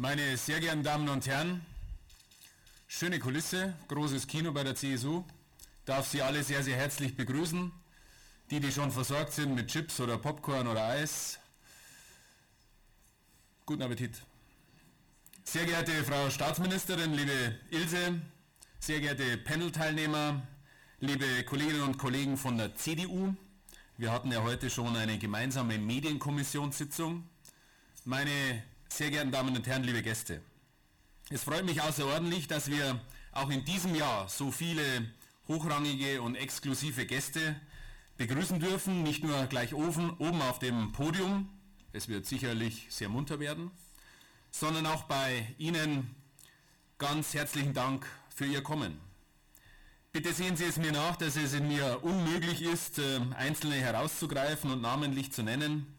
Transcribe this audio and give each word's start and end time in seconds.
Meine 0.00 0.36
sehr 0.36 0.60
geehrten 0.60 0.84
Damen 0.84 1.08
und 1.08 1.26
Herren, 1.26 1.60
schöne 2.86 3.18
Kulisse, 3.18 3.74
großes 3.88 4.28
Kino 4.28 4.52
bei 4.52 4.62
der 4.62 4.76
CSU. 4.76 5.24
Darf 5.86 6.06
Sie 6.06 6.22
alle 6.22 6.44
sehr, 6.44 6.62
sehr 6.62 6.76
herzlich 6.76 7.16
begrüßen. 7.16 7.72
Die, 8.48 8.60
die 8.60 8.70
schon 8.70 8.92
versorgt 8.92 9.32
sind 9.32 9.56
mit 9.56 9.66
Chips 9.66 9.98
oder 9.98 10.16
Popcorn 10.16 10.68
oder 10.68 10.84
Eis. 10.84 11.40
Guten 13.66 13.82
Appetit. 13.82 14.22
Sehr 15.42 15.66
geehrte 15.66 16.04
Frau 16.04 16.30
Staatsministerin, 16.30 17.14
liebe 17.14 17.58
Ilse, 17.72 18.22
sehr 18.78 19.00
geehrte 19.00 19.36
Panel-Teilnehmer, 19.36 20.46
liebe 21.00 21.42
Kolleginnen 21.42 21.82
und 21.82 21.98
Kollegen 21.98 22.36
von 22.36 22.56
der 22.56 22.76
CDU, 22.76 23.34
wir 23.96 24.12
hatten 24.12 24.30
ja 24.30 24.44
heute 24.44 24.70
schon 24.70 24.96
eine 24.96 25.18
gemeinsame 25.18 25.76
Medienkommissionssitzung. 25.76 27.28
Meine 28.04 28.62
sehr 28.88 29.10
geehrten 29.10 29.30
Damen 29.30 29.54
und 29.54 29.66
Herren, 29.66 29.84
liebe 29.84 30.02
Gäste, 30.02 30.40
es 31.30 31.42
freut 31.42 31.64
mich 31.64 31.82
außerordentlich, 31.82 32.48
dass 32.48 32.70
wir 32.70 33.00
auch 33.32 33.50
in 33.50 33.64
diesem 33.64 33.94
Jahr 33.94 34.28
so 34.28 34.50
viele 34.50 34.82
hochrangige 35.46 36.22
und 36.22 36.34
exklusive 36.34 37.06
Gäste 37.06 37.60
begrüßen 38.16 38.60
dürfen, 38.60 39.02
nicht 39.02 39.22
nur 39.22 39.46
gleich 39.46 39.74
oben, 39.74 40.10
oben 40.18 40.42
auf 40.42 40.58
dem 40.58 40.92
Podium, 40.92 41.48
es 41.92 42.08
wird 42.08 42.26
sicherlich 42.26 42.86
sehr 42.90 43.08
munter 43.08 43.40
werden, 43.40 43.70
sondern 44.50 44.86
auch 44.86 45.04
bei 45.04 45.54
Ihnen 45.58 46.14
ganz 46.96 47.34
herzlichen 47.34 47.74
Dank 47.74 48.06
für 48.34 48.46
Ihr 48.46 48.62
Kommen. 48.62 48.98
Bitte 50.12 50.32
sehen 50.32 50.56
Sie 50.56 50.64
es 50.64 50.78
mir 50.78 50.92
nach, 50.92 51.16
dass 51.16 51.36
es 51.36 51.52
in 51.52 51.68
mir 51.68 52.02
unmöglich 52.02 52.62
ist, 52.62 52.98
äh, 52.98 53.20
einzelne 53.36 53.76
herauszugreifen 53.76 54.70
und 54.70 54.80
namentlich 54.80 55.32
zu 55.32 55.42
nennen. 55.42 55.97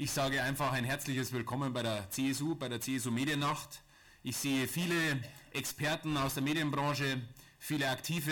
Ich 0.00 0.12
sage 0.12 0.40
einfach 0.40 0.70
ein 0.70 0.84
herzliches 0.84 1.32
Willkommen 1.32 1.72
bei 1.72 1.82
der 1.82 2.08
CSU, 2.10 2.54
bei 2.54 2.68
der 2.68 2.80
CSU 2.80 3.10
Mediennacht. 3.10 3.82
Ich 4.22 4.36
sehe 4.36 4.68
viele 4.68 4.94
Experten 5.52 6.16
aus 6.16 6.34
der 6.34 6.44
Medienbranche, 6.44 7.20
viele 7.58 7.90
Aktive, 7.90 8.30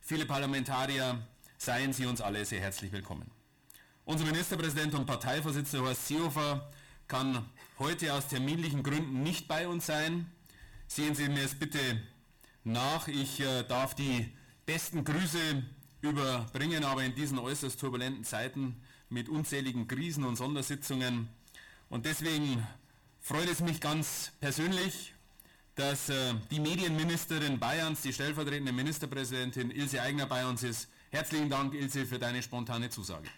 viele 0.00 0.24
Parlamentarier. 0.24 1.20
Seien 1.58 1.92
Sie 1.92 2.06
uns 2.06 2.22
alle 2.22 2.42
sehr 2.46 2.62
herzlich 2.62 2.90
willkommen. 2.90 3.30
Unser 4.06 4.24
Ministerpräsident 4.24 4.94
und 4.94 5.04
Parteivorsitzender 5.04 5.86
Horst 5.86 6.08
Seehofer 6.08 6.70
kann 7.06 7.50
heute 7.78 8.14
aus 8.14 8.28
terminlichen 8.28 8.82
Gründen 8.82 9.22
nicht 9.22 9.46
bei 9.46 9.68
uns 9.68 9.84
sein. 9.84 10.32
Sehen 10.86 11.14
Sie 11.14 11.28
mir 11.28 11.44
es 11.44 11.54
bitte 11.54 12.00
nach. 12.64 13.08
Ich 13.08 13.40
äh, 13.40 13.62
darf 13.64 13.94
die 13.94 14.32
besten 14.64 15.04
Grüße 15.04 15.64
überbringen, 16.00 16.82
aber 16.82 17.04
in 17.04 17.14
diesen 17.14 17.38
äußerst 17.38 17.78
turbulenten 17.78 18.24
Zeiten 18.24 18.80
mit 19.08 19.28
unzähligen 19.28 19.86
Krisen 19.86 20.24
und 20.24 20.36
Sondersitzungen. 20.36 21.28
Und 21.88 22.06
deswegen 22.06 22.66
freut 23.20 23.48
es 23.48 23.60
mich 23.60 23.80
ganz 23.80 24.32
persönlich, 24.40 25.14
dass 25.74 26.08
äh, 26.08 26.34
die 26.50 26.60
Medienministerin 26.60 27.58
Bayerns, 27.58 28.02
die 28.02 28.12
stellvertretende 28.12 28.72
Ministerpräsidentin 28.72 29.70
Ilse 29.70 30.00
Eigner 30.00 30.26
bei 30.26 30.46
uns 30.46 30.62
ist. 30.62 30.88
Herzlichen 31.10 31.50
Dank, 31.50 31.74
Ilse, 31.74 32.06
für 32.06 32.18
deine 32.18 32.42
spontane 32.42 32.90
Zusage. 32.90 33.28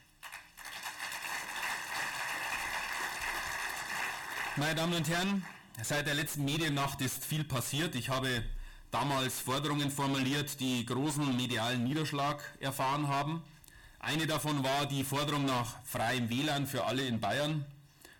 Meine 4.56 4.74
Damen 4.74 4.94
und 4.94 5.08
Herren, 5.08 5.44
seit 5.82 6.06
der 6.06 6.14
letzten 6.14 6.44
Mediennacht 6.44 7.00
ist 7.02 7.24
viel 7.24 7.44
passiert. 7.44 7.94
Ich 7.94 8.08
habe 8.08 8.42
damals 8.90 9.38
Forderungen 9.40 9.90
formuliert, 9.90 10.60
die 10.60 10.86
großen 10.86 11.36
medialen 11.36 11.84
Niederschlag 11.84 12.42
erfahren 12.60 13.08
haben. 13.08 13.42
Eine 14.06 14.28
davon 14.28 14.62
war 14.62 14.86
die 14.86 15.02
Forderung 15.02 15.46
nach 15.46 15.82
freiem 15.82 16.30
WLAN 16.30 16.68
für 16.68 16.84
alle 16.84 17.04
in 17.04 17.18
Bayern. 17.18 17.66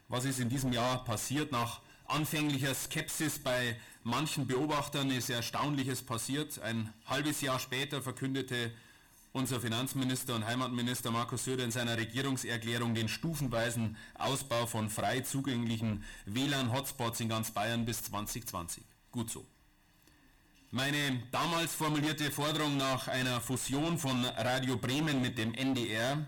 Was 0.08 0.24
ist 0.24 0.40
in 0.40 0.48
diesem 0.48 0.72
Jahr 0.72 1.04
passiert? 1.04 1.52
Nach 1.52 1.80
anfänglicher 2.06 2.74
Skepsis 2.74 3.38
bei 3.38 3.76
manchen 4.02 4.48
Beobachtern 4.48 5.12
ist 5.12 5.30
Erstaunliches 5.30 6.02
passiert. 6.02 6.58
Ein 6.58 6.92
halbes 7.06 7.40
Jahr 7.40 7.60
später 7.60 8.02
verkündete 8.02 8.72
unser 9.30 9.60
Finanzminister 9.60 10.34
und 10.34 10.44
Heimatminister 10.44 11.12
Markus 11.12 11.44
Söder 11.44 11.62
in 11.62 11.70
seiner 11.70 11.96
Regierungserklärung 11.96 12.96
den 12.96 13.06
stufenweisen 13.06 13.96
Ausbau 14.14 14.66
von 14.66 14.90
frei 14.90 15.20
zugänglichen 15.20 16.02
WLAN-Hotspots 16.24 17.20
in 17.20 17.28
ganz 17.28 17.52
Bayern 17.52 17.84
bis 17.84 18.02
2020. 18.02 18.82
Gut 19.12 19.30
so. 19.30 19.46
Meine 20.76 21.22
damals 21.30 21.74
formulierte 21.74 22.30
Forderung 22.30 22.76
nach 22.76 23.08
einer 23.08 23.40
Fusion 23.40 23.96
von 23.96 24.22
Radio 24.26 24.76
Bremen 24.76 25.22
mit 25.22 25.38
dem 25.38 25.54
NDR 25.54 26.26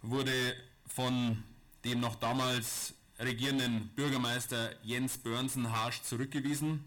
wurde 0.00 0.56
von 0.86 1.44
dem 1.84 2.00
noch 2.00 2.14
damals 2.14 2.94
regierenden 3.18 3.88
Bürgermeister 3.88 4.70
Jens 4.82 5.18
Börnsen 5.18 5.70
harsch 5.70 6.00
zurückgewiesen. 6.00 6.82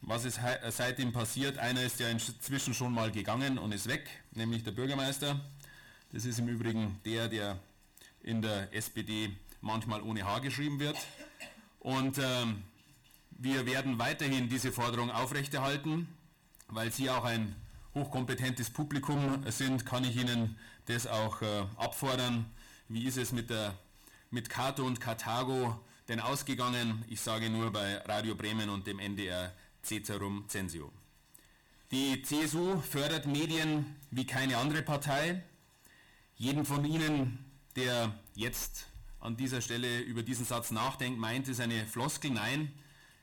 Was 0.00 0.24
ist 0.24 0.38
seitdem 0.70 1.12
passiert? 1.12 1.58
Einer 1.58 1.82
ist 1.82 1.98
ja 1.98 2.08
inzwischen 2.08 2.72
schon 2.72 2.94
mal 2.94 3.10
gegangen 3.10 3.58
und 3.58 3.72
ist 3.72 3.88
weg, 3.88 4.08
nämlich 4.30 4.62
der 4.62 4.70
Bürgermeister. 4.70 5.40
Das 6.12 6.24
ist 6.24 6.38
im 6.38 6.46
Übrigen 6.46 7.00
der, 7.04 7.26
der 7.26 7.58
in 8.22 8.42
der 8.42 8.72
SPD 8.72 9.36
manchmal 9.60 10.00
ohne 10.02 10.24
H 10.24 10.38
geschrieben 10.38 10.78
wird. 10.78 10.98
Und 11.80 12.18
ähm, 12.18 12.62
wir 13.42 13.66
werden 13.66 13.98
weiterhin 13.98 14.48
diese 14.48 14.70
Forderung 14.70 15.10
aufrechterhalten, 15.10 16.06
weil 16.68 16.92
Sie 16.92 17.10
auch 17.10 17.24
ein 17.24 17.56
hochkompetentes 17.94 18.70
Publikum 18.70 19.44
sind, 19.50 19.84
kann 19.84 20.04
ich 20.04 20.16
Ihnen 20.16 20.56
das 20.86 21.08
auch 21.08 21.42
äh, 21.42 21.64
abfordern. 21.76 22.46
Wie 22.88 23.04
ist 23.04 23.16
es 23.16 23.32
mit, 23.32 23.50
der, 23.50 23.76
mit 24.30 24.48
Kato 24.48 24.84
und 24.84 25.00
Karthago 25.00 25.80
denn 26.08 26.20
ausgegangen? 26.20 27.04
Ich 27.08 27.20
sage 27.20 27.50
nur 27.50 27.72
bei 27.72 27.96
Radio 27.98 28.36
Bremen 28.36 28.70
und 28.70 28.86
dem 28.86 29.00
NDR 29.00 29.52
Ceterum 29.82 30.44
Censio. 30.48 30.92
Die 31.90 32.22
CSU 32.22 32.80
fördert 32.80 33.26
Medien 33.26 33.96
wie 34.10 34.24
keine 34.24 34.56
andere 34.56 34.82
Partei. 34.82 35.42
Jeden 36.36 36.64
von 36.64 36.84
Ihnen, 36.84 37.44
der 37.74 38.14
jetzt 38.34 38.86
an 39.20 39.36
dieser 39.36 39.60
Stelle 39.60 40.00
über 40.00 40.22
diesen 40.22 40.44
Satz 40.44 40.70
nachdenkt, 40.70 41.18
meint 41.18 41.48
es 41.48 41.60
eine 41.60 41.84
Floskel. 41.86 42.30
Nein, 42.30 42.72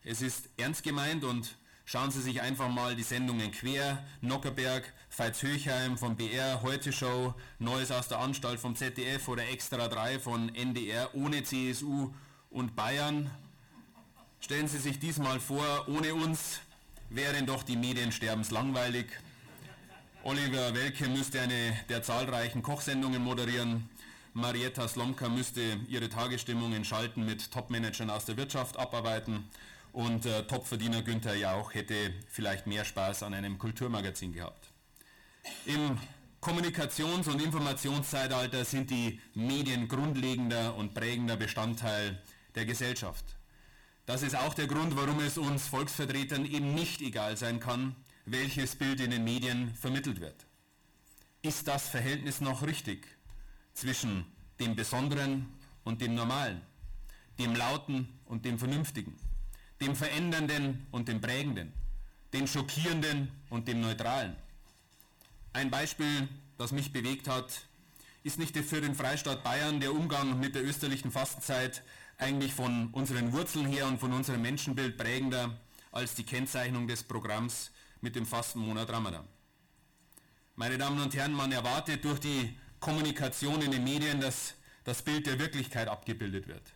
es 0.04 0.22
ist 0.22 0.50
ernst 0.58 0.84
gemeint 0.84 1.24
und 1.24 1.56
schauen 1.86 2.12
Sie 2.12 2.22
sich 2.22 2.42
einfach 2.42 2.70
mal 2.70 2.96
die 2.96 3.04
Sendungen 3.04 3.52
quer, 3.52 4.04
Nockerberg, 4.22 4.94
Veits 5.16 5.44
Höchheim 5.44 5.98
vom 5.98 6.16
BR, 6.16 6.62
Heute 6.62 6.92
Show, 6.92 7.34
Neues 7.60 7.92
aus 7.92 8.08
der 8.08 8.20
Anstalt 8.20 8.60
vom 8.60 8.76
ZDF 8.76 9.28
oder 9.28 9.48
Extra 9.50 9.88
3 9.88 10.20
von 10.20 10.54
NDR 10.56 11.14
ohne 11.16 11.44
CSU 11.44 12.14
und 12.50 12.76
Bayern 12.76 13.30
Stellen 14.42 14.70
Sie 14.70 14.78
sich 14.78 15.00
diesmal 15.00 15.40
vor, 15.40 15.86
ohne 15.90 16.16
uns 16.16 16.62
wären 17.10 17.46
doch 17.46 17.62
die 17.62 17.76
Medien 17.76 18.12
sterbenslangweilig. 18.12 19.06
Oliver 20.24 20.74
Welke 20.74 21.10
müsste 21.10 21.42
eine 21.42 21.78
der 21.90 22.04
zahlreichen 22.04 22.64
Kochsendungen 22.64 23.22
moderieren. 23.22 23.90
Marietta 24.34 24.88
Slomka 24.88 25.28
müsste 25.28 25.62
ihre 25.90 26.08
Tagesstimmungen 26.08 26.86
schalten 26.86 27.26
mit 27.26 27.52
Topmanagern 27.52 28.10
aus 28.10 28.26
der 28.26 28.38
Wirtschaft 28.38 28.78
abarbeiten. 28.78 29.50
Und 29.92 30.26
äh, 30.26 30.46
Topverdiener 30.46 31.02
Günther 31.02 31.36
Jauch 31.36 31.74
hätte 31.74 32.14
vielleicht 32.28 32.68
mehr 32.68 32.86
Spaß 32.86 33.24
an 33.24 33.34
einem 33.34 33.58
Kulturmagazin 33.58 34.34
gehabt. 34.34 34.72
Im 35.66 35.98
Kommunikations- 36.42 37.28
und 37.28 37.42
Informationszeitalter 37.42 38.64
sind 38.64 38.92
die 38.92 39.20
Medien 39.34 39.88
grundlegender 39.88 40.76
und 40.76 40.94
prägender 40.94 41.36
Bestandteil 41.36 42.22
der 42.56 42.66
Gesellschaft. 42.66 43.26
Das 44.06 44.24
ist 44.24 44.36
auch 44.36 44.54
der 44.54 44.68
Grund, 44.68 44.96
warum 44.96 45.20
es 45.20 45.38
uns 45.38 45.68
Volksvertretern 45.68 46.46
eben 46.46 46.74
nicht 46.74 47.02
egal 47.02 47.36
sein 47.36 47.60
kann, 47.60 47.96
welches 48.26 48.76
Bild 48.76 49.02
in 49.02 49.12
den 49.12 49.24
Medien 49.24 49.74
vermittelt 49.76 50.22
wird. 50.22 50.46
Ist 51.42 51.68
das 51.68 51.90
Verhältnis 51.90 52.42
noch 52.42 52.64
richtig 52.64 53.06
zwischen 53.74 54.26
dem 54.60 54.76
Besonderen 54.76 55.48
und 55.84 56.02
dem 56.02 56.16
Normalen, 56.16 56.62
dem 57.38 57.56
Lauten 57.56 58.08
und 58.26 58.46
dem 58.46 58.60
Vernünftigen, 58.60 59.16
dem 59.82 59.96
Verändernden 59.96 60.88
und 60.92 61.08
dem 61.08 61.22
Prägenden, 61.22 61.74
dem 62.34 62.48
Schockierenden 62.48 63.32
und 63.50 63.68
dem 63.68 63.82
Neutralen? 63.82 64.36
Ein 65.54 65.72
Beispiel, 65.72 66.28
das 66.58 66.72
mich 66.72 66.94
bewegt 66.94 67.28
hat, 67.28 67.62
ist 68.24 68.38
nicht 68.38 68.56
für 68.58 68.82
den 68.82 68.96
Freistaat 68.96 69.44
Bayern 69.44 69.80
der 69.80 69.94
Umgang 69.94 70.40
mit 70.40 70.56
der 70.56 70.64
österlichen 70.64 71.12
Fastenzeit 71.12 71.84
eigentlich 72.18 72.54
von 72.54 72.90
unseren 72.92 73.32
Wurzeln 73.32 73.66
her 73.66 73.88
und 73.88 74.00
von 74.00 74.12
unserem 74.12 74.42
Menschenbild 74.42 74.98
prägender 74.98 75.58
als 75.92 76.16
die 76.16 76.24
Kennzeichnung 76.24 76.88
des 76.88 77.04
Programms 77.04 77.72
mit 78.02 78.16
dem 78.16 78.26
Fastenmonat 78.26 78.90
Ramadan. 78.90 79.26
Meine 80.56 80.78
Damen 80.78 81.02
und 81.02 81.16
Herren, 81.16 81.34
man 81.34 81.52
erwartet 81.52 82.04
durch 82.04 82.20
die 82.20 82.56
Kommunikation 82.80 83.62
in 83.62 83.72
den 83.72 83.84
Medien, 83.84 84.20
dass 84.20 84.54
das 84.84 85.02
Bild 85.02 85.26
der 85.26 85.40
Wirklichkeit 85.40 85.88
abgebildet 85.88 86.48
wird. 86.48 86.74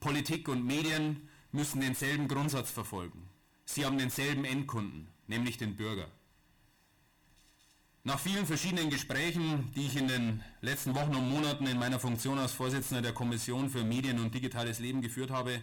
Politik 0.00 0.48
und 0.48 0.64
Medien 0.64 1.28
müssen 1.54 1.80
denselben 1.80 2.26
Grundsatz 2.26 2.70
verfolgen. 2.70 3.28
Sie 3.64 3.86
haben 3.86 3.96
denselben 3.96 4.44
Endkunden, 4.44 5.06
nämlich 5.28 5.56
den 5.56 5.76
Bürger. 5.76 6.08
Nach 8.02 8.18
vielen 8.18 8.44
verschiedenen 8.44 8.90
Gesprächen, 8.90 9.70
die 9.74 9.86
ich 9.86 9.96
in 9.96 10.08
den 10.08 10.42
letzten 10.60 10.94
Wochen 10.94 11.14
und 11.14 11.30
Monaten 11.30 11.66
in 11.66 11.78
meiner 11.78 12.00
Funktion 12.00 12.38
als 12.38 12.52
Vorsitzender 12.52 13.02
der 13.02 13.14
Kommission 13.14 13.70
für 13.70 13.84
Medien 13.84 14.18
und 14.18 14.34
digitales 14.34 14.80
Leben 14.80 15.00
geführt 15.00 15.30
habe, 15.30 15.60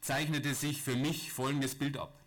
zeichnete 0.00 0.52
sich 0.54 0.82
für 0.82 0.96
mich 0.96 1.32
folgendes 1.32 1.76
Bild 1.76 1.96
ab. 1.96 2.20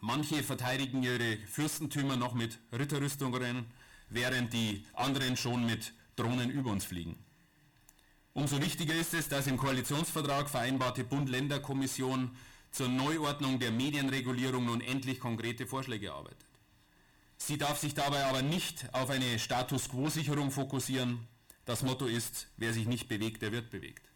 Manche 0.00 0.42
verteidigen 0.42 1.04
ihre 1.04 1.38
Fürstentümer 1.46 2.16
noch 2.16 2.34
mit 2.34 2.58
Ritterrüstungen, 2.72 3.66
während 4.10 4.52
die 4.52 4.84
anderen 4.94 5.36
schon 5.36 5.64
mit 5.64 5.94
Drohnen 6.16 6.50
über 6.50 6.70
uns 6.70 6.84
fliegen. 6.84 7.16
Umso 8.36 8.60
wichtiger 8.60 8.94
ist 8.94 9.14
es, 9.14 9.30
dass 9.30 9.46
im 9.46 9.56
Koalitionsvertrag 9.56 10.50
vereinbarte 10.50 11.04
Bund-Länder-Kommission 11.04 12.36
zur 12.70 12.88
Neuordnung 12.88 13.58
der 13.58 13.70
Medienregulierung 13.70 14.66
nun 14.66 14.82
endlich 14.82 15.20
konkrete 15.20 15.66
Vorschläge 15.66 16.12
arbeitet. 16.12 16.46
Sie 17.38 17.56
darf 17.56 17.78
sich 17.78 17.94
dabei 17.94 18.26
aber 18.26 18.42
nicht 18.42 18.92
auf 18.92 19.08
eine 19.08 19.38
Status-Quo-Sicherung 19.38 20.50
fokussieren. 20.50 21.26
Das 21.64 21.82
Motto 21.82 22.04
ist, 22.04 22.48
wer 22.58 22.74
sich 22.74 22.86
nicht 22.86 23.08
bewegt, 23.08 23.40
der 23.40 23.52
wird 23.52 23.70
bewegt. 23.70 24.06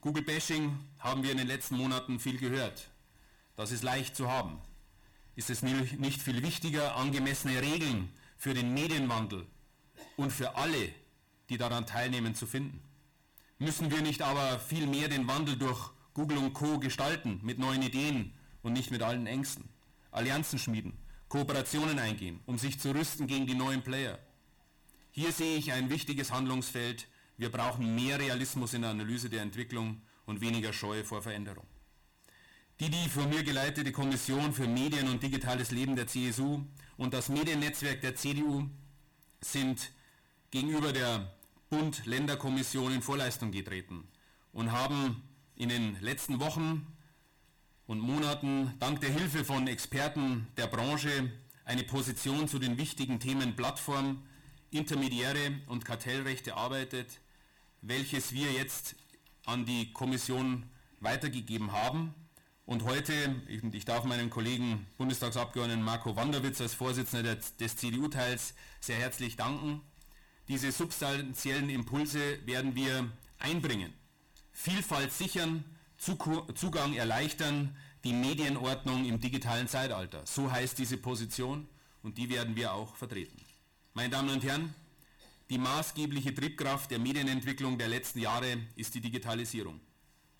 Google-Bashing 0.00 0.78
haben 0.98 1.22
wir 1.22 1.32
in 1.32 1.36
den 1.36 1.46
letzten 1.46 1.76
Monaten 1.76 2.20
viel 2.20 2.38
gehört. 2.38 2.88
Das 3.56 3.72
ist 3.72 3.82
leicht 3.82 4.16
zu 4.16 4.30
haben. 4.30 4.58
Ist 5.36 5.50
es 5.50 5.60
nicht 5.62 6.22
viel 6.22 6.42
wichtiger, 6.42 6.96
angemessene 6.96 7.60
Regeln 7.60 8.08
für 8.38 8.54
den 8.54 8.72
Medienwandel 8.72 9.46
und 10.16 10.32
für 10.32 10.56
alle, 10.56 10.94
die 11.50 11.58
daran 11.58 11.86
teilnehmen, 11.86 12.34
zu 12.34 12.46
finden? 12.46 12.80
Müssen 13.58 13.90
wir 13.90 14.02
nicht 14.02 14.22
aber 14.22 14.58
viel 14.58 14.86
mehr 14.86 15.08
den 15.08 15.28
Wandel 15.28 15.56
durch 15.56 15.90
Google 16.12 16.38
und 16.38 16.54
Co. 16.54 16.78
gestalten, 16.78 17.40
mit 17.42 17.58
neuen 17.58 17.82
Ideen 17.82 18.32
und 18.62 18.72
nicht 18.72 18.90
mit 18.90 19.02
allen 19.02 19.26
Ängsten? 19.26 19.68
Allianzen 20.10 20.58
schmieden, 20.58 20.98
Kooperationen 21.28 21.98
eingehen, 21.98 22.40
um 22.46 22.58
sich 22.58 22.80
zu 22.80 22.92
rüsten 22.92 23.26
gegen 23.26 23.46
die 23.46 23.54
neuen 23.54 23.82
Player. 23.82 24.18
Hier 25.12 25.30
sehe 25.30 25.56
ich 25.56 25.72
ein 25.72 25.90
wichtiges 25.90 26.32
Handlungsfeld. 26.32 27.06
Wir 27.36 27.50
brauchen 27.50 27.94
mehr 27.94 28.18
Realismus 28.18 28.74
in 28.74 28.82
der 28.82 28.90
Analyse 28.90 29.30
der 29.30 29.42
Entwicklung 29.42 30.02
und 30.26 30.40
weniger 30.40 30.72
Scheu 30.72 31.04
vor 31.04 31.22
Veränderung. 31.22 31.66
Die, 32.80 32.90
die 32.90 33.08
von 33.08 33.28
mir 33.28 33.44
geleitete 33.44 33.92
Kommission 33.92 34.52
für 34.52 34.66
Medien 34.66 35.08
und 35.08 35.22
digitales 35.22 35.70
Leben 35.70 35.94
der 35.94 36.08
CSU 36.08 36.64
und 36.96 37.14
das 37.14 37.28
Mediennetzwerk 37.28 38.00
der 38.00 38.16
CDU 38.16 38.68
sind 39.40 39.92
gegenüber 40.50 40.92
der 40.92 41.32
Bund-Länder-Kommission 41.74 42.92
in 42.92 43.02
Vorleistung 43.02 43.50
getreten 43.50 44.06
und 44.52 44.70
haben 44.70 45.22
in 45.56 45.70
den 45.70 46.00
letzten 46.00 46.38
Wochen 46.38 46.86
und 47.88 47.98
Monaten 47.98 48.72
dank 48.78 49.00
der 49.00 49.10
Hilfe 49.10 49.44
von 49.44 49.66
Experten 49.66 50.46
der 50.56 50.68
Branche 50.68 51.32
eine 51.64 51.82
Position 51.82 52.46
zu 52.46 52.60
den 52.60 52.78
wichtigen 52.78 53.18
Themen 53.18 53.56
Plattform, 53.56 54.22
Intermediäre 54.70 55.62
und 55.66 55.84
Kartellrecht 55.84 56.46
erarbeitet, 56.46 57.18
welches 57.82 58.30
wir 58.32 58.52
jetzt 58.52 58.94
an 59.44 59.66
die 59.66 59.92
Kommission 59.92 60.66
weitergegeben 61.00 61.72
haben. 61.72 62.14
Und 62.66 62.84
heute, 62.84 63.42
ich 63.48 63.84
darf 63.84 64.04
meinem 64.04 64.30
Kollegen 64.30 64.86
Bundestagsabgeordneten 64.96 65.82
Marco 65.82 66.14
Wanderwitz 66.14 66.60
als 66.60 66.74
Vorsitzender 66.74 67.34
des 67.34 67.76
CDU-Teils 67.76 68.54
sehr 68.78 68.96
herzlich 68.96 69.34
danken. 69.34 69.80
Diese 70.48 70.72
substanziellen 70.72 71.70
Impulse 71.70 72.46
werden 72.46 72.74
wir 72.74 73.10
einbringen. 73.38 73.92
Vielfalt 74.52 75.12
sichern, 75.12 75.64
Zugang 75.96 76.94
erleichtern, 76.94 77.76
die 78.04 78.12
Medienordnung 78.12 79.06
im 79.06 79.18
digitalen 79.18 79.68
Zeitalter. 79.68 80.26
So 80.26 80.50
heißt 80.50 80.78
diese 80.78 80.98
Position 80.98 81.66
und 82.02 82.18
die 82.18 82.28
werden 82.28 82.54
wir 82.56 82.74
auch 82.74 82.94
vertreten. 82.94 83.40
Meine 83.94 84.10
Damen 84.10 84.28
und 84.28 84.44
Herren, 84.44 84.74
die 85.48 85.58
maßgebliche 85.58 86.34
Triebkraft 86.34 86.90
der 86.90 86.98
Medienentwicklung 86.98 87.78
der 87.78 87.88
letzten 87.88 88.18
Jahre 88.18 88.58
ist 88.76 88.94
die 88.94 89.00
Digitalisierung. 89.00 89.80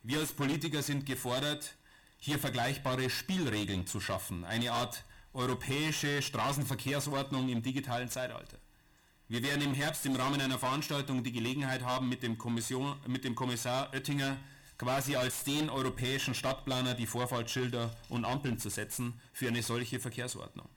Wir 0.03 0.19
als 0.19 0.33
Politiker 0.33 0.83
sind 0.83 1.07
gefordert, 1.07 1.77
hier 2.19 2.39
vergleichbare 2.39 3.09
Spielregeln 3.09 3.87
zu 3.87 4.01
schaffen, 4.01 4.45
eine 4.45 4.73
Art 4.73 5.05
europäische 5.33 6.21
Straßenverkehrsordnung 6.21 7.49
im 7.49 7.63
digitalen 7.63 8.11
Zeitalter. 8.11 8.59
Wir 9.27 9.43
werden 9.43 9.63
im 9.63 9.73
Herbst 9.73 10.05
im 10.05 10.17
Rahmen 10.17 10.41
einer 10.41 10.59
Veranstaltung 10.59 11.25
die 11.25 11.33
Gelegenheit 11.33 11.83
haben, 11.83 12.11
mit 12.11 12.23
dem, 12.23 12.37
Kommission, 12.37 12.95
mit 13.07 13.25
dem 13.25 13.35
Kommissar 13.35 13.91
Oettinger 13.95 14.37
quasi 14.77 15.17
als 15.17 15.45
den 15.45 15.71
europäischen 15.71 16.35
Stadtplaner 16.35 16.95
die 16.95 17.07
Vorfahrtsschilder 17.07 17.97
und 18.11 18.27
Ampeln 18.27 18.59
zu 18.59 18.69
setzen 18.69 19.19
für 19.33 19.49
eine 19.49 19.63
solche 19.63 19.99
Verkehrsordnung. 19.99 20.69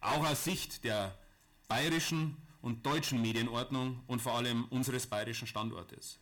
Auch 0.00 0.26
aus 0.28 0.42
Sicht 0.42 0.82
der 0.82 1.16
bayerischen 1.68 2.36
und 2.60 2.84
deutschen 2.84 3.22
Medienordnung 3.22 4.02
und 4.08 4.20
vor 4.20 4.34
allem 4.34 4.64
unseres 4.70 5.06
bayerischen 5.06 5.46
Standortes. 5.46 6.18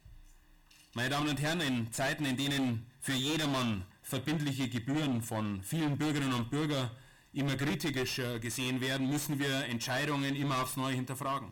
Meine 0.92 1.10
Damen 1.10 1.30
und 1.30 1.40
Herren, 1.40 1.60
in 1.60 1.92
Zeiten, 1.92 2.26
in 2.26 2.36
denen 2.36 2.86
für 3.00 3.14
jedermann 3.14 3.86
verbindliche 4.02 4.68
Gebühren 4.68 5.22
von 5.22 5.62
vielen 5.62 5.96
Bürgerinnen 5.96 6.34
und 6.34 6.50
Bürgern 6.50 6.90
immer 7.34 7.56
kritischer 7.56 8.38
gesehen 8.38 8.80
werden, 8.80 9.08
müssen 9.10 9.38
wir 9.38 9.66
Entscheidungen 9.66 10.36
immer 10.36 10.62
aufs 10.62 10.76
Neue 10.76 10.94
hinterfragen. 10.94 11.50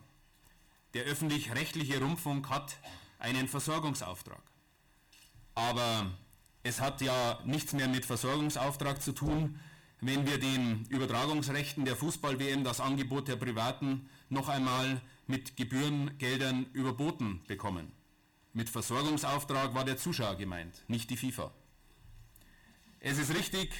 Der 0.95 1.05
öffentlich-rechtliche 1.05 2.01
Rundfunk 2.01 2.49
hat 2.49 2.77
einen 3.19 3.49
Versorgungsauftrag. 3.49 4.43
Aber 5.55 6.11
es 6.63 6.81
hat 6.81 7.01
ja 7.01 7.41
nichts 7.45 7.73
mehr 7.73 7.89
mit 7.89 8.07
Versorgungsauftrag 8.07 9.03
zu 9.03 9.13
tun, 9.13 9.59
wenn 10.01 10.27
wir 10.27 10.39
den 10.39 10.87
Übertragungsrechten 10.89 11.85
der 11.85 11.97
Fußball-WM 11.97 12.65
das 12.65 12.81
Angebot 12.81 13.29
der 13.29 13.37
Privaten 13.37 14.09
noch 14.29 14.49
einmal 14.49 15.01
mit 15.27 15.57
Gebührengeldern 15.57 16.67
überboten 16.73 17.43
bekommen. 17.47 17.93
Mit 18.53 18.69
Versorgungsauftrag 18.69 19.75
war 19.75 19.85
der 19.85 19.97
Zuschauer 19.97 20.37
gemeint, 20.37 20.85
nicht 20.89 21.09
die 21.11 21.17
FIFA. 21.17 21.53
Es 23.01 23.19
ist 23.19 23.35
richtig, 23.35 23.73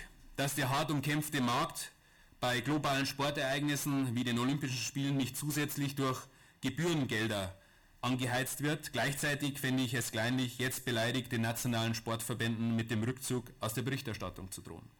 dass 0.43 0.57
der 0.57 0.71
hart 0.71 0.91
umkämpfte 0.91 1.41
Markt 1.41 1.93
bei 2.41 2.61
globalen 2.61 3.07
Sportereignissen 3.07 4.17
wie 4.17 4.25
den 4.25 4.41
Olympischen 4.41 4.77
Spielen 4.77 5.17
nicht 5.17 5.37
zusätzlich 5.37 5.95
durch 5.95 6.19
Gebührengelder 6.63 7.57
angeheizt 8.01 8.61
wird. 8.61 8.93
Gleichzeitig 8.93 9.61
fände 9.61 9.85
ich 9.85 9.95
es 9.95 10.11
kleinlich, 10.11 10.59
jetzt 10.59 10.85
beleidigt 10.85 11.31
den 11.31 11.43
nationalen 11.43 11.95
Sportverbänden 11.95 12.75
mit 12.75 12.91
dem 12.91 13.05
Rückzug 13.05 13.53
aus 13.61 13.75
der 13.75 13.83
Berichterstattung 13.83 14.51
zu 14.51 14.63
drohen. 14.63 14.91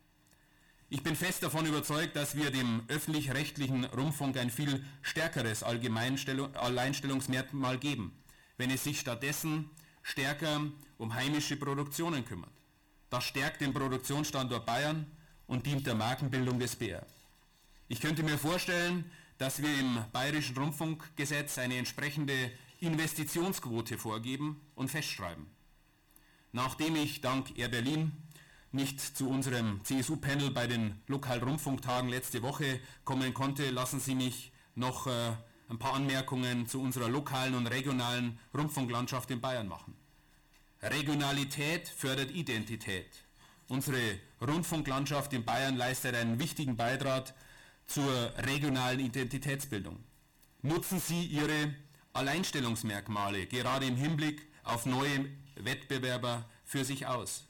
Ich 0.91 1.03
bin 1.03 1.17
fest 1.17 1.43
davon 1.43 1.67
überzeugt, 1.67 2.15
dass 2.15 2.37
wir 2.37 2.53
dem 2.53 2.85
öffentlich-rechtlichen 2.87 3.87
Rundfunk 3.87 4.37
ein 4.37 4.51
viel 4.51 4.85
stärkeres 5.01 5.65
Alleinstellungsmerkmal 5.65 7.79
geben, 7.79 8.17
wenn 8.59 8.71
es 8.71 8.85
sich 8.85 9.01
stattdessen 9.01 9.71
stärker 10.05 10.61
um 10.99 11.15
heimische 11.15 11.57
Produktionen 11.57 12.25
kümmert. 12.25 12.53
Das 13.11 13.25
stärkt 13.25 13.61
den 13.61 13.75
Produktionsstandort 13.75 14.65
Bayern 14.65 15.07
und 15.53 15.67
dient 15.67 15.87
der 15.87 15.95
Markenbildung 15.95 16.59
des 16.59 16.77
BR. 16.77 17.05
Ich 17.89 18.01
könnte 18.01 18.23
mir 18.23 18.39
vorstellen, 18.39 19.05
dass 19.37 19.61
wir 19.61 19.79
im 19.79 20.03
Bayerischen 20.11 20.57
Rundfunkgesetz 20.57 21.59
eine 21.59 21.77
entsprechende 21.77 22.51
Investitionsquote 22.81 23.99
vorgeben 23.99 24.63
und 24.77 24.89
festschreiben. 24.89 25.45
Nachdem 26.53 26.97
ich 26.97 27.21
dank 27.21 27.59
Air 27.59 27.69
Berlin 27.69 28.13
nicht 28.73 28.99
zu 28.99 29.29
unserem 29.29 29.85
CSU-Panel 29.85 30.53
bei 30.53 30.67
den 30.67 30.99
Lokalrundfunktagen 31.07 32.09
letzte 32.09 32.41
Woche 32.41 32.81
kommen 33.05 33.35
konnte, 33.35 33.69
lassen 33.69 34.01
Sie 34.01 34.15
mich 34.15 34.53
noch 34.75 35.07
äh, 35.07 35.33
ein 35.69 35.79
paar 35.79 35.93
Anmerkungen 35.93 36.67
zu 36.67 36.81
unserer 36.81 37.11
lokalen 37.11 37.55
und 37.55 37.67
regionalen 37.67 38.39
Rundfunklandschaft 38.55 39.31
in 39.31 39.43
Bayern 39.43 39.69
machen. 39.69 39.95
Regionalität 40.81 41.89
fördert 41.89 42.31
Identität. 42.31 43.23
Unsere 43.73 44.19
Rundfunklandschaft 44.43 45.33
in 45.33 45.47
Bayern 45.47 45.79
leistet 45.79 46.15
einen 46.15 46.39
wichtigen 46.39 46.77
Beitrag 46.77 47.33
zur 47.87 48.05
regionalen 48.37 49.01
Identitätsbildung. 49.01 49.99
Nutzen 50.61 51.01
Sie 51.01 51.25
Ihre 51.25 51.75
Alleinstellungsmerkmale 52.13 53.47
gerade 53.47 53.87
im 53.87 53.97
Hinblick 53.97 54.47
auf 54.63 54.85
neue 54.85 55.25
Wettbewerber 55.55 56.45
für 56.67 56.85
sich 56.85 57.07
aus. 57.07 57.45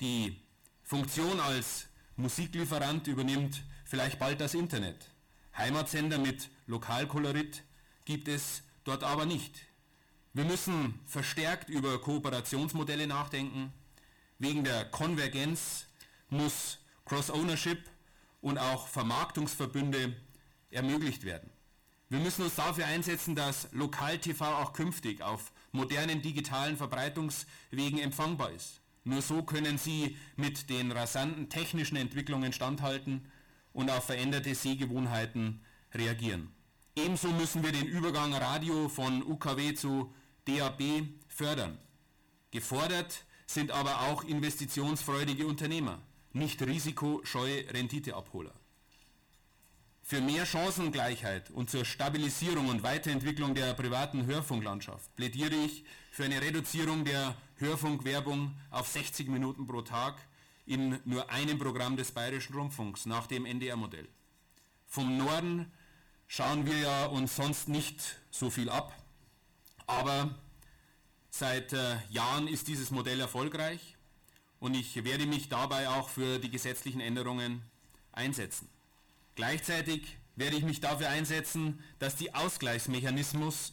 Die 0.00 0.40
Funktion 0.84 1.40
als 1.40 1.88
Musiklieferant 2.14 3.08
übernimmt 3.08 3.64
vielleicht 3.84 4.20
bald 4.20 4.40
das 4.40 4.54
Internet. 4.54 5.10
Heimatsender 5.58 6.18
mit 6.18 6.50
Lokalkolorit 6.68 7.64
gibt 8.04 8.28
es 8.28 8.62
dort 8.84 9.02
aber 9.02 9.26
nicht. 9.26 9.58
Wir 10.34 10.44
müssen 10.44 11.00
verstärkt 11.04 11.68
über 11.68 12.00
Kooperationsmodelle 12.00 13.08
nachdenken. 13.08 13.72
Wegen 14.42 14.64
der 14.64 14.86
Konvergenz 14.86 15.86
muss 16.28 16.80
Cross-Ownership 17.04 17.78
und 18.40 18.58
auch 18.58 18.88
Vermarktungsverbünde 18.88 20.16
ermöglicht 20.72 21.22
werden. 21.22 21.48
Wir 22.08 22.18
müssen 22.18 22.42
uns 22.42 22.56
dafür 22.56 22.86
einsetzen, 22.86 23.36
dass 23.36 23.68
Lokal-TV 23.70 24.44
auch 24.44 24.72
künftig 24.72 25.22
auf 25.22 25.52
modernen 25.70 26.22
digitalen 26.22 26.76
Verbreitungswegen 26.76 28.00
empfangbar 28.00 28.50
ist. 28.50 28.80
Nur 29.04 29.22
so 29.22 29.44
können 29.44 29.78
sie 29.78 30.16
mit 30.34 30.68
den 30.70 30.90
rasanten 30.90 31.48
technischen 31.48 31.94
Entwicklungen 31.94 32.52
standhalten 32.52 33.30
und 33.72 33.92
auf 33.92 34.06
veränderte 34.06 34.56
Sehgewohnheiten 34.56 35.64
reagieren. 35.94 36.52
Ebenso 36.96 37.28
müssen 37.28 37.62
wir 37.62 37.70
den 37.70 37.86
Übergang 37.86 38.34
Radio 38.34 38.88
von 38.88 39.22
UKW 39.22 39.74
zu 39.74 40.12
DAB 40.46 40.82
fördern. 41.28 41.78
Gefordert 42.50 43.24
sind 43.52 43.70
aber 43.70 44.02
auch 44.02 44.24
investitionsfreudige 44.24 45.46
Unternehmer, 45.46 45.98
nicht 46.32 46.62
risikoscheue 46.62 47.72
Renditeabholer. 47.72 48.52
Für 50.02 50.20
mehr 50.20 50.44
Chancengleichheit 50.44 51.50
und 51.50 51.70
zur 51.70 51.84
Stabilisierung 51.84 52.68
und 52.68 52.82
Weiterentwicklung 52.82 53.54
der 53.54 53.72
privaten 53.74 54.26
Hörfunklandschaft 54.26 55.14
plädiere 55.16 55.54
ich 55.54 55.84
für 56.10 56.24
eine 56.24 56.40
Reduzierung 56.40 57.04
der 57.04 57.36
Hörfunkwerbung 57.56 58.54
auf 58.70 58.88
60 58.88 59.28
Minuten 59.28 59.66
pro 59.66 59.82
Tag 59.82 60.16
in 60.66 60.98
nur 61.04 61.30
einem 61.30 61.58
Programm 61.58 61.96
des 61.96 62.12
Bayerischen 62.12 62.54
Rundfunks 62.54 63.06
nach 63.06 63.26
dem 63.26 63.46
NDR-Modell. 63.46 64.08
Vom 64.86 65.16
Norden 65.16 65.70
schauen 66.26 66.66
wir 66.66 66.78
ja 66.78 67.06
uns 67.06 67.36
sonst 67.36 67.68
nicht 67.68 68.18
so 68.30 68.50
viel 68.50 68.68
ab, 68.68 68.92
aber 69.86 70.34
seit 71.32 71.72
äh, 71.72 71.96
Jahren 72.10 72.46
ist 72.46 72.68
dieses 72.68 72.90
Modell 72.90 73.18
erfolgreich 73.18 73.96
und 74.60 74.74
ich 74.74 75.02
werde 75.02 75.26
mich 75.26 75.48
dabei 75.48 75.88
auch 75.88 76.10
für 76.10 76.38
die 76.38 76.50
gesetzlichen 76.50 77.00
Änderungen 77.00 77.62
einsetzen. 78.12 78.68
Gleichzeitig 79.34 80.18
werde 80.36 80.56
ich 80.56 80.62
mich 80.62 80.80
dafür 80.80 81.08
einsetzen, 81.08 81.82
dass 81.98 82.16
die 82.16 82.34
Ausgleichsmechanismen 82.34 83.72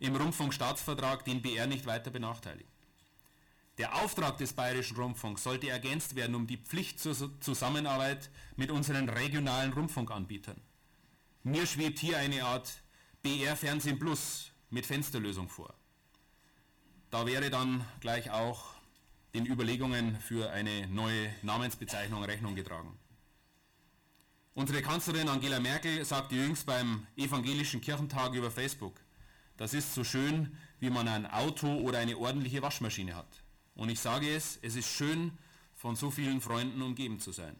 äh, 0.00 0.04
im 0.04 0.16
Rundfunkstaatsvertrag 0.16 1.26
den 1.26 1.42
BR 1.42 1.66
nicht 1.66 1.84
weiter 1.84 2.10
benachteiligen. 2.10 2.72
Der 3.76 3.94
Auftrag 4.02 4.38
des 4.38 4.54
Bayerischen 4.54 4.96
Rundfunks 4.96 5.42
sollte 5.42 5.68
ergänzt 5.68 6.16
werden 6.16 6.34
um 6.34 6.46
die 6.46 6.56
Pflicht 6.56 6.98
zur 6.98 7.14
Zusammenarbeit 7.40 8.30
mit 8.56 8.70
unseren 8.70 9.08
regionalen 9.10 9.74
Rundfunkanbietern. 9.74 10.60
Mir 11.44 11.66
schwebt 11.66 11.98
hier 11.98 12.18
eine 12.18 12.44
Art 12.44 12.72
BR 13.22 13.54
Fernsehen 13.54 13.98
Plus 13.98 14.47
mit 14.70 14.86
Fensterlösung 14.86 15.48
vor. 15.48 15.74
Da 17.10 17.26
wäre 17.26 17.50
dann 17.50 17.84
gleich 18.00 18.30
auch 18.30 18.74
den 19.34 19.46
Überlegungen 19.46 20.18
für 20.20 20.50
eine 20.50 20.86
neue 20.88 21.34
Namensbezeichnung 21.42 22.24
Rechnung 22.24 22.54
getragen. 22.54 22.98
Unsere 24.54 24.82
Kanzlerin 24.82 25.28
Angela 25.28 25.60
Merkel 25.60 26.04
sagte 26.04 26.34
jüngst 26.34 26.66
beim 26.66 27.06
Evangelischen 27.16 27.80
Kirchentag 27.80 28.34
über 28.34 28.50
Facebook, 28.50 29.00
das 29.56 29.74
ist 29.74 29.94
so 29.94 30.04
schön, 30.04 30.56
wie 30.80 30.90
man 30.90 31.08
ein 31.08 31.26
Auto 31.26 31.80
oder 31.80 31.98
eine 31.98 32.16
ordentliche 32.16 32.62
Waschmaschine 32.62 33.14
hat. 33.14 33.42
Und 33.74 33.88
ich 33.88 34.00
sage 34.00 34.34
es, 34.34 34.58
es 34.62 34.76
ist 34.76 34.88
schön, 34.88 35.36
von 35.74 35.94
so 35.94 36.10
vielen 36.10 36.40
Freunden 36.40 36.82
umgeben 36.82 37.20
zu 37.20 37.30
sein. 37.30 37.56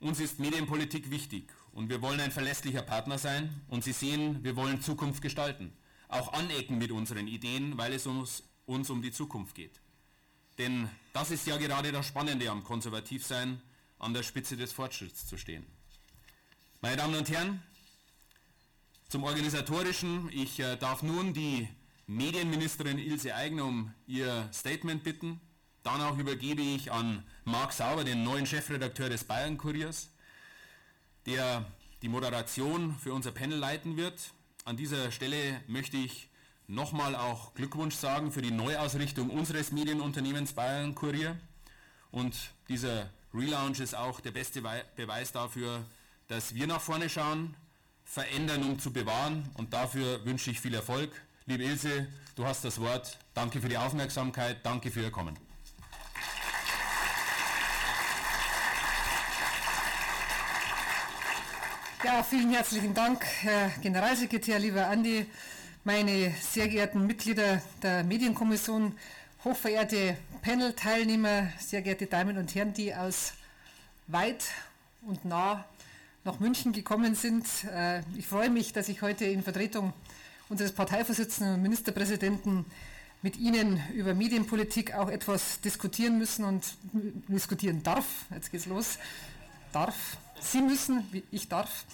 Uns 0.00 0.18
ist 0.18 0.40
Medienpolitik 0.40 1.10
wichtig 1.10 1.52
und 1.72 1.88
wir 1.88 2.02
wollen 2.02 2.20
ein 2.20 2.30
verlässlicher 2.30 2.82
Partner 2.82 3.18
sein 3.18 3.62
und 3.68 3.84
Sie 3.84 3.92
sehen, 3.92 4.42
wir 4.44 4.56
wollen 4.56 4.80
Zukunft 4.80 5.22
gestalten. 5.22 5.72
Auch 6.08 6.32
anecken 6.32 6.78
mit 6.78 6.90
unseren 6.90 7.26
Ideen, 7.26 7.78
weil 7.78 7.92
es 7.92 8.06
uns, 8.06 8.44
uns 8.66 8.90
um 8.90 9.02
die 9.02 9.12
Zukunft 9.12 9.54
geht. 9.54 9.80
Denn 10.58 10.88
das 11.12 11.30
ist 11.30 11.46
ja 11.46 11.56
gerade 11.56 11.92
das 11.92 12.06
Spannende 12.06 12.50
am 12.50 12.62
Konservativsein, 12.62 13.60
an 13.98 14.12
der 14.12 14.22
Spitze 14.22 14.56
des 14.56 14.72
Fortschritts 14.72 15.26
zu 15.26 15.38
stehen. 15.38 15.64
Meine 16.80 16.96
Damen 16.96 17.14
und 17.14 17.30
Herren, 17.30 17.62
zum 19.12 19.24
Organisatorischen. 19.24 20.30
Ich 20.32 20.58
äh, 20.58 20.76
darf 20.76 21.02
nun 21.02 21.34
die 21.34 21.68
Medienministerin 22.06 22.98
Ilse 22.98 23.34
Aigner 23.34 23.66
um 23.66 23.92
ihr 24.06 24.48
Statement 24.54 25.04
bitten. 25.04 25.38
Danach 25.82 26.16
übergebe 26.16 26.62
ich 26.62 26.90
an 26.90 27.22
Marc 27.44 27.74
Sauber, 27.74 28.04
den 28.04 28.24
neuen 28.24 28.46
Chefredakteur 28.46 29.10
des 29.10 29.24
Bayern 29.24 29.58
Kuriers, 29.58 30.08
der 31.26 31.64
die 32.02 32.08
Moderation 32.08 32.96
für 32.98 33.12
unser 33.14 33.32
Panel 33.32 33.58
leiten 33.58 33.96
wird. 33.96 34.32
An 34.64 34.76
dieser 34.76 35.10
Stelle 35.12 35.60
möchte 35.66 35.96
ich 35.96 36.28
nochmal 36.66 37.14
auch 37.14 37.54
Glückwunsch 37.54 37.94
sagen 37.94 38.32
für 38.32 38.42
die 38.42 38.50
Neuausrichtung 38.50 39.30
unseres 39.30 39.72
Medienunternehmens 39.72 40.52
Bayern 40.52 40.94
Kurier. 40.94 41.38
Und 42.10 42.52
dieser 42.68 43.10
Relaunch 43.34 43.80
ist 43.80 43.94
auch 43.94 44.20
der 44.20 44.32
beste 44.32 44.62
Beweis 44.96 45.32
dafür, 45.32 45.84
dass 46.28 46.54
wir 46.54 46.66
nach 46.66 46.80
vorne 46.80 47.08
schauen, 47.08 47.54
verändern, 48.04 48.62
um 48.64 48.78
zu 48.78 48.92
bewahren. 48.92 49.48
Und 49.54 49.72
dafür 49.72 50.24
wünsche 50.24 50.50
ich 50.50 50.60
viel 50.60 50.74
Erfolg. 50.74 51.10
Liebe 51.46 51.64
Ilse, 51.64 52.08
du 52.36 52.44
hast 52.44 52.64
das 52.64 52.80
Wort. 52.80 53.18
Danke 53.34 53.60
für 53.60 53.68
die 53.68 53.78
Aufmerksamkeit. 53.78 54.64
Danke 54.64 54.90
für 54.90 55.02
Ihr 55.02 55.10
Kommen. 55.10 55.41
Ja, 62.04 62.24
vielen 62.24 62.50
herzlichen 62.50 62.94
Dank, 62.94 63.24
Herr 63.42 63.70
Generalsekretär, 63.80 64.58
lieber 64.58 64.88
Andi, 64.88 65.24
meine 65.84 66.34
sehr 66.40 66.66
geehrten 66.66 67.06
Mitglieder 67.06 67.62
der 67.80 68.02
Medienkommission, 68.02 68.98
hochverehrte 69.44 70.16
Panel-Teilnehmer, 70.42 71.52
sehr 71.60 71.80
geehrte 71.80 72.06
Damen 72.06 72.38
und 72.38 72.52
Herren, 72.56 72.72
die 72.72 72.92
aus 72.92 73.34
weit 74.08 74.46
und 75.02 75.24
nah 75.24 75.64
nach 76.24 76.40
München 76.40 76.72
gekommen 76.72 77.14
sind. 77.14 77.46
Äh, 77.72 78.00
ich 78.18 78.26
freue 78.26 78.50
mich, 78.50 78.72
dass 78.72 78.88
ich 78.88 79.00
heute 79.00 79.24
in 79.26 79.44
Vertretung 79.44 79.92
unseres 80.48 80.72
Parteivorsitzenden 80.72 81.54
und 81.54 81.62
Ministerpräsidenten 81.62 82.64
mit 83.22 83.36
Ihnen 83.36 83.80
über 83.94 84.12
Medienpolitik 84.12 84.94
auch 84.94 85.08
etwas 85.08 85.60
diskutieren 85.60 86.18
müssen 86.18 86.44
und 86.44 86.64
diskutieren 87.28 87.84
darf. 87.84 88.06
Jetzt 88.34 88.50
geht's 88.50 88.66
los. 88.66 88.98
Darf. 89.72 90.16
Sie 90.40 90.60
müssen, 90.60 91.06
ich 91.30 91.48
darf. 91.48 91.84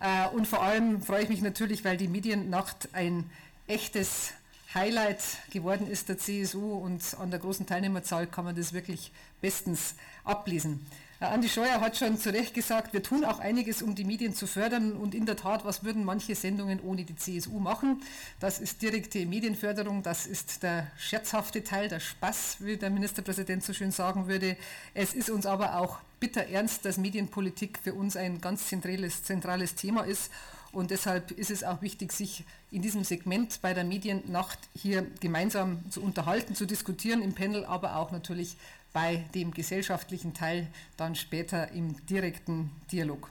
Äh, 0.00 0.28
und 0.28 0.46
vor 0.46 0.62
allem 0.62 1.00
freue 1.00 1.22
ich 1.22 1.28
mich 1.28 1.42
natürlich, 1.42 1.84
weil 1.84 1.96
die 1.96 2.08
Mediennacht 2.08 2.88
ein 2.92 3.30
echtes 3.66 4.32
Highlight 4.74 5.22
geworden 5.50 5.88
ist 5.88 6.08
der 6.08 6.18
CSU 6.18 6.74
und 6.74 7.02
an 7.20 7.30
der 7.30 7.38
großen 7.38 7.66
Teilnehmerzahl 7.66 8.26
kann 8.26 8.44
man 8.44 8.56
das 8.56 8.72
wirklich 8.72 9.12
bestens 9.40 9.94
ablesen. 10.24 10.84
Andi 11.20 11.48
Scheuer 11.48 11.80
hat 11.80 11.96
schon 11.96 12.18
zu 12.18 12.32
Recht 12.32 12.54
gesagt, 12.54 12.92
wir 12.92 13.02
tun 13.02 13.24
auch 13.24 13.38
einiges, 13.38 13.82
um 13.82 13.94
die 13.94 14.04
Medien 14.04 14.34
zu 14.34 14.46
fördern. 14.46 14.92
Und 14.92 15.14
in 15.14 15.26
der 15.26 15.36
Tat, 15.36 15.64
was 15.64 15.84
würden 15.84 16.04
manche 16.04 16.34
Sendungen 16.34 16.80
ohne 16.80 17.04
die 17.04 17.14
CSU 17.14 17.60
machen? 17.60 18.02
Das 18.40 18.58
ist 18.58 18.82
direkte 18.82 19.24
Medienförderung, 19.24 20.02
das 20.02 20.26
ist 20.26 20.62
der 20.62 20.88
scherzhafte 20.98 21.62
Teil, 21.62 21.88
der 21.88 22.00
Spaß, 22.00 22.56
wie 22.60 22.76
der 22.76 22.90
Ministerpräsident 22.90 23.62
so 23.64 23.72
schön 23.72 23.92
sagen 23.92 24.26
würde. 24.26 24.56
Es 24.92 25.14
ist 25.14 25.30
uns 25.30 25.46
aber 25.46 25.78
auch 25.78 25.98
bitter 26.20 26.46
ernst, 26.48 26.84
dass 26.84 26.98
Medienpolitik 26.98 27.78
für 27.82 27.94
uns 27.94 28.16
ein 28.16 28.40
ganz 28.40 28.68
zentrales, 28.68 29.22
zentrales 29.22 29.74
Thema 29.76 30.02
ist. 30.02 30.30
Und 30.72 30.90
deshalb 30.90 31.30
ist 31.30 31.52
es 31.52 31.62
auch 31.62 31.82
wichtig, 31.82 32.12
sich 32.12 32.44
in 32.72 32.82
diesem 32.82 33.04
Segment 33.04 33.60
bei 33.62 33.74
der 33.74 33.84
Mediennacht 33.84 34.58
hier 34.76 35.06
gemeinsam 35.20 35.88
zu 35.88 36.02
unterhalten, 36.02 36.56
zu 36.56 36.66
diskutieren 36.66 37.22
im 37.22 37.32
Panel, 37.32 37.64
aber 37.64 37.94
auch 37.94 38.10
natürlich 38.10 38.56
bei 38.94 39.24
dem 39.34 39.50
gesellschaftlichen 39.50 40.32
Teil 40.32 40.68
dann 40.96 41.16
später 41.16 41.72
im 41.72 42.06
direkten 42.06 42.70
Dialog. 42.90 43.28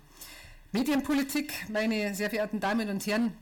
Medienpolitik, 0.74 1.54
meine 1.70 2.14
sehr 2.14 2.30
verehrten 2.30 2.60
Damen 2.60 2.90
und 2.90 3.08
Herren, 3.08 3.34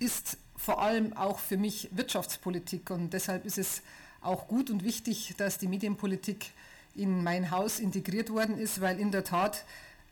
ist 0.00 0.36
vor 0.56 0.82
allem 0.82 1.16
auch 1.16 1.38
für 1.38 1.56
mich 1.56 1.88
Wirtschaftspolitik 1.92 2.90
und 2.90 3.12
deshalb 3.12 3.46
ist 3.46 3.56
es 3.56 3.82
auch 4.20 4.48
gut 4.48 4.68
und 4.68 4.82
wichtig, 4.82 5.34
dass 5.38 5.58
die 5.58 5.68
Medienpolitik 5.68 6.50
in 6.96 7.22
mein 7.22 7.52
Haus 7.52 7.78
integriert 7.78 8.30
worden 8.30 8.58
ist, 8.58 8.80
weil 8.80 8.98
in 8.98 9.12
der 9.12 9.22
Tat 9.22 9.64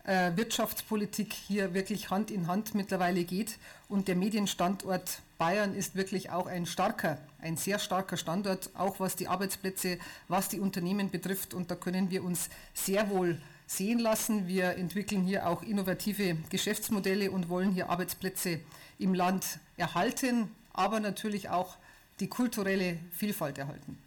äh, 0.05 0.31
Wirtschaftspolitik 0.35 1.33
hier 1.33 1.73
wirklich 1.73 2.09
Hand 2.09 2.31
in 2.31 2.47
Hand 2.47 2.73
mittlerweile 2.73 3.25
geht 3.25 3.57
und 3.89 4.07
der 4.07 4.15
Medienstandort 4.15 5.19
Bayern 5.37 5.75
ist 5.75 5.95
wirklich 5.95 6.31
auch 6.31 6.47
ein 6.47 6.65
starker, 6.65 7.19
ein 7.39 7.57
sehr 7.57 7.77
starker 7.77 8.17
Standort, 8.17 8.71
auch 8.73 8.99
was 8.99 9.15
die 9.15 9.27
Arbeitsplätze, 9.27 9.99
was 10.27 10.49
die 10.49 10.59
Unternehmen 10.59 11.11
betrifft. 11.11 11.53
Und 11.53 11.69
da 11.69 11.75
können 11.75 12.09
wir 12.09 12.23
uns 12.23 12.49
sehr 12.73 13.09
wohl 13.09 13.39
sehen 13.67 13.99
lassen. 13.99 14.47
Wir 14.47 14.77
entwickeln 14.77 15.23
hier 15.23 15.47
auch 15.47 15.61
innovative 15.61 16.37
Geschäftsmodelle 16.49 17.29
und 17.29 17.49
wollen 17.49 17.71
hier 17.71 17.89
Arbeitsplätze 17.89 18.61
im 18.97 19.13
Land 19.13 19.59
erhalten, 19.75 20.49
aber 20.73 20.99
natürlich 20.99 21.49
auch 21.49 21.77
die 22.19 22.27
kulturelle 22.27 22.97
Vielfalt 23.11 23.59
erhalten. 23.59 23.97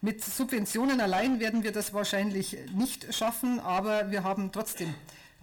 Mit 0.00 0.24
Subventionen 0.24 1.00
allein 1.00 1.40
werden 1.40 1.62
wir 1.62 1.72
das 1.72 1.92
wahrscheinlich 1.92 2.56
nicht 2.74 3.12
schaffen, 3.14 3.60
aber 3.60 4.10
wir 4.10 4.24
haben 4.24 4.50
trotzdem 4.52 4.94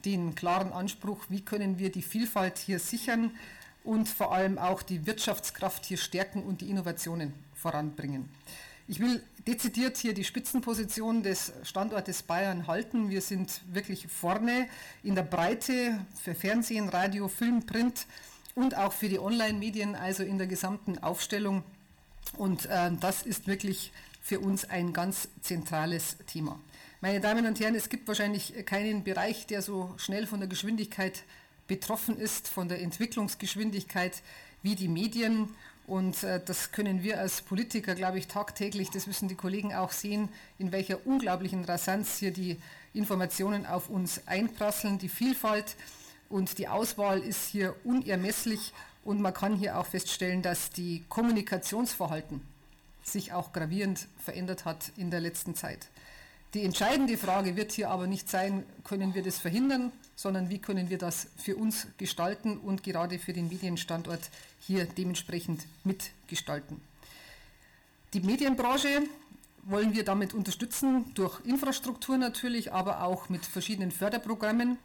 den 0.05 0.35
klaren 0.35 0.71
Anspruch, 0.71 1.25
wie 1.29 1.41
können 1.41 1.77
wir 1.79 1.91
die 1.91 2.01
Vielfalt 2.01 2.57
hier 2.57 2.79
sichern 2.79 3.31
und 3.85 4.09
vor 4.09 4.33
allem 4.33 4.57
auch 4.57 4.81
die 4.81 5.05
Wirtschaftskraft 5.05 5.85
hier 5.85 5.97
stärken 5.97 6.43
und 6.43 6.61
die 6.61 6.69
Innovationen 6.69 7.33
voranbringen. 7.53 8.29
Ich 8.87 8.99
will 8.99 9.23
dezidiert 9.47 9.97
hier 9.97 10.13
die 10.13 10.23
Spitzenposition 10.23 11.23
des 11.23 11.53
Standortes 11.63 12.23
Bayern 12.23 12.67
halten. 12.67 13.09
Wir 13.09 13.21
sind 13.21 13.61
wirklich 13.71 14.07
vorne 14.07 14.67
in 15.03 15.15
der 15.15 15.23
Breite 15.23 15.99
für 16.21 16.35
Fernsehen, 16.35 16.89
Radio, 16.89 17.27
Film, 17.27 17.65
Print 17.65 18.05
und 18.53 18.75
auch 18.75 18.93
für 18.93 19.09
die 19.09 19.19
Online-Medien, 19.19 19.95
also 19.95 20.23
in 20.23 20.37
der 20.37 20.47
gesamten 20.47 20.99
Aufstellung. 20.99 21.63
Und 22.37 22.65
äh, 22.65 22.91
das 22.99 23.23
ist 23.23 23.47
wirklich 23.47 23.91
für 24.21 24.39
uns 24.39 24.65
ein 24.65 24.93
ganz 24.93 25.29
zentrales 25.41 26.17
Thema. 26.27 26.59
Meine 27.01 27.19
Damen 27.19 27.45
und 27.45 27.59
Herren, 27.59 27.75
es 27.75 27.89
gibt 27.89 28.07
wahrscheinlich 28.07 28.65
keinen 28.65 29.03
Bereich, 29.03 29.45
der 29.45 29.61
so 29.61 29.93
schnell 29.97 30.25
von 30.25 30.39
der 30.39 30.49
Geschwindigkeit 30.49 31.23
betroffen 31.67 32.17
ist, 32.17 32.47
von 32.47 32.67
der 32.67 32.81
Entwicklungsgeschwindigkeit 32.81 34.21
wie 34.63 34.75
die 34.75 34.87
Medien. 34.87 35.49
Und 35.87 36.23
äh, 36.23 36.41
das 36.43 36.71
können 36.71 37.03
wir 37.03 37.19
als 37.19 37.41
Politiker, 37.41 37.95
glaube 37.95 38.17
ich, 38.17 38.27
tagtäglich, 38.27 38.89
das 38.89 39.07
müssen 39.07 39.27
die 39.27 39.35
Kollegen 39.35 39.73
auch 39.73 39.91
sehen, 39.91 40.29
in 40.57 40.71
welcher 40.71 41.05
unglaublichen 41.05 41.63
Rasanz 41.65 42.17
hier 42.17 42.31
die 42.31 42.57
Informationen 42.93 43.65
auf 43.65 43.89
uns 43.89 44.27
einprasseln. 44.27 44.97
Die 44.97 45.09
Vielfalt 45.09 45.75
und 46.29 46.57
die 46.57 46.67
Auswahl 46.67 47.19
ist 47.19 47.47
hier 47.47 47.75
unermesslich 47.83 48.73
und 49.03 49.21
man 49.21 49.33
kann 49.33 49.55
hier 49.55 49.77
auch 49.77 49.85
feststellen, 49.85 50.41
dass 50.41 50.71
die 50.71 51.03
Kommunikationsverhalten 51.09 52.41
sich 53.03 53.33
auch 53.33 53.53
gravierend 53.53 54.07
verändert 54.17 54.65
hat 54.65 54.91
in 54.97 55.11
der 55.11 55.19
letzten 55.19 55.53
Zeit. 55.53 55.87
Die 56.55 56.63
entscheidende 56.63 57.17
Frage 57.17 57.55
wird 57.55 57.71
hier 57.71 57.89
aber 57.89 58.07
nicht 58.07 58.29
sein, 58.29 58.63
können 58.83 59.13
wir 59.13 59.21
das 59.21 59.37
verhindern, 59.37 59.91
sondern 60.15 60.49
wie 60.49 60.59
können 60.59 60.89
wir 60.89 60.97
das 60.97 61.27
für 61.37 61.55
uns 61.55 61.87
gestalten 61.97 62.57
und 62.57 62.83
gerade 62.83 63.19
für 63.19 63.33
den 63.33 63.49
Medienstandort 63.49 64.29
hier 64.59 64.85
dementsprechend 64.85 65.65
mitgestalten. 65.83 66.81
Die 68.13 68.21
Medienbranche 68.21 69.03
wollen 69.63 69.93
wir 69.93 70.05
damit 70.05 70.33
unterstützen, 70.33 71.11
durch 71.15 71.43
Infrastruktur 71.45 72.17
natürlich, 72.17 72.71
aber 72.71 73.03
auch 73.03 73.29
mit 73.29 73.45
verschiedenen 73.45 73.91
Förderprogrammen. 73.91 74.77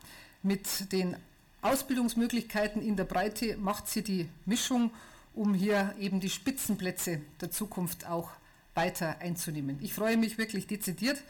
Mit 0.43 0.91
den 0.93 1.17
Ausbildungsmöglichkeiten 1.63 2.83
in 2.83 2.97
der 2.97 3.05
Breite 3.05 3.57
macht 3.59 3.89
sie 3.89 4.03
die 4.03 4.29
Mischung, 4.47 4.91
um 5.35 5.55
hier 5.55 5.95
eben 5.99 6.19
die 6.19 6.31
Spitzenplätze 6.31 7.21
der 7.41 7.51
Zukunft 7.51 8.07
auch 8.07 8.31
weiter 8.75 9.19
einzunehmen. 9.21 9.79
Ich 9.83 9.93
freue 9.93 10.17
mich 10.17 10.39
wirklich 10.39 10.67
dezidiert, 10.67 11.23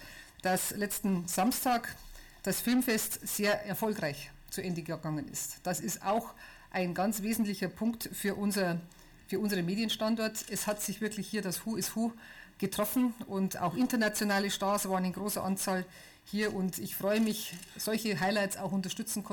dass 0.43 0.71
letzten 0.71 1.27
Samstag 1.27 1.97
das 2.43 2.61
Filmfest 2.61 3.27
sehr 3.27 3.67
erfolgreich 3.67 4.31
zu 4.51 4.63
Ende 4.63 4.83
gegangen 4.83 5.29
ist. 5.29 5.59
Das 5.63 5.81
ist 5.81 6.05
auch 6.05 6.35
ein 6.71 6.95
ganz 6.95 7.23
wesentlicher 7.23 7.69
Punkt 7.69 8.09
für, 8.13 8.35
unser, 8.35 8.81
für 9.29 9.39
unseren 9.39 9.67
Medienstandort. 9.67 10.45
Es 10.51 10.67
hat 10.67 10.83
sich 10.83 11.01
wirklich 11.01 11.29
hier 11.29 11.43
das 11.43 11.67
Who 11.67 11.77
is 11.77 11.95
Who 11.97 12.13
getroffen 12.59 13.15
und 13.27 13.61
auch 13.61 13.75
internationale 13.75 14.51
Stars 14.51 14.89
waren 14.89 15.05
in 15.05 15.13
großer 15.13 15.43
Anzahl 15.43 15.85
hier 16.25 16.55
und 16.55 16.79
ich 16.79 16.95
freue 16.95 17.21
mich, 17.21 17.55
solche 17.77 18.21
Highlights 18.21 18.57
auch 18.57 18.71
unterstützen 18.71 19.25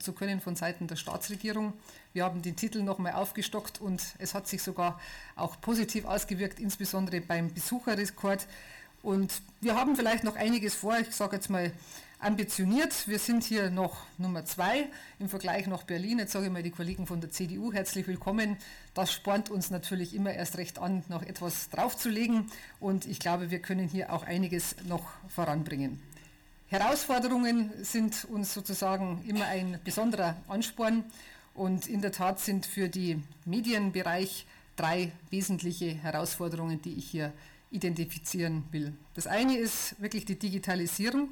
zu 0.00 0.12
können 0.12 0.40
von 0.40 0.56
Seiten 0.56 0.86
der 0.86 0.96
Staatsregierung. 0.96 1.72
Wir 2.12 2.24
haben 2.24 2.42
den 2.42 2.56
Titel 2.56 2.82
nochmal 2.82 3.12
aufgestockt 3.12 3.80
und 3.80 4.02
es 4.18 4.34
hat 4.34 4.48
sich 4.48 4.62
sogar 4.62 5.00
auch 5.36 5.60
positiv 5.60 6.04
ausgewirkt, 6.04 6.60
insbesondere 6.60 7.20
beim 7.20 7.54
Besucherrekord. 7.54 8.46
Und 9.02 9.32
wir 9.60 9.76
haben 9.76 9.96
vielleicht 9.96 10.24
noch 10.24 10.36
einiges 10.36 10.74
vor. 10.74 10.98
Ich 10.98 11.14
sage 11.14 11.36
jetzt 11.36 11.48
mal 11.48 11.72
ambitioniert. 12.22 13.08
Wir 13.08 13.18
sind 13.18 13.42
hier 13.42 13.70
noch 13.70 13.96
Nummer 14.16 14.44
zwei 14.44 14.88
im 15.18 15.28
Vergleich 15.28 15.66
nach 15.66 15.82
Berlin. 15.82 16.20
Jetzt 16.20 16.32
sage 16.32 16.46
ich 16.46 16.52
mal 16.52 16.62
die 16.62 16.70
Kollegen 16.70 17.06
von 17.06 17.20
der 17.20 17.30
CDU 17.30 17.72
herzlich 17.72 18.06
willkommen. 18.06 18.56
Das 18.94 19.12
spornt 19.12 19.50
uns 19.50 19.70
natürlich 19.70 20.14
immer 20.14 20.32
erst 20.32 20.56
recht 20.56 20.78
an, 20.78 21.02
noch 21.08 21.22
etwas 21.22 21.68
draufzulegen. 21.70 22.46
Und 22.78 23.06
ich 23.06 23.18
glaube, 23.18 23.50
wir 23.50 23.58
können 23.58 23.88
hier 23.88 24.12
auch 24.12 24.22
einiges 24.22 24.76
noch 24.86 25.02
voranbringen. 25.28 26.00
Herausforderungen 26.68 27.72
sind 27.82 28.24
uns 28.26 28.54
sozusagen 28.54 29.24
immer 29.26 29.46
ein 29.46 29.80
besonderer 29.84 30.36
Ansporn. 30.46 31.04
Und 31.54 31.88
in 31.88 32.02
der 32.02 32.12
Tat 32.12 32.38
sind 32.38 32.66
für 32.66 32.88
den 32.88 33.24
Medienbereich 33.44 34.46
drei 34.76 35.10
wesentliche 35.30 35.94
Herausforderungen, 35.94 36.80
die 36.80 36.94
ich 36.94 37.10
hier 37.10 37.32
identifizieren 37.72 38.64
will. 38.70 38.92
Das 39.14 39.26
eine 39.26 39.56
ist 39.56 40.00
wirklich 40.00 40.24
die 40.24 40.38
Digitalisierung. 40.38 41.30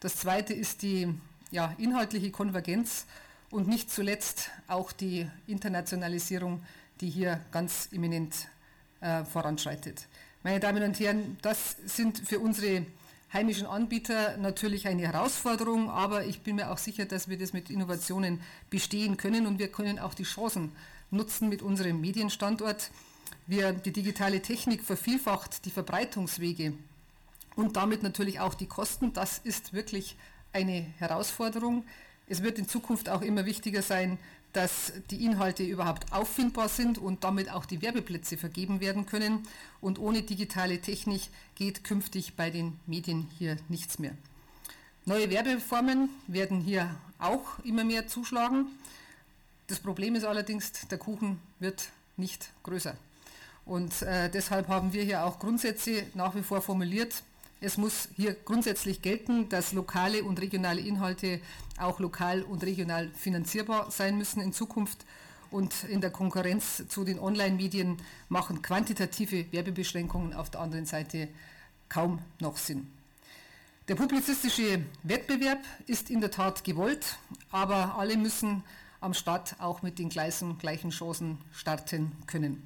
Das 0.00 0.16
zweite 0.16 0.54
ist 0.54 0.82
die 0.82 1.12
ja, 1.50 1.74
inhaltliche 1.78 2.30
Konvergenz 2.30 3.06
und 3.50 3.66
nicht 3.66 3.90
zuletzt 3.90 4.50
auch 4.68 4.92
die 4.92 5.28
Internationalisierung, 5.48 6.62
die 7.00 7.10
hier 7.10 7.40
ganz 7.50 7.88
eminent 7.92 8.48
äh, 9.00 9.24
voranschreitet. 9.24 10.06
Meine 10.44 10.60
Damen 10.60 10.84
und 10.84 11.00
Herren, 11.00 11.36
das 11.42 11.76
sind 11.84 12.18
für 12.18 12.38
unsere 12.38 12.86
heimischen 13.32 13.66
Anbieter 13.66 14.36
natürlich 14.36 14.86
eine 14.86 15.02
Herausforderung, 15.02 15.90
aber 15.90 16.24
ich 16.24 16.42
bin 16.42 16.56
mir 16.56 16.70
auch 16.70 16.78
sicher, 16.78 17.04
dass 17.04 17.28
wir 17.28 17.36
das 17.36 17.52
mit 17.52 17.68
Innovationen 17.68 18.40
bestehen 18.70 19.16
können 19.16 19.48
und 19.48 19.58
wir 19.58 19.68
können 19.68 19.98
auch 19.98 20.14
die 20.14 20.22
Chancen 20.22 20.72
nutzen 21.10 21.48
mit 21.48 21.60
unserem 21.60 22.00
Medienstandort. 22.00 22.90
Wir, 23.48 23.72
die 23.72 23.92
digitale 23.92 24.42
Technik 24.42 24.84
vervielfacht 24.84 25.64
die 25.64 25.70
Verbreitungswege 25.70 26.74
und 27.58 27.74
damit 27.74 28.04
natürlich 28.04 28.38
auch 28.38 28.54
die 28.54 28.66
Kosten. 28.66 29.12
Das 29.12 29.38
ist 29.38 29.72
wirklich 29.72 30.14
eine 30.52 30.86
Herausforderung. 30.98 31.84
Es 32.28 32.44
wird 32.44 32.56
in 32.56 32.68
Zukunft 32.68 33.08
auch 33.08 33.20
immer 33.20 33.46
wichtiger 33.46 33.82
sein, 33.82 34.16
dass 34.52 34.92
die 35.10 35.24
Inhalte 35.24 35.64
überhaupt 35.64 36.12
auffindbar 36.12 36.68
sind 36.68 36.98
und 36.98 37.24
damit 37.24 37.50
auch 37.50 37.66
die 37.66 37.82
Werbeplätze 37.82 38.36
vergeben 38.36 38.78
werden 38.78 39.06
können. 39.06 39.42
Und 39.80 39.98
ohne 39.98 40.22
digitale 40.22 40.80
Technik 40.80 41.22
geht 41.56 41.82
künftig 41.82 42.36
bei 42.36 42.50
den 42.50 42.78
Medien 42.86 43.28
hier 43.38 43.56
nichts 43.68 43.98
mehr. 43.98 44.12
Neue 45.04 45.28
Werbeformen 45.28 46.10
werden 46.28 46.60
hier 46.60 46.94
auch 47.18 47.58
immer 47.64 47.82
mehr 47.82 48.06
zuschlagen. 48.06 48.66
Das 49.66 49.80
Problem 49.80 50.14
ist 50.14 50.24
allerdings, 50.24 50.86
der 50.88 50.98
Kuchen 50.98 51.40
wird 51.58 51.88
nicht 52.16 52.50
größer. 52.62 52.96
Und 53.66 54.02
äh, 54.02 54.30
deshalb 54.30 54.68
haben 54.68 54.92
wir 54.92 55.02
hier 55.02 55.24
auch 55.24 55.40
Grundsätze 55.40 56.04
nach 56.14 56.36
wie 56.36 56.42
vor 56.42 56.62
formuliert, 56.62 57.22
es 57.60 57.76
muss 57.76 58.08
hier 58.16 58.34
grundsätzlich 58.34 59.02
gelten, 59.02 59.48
dass 59.48 59.72
lokale 59.72 60.22
und 60.22 60.40
regionale 60.40 60.80
Inhalte 60.80 61.40
auch 61.78 61.98
lokal 61.98 62.42
und 62.42 62.62
regional 62.62 63.10
finanzierbar 63.10 63.90
sein 63.90 64.16
müssen 64.16 64.40
in 64.40 64.52
Zukunft. 64.52 65.04
Und 65.50 65.84
in 65.84 66.00
der 66.00 66.10
Konkurrenz 66.10 66.84
zu 66.88 67.04
den 67.04 67.18
Online-Medien 67.18 67.96
machen 68.28 68.60
quantitative 68.60 69.50
Werbebeschränkungen 69.50 70.34
auf 70.34 70.50
der 70.50 70.60
anderen 70.60 70.84
Seite 70.84 71.28
kaum 71.88 72.20
noch 72.38 72.58
Sinn. 72.58 72.86
Der 73.88 73.94
publizistische 73.94 74.84
Wettbewerb 75.02 75.64
ist 75.86 76.10
in 76.10 76.20
der 76.20 76.30
Tat 76.30 76.62
gewollt, 76.62 77.16
aber 77.50 77.96
alle 77.96 78.18
müssen 78.18 78.62
am 79.00 79.14
Start 79.14 79.56
auch 79.58 79.80
mit 79.80 79.98
den 79.98 80.10
gleichen 80.10 80.90
Chancen 80.90 81.38
starten 81.52 82.12
können. 82.26 82.62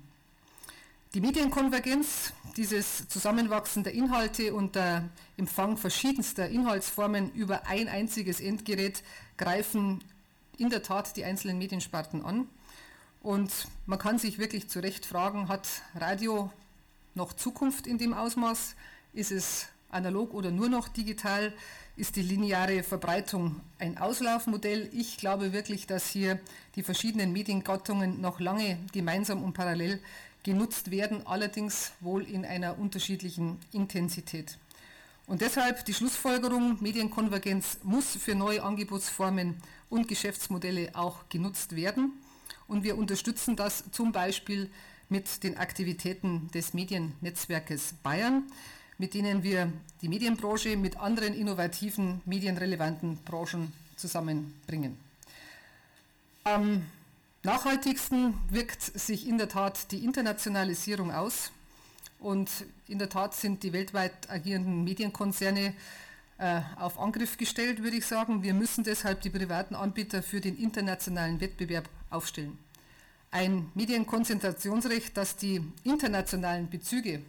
Die 1.14 1.20
Medienkonvergenz, 1.20 2.33
dieses 2.57 3.07
Zusammenwachsen 3.07 3.85
der 3.85 3.92
Inhalte 3.92 4.55
und 4.55 4.77
der 4.77 5.11
Empfang 5.37 5.77
verschiedenster 5.77 6.48
Inhaltsformen 6.48 7.31
über 7.33 7.66
ein 7.66 7.87
einziges 7.87 8.40
Endgerät 8.40 9.03
greifen 9.37 10.03
in 10.57 10.70
der 10.70 10.83
Tat 10.83 11.14
die 11.18 11.25
einzelnen 11.27 11.59
Mediensparten 11.59 12.25
an. 12.25 12.48
Und 13.20 13.53
man 13.85 13.98
kann 13.98 14.18
sich 14.18 14.38
wirklich 14.38 14.70
zu 14.70 14.81
Recht 14.81 15.05
fragen, 15.05 15.48
hat 15.48 15.68
Radio 15.94 16.51
noch 17.14 17.35
Zukunft 17.35 17.87
in 17.87 17.98
dem 17.98 18.14
Ausmaß? 18.14 18.75
Ist 19.12 19.33
es 19.33 19.66
analog 19.90 20.33
oder 20.33 20.51
nur 20.51 20.70
noch 20.70 20.88
digital? 20.88 21.53
Ist 21.94 22.16
die 22.16 22.22
lineare 22.22 22.83
Verbreitung 22.83 23.61
ein 23.79 23.98
Auslaufmodell? 23.98 24.88
Ich 24.94 25.18
glaube 25.18 25.53
wirklich, 25.53 25.87
dass 25.87 26.09
hier 26.09 26.40
die 26.75 26.83
verschiedenen 26.83 27.35
Mediengattungen 27.35 28.22
noch 28.22 28.40
lange 28.40 28.79
gemeinsam 28.92 29.44
und 29.44 29.53
parallel 29.53 30.01
genutzt 30.42 30.90
werden, 30.90 31.26
allerdings 31.26 31.92
wohl 32.00 32.24
in 32.24 32.44
einer 32.44 32.78
unterschiedlichen 32.78 33.59
Intensität. 33.72 34.59
Und 35.26 35.40
deshalb 35.40 35.85
die 35.85 35.94
Schlussfolgerung, 35.94 36.78
Medienkonvergenz 36.81 37.78
muss 37.85 38.16
für 38.16 38.35
neue 38.35 38.62
Angebotsformen 38.62 39.57
und 39.88 40.09
Geschäftsmodelle 40.09 40.90
auch 40.94 41.28
genutzt 41.28 41.76
werden. 41.76 42.12
Und 42.66 42.83
wir 42.83 42.98
unterstützen 42.98 43.57
das 43.57 43.85
zum 43.92 44.12
Beispiel 44.12 44.68
mit 45.09 45.44
den 45.44 45.59
Aktivitäten 45.59 46.50
des 46.52 46.74
Mediennetzwerkes 46.74 47.94
Bayern, 48.02 48.44
mit 48.98 49.14
denen 49.14 49.42
wir 49.42 49.72
die 50.00 50.09
Medienbranche 50.09 50.76
mit 50.76 50.96
anderen 50.96 51.35
innovativen, 51.35 52.20
medienrelevanten 52.24 53.18
Branchen 53.24 53.72
zusammenbringen. 53.96 54.96
Am 56.44 56.85
nachhaltigsten 57.42 58.35
wirkt 58.48 58.83
sich 58.83 59.26
in 59.26 59.38
der 59.38 59.48
Tat 59.48 59.90
die 59.90 60.05
Internationalisierung 60.05 61.12
aus. 61.12 61.50
Und 62.18 62.50
in 62.87 62.98
der 62.98 63.09
Tat 63.09 63.35
sind 63.35 63.62
die 63.64 63.72
weltweit 63.72 64.31
agierenden 64.31 64.85
Medienkonzerne 64.85 65.74
äh, 66.38 66.61
auf 66.78 66.98
Angriff 66.98 67.37
gestellt, 67.37 67.83
würde 67.83 67.96
ich 67.96 68.07
sagen. 68.07 68.42
Wir 68.42 68.55
müssen 68.55 68.85
deshalb 68.85 69.22
die 69.22 69.31
privaten 69.31 69.74
Anbieter 69.74 70.22
für 70.22 70.40
den 70.40 70.57
internationalen 70.57 71.40
Wettbewerb 71.40 71.88
aufstellen. 72.11 72.59
Ein 73.33 73.70
Medienkonzentrationsrecht, 73.74 75.16
das 75.16 75.37
die 75.37 75.64
internationalen 75.85 76.68
Bezüge 76.68 77.22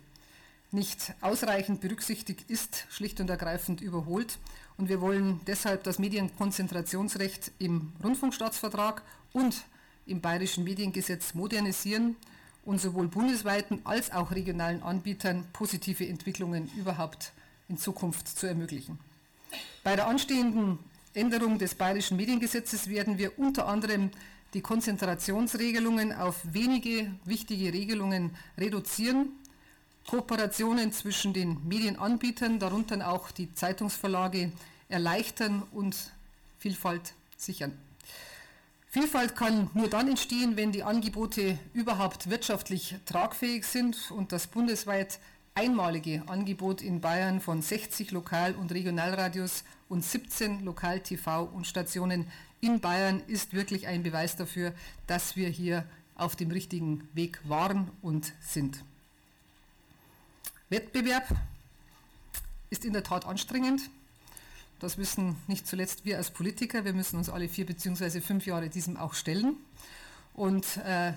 nicht 0.71 1.13
ausreichend 1.21 1.81
berücksichtigt, 1.81 2.49
ist 2.49 2.85
schlicht 2.89 3.19
und 3.19 3.29
ergreifend 3.29 3.81
überholt. 3.81 4.37
Und 4.77 4.89
wir 4.89 5.01
wollen 5.01 5.39
deshalb 5.47 5.83
das 5.83 5.97
Medienkonzentrationsrecht 5.97 7.51
im 7.59 7.93
Rundfunkstaatsvertrag 8.03 9.01
und 9.31 9.63
im 10.05 10.21
bayerischen 10.21 10.63
Mediengesetz 10.63 11.33
modernisieren 11.33 12.15
und 12.65 12.79
sowohl 12.79 13.07
bundesweiten 13.07 13.81
als 13.83 14.11
auch 14.11 14.31
regionalen 14.31 14.83
Anbietern 14.83 15.45
positive 15.53 16.07
Entwicklungen 16.07 16.69
überhaupt 16.77 17.33
in 17.69 17.77
Zukunft 17.77 18.27
zu 18.27 18.47
ermöglichen. 18.47 18.99
Bei 19.83 19.95
der 19.95 20.07
anstehenden 20.07 20.79
Änderung 21.13 21.59
des 21.59 21.75
bayerischen 21.75 22.17
Mediengesetzes 22.17 22.89
werden 22.89 23.17
wir 23.17 23.37
unter 23.37 23.67
anderem 23.67 24.11
die 24.53 24.61
Konzentrationsregelungen 24.61 26.13
auf 26.13 26.41
wenige 26.43 27.11
wichtige 27.25 27.73
Regelungen 27.73 28.35
reduzieren, 28.57 29.29
Kooperationen 30.07 30.91
zwischen 30.91 31.33
den 31.33 31.65
Medienanbietern, 31.67 32.59
darunter 32.59 33.09
auch 33.09 33.31
die 33.31 33.53
Zeitungsverlage, 33.53 34.51
erleichtern 34.89 35.63
und 35.71 35.95
Vielfalt 36.59 37.13
sichern. 37.37 37.77
Vielfalt 38.93 39.35
kann 39.35 39.71
nur 39.73 39.89
dann 39.89 40.07
entstehen, 40.07 40.55
wenn 40.55 40.71
die 40.71 40.83
Angebote 40.83 41.57
überhaupt 41.73 42.29
wirtschaftlich 42.29 42.93
tragfähig 43.07 43.65
sind 43.65 44.11
und 44.11 44.31
das 44.31 44.45
bundesweit 44.45 45.17
einmalige 45.55 46.21
Angebot 46.27 46.83
in 46.83 47.01
Bayern 47.01 47.41
von 47.41 47.63
60 47.63 48.11
Lokal- 48.11 48.53
und 48.53 48.71
Regionalradios 48.71 49.63
und 49.89 50.05
17 50.05 50.63
Lokal-TV 50.63 51.41
und 51.41 51.65
Stationen 51.65 52.27
in 52.61 52.81
Bayern 52.81 53.23
ist 53.25 53.53
wirklich 53.53 53.87
ein 53.87 54.03
Beweis 54.03 54.35
dafür, 54.35 54.75
dass 55.07 55.35
wir 55.35 55.49
hier 55.49 55.85
auf 56.13 56.35
dem 56.35 56.51
richtigen 56.51 57.09
Weg 57.15 57.39
waren 57.49 57.89
und 58.03 58.31
sind. 58.41 58.83
Wettbewerb 60.69 61.29
ist 62.69 62.85
in 62.85 62.93
der 62.93 63.01
Tat 63.03 63.25
anstrengend. 63.25 63.89
Das 64.83 64.97
wissen 64.97 65.37
nicht 65.47 65.65
zuletzt 65.65 66.03
wir 66.03 66.17
als 66.17 66.29
Politiker. 66.29 66.83
Wir 66.83 66.91
müssen 66.91 67.15
uns 67.15 67.29
alle 67.29 67.47
vier 67.47 67.65
bzw. 67.65 68.19
fünf 68.19 68.45
Jahre 68.45 68.67
diesem 68.67 68.97
auch 68.97 69.13
stellen. 69.13 69.55
Und 70.33 70.75
äh, 70.85 71.13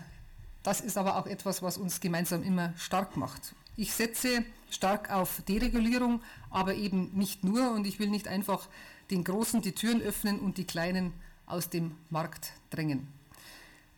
das 0.62 0.80
ist 0.80 0.96
aber 0.96 1.16
auch 1.16 1.26
etwas, 1.26 1.62
was 1.62 1.76
uns 1.76 2.00
gemeinsam 2.00 2.44
immer 2.44 2.72
stark 2.78 3.16
macht. 3.16 3.56
Ich 3.76 3.92
setze 3.92 4.44
stark 4.70 5.10
auf 5.10 5.42
Deregulierung, 5.48 6.22
aber 6.48 6.76
eben 6.76 7.10
nicht 7.14 7.42
nur. 7.42 7.72
Und 7.72 7.88
ich 7.88 7.98
will 7.98 8.08
nicht 8.08 8.28
einfach 8.28 8.68
den 9.10 9.24
Großen 9.24 9.62
die 9.62 9.72
Türen 9.72 10.00
öffnen 10.00 10.38
und 10.38 10.58
die 10.58 10.64
Kleinen 10.64 11.12
aus 11.46 11.68
dem 11.68 11.96
Markt 12.08 12.52
drängen. 12.70 13.08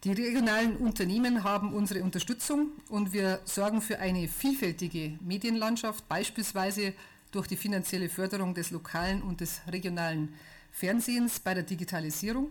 Die 0.03 0.13
regionalen 0.13 0.79
Unternehmen 0.79 1.45
haben 1.45 1.75
unsere 1.75 2.03
Unterstützung 2.03 2.69
und 2.89 3.13
wir 3.13 3.41
sorgen 3.45 3.83
für 3.83 3.99
eine 3.99 4.29
vielfältige 4.29 5.19
Medienlandschaft, 5.21 6.09
beispielsweise 6.09 6.95
durch 7.33 7.47
die 7.47 7.57
finanzielle 7.57 8.09
Förderung 8.09 8.55
des 8.55 8.71
lokalen 8.71 9.23
und 9.23 9.41
des 9.41 9.61
regionalen 9.71 10.35
Fernsehens 10.73 11.41
bei 11.41 11.55
der 11.55 11.63
Digitalisierung. 11.63 12.51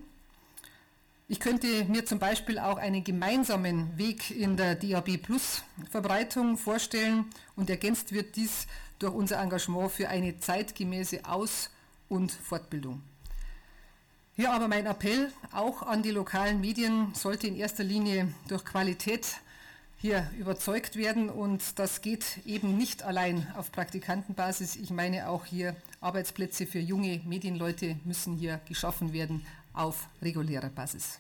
Ich 1.30 1.40
könnte 1.40 1.86
mir 1.86 2.06
zum 2.06 2.20
Beispiel 2.20 2.58
auch 2.58 2.78
einen 2.78 3.04
gemeinsamen 3.04 3.98
Weg 3.98 4.32
in 4.32 4.56
der 4.56 4.76
DAB 4.76 5.18
Plus 5.18 5.62
Verbreitung 5.92 6.58
vorstellen 6.58 7.26
und 7.58 7.70
ergänzt 7.70 8.14
wird 8.14 8.36
dies 8.38 8.66
durch 9.00 9.14
unser 9.14 9.42
Engagement 9.42 9.92
für 9.92 10.08
eine 10.08 10.40
zeitgemäße 10.40 11.26
Aus- 11.26 11.70
und 12.08 12.32
Fortbildung. 12.32 13.02
Hier 14.38 14.54
aber 14.54 14.68
mein 14.68 14.86
Appell 14.86 15.32
auch 15.52 15.82
an 15.82 16.04
die 16.04 16.12
lokalen 16.12 16.62
Medien 16.62 17.14
sollte 17.14 17.48
in 17.48 17.56
erster 17.56 17.84
Linie 17.84 18.34
durch 18.48 18.64
Qualität 18.64 19.42
hier 20.00 20.30
überzeugt 20.38 20.96
werden 20.96 21.30
und 21.30 21.80
das 21.80 22.02
geht 22.02 22.40
eben 22.46 22.78
nicht 22.78 23.04
allein 23.04 23.48
auf 23.56 23.72
Praktikantenbasis. 23.72 24.76
Ich 24.76 24.92
meine 24.92 25.28
auch 25.28 25.46
hier 25.46 25.76
Arbeitsplätze 26.02 26.68
für 26.68 26.80
junge 26.80 27.22
Medienleute 27.26 27.98
müssen 28.06 28.36
hier 28.36 28.62
geschaffen 28.68 29.12
werden 29.12 29.46
auf 29.74 30.08
regulärer 30.22 30.70
Basis. 30.70 31.20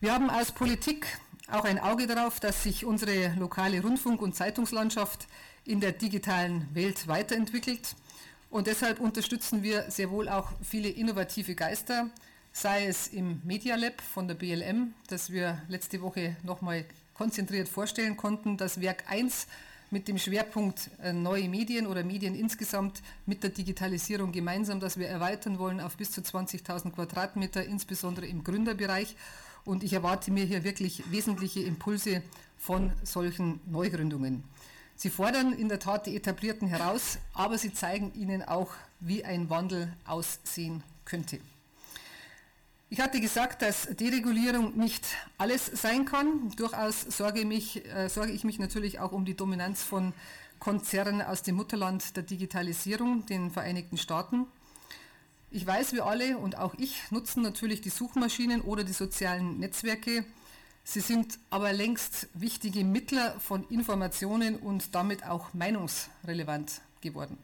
Wir 0.00 0.12
haben 0.14 0.30
als 0.30 0.52
Politik 0.52 1.06
auch 1.50 1.64
ein 1.64 1.78
Auge 1.78 2.06
darauf, 2.06 2.40
dass 2.40 2.62
sich 2.62 2.84
unsere 2.84 3.34
lokale 3.34 3.82
Rundfunk- 3.82 4.22
und 4.22 4.34
Zeitungslandschaft 4.34 5.26
in 5.64 5.80
der 5.80 5.92
digitalen 5.92 6.74
Welt 6.74 7.06
weiterentwickelt. 7.06 7.96
Und 8.50 8.66
deshalb 8.66 9.00
unterstützen 9.00 9.62
wir 9.62 9.90
sehr 9.90 10.10
wohl 10.10 10.28
auch 10.28 10.52
viele 10.62 10.88
innovative 10.88 11.54
Geister, 11.54 12.08
sei 12.52 12.86
es 12.86 13.08
im 13.08 13.42
Media 13.44 13.76
Lab 13.76 14.00
von 14.00 14.26
der 14.26 14.36
BLM, 14.36 14.94
das 15.08 15.30
wir 15.30 15.60
letzte 15.68 16.00
Woche 16.00 16.36
nochmal 16.42 16.84
konzentriert 17.18 17.68
vorstellen 17.68 18.16
konnten, 18.16 18.56
das 18.56 18.80
Werk 18.80 19.04
1 19.10 19.48
mit 19.90 20.06
dem 20.06 20.18
Schwerpunkt 20.18 20.90
äh, 21.02 21.12
neue 21.12 21.48
Medien 21.48 21.86
oder 21.86 22.04
Medien 22.04 22.34
insgesamt 22.34 23.02
mit 23.26 23.42
der 23.42 23.50
Digitalisierung 23.50 24.32
gemeinsam, 24.32 24.80
das 24.80 24.98
wir 24.98 25.08
erweitern 25.08 25.58
wollen 25.58 25.80
auf 25.80 25.96
bis 25.96 26.12
zu 26.12 26.20
20.000 26.20 26.92
Quadratmeter, 26.92 27.64
insbesondere 27.64 28.26
im 28.26 28.44
Gründerbereich. 28.44 29.16
Und 29.64 29.82
ich 29.82 29.92
erwarte 29.92 30.30
mir 30.30 30.44
hier 30.44 30.62
wirklich 30.62 31.10
wesentliche 31.10 31.60
Impulse 31.60 32.22
von 32.56 32.92
solchen 33.02 33.60
Neugründungen. 33.66 34.44
Sie 34.94 35.10
fordern 35.10 35.52
in 35.52 35.68
der 35.68 35.78
Tat 35.78 36.06
die 36.06 36.16
Etablierten 36.16 36.68
heraus, 36.68 37.18
aber 37.32 37.58
sie 37.58 37.72
zeigen 37.72 38.12
ihnen 38.14 38.42
auch, 38.42 38.70
wie 39.00 39.24
ein 39.24 39.50
Wandel 39.50 39.92
aussehen 40.06 40.82
könnte. 41.04 41.38
Ich 42.90 43.00
hatte 43.00 43.20
gesagt, 43.20 43.62
dass 43.62 43.88
Deregulierung 43.96 44.76
nicht 44.76 45.06
alles 45.36 45.66
sein 45.66 46.04
kann. 46.04 46.50
Durchaus 46.56 47.02
sorge, 47.02 47.44
mich, 47.44 47.84
äh, 47.86 48.08
sorge 48.08 48.32
ich 48.32 48.44
mich 48.44 48.58
natürlich 48.58 48.98
auch 48.98 49.12
um 49.12 49.24
die 49.24 49.34
Dominanz 49.34 49.82
von 49.82 50.14
Konzernen 50.58 51.22
aus 51.22 51.42
dem 51.42 51.56
Mutterland 51.56 52.16
der 52.16 52.22
Digitalisierung, 52.22 53.26
den 53.26 53.50
Vereinigten 53.50 53.98
Staaten. 53.98 54.46
Ich 55.50 55.66
weiß, 55.66 55.92
wir 55.92 56.06
alle 56.06 56.38
und 56.38 56.56
auch 56.56 56.74
ich 56.78 57.10
nutzen 57.10 57.42
natürlich 57.42 57.80
die 57.80 57.90
Suchmaschinen 57.90 58.62
oder 58.62 58.84
die 58.84 58.92
sozialen 58.92 59.58
Netzwerke 59.58 60.24
Sie 60.90 61.00
sind 61.00 61.38
aber 61.50 61.74
längst 61.74 62.28
wichtige 62.32 62.82
Mittler 62.82 63.38
von 63.40 63.62
Informationen 63.68 64.56
und 64.56 64.94
damit 64.94 65.22
auch 65.22 65.52
meinungsrelevant 65.52 66.80
geworden. 67.02 67.36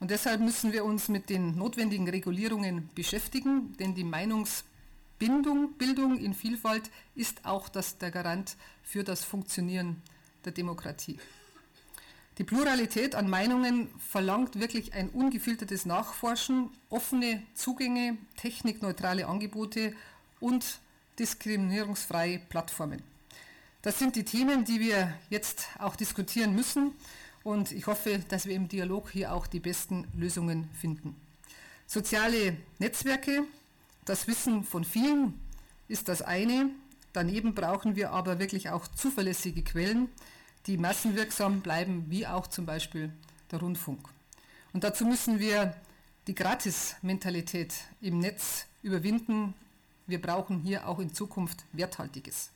Und 0.00 0.10
deshalb 0.10 0.40
müssen 0.40 0.72
wir 0.72 0.86
uns 0.86 1.10
mit 1.10 1.28
den 1.28 1.54
notwendigen 1.54 2.08
Regulierungen 2.08 2.88
beschäftigen, 2.94 3.76
denn 3.78 3.94
die 3.94 4.04
Meinungsbindung 5.20 5.72
Bildung 5.74 6.18
in 6.18 6.32
Vielfalt 6.32 6.90
ist 7.16 7.44
auch 7.44 7.68
das, 7.68 7.98
der 7.98 8.10
Garant 8.10 8.56
für 8.82 9.02
das 9.02 9.24
Funktionieren 9.24 10.00
der 10.44 10.52
Demokratie. 10.52 11.18
Die 12.38 12.44
Pluralität 12.44 13.16
an 13.16 13.28
Meinungen 13.28 13.88
verlangt 13.98 14.60
wirklich 14.60 14.94
ein 14.94 15.10
ungefiltertes 15.10 15.86
Nachforschen, 15.86 16.70
offene 16.88 17.42
Zugänge, 17.54 18.16
technikneutrale 18.36 19.26
Angebote 19.26 19.92
und 20.38 20.78
diskriminierungsfreie 21.18 22.38
Plattformen. 22.38 23.02
Das 23.82 23.98
sind 23.98 24.14
die 24.14 24.24
Themen, 24.24 24.64
die 24.64 24.78
wir 24.78 25.12
jetzt 25.30 25.66
auch 25.80 25.96
diskutieren 25.96 26.54
müssen 26.54 26.92
und 27.42 27.72
ich 27.72 27.88
hoffe, 27.88 28.20
dass 28.28 28.46
wir 28.46 28.54
im 28.54 28.68
Dialog 28.68 29.10
hier 29.10 29.32
auch 29.32 29.48
die 29.48 29.60
besten 29.60 30.06
Lösungen 30.16 30.70
finden. 30.80 31.16
Soziale 31.88 32.56
Netzwerke, 32.78 33.44
das 34.08 34.26
Wissen 34.26 34.64
von 34.64 34.84
vielen 34.84 35.40
ist 35.88 36.08
das 36.08 36.22
eine. 36.22 36.70
Daneben 37.12 37.54
brauchen 37.54 37.96
wir 37.96 38.10
aber 38.10 38.38
wirklich 38.38 38.70
auch 38.70 38.86
zuverlässige 38.88 39.62
Quellen, 39.62 40.08
die 40.66 40.76
massenwirksam 40.76 41.60
bleiben, 41.60 42.06
wie 42.08 42.26
auch 42.26 42.46
zum 42.46 42.66
Beispiel 42.66 43.12
der 43.50 43.60
Rundfunk. 43.60 44.00
Und 44.72 44.84
dazu 44.84 45.04
müssen 45.04 45.38
wir 45.38 45.74
die 46.26 46.34
Gratis-Mentalität 46.34 47.74
im 48.00 48.18
Netz 48.18 48.66
überwinden 48.82 49.54
wir 50.08 50.22
brauchen 50.22 50.60
hier 50.60 50.88
auch 50.88 51.00
in 51.00 51.12
Zukunft 51.12 51.66
Werthaltiges. 51.72 52.48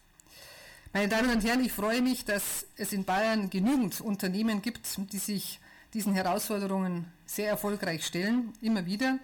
Meine 0.95 1.09
Damen 1.09 1.31
und 1.31 1.45
Herren, 1.45 1.63
ich 1.63 1.73
freue 1.73 2.01
mich, 2.01 2.25
dass 2.25 2.65
es 2.77 2.95
in 2.95 3.05
Bayern 3.05 3.51
genügend 3.51 4.01
Unternehmen 4.01 4.63
gibt, 4.63 4.89
die 5.13 5.19
sich 5.19 5.61
diesen 5.93 6.15
Herausforderungen 6.15 7.05
sehr 7.27 7.51
erfolgreich 7.51 8.07
stellen, 8.07 8.55
immer 8.63 8.87
wieder. 8.87 9.19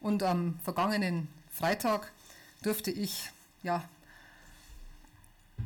Und 0.00 0.24
am 0.24 0.58
vergangenen 0.64 1.28
Freitag 1.60 2.10
durfte 2.62 2.90
ich 2.90 3.28
ja, 3.62 3.86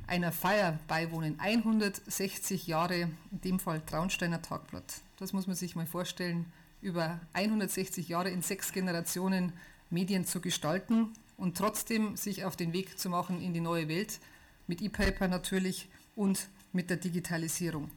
einer 0.09 0.33
Feier 0.33 0.81
beiwohnen. 0.89 1.39
160 1.39 2.67
Jahre, 2.67 3.03
in 3.03 3.41
dem 3.45 3.61
Fall 3.61 3.81
Traunsteiner 3.81 4.43
Tagblatt. 4.43 5.03
Das 5.21 5.33
muss 5.33 5.47
man 5.47 5.55
sich 5.55 5.77
mal 5.77 5.87
vorstellen, 5.87 6.47
über 6.83 7.21
160 7.35 8.09
Jahre 8.09 8.31
in 8.31 8.43
sechs 8.43 8.73
Generationen 8.73 9.53
Medien 9.89 10.27
zu 10.27 10.41
gestalten 10.41 11.13
und 11.37 11.57
trotzdem 11.57 12.17
sich 12.17 12.45
auf 12.45 12.57
den 12.57 12.73
Weg 12.73 12.99
zu 12.99 13.09
machen 13.09 13.41
in 13.41 13.55
die 13.55 13.61
neue 13.61 13.87
Welt, 13.87 14.19
mit 14.67 14.83
E-Paper 14.83 15.29
natürlich 15.29 15.89
und 16.17 16.49
mit 16.73 16.91
der 16.91 16.97
Digitalisierung. 16.97 17.89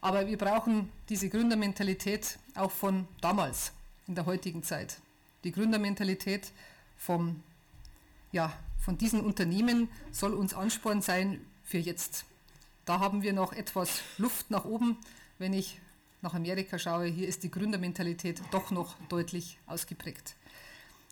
Aber 0.00 0.26
wir 0.26 0.36
brauchen 0.36 0.90
diese 1.08 1.28
Gründermentalität 1.28 2.40
auch 2.56 2.72
von 2.72 3.06
damals, 3.20 3.70
in 4.08 4.16
der 4.16 4.26
heutigen 4.26 4.64
Zeit. 4.64 4.98
Die 5.44 5.52
Gründermentalität 5.52 6.50
vom, 6.96 7.42
ja, 8.32 8.52
von 8.78 8.98
diesen 8.98 9.20
Unternehmen 9.20 9.88
soll 10.12 10.34
uns 10.34 10.54
Ansporn 10.54 11.02
sein 11.02 11.40
für 11.64 11.78
jetzt. 11.78 12.24
Da 12.84 13.00
haben 13.00 13.22
wir 13.22 13.32
noch 13.32 13.52
etwas 13.52 14.00
Luft 14.18 14.50
nach 14.50 14.64
oben. 14.64 14.96
Wenn 15.38 15.52
ich 15.52 15.80
nach 16.22 16.34
Amerika 16.34 16.78
schaue, 16.78 17.06
hier 17.06 17.28
ist 17.28 17.42
die 17.42 17.50
Gründermentalität 17.50 18.40
doch 18.50 18.70
noch 18.70 18.94
deutlich 19.08 19.58
ausgeprägt. 19.66 20.36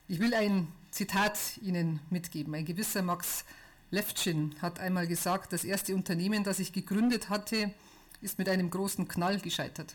Ich 0.06 0.20
will 0.20 0.34
ein 0.34 0.68
Zitat 0.90 1.38
Ihnen 1.62 2.00
mitgeben. 2.10 2.54
Ein 2.54 2.64
gewisser 2.64 3.02
Max 3.02 3.44
Levchin 3.90 4.54
hat 4.60 4.80
einmal 4.80 5.06
gesagt, 5.06 5.52
das 5.52 5.64
erste 5.64 5.94
Unternehmen, 5.94 6.44
das 6.44 6.58
ich 6.58 6.72
gegründet 6.72 7.28
hatte, 7.28 7.72
ist 8.20 8.38
mit 8.38 8.48
einem 8.48 8.70
großen 8.70 9.08
Knall 9.08 9.38
gescheitert. 9.40 9.94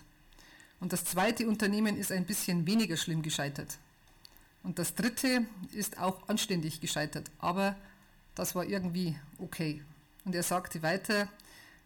Und 0.80 0.94
das 0.94 1.06
zweite 1.06 1.48
Unternehmen 1.48 1.98
ist 1.98 2.12
ein 2.12 2.26
bisschen 2.26 2.66
weniger 2.66 2.98
schlimm 2.98 3.22
gescheitert. 3.22 3.78
Und 4.64 4.80
das 4.80 4.96
dritte 4.96 5.46
ist 5.72 6.00
auch 6.00 6.28
anständig 6.28 6.82
gescheitert. 6.82 7.30
Aber 7.40 7.76
das 8.36 8.56
war 8.56 8.66
irgendwie 8.66 9.18
okay. 9.38 9.82
Und 10.26 10.36
er 10.36 10.44
sagte 10.44 10.82
weiter, 10.82 11.28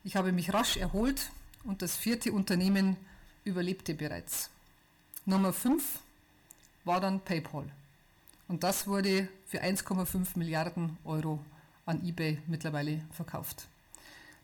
ich 0.03 0.15
habe 0.15 0.31
mich 0.31 0.53
rasch 0.53 0.77
erholt 0.77 1.31
und 1.63 1.81
das 1.81 1.95
vierte 1.95 2.31
Unternehmen 2.31 2.97
überlebte 3.43 3.93
bereits. 3.93 4.49
Nummer 5.25 5.53
5 5.53 5.99
war 6.83 6.99
dann 6.99 7.21
PayPal. 7.21 7.65
Und 8.47 8.63
das 8.63 8.87
wurde 8.87 9.29
für 9.47 9.63
1,5 9.63 10.37
Milliarden 10.37 10.97
Euro 11.05 11.39
an 11.85 12.05
eBay 12.05 12.39
mittlerweile 12.47 13.01
verkauft. 13.11 13.67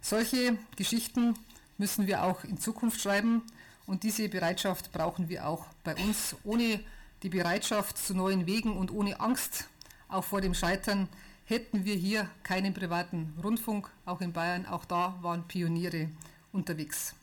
Solche 0.01 0.57
Geschichten 0.75 1.37
müssen 1.77 2.07
wir 2.07 2.23
auch 2.23 2.43
in 2.43 2.57
Zukunft 2.57 3.01
schreiben 3.01 3.41
und 3.85 4.03
diese 4.03 4.29
Bereitschaft 4.29 4.91
brauchen 4.91 5.29
wir 5.29 5.47
auch 5.47 5.65
bei 5.83 5.95
uns. 5.95 6.35
Ohne 6.43 6.79
die 7.23 7.29
Bereitschaft 7.29 7.97
zu 7.97 8.13
neuen 8.13 8.45
Wegen 8.45 8.77
und 8.77 8.91
ohne 8.91 9.19
Angst 9.19 9.67
auch 10.07 10.23
vor 10.23 10.41
dem 10.41 10.53
Scheitern 10.53 11.07
hätten 11.45 11.85
wir 11.85 11.95
hier 11.95 12.29
keinen 12.43 12.73
privaten 12.73 13.33
Rundfunk, 13.43 13.89
auch 14.05 14.21
in 14.21 14.33
Bayern. 14.33 14.65
Auch 14.65 14.85
da 14.85 15.17
waren 15.21 15.47
Pioniere 15.47 16.09
unterwegs. 16.51 17.13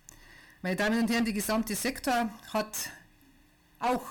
Meine 0.62 0.76
Damen 0.76 1.00
und 1.00 1.11
Herren, 1.11 1.24
der 1.24 1.35
gesamte 1.35 1.74
Sektor 1.74 2.30
hat 2.52 2.90
auch 3.78 4.02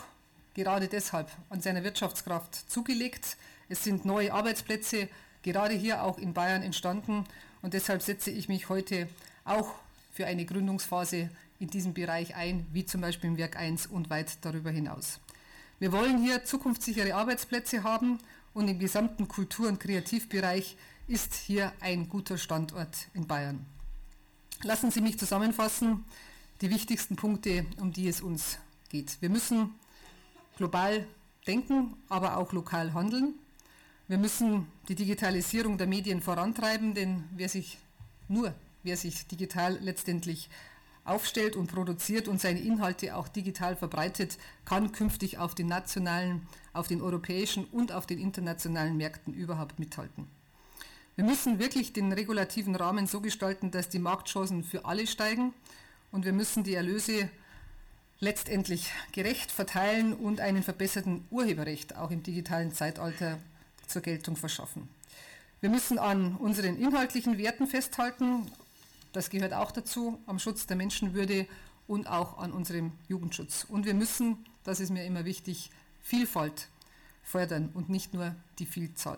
gerade 0.54 0.88
deshalb 0.88 1.30
an 1.50 1.62
seiner 1.62 1.84
Wirtschaftskraft 1.84 2.70
zugelegt. 2.70 3.38
Es 3.68 3.84
sind 3.84 4.06
neue 4.06 4.34
Arbeitsplätze 4.34 5.10
gerade 5.44 5.76
hier 5.76 6.04
auch 6.04 6.18
in 6.18 6.34
Bayern 6.34 6.64
entstanden 6.64 7.26
und 7.62 7.74
deshalb 7.74 8.02
setze 8.02 8.32
ich 8.32 8.50
mich 8.50 8.68
heute 8.70 9.08
auch 9.44 9.76
für 10.12 10.26
eine 10.26 10.46
Gründungsphase 10.46 11.30
in 11.60 11.70
diesem 11.70 11.94
Bereich 11.94 12.36
ein, 12.36 12.66
wie 12.74 12.86
zum 12.86 13.02
Beispiel 13.02 13.30
im 13.30 13.38
Werk 13.38 13.56
1 13.56 13.88
und 13.88 14.10
weit 14.10 14.38
darüber 14.42 14.72
hinaus. 14.72 15.20
Wir 15.78 15.92
wollen 15.92 16.24
hier 16.24 16.46
zukunftssichere 16.46 17.16
Arbeitsplätze 17.16 17.84
haben 17.84 18.20
und 18.54 18.70
im 18.70 18.80
gesamten 18.80 19.28
Kultur- 19.28 19.68
und 19.68 19.80
Kreativbereich 19.80 20.78
ist 21.06 21.34
hier 21.34 21.74
ein 21.82 22.08
guter 22.08 22.38
Standort 22.38 23.10
in 23.14 23.28
Bayern. 23.28 23.66
Lassen 24.64 24.90
Sie 24.90 25.02
mich 25.02 25.20
zusammenfassen 25.20 26.06
die 26.62 26.70
wichtigsten 26.70 27.18
Punkte, 27.18 27.66
um 27.82 27.92
die 27.92 28.08
es 28.08 28.22
uns 28.22 28.58
geht. 28.88 29.22
Wir 29.22 29.30
müssen 29.30 29.76
global 30.56 31.06
denken, 31.46 31.98
aber 32.08 32.38
auch 32.38 32.54
lokal 32.54 32.94
handeln. 32.94 33.34
Wir 34.08 34.18
müssen 34.18 34.68
die 34.88 34.96
Digitalisierung 34.96 35.78
der 35.78 35.88
Medien 35.88 36.22
vorantreiben, 36.22 36.94
denn 36.94 37.26
wer 37.36 37.50
sich 37.50 37.80
nur, 38.30 38.54
wer 38.84 38.96
sich 38.96 39.28
digital 39.28 39.78
letztendlich 39.82 40.50
aufstellt 41.06 41.56
und 41.56 41.68
produziert 41.68 42.28
und 42.28 42.42
seine 42.42 42.60
Inhalte 42.60 43.16
auch 43.16 43.28
digital 43.28 43.76
verbreitet, 43.76 44.38
kann 44.66 44.92
künftig 44.92 45.38
auf 45.38 45.56
den 45.56 45.68
nationalen, 45.68 46.48
auf 46.74 46.88
den 46.88 47.02
europäischen 47.02 47.66
und 47.66 47.92
auf 47.92 48.06
den 48.06 48.20
internationalen 48.20 48.98
Märkten 48.98 49.34
überhaupt 49.34 49.80
mithalten. 49.80 50.28
Wir 51.16 51.24
müssen 51.24 51.60
wirklich 51.60 51.94
den 51.94 52.12
regulativen 52.12 52.76
Rahmen 52.76 53.08
so 53.08 53.22
gestalten, 53.22 53.72
dass 53.72 53.88
die 53.88 54.00
Marktchancen 54.00 54.64
für 54.64 54.84
alle 54.84 55.08
steigen 55.08 55.54
und 56.12 56.26
wir 56.26 56.34
müssen 56.34 56.64
die 56.64 56.74
Erlöse 56.74 57.30
letztendlich 58.20 58.92
gerecht 59.12 59.52
verteilen 59.52 60.14
und 60.14 60.42
einen 60.42 60.64
verbesserten 60.64 61.26
Urheberrecht 61.30 61.96
auch 61.96 62.12
im 62.12 62.24
digitalen 62.24 62.74
Zeitalter 62.74 63.40
zur 63.88 64.02
Geltung 64.02 64.36
verschaffen. 64.36 64.90
Wir 65.62 65.70
müssen 65.70 66.00
an 66.00 66.36
unseren 66.36 66.78
inhaltlichen 66.78 67.38
Werten 67.38 67.68
festhalten, 67.68 68.52
das 69.16 69.30
gehört 69.30 69.54
auch 69.54 69.72
dazu, 69.72 70.20
am 70.26 70.40
Schutz 70.40 70.68
der 70.68 70.76
Menschenwürde 70.76 71.48
und 71.88 72.08
auch 72.08 72.38
an 72.38 72.52
unserem 72.52 72.92
Jugendschutz. 73.08 73.66
Und 73.68 73.86
wir 73.86 73.94
müssen, 73.94 74.46
das 74.64 74.80
ist 74.80 74.90
mir 74.90 75.06
immer 75.06 75.26
wichtig, 75.26 75.72
Vielfalt 76.02 76.68
fördern 77.24 77.70
und 77.74 77.90
nicht 77.90 78.14
nur 78.14 78.36
die 78.60 78.66
Vielzahl. 78.66 79.18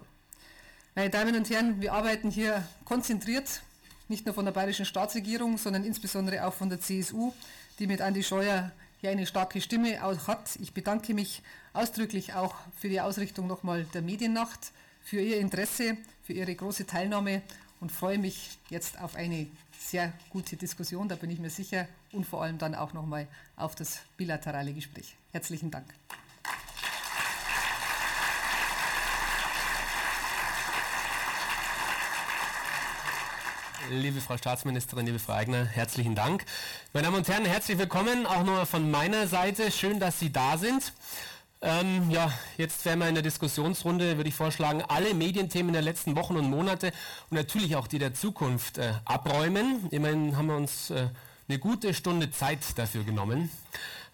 Meine 0.95 1.09
Damen 1.09 1.35
und 1.35 1.49
Herren, 1.49 1.81
wir 1.81 1.93
arbeiten 1.93 2.31
hier 2.31 2.67
konzentriert, 2.85 3.61
nicht 4.07 4.25
nur 4.25 4.33
von 4.33 4.45
der 4.45 4.51
bayerischen 4.51 4.85
Staatsregierung, 4.85 5.57
sondern 5.57 5.83
insbesondere 5.83 6.45
auch 6.47 6.53
von 6.53 6.69
der 6.69 6.79
CSU, 6.79 7.33
die 7.79 7.87
mit 7.87 8.01
Andi 8.01 8.23
Scheuer 8.23 8.71
hier 9.01 9.11
eine 9.11 9.27
starke 9.27 9.61
Stimme 9.61 10.01
hat. 10.01 10.57
Ich 10.61 10.73
bedanke 10.73 11.13
mich 11.13 11.43
ausdrücklich 11.73 12.33
auch 12.33 12.55
für 12.79 12.89
die 12.89 13.01
Ausrichtung 13.01 13.47
nochmal 13.47 13.85
der 13.93 14.01
Mediennacht, 14.01 14.71
für 15.03 15.21
Ihr 15.21 15.39
Interesse, 15.39 15.97
für 16.23 16.33
Ihre 16.33 16.55
große 16.55 16.85
Teilnahme 16.85 17.41
und 17.79 17.91
freue 17.91 18.17
mich 18.17 18.57
jetzt 18.69 18.99
auf 18.99 19.15
eine 19.15 19.47
sehr 19.77 20.11
gute 20.29 20.55
Diskussion, 20.55 21.07
da 21.07 21.15
bin 21.15 21.29
ich 21.29 21.39
mir 21.39 21.49
sicher, 21.49 21.87
und 22.11 22.25
vor 22.25 22.43
allem 22.43 22.57
dann 22.57 22.75
auch 22.75 22.93
nochmal 22.93 23.27
auf 23.55 23.75
das 23.75 23.99
bilaterale 24.17 24.73
Gespräch. 24.73 25.15
Herzlichen 25.31 25.71
Dank. 25.71 25.85
Liebe 33.89 34.19
Frau 34.19 34.35
Staatsministerin, 34.35 35.05
liebe 35.05 35.19
Frau 35.19 35.33
Eigner, 35.33 35.65
herzlichen 35.65 36.13
Dank. 36.13 36.43
Meine 36.91 37.05
Damen 37.05 37.17
und 37.17 37.27
Herren, 37.29 37.45
herzlich 37.45 37.77
willkommen, 37.77 38.25
auch 38.25 38.43
nur 38.43 38.65
von 38.65 38.91
meiner 38.91 39.27
Seite. 39.27 39.71
Schön, 39.71 40.01
dass 40.01 40.19
Sie 40.19 40.29
da 40.29 40.57
sind. 40.57 40.91
Ähm, 41.61 42.11
ja, 42.11 42.31
jetzt 42.57 42.85
werden 42.85 42.99
wir 42.99 43.09
in 43.09 43.15
der 43.15 43.23
Diskussionsrunde, 43.23 44.17
würde 44.17 44.29
ich 44.29 44.35
vorschlagen, 44.35 44.83
alle 44.87 45.15
Medienthemen 45.15 45.73
der 45.73 45.81
letzten 45.81 46.15
Wochen 46.15 46.35
und 46.35 46.49
Monate 46.49 46.93
und 47.31 47.37
natürlich 47.37 47.75
auch 47.75 47.87
die 47.87 47.97
der 47.97 48.13
Zukunft 48.13 48.77
äh, 48.77 48.93
abräumen. 49.05 49.87
Immerhin 49.89 50.37
haben 50.37 50.47
wir 50.47 50.55
uns 50.55 50.91
äh, 50.91 51.07
eine 51.49 51.57
gute 51.57 51.95
Stunde 51.95 52.29
Zeit 52.29 52.59
dafür 52.75 53.03
genommen. 53.03 53.49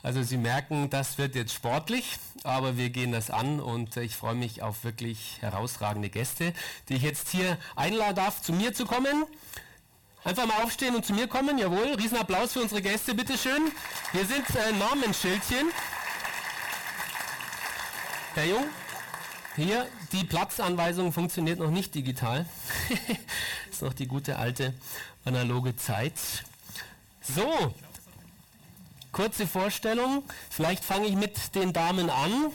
Also 0.03 0.23
Sie 0.23 0.37
merken, 0.37 0.89
das 0.89 1.17
wird 1.17 1.35
jetzt 1.35 1.53
sportlich, 1.53 2.17
aber 2.43 2.77
wir 2.77 2.89
gehen 2.89 3.11
das 3.11 3.29
an 3.29 3.59
und 3.59 3.97
äh, 3.97 4.03
ich 4.03 4.15
freue 4.15 4.35
mich 4.35 4.61
auf 4.61 4.85
wirklich 4.85 5.37
herausragende 5.41 6.09
Gäste, 6.09 6.53
die 6.87 6.95
ich 6.95 7.03
jetzt 7.03 7.27
hier 7.29 7.57
einladen 7.75 8.15
darf, 8.15 8.41
zu 8.41 8.53
mir 8.53 8.73
zu 8.73 8.85
kommen. 8.85 9.25
Einfach 10.23 10.45
mal 10.45 10.63
aufstehen 10.63 10.95
und 10.95 11.05
zu 11.05 11.11
mir 11.11 11.27
kommen, 11.27 11.57
jawohl. 11.57 11.95
Riesenapplaus 11.95 12.53
für 12.53 12.61
unsere 12.61 12.81
Gäste, 12.81 13.13
bitteschön. 13.13 13.71
Hier 14.13 14.25
sind 14.25 14.49
äh, 14.55 14.71
Normenschildchen. 14.79 15.67
Herr 18.35 18.45
Jung, 18.45 18.65
hier, 19.55 19.87
die 20.11 20.23
Platzanweisung 20.23 21.13
funktioniert 21.13 21.59
noch 21.59 21.69
nicht 21.69 21.93
digital. 21.93 22.47
ist 23.71 23.83
noch 23.83 23.93
die 23.93 24.07
gute 24.07 24.39
alte 24.39 24.73
analoge 25.23 25.75
Zeit. 25.75 26.15
So, 27.21 27.75
kurze 29.11 29.45
Vorstellung. 29.45 30.23
Vielleicht 30.49 30.83
fange 30.83 31.05
ich 31.05 31.15
mit 31.15 31.53
den 31.53 31.73
Damen 31.73 32.09
an. 32.09 32.47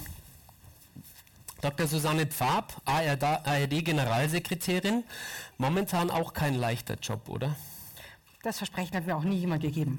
Dr. 1.61 1.87
Susanne 1.87 2.27
Pfab, 2.27 2.83
ARD-Generalsekretärin. 2.85 5.05
Momentan 5.59 6.11
auch 6.11 6.33
kein 6.33 6.55
leichter 6.55 6.97
Job, 7.01 7.29
oder? 7.29 7.55
Das 8.42 8.59
Versprechen 8.59 8.94
hat 8.94 9.05
mir 9.05 9.16
auch 9.16 9.24
nie 9.24 9.37
jemand 9.37 9.62
gegeben, 9.62 9.98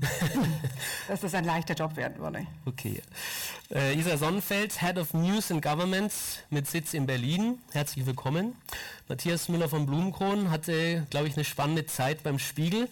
dass 1.10 1.20
das 1.20 1.34
ein 1.34 1.44
leichter 1.44 1.74
Job 1.74 1.98
werden 1.98 2.20
würde. 2.20 2.48
Okay. 2.66 3.02
Äh, 3.70 4.00
Isa 4.00 4.18
Sonnenfeld, 4.18 4.80
Head 4.80 4.98
of 4.98 5.14
News 5.14 5.52
and 5.52 5.62
Governments 5.62 6.40
mit 6.50 6.66
Sitz 6.66 6.94
in 6.94 7.06
Berlin. 7.06 7.60
Herzlich 7.74 8.06
willkommen. 8.06 8.56
Matthias 9.10 9.50
Müller 9.50 9.68
von 9.68 9.86
Blumenkron 9.86 10.52
hatte, 10.52 11.06
glaube 11.10 11.28
ich, 11.28 11.36
eine 11.36 11.44
spannende 11.44 11.86
Zeit 11.86 12.24
beim 12.24 12.40
Spiegel 12.40 12.88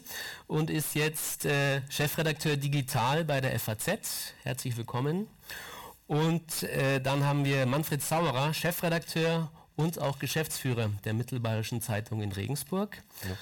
und 0.48 0.70
ist 0.70 0.96
jetzt 0.96 1.46
äh, 1.46 1.82
Chefredakteur 1.90 2.58
Digital 2.58 3.24
bei 3.24 3.40
der 3.40 3.58
FAZ. 3.58 4.34
Herzlich 4.44 4.76
willkommen. 4.76 5.28
Und 6.08 6.64
äh, 6.64 7.00
dann 7.00 7.24
haben 7.24 7.46
wir 7.46 7.66
Manfred 7.66 8.04
Sauerer, 8.04 8.54
Chefredakteur 8.54 9.50
und 9.78 10.00
auch 10.02 10.20
Geschäftsführer 10.20 10.90
der 11.06 11.14
Mittelbayerischen 11.14 11.82
Zeitung 11.82 12.22
in 12.22 12.34
Regensburg. 12.34 12.98
Ja. 13.24 13.38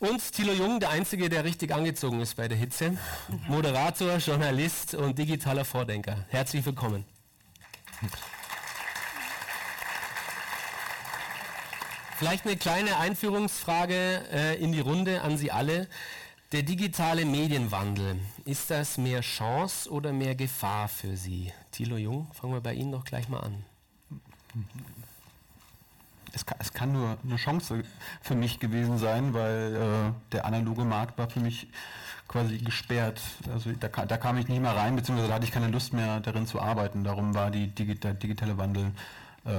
Und 0.00 0.32
Thilo 0.32 0.52
Jung, 0.52 0.78
der 0.78 0.90
Einzige, 0.90 1.28
der 1.28 1.42
richtig 1.42 1.74
angezogen 1.74 2.20
ist 2.20 2.36
bei 2.36 2.46
der 2.46 2.56
Hitze. 2.56 2.96
Moderator, 3.48 4.18
Journalist 4.18 4.94
und 4.94 5.18
digitaler 5.18 5.64
Vordenker. 5.64 6.24
Herzlich 6.28 6.64
willkommen. 6.64 7.04
Vielleicht 12.16 12.46
eine 12.46 12.56
kleine 12.56 12.96
Einführungsfrage 12.98 14.24
äh, 14.32 14.62
in 14.62 14.70
die 14.70 14.80
Runde 14.80 15.22
an 15.22 15.36
Sie 15.36 15.50
alle. 15.50 15.88
Der 16.52 16.62
digitale 16.62 17.24
Medienwandel, 17.24 18.20
ist 18.44 18.70
das 18.70 18.98
mehr 18.98 19.20
Chance 19.20 19.90
oder 19.90 20.12
mehr 20.12 20.36
Gefahr 20.36 20.88
für 20.88 21.16
Sie? 21.16 21.52
Thilo 21.72 21.96
Jung, 21.96 22.30
fangen 22.32 22.52
wir 22.52 22.60
bei 22.60 22.74
Ihnen 22.74 22.92
doch 22.92 23.04
gleich 23.04 23.28
mal 23.28 23.40
an 23.40 23.64
es 26.32 26.46
kann, 26.46 26.58
es 26.60 26.72
kann, 26.72 26.92
nur 26.92 27.16
eine 27.24 27.36
Chance 27.36 27.82
für 28.20 28.34
mich 28.34 28.60
gewesen 28.60 28.98
sein, 28.98 29.34
weil 29.34 29.74
äh, 29.74 30.32
der 30.32 30.44
analoge 30.44 30.84
Markt 30.84 31.18
war 31.18 31.28
für 31.28 31.40
mich 31.40 31.68
quasi 32.28 32.58
gesperrt. 32.58 33.20
Also 33.52 33.72
da, 33.72 33.88
da, 33.88 34.16
kam 34.16 34.36
ich 34.38 34.48
nicht 34.48 34.60
mehr 34.60 34.76
rein, 34.76 34.94
beziehungsweise 34.96 35.28
da 35.28 35.34
hatte 35.34 35.44
ich 35.44 35.52
keine 35.52 35.68
Lust 35.68 35.92
mehr 35.92 36.20
darin 36.20 36.46
zu 36.46 36.60
arbeiten. 36.60 37.04
Darum 37.04 37.34
war 37.34 37.50
die, 37.50 37.68
der 37.68 38.14
digitale 38.14 38.58
Wandel 38.58 38.92
äh, 39.44 39.50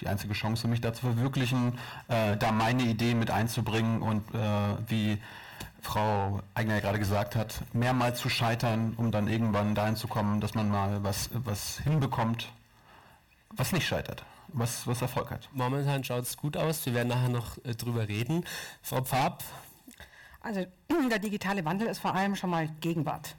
die 0.00 0.08
einzige 0.08 0.34
Chance, 0.34 0.68
mich 0.68 0.80
da 0.80 0.92
zu 0.92 1.00
verwirklichen, 1.00 1.78
äh, 2.08 2.36
da 2.36 2.52
meine 2.52 2.82
Idee 2.82 3.14
mit 3.14 3.30
einzubringen 3.30 4.02
und 4.02 4.22
äh, 4.34 4.38
wie 4.88 5.18
Frau 5.80 6.42
Eigner 6.54 6.80
gerade 6.80 6.98
gesagt 6.98 7.36
hat, 7.36 7.62
mehrmals 7.72 8.20
zu 8.20 8.28
scheitern, 8.28 8.94
um 8.96 9.10
dann 9.10 9.28
irgendwann 9.28 9.74
dahin 9.74 9.96
zu 9.96 10.08
kommen, 10.08 10.40
dass 10.40 10.54
man 10.54 10.68
mal 10.68 11.02
was, 11.02 11.30
was 11.32 11.78
hinbekommt, 11.78 12.48
was 13.50 13.72
nicht 13.72 13.86
scheitert. 13.86 14.24
Was, 14.48 14.86
was 14.86 15.02
Erfolg 15.02 15.30
hat. 15.30 15.48
Momentan 15.52 16.04
schaut 16.04 16.22
es 16.24 16.36
gut 16.36 16.56
aus. 16.56 16.84
Wir 16.86 16.94
werden 16.94 17.08
nachher 17.08 17.28
noch 17.28 17.58
äh, 17.64 17.74
drüber 17.74 18.08
reden. 18.08 18.44
Frau 18.82 19.02
Pfab. 19.02 19.44
Also 20.40 20.66
der 21.10 21.18
digitale 21.18 21.64
Wandel 21.64 21.88
ist 21.88 21.98
vor 21.98 22.14
allem 22.14 22.36
schon 22.36 22.50
mal 22.50 22.68
Gegenwart. 22.80 23.36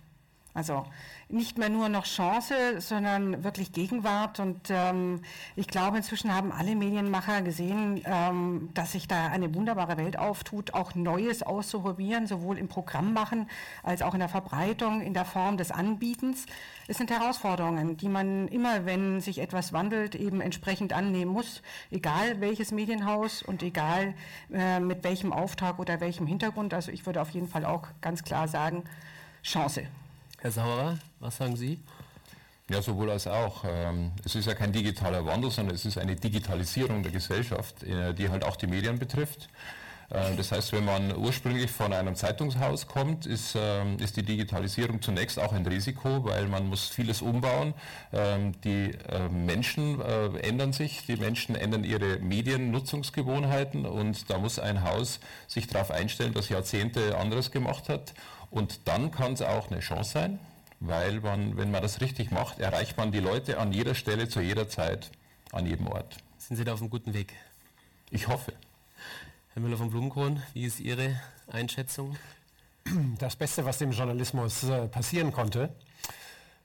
Also 0.58 0.88
nicht 1.30 1.60
mehr 1.60 1.70
nur 1.70 1.88
noch 1.88 2.06
Chance, 2.06 2.82
sondern 2.82 3.44
wirklich 3.44 3.74
Gegenwart. 3.74 4.40
Und 4.40 4.72
ähm, 4.72 5.22
ich 5.56 5.68
glaube, 5.68 5.98
inzwischen 5.98 6.34
haben 6.34 6.52
alle 6.52 6.76
Medienmacher 6.76 7.44
gesehen, 7.44 8.02
ähm, 8.06 8.70
dass 8.74 8.94
sich 8.94 9.08
da 9.08 9.28
eine 9.28 9.54
wunderbare 9.54 9.98
Welt 9.98 10.18
auftut, 10.18 10.74
auch 10.74 10.96
Neues 10.96 11.44
auszuprobieren, 11.44 12.26
sowohl 12.26 12.58
im 12.58 12.70
Programm 12.70 13.14
machen 13.14 13.48
als 13.84 14.02
auch 14.02 14.16
in 14.16 14.20
der 14.20 14.30
Verbreitung, 14.30 15.02
in 15.02 15.14
der 15.14 15.26
Form 15.26 15.58
des 15.58 15.70
Anbietens. 15.70 16.48
Es 16.88 16.98
sind 16.98 17.12
Herausforderungen, 17.12 17.96
die 17.98 18.10
man 18.10 18.48
immer, 18.48 18.88
wenn 18.88 19.22
sich 19.22 19.38
etwas 19.38 19.74
wandelt, 19.74 20.16
eben 20.16 20.42
entsprechend 20.42 20.92
annehmen 20.92 21.34
muss, 21.34 21.62
egal 21.92 22.42
welches 22.42 22.72
Medienhaus 22.72 23.44
und 23.44 23.62
egal 23.62 24.16
äh, 24.52 24.80
mit 24.80 25.04
welchem 25.04 25.34
Auftrag 25.34 25.78
oder 25.78 26.02
welchem 26.02 26.26
Hintergrund. 26.26 26.74
Also 26.74 26.92
ich 26.92 27.06
würde 27.06 27.22
auf 27.22 27.30
jeden 27.30 27.48
Fall 27.48 27.64
auch 27.64 27.90
ganz 28.02 28.24
klar 28.24 28.48
sagen, 28.48 28.86
Chance. 29.44 29.84
Herr 30.40 30.52
Sauerer, 30.52 31.00
was 31.20 31.38
sagen 31.38 31.56
Sie? 31.56 31.80
Ja, 32.70 32.80
sowohl 32.80 33.10
als 33.10 33.26
auch. 33.26 33.64
Ähm, 33.68 34.12
es 34.24 34.36
ist 34.36 34.46
ja 34.46 34.54
kein 34.54 34.72
digitaler 34.72 35.26
Wandel, 35.26 35.50
sondern 35.50 35.74
es 35.74 35.84
ist 35.84 35.98
eine 35.98 36.16
Digitalisierung 36.16 37.02
der 37.02 37.12
Gesellschaft, 37.12 37.82
äh, 37.82 38.14
die 38.14 38.30
halt 38.30 38.44
auch 38.44 38.56
die 38.56 38.68
Medien 38.68 39.00
betrifft. 39.00 39.50
Äh, 40.12 40.36
das 40.36 40.52
heißt, 40.52 40.74
wenn 40.74 40.86
man 40.86 41.16
ursprünglich 41.16 41.72
von 41.72 41.92
einem 41.92 42.14
Zeitungshaus 42.14 42.86
kommt, 42.86 43.26
ist, 43.26 43.56
ähm, 43.58 43.98
ist 43.98 44.16
die 44.16 44.22
Digitalisierung 44.22 45.02
zunächst 45.02 45.40
auch 45.40 45.54
ein 45.54 45.66
Risiko, 45.66 46.24
weil 46.26 46.48
man 46.48 46.68
muss 46.68 46.88
vieles 46.88 47.24
umbauen. 47.24 47.74
Ähm, 48.14 48.52
die 48.62 48.92
äh, 49.10 49.30
Menschen 49.30 50.02
ändern 50.02 50.72
sich, 50.72 51.08
die 51.08 51.18
Menschen 51.18 51.56
ändern 51.56 51.84
ihre 51.84 52.20
Mediennutzungsgewohnheiten 52.20 53.88
und 53.88 54.30
da 54.30 54.38
muss 54.38 54.60
ein 54.60 54.84
Haus 54.84 55.20
sich 55.48 55.66
darauf 55.66 55.90
einstellen, 55.90 56.36
das 56.36 56.50
Jahrzehnte 56.50 57.18
anderes 57.18 57.50
gemacht 57.50 57.90
hat 57.90 58.14
und 58.50 58.88
dann 58.88 59.12
kann 59.12 59.34
es 59.34 59.42
auch 59.42 59.72
eine 59.72 59.80
Chance 59.80 60.12
sein, 60.12 60.40
weil 60.80 61.22
man, 61.22 61.58
wenn 61.58 61.72
man 61.72 61.82
das 61.82 62.02
richtig 62.02 62.32
macht, 62.32 62.60
erreicht 62.60 62.98
man 62.98 63.12
die 63.12 63.20
Leute 63.20 63.60
an 63.60 63.72
jeder 63.72 63.96
Stelle, 63.96 64.30
zu 64.30 64.42
jeder 64.42 64.70
Zeit, 64.70 65.12
an 65.52 65.66
jedem 65.66 65.88
Ort. 65.88 66.18
Sind 66.38 66.58
Sie 66.58 66.64
da 66.64 66.74
auf 66.74 66.82
einem 66.82 66.90
guten 66.90 67.14
Weg? 67.14 67.34
Ich 68.10 68.28
hoffe. 68.28 68.54
Herr 69.54 69.62
Müller 69.62 69.78
von 69.78 69.90
Blumenkron, 69.90 70.42
wie 70.54 70.66
ist 70.66 70.80
Ihre 70.80 71.20
Einschätzung? 71.52 72.16
Das 73.20 73.36
Beste, 73.36 73.66
was 73.66 73.80
dem 73.80 73.92
Journalismus 73.92 74.64
äh, 74.64 74.88
passieren 74.88 75.34
konnte. 75.34 75.76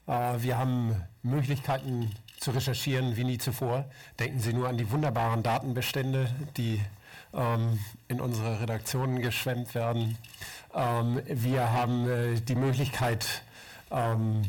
Äh, 0.06 0.34
wir 0.38 0.58
haben 0.58 1.02
Möglichkeiten 1.22 2.12
zu 2.38 2.50
recherchieren 2.50 3.16
wie 3.16 3.24
nie 3.24 3.38
zuvor. 3.38 3.86
Denken 4.18 4.40
Sie 4.40 4.52
nur 4.52 4.68
an 4.68 4.76
die 4.76 4.90
wunderbaren 4.90 5.42
Datenbestände, 5.42 6.28
die 6.56 6.80
ähm, 7.34 7.78
in 8.08 8.20
unsere 8.20 8.60
Redaktionen 8.60 9.20
geschwemmt 9.20 9.74
werden. 9.74 10.18
Ähm, 10.74 11.20
wir 11.26 11.72
haben 11.72 12.08
äh, 12.08 12.40
die 12.40 12.54
Möglichkeit, 12.54 13.42
ähm, 13.90 14.42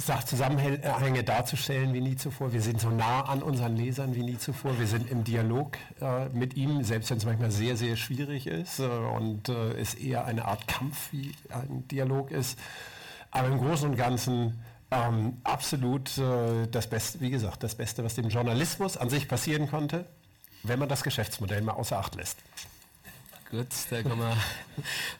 Sachzusammenhänge 0.00 1.24
darzustellen 1.24 1.92
wie 1.92 2.00
nie 2.00 2.14
zuvor. 2.14 2.52
Wir 2.52 2.62
sind 2.62 2.80
so 2.80 2.88
nah 2.88 3.22
an 3.22 3.42
unseren 3.42 3.76
Lesern 3.76 4.14
wie 4.14 4.22
nie 4.22 4.38
zuvor. 4.38 4.78
Wir 4.78 4.86
sind 4.86 5.10
im 5.10 5.24
Dialog 5.24 5.76
äh, 6.00 6.28
mit 6.28 6.54
ihm, 6.54 6.84
selbst 6.84 7.10
wenn 7.10 7.18
es 7.18 7.24
manchmal 7.24 7.50
sehr, 7.50 7.76
sehr 7.76 7.96
schwierig 7.96 8.46
ist 8.46 8.78
äh, 8.78 8.84
und 8.86 9.48
äh, 9.48 9.72
es 9.72 9.94
eher 9.94 10.24
eine 10.24 10.44
Art 10.44 10.68
Kampf 10.68 11.12
wie 11.12 11.32
ein 11.48 11.86
Dialog 11.88 12.30
ist. 12.30 12.56
Aber 13.32 13.48
im 13.48 13.58
Großen 13.58 13.90
und 13.90 13.96
Ganzen 13.96 14.62
ähm, 14.92 15.38
absolut 15.42 16.16
äh, 16.16 16.68
das 16.70 16.86
Beste, 16.86 17.20
wie 17.20 17.30
gesagt, 17.30 17.64
das 17.64 17.74
Beste, 17.74 18.04
was 18.04 18.14
dem 18.14 18.28
Journalismus 18.28 18.96
an 18.96 19.10
sich 19.10 19.26
passieren 19.26 19.68
konnte, 19.68 20.04
wenn 20.62 20.78
man 20.78 20.88
das 20.88 21.02
Geschäftsmodell 21.02 21.60
mal 21.62 21.72
außer 21.72 21.98
Acht 21.98 22.14
lässt. 22.14 22.38
Gut, 23.50 23.68
da 23.88 24.02
kann 24.02 24.18
man, 24.18 24.36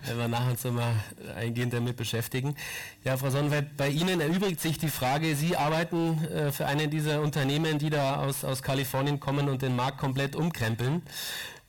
wenn 0.05 0.19
wir 0.19 0.29
nachher 0.29 0.51
uns 0.51 0.63
mal 0.65 0.93
eingehend 1.35 1.73
damit 1.73 1.97
beschäftigen. 1.97 2.57
Ja, 3.03 3.17
Frau 3.17 3.31
Sonnenfeld, 3.31 3.75
bei 3.79 3.89
Ihnen 3.89 4.21
erübrigt 4.21 4.61
sich 4.61 4.77
die 4.77 4.91
Frage, 4.91 5.35
Sie 5.35 5.57
arbeiten 5.57 6.23
äh, 6.27 6.53
für 6.53 6.67
eine 6.67 6.89
dieser 6.89 7.23
Unternehmen, 7.23 7.79
die 7.79 7.89
da 7.89 8.17
aus, 8.17 8.45
aus 8.45 8.63
Kalifornien 8.63 9.19
kommen 9.19 9.49
und 9.49 9.63
den 9.63 9.77
Markt 9.77 9.97
komplett 9.97 10.37
umkrempeln. 10.37 11.01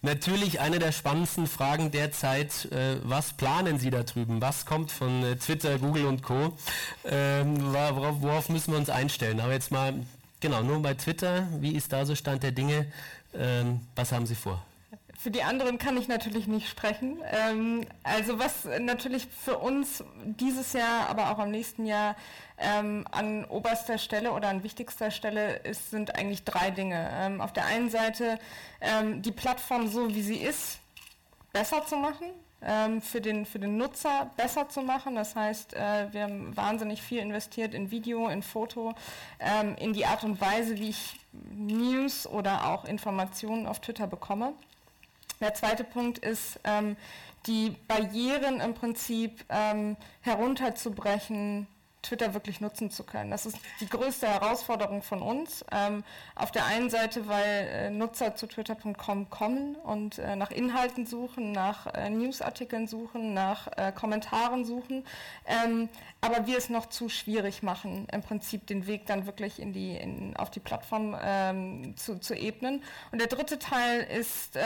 Natürlich 0.02 0.60
eine 0.60 0.80
der 0.80 0.92
spannendsten 0.92 1.48
Fragen 1.48 1.92
derzeit, 1.92 2.66
äh, 2.74 2.98
was 3.04 3.32
planen 3.32 3.80
Sie 3.80 3.90
da 3.90 4.04
drüben? 4.04 4.42
Was 4.42 4.66
kommt 4.66 4.92
von 4.92 5.24
äh, 5.24 5.38
Twitter, 5.38 5.80
Google 5.80 6.08
und 6.08 6.24
Co.? 6.24 6.58
Ähm, 7.06 7.74
worauf, 7.74 8.22
worauf 8.22 8.50
müssen 8.50 8.74
wir 8.74 8.80
uns 8.80 8.90
einstellen? 8.90 9.40
Aber 9.40 9.54
jetzt 9.54 9.72
mal, 9.72 9.94
genau, 10.42 10.62
nur 10.62 10.82
bei 10.82 10.94
Twitter, 10.94 11.48
wie 11.62 11.72
ist 11.72 11.94
da 11.94 12.06
so 12.06 12.16
Stand 12.16 12.44
der 12.44 12.52
Dinge? 12.52 12.86
Ähm, 13.34 13.80
was 13.96 14.12
haben 14.12 14.26
Sie 14.26 14.36
vor? 14.36 14.62
Für 15.22 15.32
die 15.32 15.44
anderen 15.44 15.80
kann 15.80 15.98
ich 15.98 16.08
natürlich 16.08 16.48
nicht 16.48 16.70
sprechen. 16.70 17.20
Ähm, 17.30 17.86
also 18.04 18.40
was 18.40 18.64
natürlich 18.80 19.28
für 19.28 19.58
uns 19.58 20.02
dieses 20.24 20.72
Jahr, 20.72 21.10
aber 21.10 21.32
auch 21.32 21.44
im 21.44 21.52
nächsten 21.52 21.86
Jahr 21.86 22.16
ähm, 22.58 23.06
an 23.12 23.44
oberster 23.44 23.98
Stelle 23.98 24.32
oder 24.32 24.48
an 24.48 24.64
wichtigster 24.64 25.12
Stelle 25.12 25.58
ist, 25.58 25.92
sind 25.92 26.16
eigentlich 26.16 26.46
drei 26.46 26.72
Dinge. 26.72 27.10
Ähm, 27.12 27.42
auf 27.42 27.52
der 27.52 27.66
einen 27.66 27.90
Seite 27.90 28.40
ähm, 28.80 29.22
die 29.22 29.34
Plattform 29.34 29.90
so, 29.90 30.08
wie 30.16 30.22
sie 30.22 30.38
ist, 30.38 30.80
besser 31.52 31.86
zu 31.86 31.98
machen. 31.98 32.28
Ähm, 32.62 33.02
für, 33.02 33.20
den, 33.20 33.46
für 33.46 33.60
den 33.60 33.76
Nutzer 33.76 34.32
besser 34.38 34.70
zu 34.70 34.82
machen. 34.82 35.16
Das 35.16 35.36
heißt, 35.36 35.74
äh, 35.74 36.14
wir 36.14 36.24
haben 36.24 36.56
wahnsinnig 36.56 37.02
viel 37.02 37.20
investiert 37.20 37.74
in 37.74 37.92
Video, 37.92 38.30
in 38.30 38.42
Foto, 38.42 38.94
ähm, 39.40 39.76
in 39.80 39.92
die 39.92 40.06
Art 40.06 40.24
und 40.24 40.40
Weise, 40.40 40.78
wie 40.78 40.90
ich 40.90 41.20
News 41.54 42.26
oder 42.26 42.68
auch 42.68 42.86
Informationen 42.86 43.66
auf 43.66 43.82
Twitter 43.82 44.08
bekomme. 44.08 44.54
Der 45.42 45.54
zweite 45.54 45.84
Punkt 45.86 46.20
ist, 46.20 46.60
ähm, 46.66 46.98
die 47.46 47.76
Barrieren 47.88 48.60
im 48.60 48.74
Prinzip 48.74 49.46
ähm, 49.50 49.96
herunterzubrechen, 50.22 51.68
Twitter 52.02 52.34
wirklich 52.34 52.62
nutzen 52.62 52.90
zu 52.90 53.04
können. 53.04 53.32
Das 53.32 53.46
ist 53.46 53.58
die 53.82 53.90
größte 53.90 54.28
Herausforderung 54.28 55.02
von 55.02 55.22
uns. 55.22 55.66
Ähm, 55.72 56.04
auf 56.36 56.52
der 56.52 56.66
einen 56.66 56.90
Seite, 56.90 57.28
weil 57.28 57.68
äh, 57.72 57.90
Nutzer 57.90 58.36
zu 58.36 58.48
twitter.com 58.48 59.30
kommen 59.30 59.76
und 59.76 60.18
äh, 60.18 60.36
nach 60.36 60.52
Inhalten 60.52 61.06
suchen, 61.06 61.52
nach 61.52 61.88
äh, 61.94 62.10
Newsartikeln 62.10 62.88
suchen, 62.88 63.34
nach 63.34 63.68
äh, 63.78 63.92
Kommentaren 63.92 64.66
suchen, 64.66 65.06
ähm, 65.46 65.90
aber 66.22 66.48
wir 66.48 66.58
es 66.58 66.70
noch 66.70 66.88
zu 66.88 67.10
schwierig 67.10 67.64
machen, 67.64 68.08
im 68.12 68.22
Prinzip 68.22 68.68
den 68.68 68.88
Weg 68.88 69.06
dann 69.06 69.26
wirklich 69.26 69.60
in 69.60 69.74
die, 69.74 69.96
in, 69.96 70.36
auf 70.38 70.50
die 70.50 70.60
Plattform 70.60 71.16
ähm, 71.22 71.96
zu, 71.98 72.20
zu 72.20 72.34
ebnen. 72.34 72.84
Und 73.12 73.20
der 73.20 73.28
dritte 73.28 73.60
Teil 73.60 74.02
ist, 74.02 74.56
äh, 74.56 74.62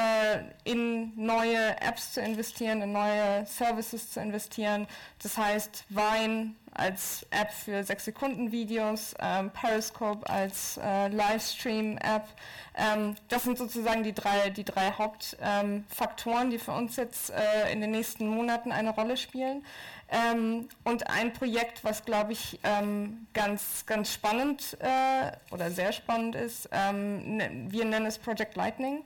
in 0.63 1.13
neue 1.15 1.79
Apps 1.81 2.13
zu 2.13 2.21
investieren, 2.21 2.81
in 2.81 2.91
neue 2.91 3.45
Services 3.45 4.11
zu 4.11 4.19
investieren. 4.19 4.87
Das 5.21 5.37
heißt, 5.37 5.85
Wein, 5.89 6.55
als 6.75 7.25
App 7.29 7.51
für 7.51 7.79
6-Sekunden-Videos, 7.79 9.15
ähm, 9.19 9.51
Periscope 9.51 10.27
als 10.29 10.77
äh, 10.77 11.07
Livestream-App. 11.09 12.27
Ähm, 12.75 13.15
das 13.27 13.43
sind 13.43 13.57
sozusagen 13.57 14.03
die 14.03 14.13
drei, 14.13 14.49
die 14.49 14.63
drei 14.63 14.91
Hauptfaktoren, 14.91 16.43
ähm, 16.45 16.49
die 16.49 16.59
für 16.59 16.71
uns 16.71 16.95
jetzt 16.95 17.31
äh, 17.31 17.71
in 17.71 17.81
den 17.81 17.91
nächsten 17.91 18.27
Monaten 18.27 18.71
eine 18.71 18.89
Rolle 18.89 19.17
spielen. 19.17 19.63
Ähm, 20.09 20.67
und 20.83 21.09
ein 21.09 21.33
Projekt, 21.33 21.83
was 21.83 22.05
glaube 22.05 22.33
ich 22.33 22.59
ähm, 22.63 23.27
ganz, 23.33 23.85
ganz 23.85 24.11
spannend 24.11 24.77
äh, 24.79 25.31
oder 25.51 25.71
sehr 25.71 25.91
spannend 25.91 26.35
ist, 26.35 26.69
ähm, 26.71 27.37
ne, 27.37 27.49
wir 27.69 27.85
nennen 27.85 28.05
es 28.05 28.17
Project 28.17 28.55
Lightning, 28.55 29.03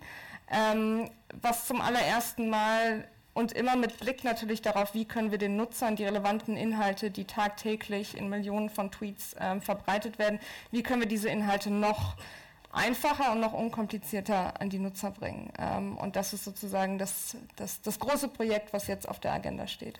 was 1.41 1.67
zum 1.67 1.81
allerersten 1.81 2.49
Mal 2.49 3.05
und 3.37 3.51
immer 3.51 3.75
mit 3.75 3.99
Blick 3.99 4.23
natürlich 4.23 4.63
darauf, 4.63 4.95
wie 4.95 5.05
können 5.05 5.29
wir 5.29 5.37
den 5.37 5.57
Nutzern 5.57 5.95
die 5.95 6.05
relevanten 6.05 6.57
Inhalte, 6.57 7.11
die 7.11 7.25
tagtäglich 7.25 8.17
in 8.17 8.29
Millionen 8.29 8.71
von 8.71 8.89
Tweets 8.89 9.35
ähm, 9.39 9.61
verbreitet 9.61 10.17
werden, 10.17 10.39
wie 10.71 10.81
können 10.81 11.01
wir 11.01 11.07
diese 11.07 11.29
Inhalte 11.29 11.69
noch 11.69 12.15
einfacher 12.71 13.31
und 13.33 13.39
noch 13.39 13.53
unkomplizierter 13.53 14.59
an 14.59 14.71
die 14.71 14.79
Nutzer 14.79 15.11
bringen. 15.11 15.51
Ähm, 15.59 15.97
und 15.97 16.15
das 16.15 16.33
ist 16.33 16.45
sozusagen 16.45 16.97
das, 16.97 17.37
das, 17.55 17.79
das 17.83 17.99
große 17.99 18.29
Projekt, 18.29 18.73
was 18.73 18.87
jetzt 18.87 19.07
auf 19.07 19.19
der 19.19 19.33
Agenda 19.33 19.67
steht. 19.67 19.99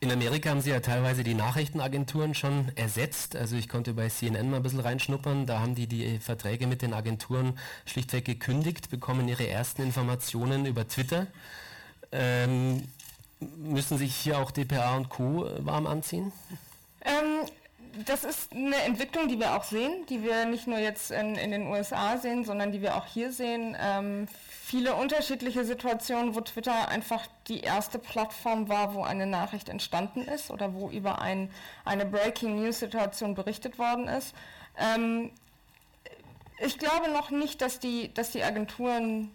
In 0.00 0.12
Amerika 0.12 0.50
haben 0.50 0.60
sie 0.60 0.70
ja 0.70 0.80
teilweise 0.80 1.24
die 1.24 1.34
Nachrichtenagenturen 1.34 2.34
schon 2.34 2.72
ersetzt. 2.74 3.36
Also 3.36 3.56
ich 3.56 3.70
konnte 3.70 3.94
bei 3.94 4.10
CNN 4.10 4.50
mal 4.50 4.58
ein 4.58 4.62
bisschen 4.62 4.80
reinschnuppern. 4.80 5.46
Da 5.46 5.60
haben 5.60 5.74
die 5.74 5.86
die 5.86 6.18
Verträge 6.18 6.66
mit 6.66 6.82
den 6.82 6.92
Agenturen 6.92 7.58
schlichtweg 7.86 8.26
gekündigt, 8.26 8.90
bekommen 8.90 9.28
ihre 9.28 9.48
ersten 9.48 9.80
Informationen 9.80 10.66
über 10.66 10.86
Twitter. 10.86 11.26
Ähm, 12.12 12.88
müssen 13.56 13.98
sich 13.98 14.14
hier 14.14 14.38
auch 14.38 14.50
DPA 14.50 14.96
und 14.96 15.08
Co. 15.08 15.48
warm 15.60 15.86
anziehen? 15.86 16.32
Ähm, 17.02 17.46
das 18.06 18.24
ist 18.24 18.52
eine 18.52 18.76
Entwicklung, 18.82 19.28
die 19.28 19.38
wir 19.38 19.56
auch 19.56 19.64
sehen, 19.64 20.04
die 20.08 20.22
wir 20.22 20.44
nicht 20.44 20.66
nur 20.66 20.78
jetzt 20.78 21.10
in, 21.10 21.34
in 21.36 21.50
den 21.50 21.66
USA 21.66 22.18
sehen, 22.18 22.44
sondern 22.44 22.72
die 22.72 22.82
wir 22.82 22.96
auch 22.96 23.06
hier 23.06 23.32
sehen. 23.32 23.76
Ähm, 23.80 24.28
viele 24.62 24.94
unterschiedliche 24.94 25.64
Situationen, 25.64 26.34
wo 26.34 26.40
Twitter 26.42 26.88
einfach 26.88 27.26
die 27.48 27.60
erste 27.60 27.98
Plattform 27.98 28.68
war, 28.68 28.94
wo 28.94 29.02
eine 29.02 29.26
Nachricht 29.26 29.68
entstanden 29.68 30.22
ist 30.22 30.50
oder 30.50 30.74
wo 30.74 30.90
über 30.90 31.20
ein, 31.20 31.50
eine 31.84 32.04
Breaking 32.06 32.62
News 32.62 32.78
Situation 32.80 33.34
berichtet 33.34 33.78
worden 33.78 34.06
ist. 34.08 34.34
Ähm, 34.78 35.30
Ich 36.62 36.76
glaube 36.78 37.10
noch 37.10 37.30
nicht, 37.30 37.62
dass 37.62 37.78
die, 37.80 38.12
dass 38.12 38.32
die 38.32 38.42
Agenturen, 38.44 39.30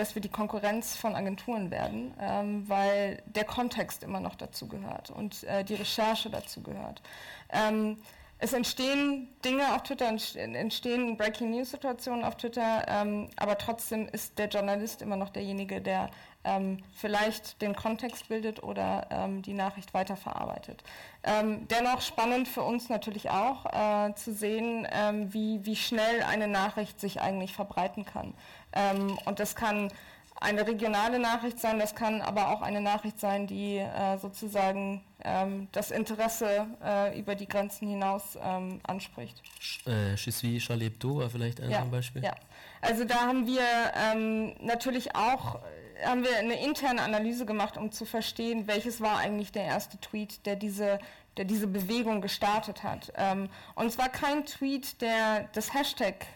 dass 0.00 0.14
wir 0.14 0.22
die 0.22 0.30
Konkurrenz 0.30 0.96
von 0.96 1.14
Agenturen 1.14 1.70
werden, 1.70 2.14
ähm, 2.18 2.66
weil 2.66 3.22
der 3.26 3.44
Kontext 3.44 4.02
immer 4.02 4.18
noch 4.18 4.34
dazu 4.34 4.66
gehört 4.66 5.10
und 5.10 5.44
äh, 5.44 5.62
die 5.62 5.74
Recherche 5.74 6.30
dazu 6.30 6.62
gehört. 6.62 7.02
Ähm, 7.50 7.98
es 8.42 8.54
entstehen 8.54 9.28
Dinge 9.44 9.74
auf 9.74 9.82
Twitter, 9.82 10.08
entstehen 10.08 11.16
Breaking 11.18 11.50
News 11.50 11.72
Situationen 11.72 12.24
auf 12.24 12.36
Twitter, 12.36 12.86
ähm, 12.88 13.28
aber 13.36 13.58
trotzdem 13.58 14.08
ist 14.08 14.38
der 14.38 14.48
Journalist 14.48 15.02
immer 15.02 15.16
noch 15.16 15.28
derjenige, 15.28 15.82
der 15.82 16.10
ähm, 16.42 16.82
vielleicht 16.94 17.60
den 17.60 17.76
Kontext 17.76 18.28
bildet 18.28 18.62
oder 18.62 19.06
ähm, 19.10 19.42
die 19.42 19.52
Nachricht 19.52 19.92
weiterverarbeitet. 19.92 20.82
Ähm, 21.22 21.68
dennoch 21.68 22.00
spannend 22.00 22.48
für 22.48 22.62
uns 22.62 22.88
natürlich 22.88 23.28
auch 23.28 23.66
äh, 23.66 24.14
zu 24.14 24.32
sehen, 24.32 24.88
ähm, 24.90 25.32
wie, 25.34 25.64
wie 25.66 25.76
schnell 25.76 26.22
eine 26.22 26.48
Nachricht 26.48 26.98
sich 26.98 27.20
eigentlich 27.20 27.52
verbreiten 27.52 28.06
kann. 28.06 28.32
Ähm, 28.72 29.18
und 29.26 29.38
das 29.38 29.54
kann 29.54 29.92
eine 30.40 30.66
regionale 30.66 31.18
Nachricht 31.18 31.60
sein, 31.60 31.78
das 31.78 31.94
kann 31.94 32.22
aber 32.22 32.48
auch 32.48 32.62
eine 32.62 32.80
Nachricht 32.80 33.20
sein, 33.20 33.46
die 33.46 33.76
äh, 33.76 34.16
sozusagen 34.18 35.02
ähm, 35.22 35.68
das 35.72 35.90
Interesse 35.90 36.66
äh, 36.82 37.18
über 37.18 37.34
die 37.34 37.46
Grenzen 37.46 37.88
hinaus 37.88 38.38
ähm, 38.42 38.80
anspricht. 38.84 39.42
Äh, 39.86 40.14
Je 40.14 40.30
suis 40.32 40.62
Charlie 40.62 40.86
Hebdo 40.86 41.18
war 41.18 41.28
vielleicht 41.28 41.60
ein 41.60 41.70
ja, 41.70 41.84
Beispiel. 41.84 42.24
Ja, 42.24 42.34
also 42.80 43.04
da 43.04 43.26
haben 43.26 43.46
wir 43.46 43.62
ähm, 43.94 44.54
natürlich 44.60 45.14
auch 45.14 45.60
haben 46.02 46.24
wir 46.24 46.36
eine 46.38 46.64
interne 46.64 47.02
Analyse 47.02 47.44
gemacht, 47.44 47.76
um 47.76 47.92
zu 47.92 48.06
verstehen, 48.06 48.66
welches 48.66 49.02
war 49.02 49.18
eigentlich 49.18 49.52
der 49.52 49.64
erste 49.64 49.98
Tweet, 49.98 50.46
der 50.46 50.56
diese, 50.56 50.98
der 51.36 51.44
diese 51.44 51.66
Bewegung 51.66 52.22
gestartet 52.22 52.82
hat. 52.82 53.12
Ähm, 53.16 53.50
und 53.74 53.86
es 53.86 53.98
war 53.98 54.08
kein 54.08 54.46
Tweet, 54.46 55.02
der 55.02 55.48
das 55.52 55.74
Hashtag 55.74 56.26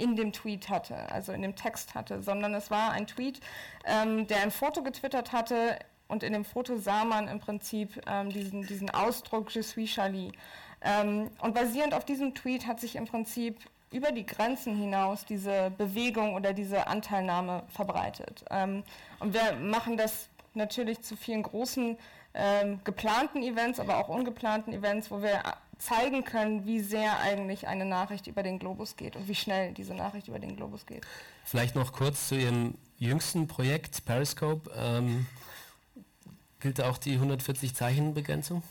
in 0.00 0.16
dem 0.16 0.32
Tweet 0.32 0.68
hatte, 0.68 0.96
also 1.10 1.32
in 1.32 1.42
dem 1.42 1.54
Text 1.54 1.94
hatte, 1.94 2.22
sondern 2.22 2.54
es 2.54 2.70
war 2.70 2.92
ein 2.92 3.06
Tweet, 3.06 3.40
ähm, 3.84 4.26
der 4.26 4.42
ein 4.42 4.50
Foto 4.50 4.82
getwittert 4.82 5.32
hatte 5.32 5.78
und 6.08 6.22
in 6.22 6.32
dem 6.32 6.44
Foto 6.44 6.76
sah 6.76 7.04
man 7.04 7.28
im 7.28 7.38
Prinzip 7.38 8.00
ähm, 8.06 8.30
diesen, 8.30 8.66
diesen 8.66 8.90
Ausdruck 8.90 9.54
Je 9.54 9.62
suis 9.62 9.90
Charlie. 9.90 10.32
Ähm, 10.82 11.30
und 11.40 11.54
basierend 11.54 11.94
auf 11.94 12.04
diesem 12.04 12.34
Tweet 12.34 12.66
hat 12.66 12.80
sich 12.80 12.96
im 12.96 13.06
Prinzip 13.06 13.58
über 13.92 14.12
die 14.12 14.24
Grenzen 14.24 14.76
hinaus 14.76 15.24
diese 15.24 15.72
Bewegung 15.76 16.34
oder 16.34 16.52
diese 16.52 16.86
Anteilnahme 16.86 17.64
verbreitet. 17.68 18.44
Ähm, 18.50 18.82
und 19.18 19.34
wir 19.34 19.52
machen 19.56 19.96
das 19.96 20.28
natürlich 20.54 21.02
zu 21.02 21.16
vielen 21.16 21.42
großen 21.42 21.98
ähm, 22.34 22.80
geplanten 22.84 23.42
Events, 23.42 23.80
aber 23.80 23.98
auch 23.98 24.08
ungeplanten 24.08 24.72
Events, 24.72 25.10
wo 25.10 25.22
wir 25.22 25.42
zeigen 25.80 26.24
können, 26.24 26.66
wie 26.66 26.80
sehr 26.80 27.18
eigentlich 27.20 27.66
eine 27.66 27.84
Nachricht 27.84 28.26
über 28.26 28.42
den 28.42 28.58
Globus 28.58 28.96
geht 28.96 29.16
und 29.16 29.26
wie 29.28 29.34
schnell 29.34 29.72
diese 29.72 29.94
Nachricht 29.94 30.28
über 30.28 30.38
den 30.38 30.56
Globus 30.56 30.86
geht. 30.86 31.06
Vielleicht 31.44 31.74
noch 31.74 31.92
kurz 31.92 32.28
zu 32.28 32.36
Ihrem 32.36 32.74
jüngsten 32.98 33.48
Projekt 33.48 34.04
Periscope. 34.04 34.70
Ähm, 34.76 35.26
gilt 36.60 36.80
auch 36.82 36.98
die 36.98 37.14
140 37.14 37.74
Zeichen 37.74 38.14
Begrenzung? 38.14 38.62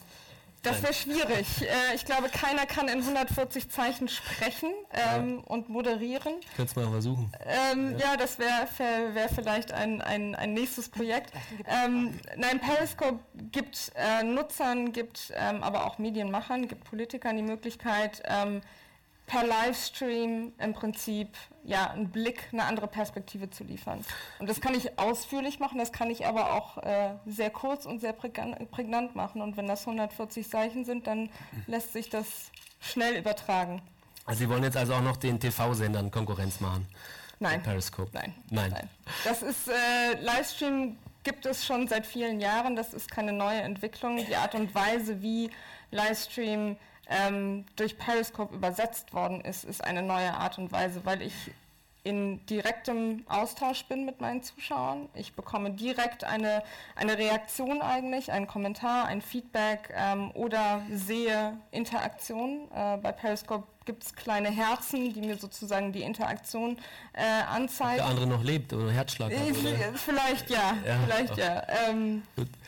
Das 0.63 0.81
wäre 0.83 0.93
schwierig. 0.93 1.47
Äh, 1.69 1.95
ich 1.95 2.05
glaube, 2.05 2.29
keiner 2.29 2.65
kann 2.65 2.87
in 2.87 2.99
140 2.99 3.69
Zeichen 3.69 4.07
sprechen 4.07 4.71
ähm, 4.91 5.37
ja. 5.37 5.43
und 5.45 5.69
moderieren. 5.69 6.33
Könntest 6.55 6.75
mal 6.75 6.89
versuchen. 6.89 7.31
Ähm, 7.45 7.97
ja. 7.97 8.11
ja. 8.11 8.17
das 8.17 8.39
wäre 8.39 8.67
wär 9.13 9.29
vielleicht 9.29 9.71
ein, 9.71 10.01
ein, 10.01 10.35
ein 10.35 10.53
nächstes 10.53 10.89
Projekt. 10.89 11.31
Ähm, 11.67 12.19
nein, 12.37 12.59
Periscope 12.59 13.19
gibt 13.51 13.91
äh, 13.95 14.23
Nutzern, 14.23 14.93
gibt 14.93 15.31
ähm, 15.35 15.61
aber 15.61 15.85
auch 15.85 15.99
Medienmachern, 15.99 16.67
gibt 16.67 16.85
Politikern 16.85 17.35
die 17.37 17.43
Möglichkeit, 17.43 18.23
ähm, 18.25 18.61
per 19.29 19.45
Livestream 19.45 20.53
im 20.57 20.73
Prinzip 20.73 21.29
ja, 21.63 21.91
einen 21.91 22.09
Blick, 22.09 22.49
eine 22.51 22.63
andere 22.63 22.87
Perspektive 22.87 23.51
zu 23.51 23.63
liefern. 23.63 24.03
Und 24.39 24.49
das 24.49 24.59
kann 24.59 24.73
ich 24.73 24.97
ausführlich 24.97 25.59
machen, 25.59 25.77
das 25.77 25.91
kann 25.91 26.09
ich 26.09 26.25
aber 26.25 26.53
auch 26.53 26.79
äh, 26.79 27.11
sehr 27.27 27.51
kurz 27.51 27.85
und 27.85 27.99
sehr 28.01 28.13
prägnant 28.13 29.15
machen. 29.15 29.41
Und 29.41 29.55
wenn 29.55 29.67
das 29.67 29.81
140 29.81 30.49
Zeichen 30.49 30.83
sind, 30.83 31.05
dann 31.05 31.29
lässt 31.67 31.93
sich 31.93 32.09
das 32.09 32.25
schnell 32.81 33.17
übertragen. 33.17 33.83
Also 34.25 34.39
Sie 34.39 34.49
wollen 34.49 34.63
jetzt 34.63 34.77
also 34.77 34.95
auch 34.95 35.01
noch 35.01 35.17
den 35.17 35.39
TV-Sendern 35.39 36.09
Konkurrenz 36.09 36.59
machen? 36.59 36.87
Nein. 37.39 37.61
Periscope? 37.61 38.09
Nein. 38.13 38.33
Nein. 38.49 38.71
Nein. 38.71 38.89
Das 39.25 39.43
ist, 39.43 39.67
äh, 39.67 40.19
Livestream 40.21 40.97
gibt 41.23 41.45
es 41.45 41.65
schon 41.65 41.87
seit 41.87 42.07
vielen 42.07 42.41
Jahren, 42.41 42.75
das 42.75 42.95
ist 42.95 43.11
keine 43.11 43.31
neue 43.31 43.61
Entwicklung. 43.61 44.17
Die 44.17 44.35
Art 44.35 44.55
und 44.55 44.73
Weise, 44.73 45.21
wie 45.21 45.51
Livestream 45.91 46.77
ähm, 47.09 47.65
durch 47.75 47.97
Periscope 47.97 48.55
übersetzt 48.55 49.13
worden 49.13 49.41
ist, 49.41 49.65
ist 49.65 49.83
eine 49.83 50.01
neue 50.01 50.33
Art 50.33 50.57
und 50.57 50.71
Weise, 50.71 51.01
weil 51.05 51.21
ich 51.21 51.33
in 52.03 52.45
direktem 52.45 53.23
Austausch 53.27 53.83
bin 53.85 54.05
mit 54.05 54.21
meinen 54.21 54.41
Zuschauern. 54.41 55.09
Ich 55.15 55.33
bekomme 55.33 55.71
direkt 55.71 56.23
eine, 56.23 56.63
eine 56.95 57.17
Reaktion 57.17 57.81
eigentlich, 57.81 58.31
einen 58.31 58.47
Kommentar, 58.47 59.05
ein 59.05 59.21
Feedback 59.21 59.93
ähm, 59.95 60.31
oder 60.31 60.81
sehe 60.91 61.57
Interaktion. 61.71 62.67
Äh, 62.73 62.97
bei 62.97 63.11
Periscope 63.11 63.67
gibt 63.85 64.03
es 64.03 64.15
kleine 64.15 64.49
Herzen, 64.49 65.13
die 65.13 65.21
mir 65.21 65.37
sozusagen 65.37 65.91
die 65.91 66.03
Interaktion 66.03 66.77
äh, 67.13 67.23
anzeigen. 67.23 68.01
Ob 68.01 68.05
der 68.05 68.05
andere 68.05 68.27
noch 68.27 68.43
lebt 68.43 68.71
oder 68.71 68.91
Herzschlag 68.91 69.31
hat, 69.31 69.39
oder? 69.39 69.93
Vielleicht 69.95 70.49
ja, 70.49 70.77
ja 70.85 70.99
vielleicht 71.05 71.37
ja. 71.37 71.63
Ähm, 71.89 72.23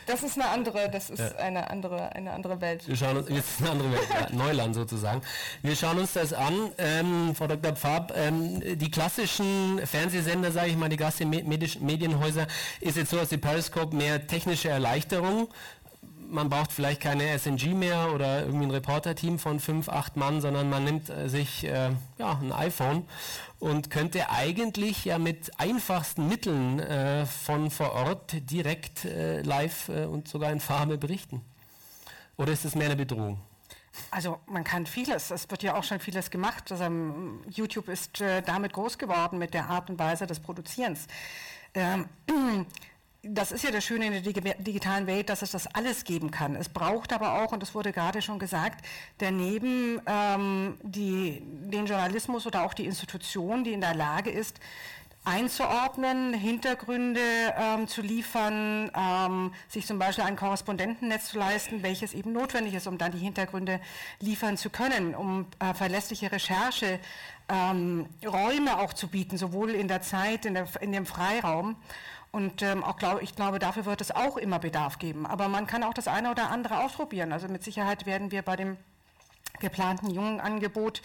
das 0.06 0.24
ist 0.24 0.40
eine 0.40 0.50
andere, 0.50 0.90
das 0.90 1.10
ist 1.10 1.20
ja. 1.20 1.36
eine 1.38 1.70
andere, 1.70 2.14
eine 2.16 2.32
andere 2.32 2.60
Welt. 2.62 2.88
Wir 2.88 2.96
schauen 2.96 3.18
uns, 3.18 3.30
jetzt 3.30 3.52
ist 3.52 3.62
eine 3.62 3.72
andere 3.72 3.92
Welt, 3.92 4.08
ja, 4.10 4.28
Neuland 4.36 4.76
sozusagen. 4.76 5.22
Wir 5.62 5.76
schauen 5.76 6.00
uns 6.00 6.14
das 6.14 6.34
an, 6.34 6.72
ähm, 6.78 7.36
Frau 7.36 7.48
Dr. 7.48 7.74
Pfab, 7.74 8.14
ähm, 8.16 8.62
die 8.78 8.92
klassischen 8.92 9.80
Fernsehsender, 9.86 10.52
sage 10.52 10.70
ich 10.70 10.78
mal, 10.78 10.90
die 10.90 10.98
Gassi-Medienhäuser, 10.98 12.48
ist 12.80 12.98
jetzt 12.98 13.12
so, 13.12 13.18
dass 13.18 13.30
die 13.30 13.38
Periscope 13.38 13.96
mehr 13.96 14.28
technische 14.28 14.70
Erleichterung 14.70 15.50
man 16.32 16.50
braucht 16.50 16.72
vielleicht 16.72 17.02
keine 17.02 17.38
SNG 17.38 17.74
mehr 17.74 18.14
oder 18.14 18.42
irgendwie 18.42 18.66
ein 18.66 18.72
Reporter-Team 18.72 19.38
von 19.38 19.60
fünf, 19.60 19.90
acht 19.90 20.16
Mann, 20.16 20.42
sondern 20.42 20.70
man 20.70 20.84
nimmt 20.84 21.10
äh, 21.10 21.28
sich 21.28 21.66
äh, 21.66 21.90
ja, 22.18 22.40
ein 22.42 22.54
iPhone 22.54 23.06
und 23.62 23.92
könnte 23.92 24.30
eigentlich 24.32 25.06
ja 25.06 25.20
mit 25.20 25.60
einfachsten 25.60 26.28
Mitteln 26.28 26.80
äh, 26.80 27.28
von 27.28 27.70
vor 27.70 27.92
Ort 27.94 28.34
direkt 28.50 29.06
äh, 29.06 29.42
live 29.44 29.90
äh, 29.90 30.06
und 30.06 30.28
sogar 30.28 30.52
in 30.52 30.60
Farbe 30.60 30.98
berichten. 30.98 31.42
Oder 32.38 32.54
ist 32.54 32.66
es 32.66 32.74
mehr 32.74 32.88
eine 32.88 32.96
Bedrohung? 32.96 33.40
Also 34.10 34.40
man 34.48 34.64
kann 34.64 34.88
vieles, 34.88 35.30
es 35.30 35.50
wird 35.50 35.62
ja 35.62 35.76
auch 35.76 35.84
schon 35.84 36.00
vieles 36.00 36.32
gemacht. 36.32 36.72
Also, 36.72 36.86
YouTube 37.50 37.88
ist 37.90 38.20
äh, 38.20 38.42
damit 38.42 38.74
groß 38.74 38.98
geworden 38.98 39.38
mit 39.38 39.54
der 39.54 39.70
Art 39.70 39.92
und 39.92 40.00
Weise 40.00 40.26
des 40.26 40.40
Produzierens. 40.40 41.06
Ähm, 41.76 42.08
das 43.24 43.52
ist 43.52 43.64
ja 43.64 43.70
das 43.70 43.84
Schöne 43.84 44.08
in 44.08 44.24
der 44.24 44.56
digitalen 44.56 45.06
Welt, 45.06 45.30
dass 45.30 45.44
es 45.44 45.52
das 45.52 45.68
alles 45.68 46.06
geben 46.06 46.32
kann. 46.32 46.56
Es 46.56 46.70
braucht 46.70 47.14
aber 47.14 47.42
auch, 47.42 47.52
und 47.52 47.62
das 47.62 47.76
wurde 47.76 47.92
gerade 47.92 48.22
schon 48.22 48.40
gesagt, 48.40 48.84
daneben 49.20 50.02
ähm, 50.08 50.78
die, 50.82 51.42
den 51.44 51.86
Journalismus 51.86 52.48
oder 52.48 52.64
auch 52.64 52.74
die 52.74 52.86
Institution, 52.86 53.64
die 53.64 53.74
in 53.74 53.82
der 53.82 53.94
Lage 53.94 54.32
ist, 54.32 54.60
einzuordnen, 55.24 56.34
Hintergründe 56.34 57.22
ähm, 57.56 57.88
zu 57.88 58.02
liefern, 58.02 58.90
ähm, 58.96 59.54
sich 59.68 59.86
zum 59.86 60.00
Beispiel 60.00 60.24
ein 60.24 60.36
Korrespondentennetz 60.36 61.28
zu 61.28 61.38
leisten, 61.38 61.84
welches 61.84 62.14
eben 62.14 62.34
notwendig 62.34 62.74
ist, 62.74 62.88
um 62.88 62.98
dann 62.98 63.12
die 63.12 63.20
Hintergründe 63.20 63.80
liefern 64.20 64.58
zu 64.58 64.72
können, 64.72 65.14
um 65.14 65.46
äh, 65.60 65.76
verlässliche 65.76 66.32
Recherche, 66.32 67.00
ähm, 67.50 68.08
Räume 68.26 68.80
auch 68.80 68.94
zu 68.94 69.10
bieten, 69.10 69.38
sowohl 69.38 69.72
in 69.72 69.88
der 69.88 70.02
Zeit, 70.02 70.46
in, 70.46 70.56
der, 70.56 70.68
in 70.82 70.92
dem 70.92 71.06
Freiraum. 71.06 71.76
Und 72.32 72.62
ähm, 72.62 72.84
auch 72.84 72.96
glaub, 72.96 73.22
ich 73.22 73.36
glaube, 73.36 73.60
dafür 73.60 73.86
wird 73.86 74.00
es 74.00 74.12
auch 74.12 74.38
immer 74.38 74.60
Bedarf 74.60 75.00
geben. 75.00 75.26
Aber 75.26 75.50
man 75.50 75.68
kann 75.68 75.84
auch 75.84 75.94
das 75.94 76.08
eine 76.08 76.32
oder 76.32 76.50
andere 76.50 76.80
ausprobieren. 76.84 77.34
Also 77.34 77.48
mit 77.50 77.64
Sicherheit 77.64 78.06
werden 78.06 78.32
wir 78.32 78.42
bei 78.42 78.56
dem 78.56 78.78
geplanten 79.60 80.10
jungen 80.10 80.40
Angebot 80.40 81.02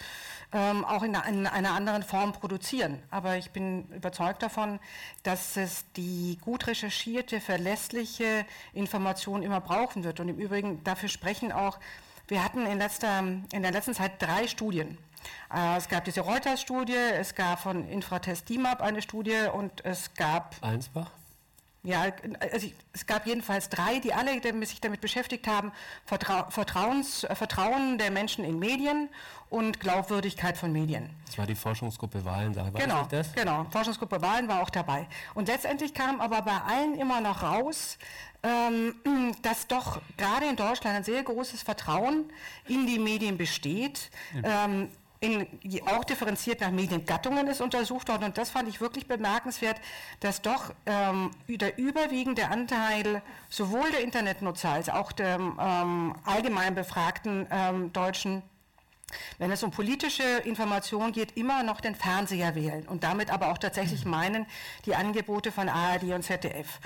ähm, 0.53 0.85
auch 0.85 1.03
in, 1.03 1.15
in, 1.29 1.47
einer 1.47 1.71
anderen 1.71 2.03
Form 2.03 2.31
produzieren. 2.31 3.01
Aber 3.11 3.37
ich 3.37 3.51
bin 3.51 3.87
überzeugt 3.89 4.41
davon, 4.41 4.79
dass 5.23 5.57
es 5.57 5.85
die 5.95 6.37
gut 6.41 6.67
recherchierte, 6.67 7.41
verlässliche 7.41 8.45
Information 8.73 9.43
immer 9.43 9.59
brauchen 9.59 10.03
wird. 10.05 10.19
Und 10.19 10.29
im 10.29 10.37
Übrigen 10.37 10.83
dafür 10.83 11.09
sprechen 11.09 11.51
auch, 11.51 11.77
wir 12.29 12.43
hatten 12.43 12.65
in, 12.65 12.77
letzter, 12.77 13.19
in 13.19 13.61
der 13.61 13.71
letzten 13.71 13.93
Zeit 13.93 14.21
drei 14.21 14.47
Studien. 14.47 14.97
Äh, 15.53 15.77
es 15.77 15.87
gab 15.87 16.05
diese 16.05 16.21
Reuters-Studie, 16.21 16.93
es 16.93 17.35
gab 17.35 17.59
von 17.59 17.87
Infratest 17.87 18.49
DIMAP 18.49 18.81
eine 18.81 19.01
Studie 19.01 19.47
und 19.53 19.85
es 19.85 20.13
gab... 20.13 20.55
Einsbach? 20.61 21.11
Ja, 21.87 22.07
also 22.51 22.67
es 22.91 23.05
gab 23.05 23.25
jedenfalls 23.25 23.69
drei, 23.69 23.99
die 23.99 24.13
alle 24.13 24.41
sich 24.65 24.81
damit 24.81 24.99
beschäftigt 24.99 25.47
haben, 25.47 25.71
Vertrau 26.05 26.49
Vertrauens, 26.49 27.23
äh, 27.23 27.33
Vertrauen 27.33 27.97
der 27.97 28.11
Menschen 28.11 28.43
in 28.43 28.59
Medien 28.59 29.07
und 29.49 29.79
Glaubwürdigkeit 29.79 30.57
von 30.57 30.73
Medien. 30.73 31.09
Das 31.27 31.37
war 31.37 31.45
die 31.45 31.55
Forschungsgruppe 31.55 32.25
Wahlen, 32.25 32.53
war 32.57 32.71
genau, 32.71 33.07
das? 33.09 33.31
Genau, 33.31 33.65
Forschungsgruppe 33.71 34.21
Wahlen 34.21 34.49
war 34.49 34.63
auch 34.63 34.69
dabei. 34.69 35.07
Und 35.33 35.47
letztendlich 35.47 35.93
kam 35.93 36.19
aber 36.19 36.41
bei 36.41 36.59
allen 36.67 36.99
immer 36.99 37.21
noch 37.21 37.41
raus, 37.41 37.97
ähm, 38.43 38.95
dass 39.43 39.67
doch 39.67 40.01
gerade 40.17 40.47
in 40.47 40.57
Deutschland 40.57 40.97
ein 40.97 41.03
sehr 41.05 41.23
großes 41.23 41.61
Vertrauen 41.61 42.25
in 42.67 42.85
die 42.85 42.99
Medien 42.99 43.37
besteht. 43.37 44.11
Ja. 44.43 44.65
Ähm, 44.65 44.89
in, 45.19 45.47
auch 45.87 46.03
differenziert 46.03 46.61
nach 46.61 46.71
Mediengattungen 46.71 47.47
ist 47.47 47.61
untersucht 47.61 48.09
worden 48.09 48.25
und 48.25 48.37
das 48.37 48.49
fand 48.49 48.69
ich 48.69 48.81
wirklich 48.81 49.07
bemerkenswert, 49.07 49.77
dass 50.19 50.41
doch 50.41 50.73
ähm, 50.85 51.31
der 51.47 51.77
überwiegende 51.77 52.47
Anteil 52.49 53.21
sowohl 53.49 53.89
der 53.91 54.01
Internetnutzer 54.01 54.69
als 54.69 54.89
auch 54.89 55.11
der 55.11 55.39
ähm, 55.39 56.15
allgemein 56.23 56.75
befragten 56.75 57.47
ähm, 57.49 57.93
Deutschen 57.93 58.43
wenn 59.37 59.51
es 59.51 59.63
um 59.63 59.71
politische 59.71 60.23
Information 60.43 61.13
geht, 61.13 61.37
immer 61.37 61.63
noch 61.63 61.79
den 61.79 61.95
Fernseher 61.95 62.55
wählen 62.55 62.85
und 62.87 63.03
damit 63.03 63.31
aber 63.31 63.51
auch 63.51 63.57
tatsächlich 63.57 64.03
meinen 64.03 64.45
die 64.85 64.95
Angebote 64.95 65.51
von 65.51 65.69
ARD 65.69 66.03
und 66.13 66.23
ZDF. 66.23 66.79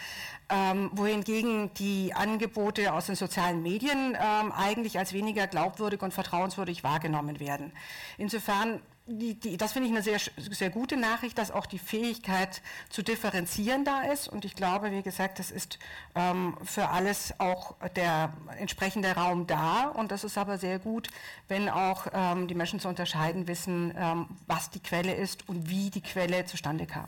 Ähm, 0.53 0.89
wohingegen 0.91 1.73
die 1.75 2.13
Angebote 2.13 2.91
aus 2.91 3.05
den 3.05 3.15
sozialen 3.15 3.61
Medien 3.61 4.17
ähm, 4.19 4.51
eigentlich 4.51 4.99
als 4.99 5.13
weniger 5.13 5.47
glaubwürdig 5.47 6.01
und 6.01 6.13
vertrauenswürdig 6.13 6.83
wahrgenommen 6.83 7.39
werden. 7.39 7.71
Insofern 8.17 8.81
die, 9.07 9.33
die, 9.33 9.57
das 9.57 9.73
finde 9.73 9.87
ich 9.87 9.93
eine 9.93 10.03
sehr, 10.03 10.19
sehr 10.37 10.69
gute 10.69 10.97
Nachricht, 10.97 11.37
dass 11.37 11.51
auch 11.51 11.65
die 11.65 11.79
Fähigkeit 11.79 12.61
zu 12.89 13.01
differenzieren 13.01 13.83
da 13.83 14.01
ist. 14.03 14.27
Und 14.27 14.45
ich 14.45 14.55
glaube, 14.55 14.91
wie 14.91 15.01
gesagt, 15.01 15.39
das 15.39 15.51
ist 15.51 15.79
ähm, 16.15 16.57
für 16.63 16.89
alles 16.89 17.33
auch 17.39 17.75
der 17.95 18.33
entsprechende 18.57 19.11
Raum 19.11 19.47
da. 19.47 19.87
Und 19.87 20.11
das 20.11 20.23
ist 20.23 20.37
aber 20.37 20.57
sehr 20.57 20.79
gut, 20.79 21.09
wenn 21.47 21.69
auch 21.69 22.07
ähm, 22.13 22.47
die 22.47 22.55
Menschen 22.55 22.79
zu 22.79 22.87
unterscheiden 22.87 23.47
wissen, 23.47 23.93
ähm, 23.97 24.27
was 24.47 24.69
die 24.69 24.79
Quelle 24.79 25.13
ist 25.13 25.47
und 25.49 25.69
wie 25.69 25.89
die 25.89 26.01
Quelle 26.01 26.45
zustande 26.45 26.85
kam 26.85 27.05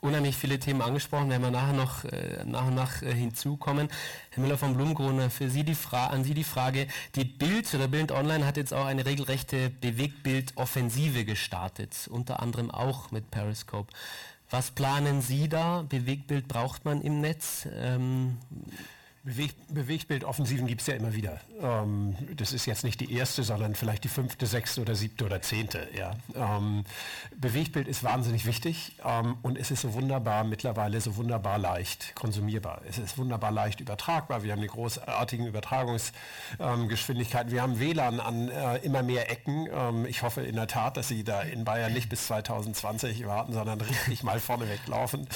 unheimlich 0.00 0.36
viele 0.36 0.58
Themen 0.58 0.82
angesprochen, 0.82 1.30
werden 1.30 1.42
wir 1.42 1.50
nachher 1.50 1.72
noch 1.72 2.04
äh, 2.04 2.44
nach 2.44 2.66
und 2.66 2.74
nach 2.74 3.02
äh, 3.02 3.12
hinzukommen. 3.12 3.88
Herr 4.30 4.42
Müller 4.42 4.58
von 4.58 4.74
Blumkrone, 4.74 5.30
für 5.30 5.50
Sie 5.50 5.64
die 5.64 5.76
an 5.92 6.24
Sie 6.24 6.34
die 6.34 6.44
Frage, 6.44 6.86
die 7.14 7.24
Bild 7.24 7.72
oder 7.74 7.88
Bild 7.88 8.12
Online 8.12 8.46
hat 8.46 8.56
jetzt 8.56 8.72
auch 8.72 8.86
eine 8.86 9.06
regelrechte 9.06 9.70
Bewegtbildoffensive 9.70 11.24
gestartet, 11.24 12.08
unter 12.10 12.42
anderem 12.42 12.70
auch 12.70 13.10
mit 13.10 13.30
Periscope. 13.30 13.92
Was 14.50 14.72
planen 14.72 15.22
Sie 15.22 15.48
da? 15.48 15.84
Bewegtbild 15.88 16.48
braucht 16.48 16.84
man 16.84 17.02
im 17.02 17.20
Netz. 17.20 17.68
Ähm, 17.72 18.38
Beweg 19.22 19.54
Bewegtbildoffensiven 19.68 20.66
gibt 20.66 20.80
es 20.80 20.86
ja 20.86 20.94
immer 20.94 21.14
wieder. 21.14 21.40
Ähm, 21.60 22.16
das 22.36 22.54
ist 22.54 22.64
jetzt 22.64 22.84
nicht 22.84 23.00
die 23.00 23.12
erste, 23.12 23.42
sondern 23.42 23.74
vielleicht 23.74 24.04
die 24.04 24.08
fünfte, 24.08 24.46
sechste 24.46 24.80
oder 24.80 24.94
siebte 24.94 25.26
oder 25.26 25.42
zehnte. 25.42 25.86
Ja. 25.94 26.12
Ähm, 26.34 26.84
Bewegtbild 27.36 27.86
ist 27.86 28.02
wahnsinnig 28.02 28.46
wichtig 28.46 28.96
ähm, 29.04 29.36
und 29.42 29.58
es 29.58 29.70
ist 29.70 29.82
so 29.82 29.92
wunderbar 29.92 30.44
mittlerweile 30.44 30.98
so 31.02 31.16
wunderbar 31.16 31.58
leicht 31.58 32.14
konsumierbar. 32.14 32.80
Es 32.88 32.96
ist 32.96 33.18
wunderbar 33.18 33.50
leicht 33.50 33.80
übertragbar. 33.80 34.42
Wir 34.42 34.52
haben 34.52 34.62
die 34.62 34.68
großartigen 34.68 35.46
Übertragungsgeschwindigkeiten. 35.46 37.52
Wir 37.52 37.60
haben 37.60 37.78
WLAN 37.78 38.20
an 38.20 38.48
äh, 38.48 38.78
immer 38.78 39.02
mehr 39.02 39.30
Ecken. 39.30 39.68
Ähm, 39.70 40.06
ich 40.06 40.22
hoffe 40.22 40.40
in 40.40 40.56
der 40.56 40.66
Tat, 40.66 40.96
dass 40.96 41.08
Sie 41.08 41.24
da 41.24 41.42
in 41.42 41.64
Bayern 41.64 41.92
nicht 41.92 42.08
bis 42.08 42.26
2020 42.26 43.26
warten, 43.26 43.52
sondern 43.52 43.82
richtig 43.82 44.22
mal 44.22 44.40
vorne 44.40 44.66
weglaufen. 44.66 45.28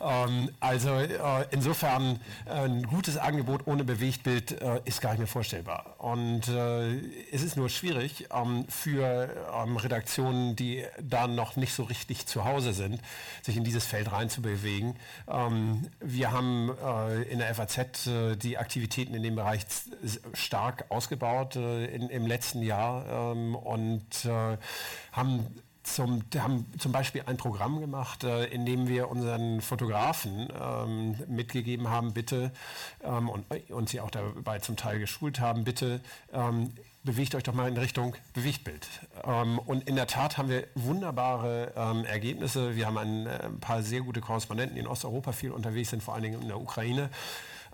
Ähm, 0.00 0.50
also 0.60 0.94
äh, 0.94 1.46
insofern 1.50 2.20
äh, 2.46 2.64
ein 2.64 2.84
gutes 2.84 3.23
Angebot 3.24 3.66
ohne 3.66 3.84
Bewegtbild 3.84 4.60
äh, 4.60 4.80
ist 4.84 5.00
gar 5.00 5.10
nicht 5.10 5.18
mehr 5.18 5.26
vorstellbar. 5.26 5.96
Und 5.98 6.48
äh, 6.48 6.96
es 7.32 7.42
ist 7.42 7.56
nur 7.56 7.68
schwierig 7.68 8.28
ähm, 8.32 8.66
für 8.68 9.28
ähm, 9.52 9.76
Redaktionen, 9.76 10.56
die 10.56 10.84
da 11.00 11.26
noch 11.26 11.56
nicht 11.56 11.72
so 11.72 11.84
richtig 11.84 12.26
zu 12.26 12.44
Hause 12.44 12.72
sind, 12.72 13.00
sich 13.42 13.56
in 13.56 13.64
dieses 13.64 13.84
Feld 13.84 14.12
reinzubewegen. 14.12 14.96
Ähm, 15.28 15.88
wir 16.00 16.32
haben 16.32 16.70
äh, 16.84 17.22
in 17.22 17.38
der 17.38 17.54
FAZ 17.54 18.06
äh, 18.06 18.36
die 18.36 18.58
Aktivitäten 18.58 19.14
in 19.14 19.22
dem 19.22 19.36
Bereich 19.36 19.66
stark 20.34 20.84
ausgebaut 20.90 21.56
äh, 21.56 21.86
in, 21.86 22.08
im 22.10 22.26
letzten 22.26 22.62
Jahr 22.62 23.32
ähm, 23.32 23.54
und 23.54 24.24
äh, 24.24 24.56
haben 25.12 25.46
zum, 25.84 26.24
haben 26.36 26.66
zum 26.78 26.92
Beispiel 26.92 27.22
ein 27.26 27.36
Programm 27.36 27.80
gemacht, 27.80 28.24
äh, 28.24 28.46
in 28.46 28.66
dem 28.66 28.88
wir 28.88 29.08
unseren 29.10 29.60
Fotografen 29.60 30.48
ähm, 30.60 31.16
mitgegeben 31.28 31.88
haben, 31.88 32.12
bitte, 32.12 32.52
ähm, 33.02 33.28
und, 33.28 33.46
und 33.70 33.88
sie 33.88 34.00
auch 34.00 34.10
dabei 34.10 34.58
zum 34.58 34.76
Teil 34.76 34.98
geschult 34.98 35.40
haben, 35.40 35.64
bitte 35.64 36.00
ähm, 36.32 36.72
bewegt 37.04 37.34
euch 37.34 37.42
doch 37.42 37.52
mal 37.52 37.68
in 37.68 37.76
Richtung 37.76 38.16
Bewegtbild. 38.32 38.88
Ähm, 39.24 39.58
und 39.58 39.86
in 39.86 39.94
der 39.94 40.06
Tat 40.06 40.38
haben 40.38 40.48
wir 40.48 40.66
wunderbare 40.74 41.72
ähm, 41.76 42.04
Ergebnisse. 42.06 42.76
Wir 42.76 42.86
haben 42.86 42.98
ein, 42.98 43.26
äh, 43.26 43.40
ein, 43.44 43.60
paar 43.60 43.82
sehr 43.82 44.00
gute 44.00 44.20
Korrespondenten, 44.20 44.74
die 44.74 44.80
in 44.80 44.86
Osteuropa 44.86 45.32
viel 45.32 45.52
unterwegs 45.52 45.90
sind, 45.90 46.02
vor 46.02 46.14
allen 46.14 46.22
Dingen 46.22 46.40
in 46.40 46.48
der 46.48 46.60
Ukraine. 46.60 47.10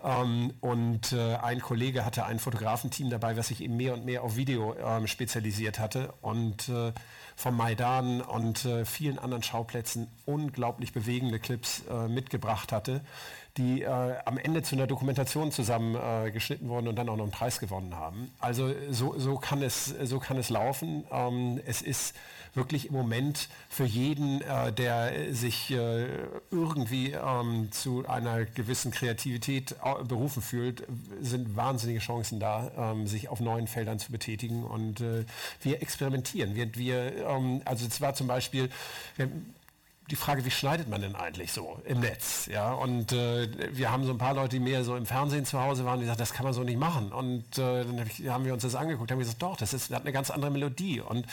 Ähm, 0.03 0.53
und 0.59 1.13
äh, 1.13 1.35
ein 1.35 1.61
Kollege 1.61 2.03
hatte 2.03 2.25
ein 2.25 2.39
Fotografenteam 2.39 3.09
dabei, 3.09 3.37
was 3.37 3.47
sich 3.47 3.61
eben 3.61 3.77
mehr 3.77 3.93
und 3.93 4.05
mehr 4.05 4.23
auf 4.23 4.35
Video 4.35 4.75
ähm, 4.75 5.07
spezialisiert 5.07 5.79
hatte. 5.79 6.13
Und 6.21 6.67
äh, 6.67 6.91
vom 7.41 7.57
Maidan 7.57 8.21
und 8.21 8.65
äh, 8.65 8.85
vielen 8.85 9.17
anderen 9.17 9.41
Schauplätzen 9.43 10.07
unglaublich 10.25 10.93
bewegende 10.93 11.39
Clips 11.39 11.83
äh, 11.89 12.07
mitgebracht 12.07 12.71
hatte, 12.71 13.01
die 13.57 13.81
äh, 13.81 13.87
am 14.25 14.37
Ende 14.37 14.61
zu 14.61 14.75
einer 14.75 14.87
Dokumentation 14.87 15.51
zusammengeschnitten 15.51 16.69
wurden 16.69 16.87
und 16.87 16.95
dann 16.95 17.09
auch 17.09 17.17
noch 17.17 17.23
einen 17.23 17.31
Preis 17.31 17.59
gewonnen 17.59 17.95
haben. 17.95 18.31
Also 18.39 18.71
so, 18.91 19.17
so, 19.17 19.37
kann, 19.37 19.61
es, 19.63 19.85
so 19.85 20.19
kann 20.19 20.37
es 20.37 20.49
laufen. 20.49 21.03
Ähm, 21.11 21.59
es 21.65 21.81
ist 21.81 22.15
wirklich 22.53 22.87
im 22.87 22.93
Moment 22.93 23.49
für 23.69 23.85
jeden, 23.85 24.41
äh, 24.41 24.73
der 24.73 25.33
sich 25.33 25.71
äh, 25.71 26.07
irgendwie 26.49 27.11
ähm, 27.11 27.71
zu 27.71 28.07
einer 28.07 28.45
gewissen 28.45 28.91
Kreativität 28.91 29.75
berufen 30.07 30.41
fühlt, 30.41 30.83
sind 31.21 31.55
wahnsinnige 31.55 31.99
Chancen 31.99 32.39
da, 32.39 32.71
ähm, 32.77 33.07
sich 33.07 33.29
auf 33.29 33.39
neuen 33.39 33.67
Feldern 33.67 33.99
zu 33.99 34.11
betätigen. 34.11 34.63
Und 34.63 35.01
äh, 35.01 35.25
wir 35.61 35.81
experimentieren. 35.81 36.55
Wir, 36.55 36.75
wir 36.75 37.27
ähm, 37.27 37.61
also 37.65 37.85
es 37.85 38.01
war 38.01 38.13
zum 38.13 38.27
Beispiel, 38.27 38.69
wir, 39.15 39.29
die 40.11 40.17
Frage, 40.17 40.43
wie 40.45 40.51
schneidet 40.51 40.89
man 40.89 41.01
denn 41.01 41.15
eigentlich 41.15 41.53
so 41.53 41.79
im 41.85 42.01
Netz? 42.01 42.47
Ja, 42.51 42.73
und 42.73 43.13
äh, 43.13 43.47
wir 43.75 43.91
haben 43.91 44.05
so 44.05 44.11
ein 44.11 44.17
paar 44.17 44.33
Leute, 44.33 44.49
die 44.49 44.59
mehr 44.59 44.83
so 44.83 44.95
im 44.95 45.05
Fernsehen 45.05 45.45
zu 45.45 45.61
Hause 45.61 45.85
waren, 45.85 46.01
die 46.01 46.05
sagen, 46.05 46.19
das 46.19 46.33
kann 46.33 46.43
man 46.43 46.53
so 46.53 46.63
nicht 46.63 46.77
machen. 46.77 47.11
Und 47.11 47.57
äh, 47.57 47.85
dann 47.85 47.99
hab 47.99 48.07
ich, 48.07 48.27
haben 48.27 48.45
wir 48.45 48.53
uns 48.53 48.63
das 48.63 48.75
angeguckt, 48.75 49.09
haben 49.09 49.19
gesagt, 49.19 49.41
doch, 49.41 49.55
das 49.55 49.73
ist, 49.73 49.91
hat 49.91 50.01
eine 50.01 50.11
ganz 50.11 50.29
andere 50.29 50.51
Melodie. 50.51 50.99
Und 50.99 51.25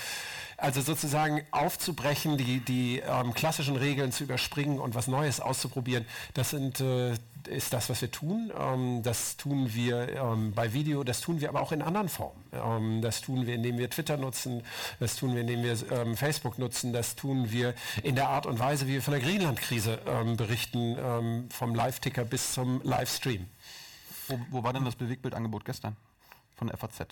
also 0.56 0.80
sozusagen 0.80 1.42
aufzubrechen, 1.50 2.36
die, 2.36 2.60
die 2.60 3.00
ähm, 3.00 3.34
klassischen 3.34 3.76
Regeln 3.76 4.12
zu 4.12 4.24
überspringen 4.24 4.78
und 4.78 4.94
was 4.94 5.08
Neues 5.08 5.40
auszuprobieren, 5.40 6.06
das 6.34 6.50
sind, 6.50 6.80
äh, 6.80 7.14
ist 7.49 7.72
das, 7.72 7.88
was 7.90 8.01
wir 8.01 8.11
tun. 8.11 8.53
Ähm, 8.59 9.03
das 9.03 9.36
tun 9.36 9.74
wir 9.74 10.09
ähm, 10.14 10.53
bei 10.53 10.72
Video, 10.72 11.05
das 11.05 11.20
tun 11.20 11.40
wir 11.40 11.49
aber 11.49 11.61
auch 11.61 11.72
in 11.72 11.82
anderen 11.82 12.09
Formen. 12.09 12.42
Ähm, 12.53 13.03
das 13.03 13.20
tun 13.20 13.46
wir, 13.46 13.55
indem 13.55 13.78
wir 13.78 13.90
Twitter 13.90 14.16
nutzen, 14.16 14.62
das 15.01 15.16
tun 15.16 15.34
wir, 15.34 15.40
indem 15.40 15.62
wir 15.62 15.76
ähm, 15.92 16.16
Facebook 16.16 16.59
nutzen, 16.59 16.92
das 16.92 17.16
tun 17.16 17.51
wir 17.51 17.74
in 18.03 18.14
der 18.14 18.28
Art 18.28 18.46
und 18.46 18.59
Weise, 18.59 18.86
wie 18.86 18.92
wir 18.92 19.03
von 19.03 19.12
der 19.12 19.22
Griechenland-Krise 19.22 19.99
ähm, 20.07 20.36
berichten, 20.36 21.49
vom 21.51 21.74
Live-Ticker 21.74 22.24
bis 22.24 22.53
zum 22.53 22.80
Livestream. 22.82 23.46
Wo, 24.28 24.38
wo 24.51 24.62
war 24.62 24.72
denn 24.72 24.84
das 24.84 24.96
Bewegtbildangebot 24.96 25.64
gestern 25.64 25.96
von 26.57 26.68
der 26.68 26.76
FAZ? 26.76 27.07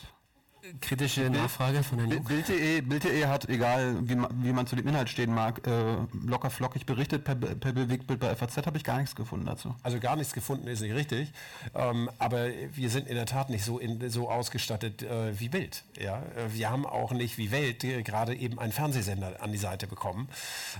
Kritische 0.80 1.30
Nachfrage 1.30 1.82
von 1.82 1.98
Herrn 1.98 2.24
Bild.de 2.24 2.80
Bild 2.80 3.04
hat, 3.26 3.48
egal 3.48 3.96
wie 4.02 4.14
man, 4.14 4.42
wie 4.42 4.52
man 4.52 4.66
zu 4.66 4.76
dem 4.76 4.86
Inhalt 4.86 5.08
stehen 5.08 5.34
mag, 5.34 5.66
äh, 5.66 5.96
locker 6.24 6.50
flockig 6.50 6.86
berichtet 6.86 7.24
per, 7.24 7.34
per 7.34 7.72
Bewegtbild. 7.72 8.20
Bei 8.20 8.34
FAZ 8.34 8.58
habe 8.66 8.76
ich 8.76 8.84
gar 8.84 8.98
nichts 8.98 9.14
gefunden 9.14 9.46
dazu. 9.46 9.74
Also 9.82 9.98
gar 10.00 10.16
nichts 10.16 10.32
gefunden 10.32 10.66
ist 10.66 10.80
nicht 10.80 10.94
richtig. 10.94 11.32
Ähm, 11.74 12.10
aber 12.18 12.48
wir 12.72 12.90
sind 12.90 13.08
in 13.08 13.14
der 13.14 13.26
Tat 13.26 13.50
nicht 13.50 13.64
so, 13.64 13.78
in, 13.78 14.08
so 14.10 14.30
ausgestattet 14.30 15.02
äh, 15.02 15.38
wie 15.38 15.48
Bild. 15.48 15.84
Ja? 15.98 16.18
Äh, 16.18 16.52
wir 16.52 16.70
haben 16.70 16.86
auch 16.86 17.12
nicht 17.12 17.38
wie 17.38 17.50
Welt 17.50 17.80
gerade 18.04 18.34
eben 18.34 18.58
einen 18.58 18.72
Fernsehsender 18.72 19.42
an 19.42 19.52
die 19.52 19.58
Seite 19.58 19.86
bekommen, 19.86 20.28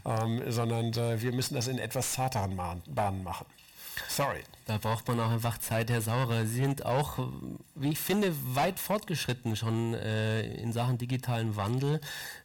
ähm, 0.04 0.42
sondern 0.48 0.92
äh, 0.92 1.20
wir 1.20 1.32
müssen 1.32 1.54
das 1.54 1.68
in 1.68 1.78
etwas 1.78 2.12
zarteren 2.12 2.56
Bahnen 2.56 3.22
machen. 3.22 3.46
Sorry. 4.08 4.42
Da 4.66 4.78
braucht 4.78 5.06
man 5.06 5.20
auch 5.20 5.30
einfach 5.30 5.58
Zeit, 5.58 5.90
Herr 5.90 6.00
Saurer. 6.00 6.44
Sie 6.46 6.56
sind 6.56 6.84
auch, 6.84 7.18
wie 7.74 7.90
ich 7.90 7.98
finde, 7.98 8.34
weit 8.54 8.80
fortgeschritten 8.80 9.54
schon 9.54 9.94
äh, 9.94 10.42
in 10.54 10.72
Sachen 10.72 10.98
digitalen 10.98 11.54
Wandel. 11.54 12.00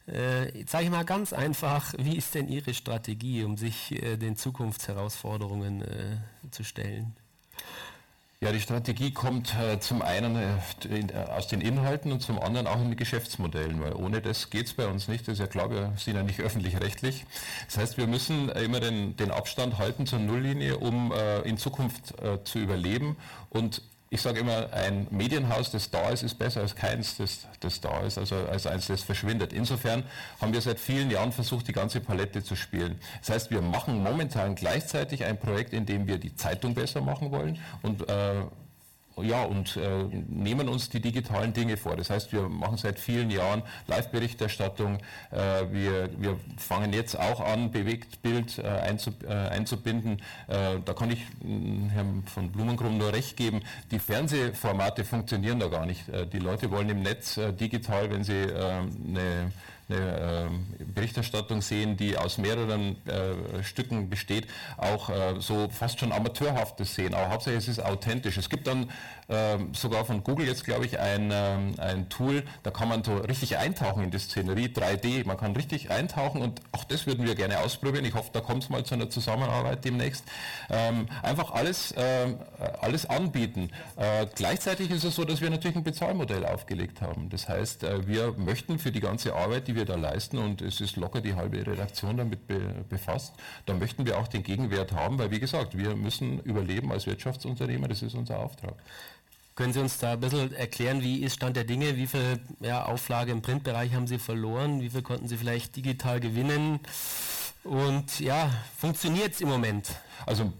Äh, 0.06 0.64
sage 0.66 0.84
ich 0.84 0.90
mal 0.90 1.04
ganz 1.04 1.32
einfach, 1.32 1.94
wie 1.98 2.16
ist 2.16 2.34
denn 2.34 2.48
Ihre 2.48 2.74
Strategie, 2.74 3.42
um 3.42 3.56
sich 3.56 3.90
äh, 3.90 4.16
den 4.16 4.36
Zukunftsherausforderungen 4.36 5.82
äh, 5.82 6.16
zu 6.52 6.62
stellen? 6.62 7.16
Ja, 8.42 8.50
die 8.50 8.60
Strategie 8.60 9.12
kommt 9.12 9.54
äh, 9.54 9.78
zum 9.78 10.02
einen 10.02 10.34
äh, 10.34 10.98
äh, 10.98 11.30
aus 11.30 11.46
den 11.46 11.60
Inhalten 11.60 12.10
und 12.10 12.22
zum 12.22 12.40
anderen 12.40 12.66
auch 12.66 12.80
in 12.80 12.88
den 12.88 12.96
Geschäftsmodellen, 12.96 13.80
weil 13.80 13.92
ohne 13.94 14.20
das 14.20 14.50
geht 14.50 14.66
es 14.66 14.72
bei 14.72 14.88
uns 14.88 15.06
nicht. 15.06 15.28
Das 15.28 15.34
ist 15.34 15.38
ja 15.38 15.46
klar, 15.46 15.70
wir 15.70 15.92
sind 15.96 16.16
ja 16.16 16.24
nicht 16.24 16.40
öffentlich-rechtlich. 16.40 17.24
Das 17.66 17.78
heißt, 17.78 17.98
wir 17.98 18.08
müssen 18.08 18.48
immer 18.48 18.80
den, 18.80 19.16
den 19.16 19.30
Abstand 19.30 19.78
halten 19.78 20.08
zur 20.08 20.18
Nulllinie, 20.18 20.78
um 20.78 21.12
in 21.44 21.56
Zukunft 21.56 22.14
zu 22.42 22.58
überleben 22.58 23.16
und 23.48 23.82
ich 24.12 24.20
sage 24.20 24.40
immer, 24.40 24.70
ein 24.74 25.06
Medienhaus, 25.10 25.70
das 25.70 25.90
da 25.90 26.10
ist, 26.10 26.22
ist 26.22 26.34
besser 26.34 26.60
als 26.60 26.76
keins, 26.76 27.16
das, 27.16 27.48
das 27.60 27.80
da 27.80 28.00
ist, 28.00 28.18
also 28.18 28.36
als 28.36 28.66
eins, 28.66 28.86
das 28.86 29.00
verschwindet. 29.00 29.54
Insofern 29.54 30.02
haben 30.38 30.52
wir 30.52 30.60
seit 30.60 30.78
vielen 30.78 31.10
Jahren 31.10 31.32
versucht, 31.32 31.66
die 31.66 31.72
ganze 31.72 31.98
Palette 32.00 32.44
zu 32.44 32.54
spielen. 32.54 33.00
Das 33.20 33.30
heißt, 33.30 33.50
wir 33.50 33.62
machen 33.62 34.02
momentan 34.02 34.54
gleichzeitig 34.54 35.24
ein 35.24 35.38
Projekt, 35.38 35.72
in 35.72 35.86
dem 35.86 36.06
wir 36.06 36.18
die 36.18 36.36
Zeitung 36.36 36.74
besser 36.74 37.00
machen 37.00 37.30
wollen 37.30 37.58
und 37.80 38.06
äh, 38.06 38.42
ja, 39.20 39.44
und 39.44 39.76
äh, 39.76 40.04
nehmen 40.28 40.68
uns 40.68 40.88
die 40.88 41.00
digitalen 41.00 41.52
Dinge 41.52 41.76
vor. 41.76 41.96
Das 41.96 42.10
heißt, 42.10 42.32
wir 42.32 42.48
machen 42.48 42.76
seit 42.76 42.98
vielen 42.98 43.30
Jahren 43.30 43.62
Live-Berichterstattung. 43.86 44.98
Äh, 45.30 45.36
wir, 45.70 46.10
wir 46.18 46.38
fangen 46.56 46.92
jetzt 46.92 47.18
auch 47.18 47.40
an, 47.40 47.70
Bewegtbild 47.70 48.58
äh, 48.58 48.62
einzub, 48.62 49.22
äh, 49.24 49.28
einzubinden. 49.28 50.22
Äh, 50.48 50.80
da 50.84 50.94
kann 50.94 51.10
ich 51.10 51.20
äh, 51.20 51.90
Herrn 51.90 52.24
von 52.26 52.50
Blumenkrumm 52.50 52.98
nur 52.98 53.12
recht 53.12 53.36
geben. 53.36 53.60
Die 53.90 53.98
Fernsehformate 53.98 55.04
funktionieren 55.04 55.60
da 55.60 55.68
gar 55.68 55.86
nicht. 55.86 56.04
die 56.32 56.38
Leute 56.38 56.70
wollen 56.70 56.88
im 56.88 57.02
Netz 57.02 57.38
digital, 57.58 58.10
wenn 58.10 58.24
sie 58.24 58.42
eine 58.42 59.52
eine 59.88 60.50
äh, 60.80 60.84
Berichterstattung 60.84 61.62
sehen, 61.62 61.96
die 61.96 62.16
aus 62.16 62.38
mehreren 62.38 62.96
äh, 63.06 63.62
Stücken 63.62 64.08
besteht, 64.08 64.46
auch 64.76 65.10
äh, 65.10 65.40
so 65.40 65.68
fast 65.70 66.00
schon 66.00 66.12
amateurhaftes 66.12 66.94
sehen. 66.94 67.14
Aber 67.14 67.30
hauptsächlich 67.30 67.68
ist 67.68 67.78
es 67.78 67.84
authentisch. 67.84 68.36
Es 68.36 68.48
gibt 68.48 68.66
dann 68.66 68.90
ähm, 69.32 69.72
sogar 69.72 70.04
von 70.04 70.22
Google 70.22 70.46
jetzt, 70.46 70.64
glaube 70.64 70.84
ich, 70.84 70.98
ein, 70.98 71.30
ähm, 71.32 71.74
ein 71.78 72.08
Tool, 72.10 72.42
da 72.62 72.70
kann 72.70 72.88
man 72.88 73.02
so 73.02 73.16
richtig 73.16 73.56
eintauchen 73.56 74.04
in 74.04 74.10
die 74.10 74.18
Szenerie, 74.18 74.66
3D. 74.66 75.26
Man 75.26 75.38
kann 75.38 75.56
richtig 75.56 75.90
eintauchen 75.90 76.42
und 76.42 76.60
auch 76.72 76.84
das 76.84 77.06
würden 77.06 77.24
wir 77.26 77.34
gerne 77.34 77.60
ausprobieren. 77.60 78.04
Ich 78.04 78.14
hoffe, 78.14 78.30
da 78.32 78.40
kommt 78.40 78.64
es 78.64 78.68
mal 78.68 78.84
zu 78.84 78.94
einer 78.94 79.08
Zusammenarbeit 79.08 79.84
demnächst. 79.84 80.24
Ähm, 80.68 81.06
einfach 81.22 81.50
alles, 81.52 81.92
äh, 81.92 82.34
alles 82.80 83.06
anbieten. 83.06 83.70
Äh, 83.96 84.26
gleichzeitig 84.34 84.90
ist 84.90 85.04
es 85.04 85.14
so, 85.14 85.24
dass 85.24 85.40
wir 85.40 85.48
natürlich 85.48 85.76
ein 85.76 85.84
Bezahlmodell 85.84 86.44
aufgelegt 86.44 87.00
haben. 87.00 87.30
Das 87.30 87.48
heißt, 87.48 87.84
äh, 87.84 88.06
wir 88.06 88.32
möchten 88.32 88.78
für 88.78 88.92
die 88.92 89.00
ganze 89.00 89.34
Arbeit, 89.34 89.66
die 89.66 89.74
wir 89.74 89.86
da 89.86 89.94
leisten, 89.94 90.36
und 90.36 90.60
es 90.60 90.80
ist 90.80 90.96
locker 90.96 91.22
die 91.22 91.34
halbe 91.34 91.66
Redaktion 91.66 92.18
damit 92.18 92.46
be 92.46 92.84
befasst, 92.88 93.32
da 93.66 93.74
möchten 93.74 94.04
wir 94.04 94.18
auch 94.18 94.28
den 94.28 94.42
Gegenwert 94.42 94.92
haben, 94.92 95.18
weil 95.18 95.30
wie 95.30 95.40
gesagt, 95.40 95.76
wir 95.78 95.96
müssen 95.96 96.40
überleben 96.40 96.92
als 96.92 97.06
Wirtschaftsunternehmer, 97.06 97.88
das 97.88 98.02
ist 98.02 98.14
unser 98.14 98.38
Auftrag. 98.38 98.74
Können 99.54 99.74
Sie 99.74 99.80
uns 99.80 99.98
da 99.98 100.12
ein 100.12 100.20
bisschen 100.20 100.54
erklären, 100.54 101.02
wie 101.02 101.22
ist 101.22 101.34
Stand 101.34 101.56
der 101.56 101.64
Dinge? 101.64 101.96
Wie 101.96 102.06
viel 102.06 102.40
ja, 102.60 102.84
Auflage 102.84 103.32
im 103.32 103.42
Printbereich 103.42 103.92
haben 103.94 104.06
Sie 104.06 104.18
verloren? 104.18 104.80
Wie 104.80 104.88
viel 104.88 105.02
konnten 105.02 105.28
Sie 105.28 105.36
vielleicht 105.36 105.76
digital 105.76 106.20
gewinnen? 106.20 106.80
Und 107.62 108.18
ja, 108.18 108.50
funktioniert 108.78 109.34
es 109.34 109.40
im 109.40 109.48
Moment? 109.48 109.90
Also 110.24 110.52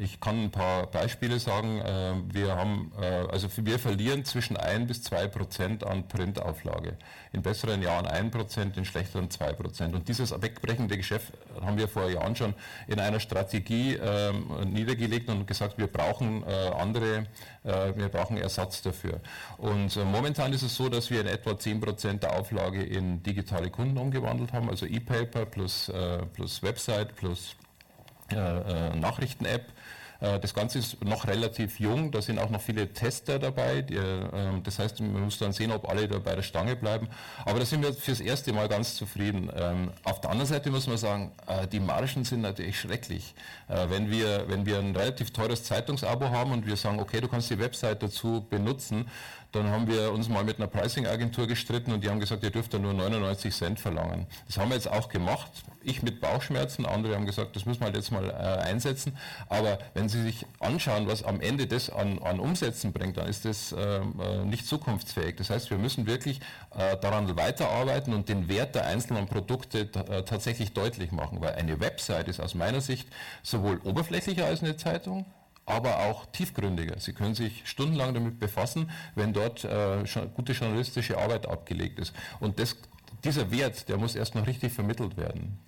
ich 0.00 0.18
kann 0.18 0.44
ein 0.44 0.50
paar 0.50 0.86
Beispiele 0.86 1.38
sagen. 1.38 1.78
Äh, 1.80 2.14
wir 2.32 2.56
haben, 2.56 2.90
äh, 2.98 3.04
also 3.04 3.48
wir 3.56 3.78
verlieren 3.78 4.24
zwischen 4.24 4.56
1 4.56 4.88
bis 4.88 5.02
2 5.02 5.28
Prozent 5.28 5.84
an 5.84 6.08
Printauflage. 6.08 6.96
In 7.32 7.42
besseren 7.42 7.82
Jahren 7.82 8.06
1 8.06 8.30
Prozent, 8.30 8.78
in 8.78 8.86
schlechteren 8.86 9.30
2 9.30 9.52
Prozent. 9.52 9.94
Und 9.94 10.08
dieses 10.08 10.32
wegbrechende 10.32 10.96
Geschäft 10.96 11.32
haben 11.60 11.76
wir 11.76 11.86
vor 11.86 12.08
Jahren 12.10 12.34
schon 12.34 12.54
in 12.88 12.98
einer 12.98 13.20
Strategie 13.20 13.96
ähm, 13.96 14.46
niedergelegt 14.72 15.28
und 15.28 15.46
gesagt, 15.46 15.76
wir 15.76 15.86
brauchen 15.86 16.44
äh, 16.44 16.70
andere, 16.78 17.26
wir 17.62 18.08
brauchen 18.08 18.38
Ersatz 18.38 18.80
dafür. 18.80 19.20
Und 19.58 19.94
momentan 19.96 20.50
ist 20.54 20.62
es 20.62 20.74
so, 20.74 20.88
dass 20.88 21.10
wir 21.10 21.20
in 21.20 21.26
etwa 21.26 21.58
10 21.58 21.78
Prozent 21.78 22.22
der 22.22 22.38
Auflage 22.38 22.82
in 22.82 23.22
digitale 23.22 23.68
Kunden 23.68 23.98
umgewandelt 23.98 24.54
haben, 24.54 24.70
also 24.70 24.86
E-Paper 24.86 25.44
plus, 25.44 25.92
plus 26.32 26.62
Website 26.62 27.14
plus 27.16 27.54
Nachrichten-App 28.30 29.66
das 30.20 30.52
Ganze 30.52 30.78
ist 30.80 31.02
noch 31.02 31.26
relativ 31.26 31.80
jung, 31.80 32.10
da 32.10 32.20
sind 32.20 32.38
auch 32.38 32.50
noch 32.50 32.60
viele 32.60 32.92
Tester 32.92 33.38
dabei. 33.38 33.84
Ähm, 33.90 34.62
das 34.62 34.78
heißt, 34.78 35.00
man 35.00 35.22
muss 35.22 35.38
dann 35.38 35.52
sehen, 35.52 35.72
ob 35.72 35.88
alle 35.88 36.06
da 36.08 36.18
bei 36.18 36.34
der 36.34 36.42
Stange 36.42 36.76
bleiben. 36.76 37.08
Aber 37.44 37.58
da 37.58 37.64
sind 37.64 37.82
wir 37.82 37.92
fürs 37.94 38.20
erste 38.20 38.52
Mal 38.52 38.68
ganz 38.68 38.96
zufrieden. 38.96 39.50
Ähm, 39.54 39.90
auf 40.04 40.20
der 40.20 40.30
anderen 40.30 40.48
Seite 40.48 40.70
muss 40.70 40.86
man 40.86 40.98
sagen, 40.98 41.32
äh, 41.46 41.66
die 41.66 41.80
Margen 41.80 42.24
sind 42.24 42.42
natürlich 42.42 42.80
schrecklich. 42.80 43.34
Äh, 43.68 43.88
wenn 43.88 44.10
wir, 44.10 44.44
wenn 44.48 44.66
wir 44.66 44.78
ein 44.78 44.94
relativ 44.94 45.32
teures 45.32 45.64
Zeitungsabo 45.64 46.28
haben 46.30 46.52
und 46.52 46.66
wir 46.66 46.76
sagen, 46.76 47.00
okay, 47.00 47.20
du 47.20 47.28
kannst 47.28 47.50
die 47.50 47.58
Website 47.58 48.02
dazu 48.02 48.46
benutzen, 48.48 49.08
dann 49.52 49.68
haben 49.68 49.88
wir 49.88 50.12
uns 50.12 50.28
mal 50.28 50.44
mit 50.44 50.58
einer 50.58 50.68
Pricing-Agentur 50.68 51.46
gestritten 51.46 51.92
und 51.92 52.04
die 52.04 52.08
haben 52.08 52.20
gesagt, 52.20 52.44
ihr 52.44 52.50
dürft 52.50 52.72
da 52.72 52.78
nur 52.78 52.94
99 52.94 53.52
Cent 53.54 53.80
verlangen. 53.80 54.26
Das 54.46 54.58
haben 54.58 54.68
wir 54.68 54.76
jetzt 54.76 54.90
auch 54.90 55.08
gemacht. 55.08 55.50
Ich 55.82 56.02
mit 56.02 56.20
Bauchschmerzen, 56.20 56.86
andere 56.86 57.14
haben 57.14 57.26
gesagt, 57.26 57.56
das 57.56 57.64
müssen 57.64 57.80
wir 57.80 57.86
halt 57.86 57.96
jetzt 57.96 58.12
mal 58.12 58.28
äh, 58.28 58.32
einsetzen. 58.32 59.16
Aber 59.48 59.78
wenn 59.94 60.08
Sie 60.08 60.22
sich 60.22 60.46
anschauen, 60.60 61.08
was 61.08 61.24
am 61.24 61.40
Ende 61.40 61.66
das 61.66 61.90
an, 61.90 62.18
an 62.20 62.38
Umsätzen 62.38 62.92
bringt, 62.92 63.16
dann 63.16 63.26
ist 63.26 63.44
das 63.44 63.74
ähm, 63.76 64.20
äh, 64.20 64.44
nicht 64.44 64.66
zukunftsfähig. 64.66 65.36
Das 65.36 65.50
heißt, 65.50 65.70
wir 65.70 65.78
müssen 65.78 66.06
wirklich 66.06 66.40
äh, 66.76 66.96
daran 66.98 67.36
weiterarbeiten 67.36 68.14
und 68.14 68.28
den 68.28 68.48
Wert 68.48 68.74
der 68.74 68.86
einzelnen 68.86 69.26
Produkte 69.26 69.80
äh, 69.80 70.22
tatsächlich 70.22 70.74
deutlich 70.74 71.12
machen. 71.12 71.40
Weil 71.40 71.54
eine 71.54 71.80
Website 71.80 72.28
ist 72.28 72.40
aus 72.40 72.54
meiner 72.54 72.80
Sicht 72.80 73.08
sowohl 73.42 73.80
oberflächlicher 73.84 74.46
als 74.46 74.62
eine 74.62 74.76
Zeitung, 74.76 75.24
aber 75.70 76.00
auch 76.00 76.26
tiefgründiger. 76.26 76.98
Sie 76.98 77.12
können 77.12 77.34
sich 77.34 77.62
stundenlang 77.68 78.14
damit 78.14 78.38
befassen, 78.38 78.90
wenn 79.14 79.32
dort 79.32 79.64
äh, 79.64 80.04
gute 80.34 80.52
journalistische 80.52 81.18
Arbeit 81.18 81.48
abgelegt 81.48 81.98
ist. 81.98 82.12
Und 82.40 82.58
das, 82.58 82.76
dieser 83.24 83.50
Wert, 83.50 83.88
der 83.88 83.98
muss 83.98 84.14
erst 84.14 84.34
noch 84.34 84.46
richtig 84.46 84.72
vermittelt 84.72 85.16
werden. 85.16 85.58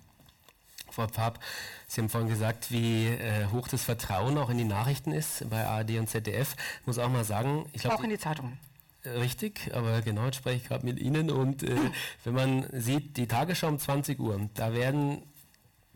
Frau 0.89 1.07
Pfapp, 1.07 1.39
Sie 1.87 2.01
haben 2.01 2.09
vorhin 2.09 2.29
gesagt, 2.29 2.71
wie 2.71 3.07
äh, 3.07 3.47
hoch 3.51 3.67
das 3.67 3.83
Vertrauen 3.83 4.37
auch 4.37 4.49
in 4.49 4.57
die 4.57 4.63
Nachrichten 4.63 5.11
ist 5.11 5.49
bei 5.49 5.65
ARD 5.65 5.97
und 5.97 6.09
ZDF. 6.09 6.55
Ich 6.81 6.87
muss 6.87 6.99
auch 6.99 7.09
mal 7.09 7.23
sagen, 7.23 7.65
ich 7.73 7.81
glaube... 7.81 7.97
Auch 7.97 8.03
in 8.03 8.11
die 8.11 8.19
Zeitungen. 8.19 8.59
Richtig, 9.05 9.71
aber 9.73 10.01
genau 10.01 10.25
jetzt 10.25 10.37
spreche 10.37 10.57
ich 10.57 10.67
gerade 10.67 10.85
mit 10.85 10.97
Ihnen 10.97 11.29
und 11.29 11.63
äh, 11.63 11.75
wenn 12.23 12.33
man 12.33 12.65
sieht, 12.71 13.17
die 13.17 13.27
Tagesschau 13.27 13.67
um 13.67 13.79
20 13.79 14.19
Uhr, 14.19 14.49
da 14.53 14.73
werden 14.73 15.23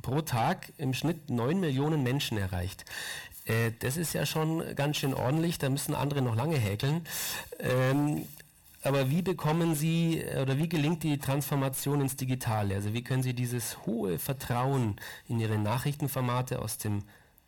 pro 0.02 0.22
Tag 0.22 0.74
im 0.78 0.94
Schnitt 0.94 1.30
9 1.30 1.60
Millionen 1.60 2.04
Menschen 2.04 2.38
erreicht. 2.38 2.86
Äh, 3.48 3.72
das 3.80 3.98
ist 3.98 4.14
ja 4.14 4.26
schon 4.26 4.64
ganz 4.76 4.98
schön 4.98 5.14
ordentlich, 5.14 5.58
da 5.58 5.70
müssen 5.70 5.96
andere 5.96 6.22
noch 6.22 6.36
lange 6.36 6.58
häkeln. 6.58 7.06
Ähm, 7.60 8.28
aber 8.84 9.10
wie 9.10 9.22
bekommen 9.22 9.76
Sie 9.76 10.24
oder 10.42 10.58
wie 10.58 10.70
gelingt 10.70 11.04
die 11.04 11.18
Transformation 11.18 12.00
ins 12.02 12.16
Digitale? 12.16 12.76
Also 12.76 12.94
wie 12.94 13.04
können 13.04 13.24
Sie 13.24 13.34
dieses 13.34 13.86
hohe 13.86 14.20
Vertrauen 14.20 14.96
in 15.28 15.40
Ihre 15.40 15.58
Nachrichtenformate 15.58 16.60
aus 16.60 16.78
dem 16.78 17.04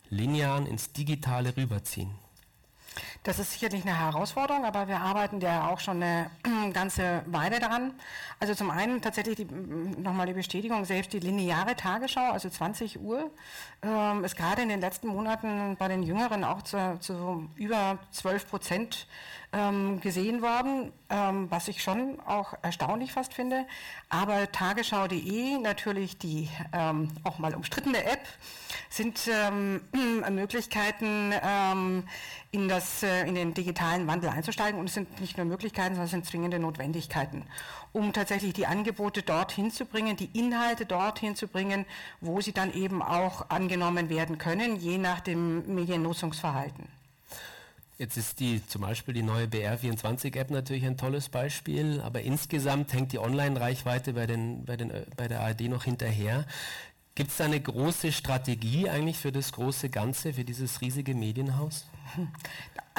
Linearen 0.10 0.66
ins 0.66 0.92
Digitale 0.92 1.56
rüberziehen? 1.56 2.12
Das 3.24 3.40
ist 3.40 3.54
sicherlich 3.54 3.84
eine 3.86 3.98
Herausforderung, 3.98 4.66
aber 4.66 4.88
wir 4.88 5.00
arbeiten 5.00 5.42
ja 5.42 5.70
auch 5.70 5.80
schon 5.80 6.02
eine 6.02 6.30
ganze 6.74 7.24
Weile 7.26 7.60
daran. 7.60 7.94
Also 8.40 8.54
zum 8.56 8.70
einen 8.70 9.02
tatsächlich 9.02 9.36
die, 9.36 9.46
nochmal 9.46 10.28
die 10.28 10.34
Bestätigung, 10.34 10.86
selbst 10.86 11.14
die 11.14 11.20
lineare 11.20 11.76
Tagesschau, 11.76 12.32
also 12.32 12.50
20 12.50 13.00
Uhr, 13.00 13.30
ähm, 13.82 14.24
ist 14.24 14.36
gerade 14.36 14.62
in 14.62 14.70
den 14.70 14.82
letzten 14.82 15.08
Monaten 15.08 15.76
bei 15.78 15.88
den 15.88 16.04
Jüngeren 16.04 16.44
auch 16.44 16.62
zu, 16.62 16.98
zu 17.00 17.50
über 17.56 18.00
12 18.12 18.50
Prozent 18.50 19.08
ähm, 19.52 20.00
gesehen 20.02 20.42
worden, 20.42 20.92
ähm, 21.10 21.50
was 21.50 21.68
ich 21.68 21.82
schon 21.82 22.20
auch 22.22 22.54
erstaunlich 22.62 23.12
fast 23.14 23.34
finde. 23.34 23.66
Aber 24.10 24.52
tagesschau.de, 24.52 25.58
natürlich 25.58 26.18
die 26.18 26.50
ähm, 26.72 27.10
auch 27.24 27.40
mal 27.40 27.56
umstrittene 27.56 28.04
App, 28.04 28.22
sind 28.90 29.28
ähm, 29.28 29.82
Möglichkeiten, 30.30 31.34
ähm, 31.44 32.04
in, 32.52 32.68
das, 32.68 33.04
äh, 33.04 33.28
in 33.28 33.36
den 33.36 33.54
digitalen 33.54 34.08
Wandel 34.08 34.30
einzusteigen. 34.30 34.80
Und 34.80 34.88
es 34.88 34.94
sind 34.94 35.20
nicht 35.20 35.38
nur 35.38 35.46
Möglichkeiten, 35.46 35.96
sondern 35.96 36.06
es 36.06 36.12
sind 36.12 36.26
zwingende 36.26 36.60
Notwendigkeiten, 36.60 37.44
um 37.92 38.14
tatsächlich 38.14 38.54
die 38.54 38.68
Angebote 38.68 39.24
dorthin 39.24 39.72
zu 39.72 39.86
bringen, 39.86 40.16
die 40.16 40.30
Inhalte 40.38 40.86
dorthin 40.86 41.36
zu 41.36 41.48
bringen, 41.48 41.86
wo 42.22 42.42
sie 42.42 42.54
dann 42.54 42.74
eben 42.74 43.02
auch 43.02 43.50
angenommen 43.50 44.10
werden 44.10 44.38
können, 44.38 44.76
je 44.78 44.98
nach 44.98 45.22
dem 45.22 45.74
Mediennutzungsverhalten. 45.74 46.99
Jetzt 48.00 48.16
ist 48.16 48.40
die 48.40 48.66
zum 48.66 48.84
Beispiel 48.84 49.14
die 49.14 49.24
neue 49.24 49.48
BR24-App 49.48 50.52
natürlich 50.52 50.86
ein 50.86 50.96
tolles 50.96 51.28
Beispiel, 51.28 52.00
aber 52.00 52.22
insgesamt 52.22 52.94
hängt 52.94 53.12
die 53.12 53.20
Online-Reichweite 53.20 54.14
bei, 54.14 54.26
den, 54.26 54.64
bei, 54.64 54.78
den, 54.78 54.90
bei 55.18 55.28
der 55.28 55.42
ARD 55.42 55.64
noch 55.64 55.84
hinterher. 55.84 56.46
Gibt 57.16 57.32
es 57.32 57.36
da 57.36 57.44
eine 57.44 57.60
große 57.60 58.14
Strategie 58.14 58.90
eigentlich 58.90 59.18
für 59.18 59.34
das 59.34 59.52
große 59.52 59.90
Ganze, 59.90 60.32
für 60.32 60.46
dieses 60.46 60.80
riesige 60.80 61.14
Medienhaus? 61.14 61.88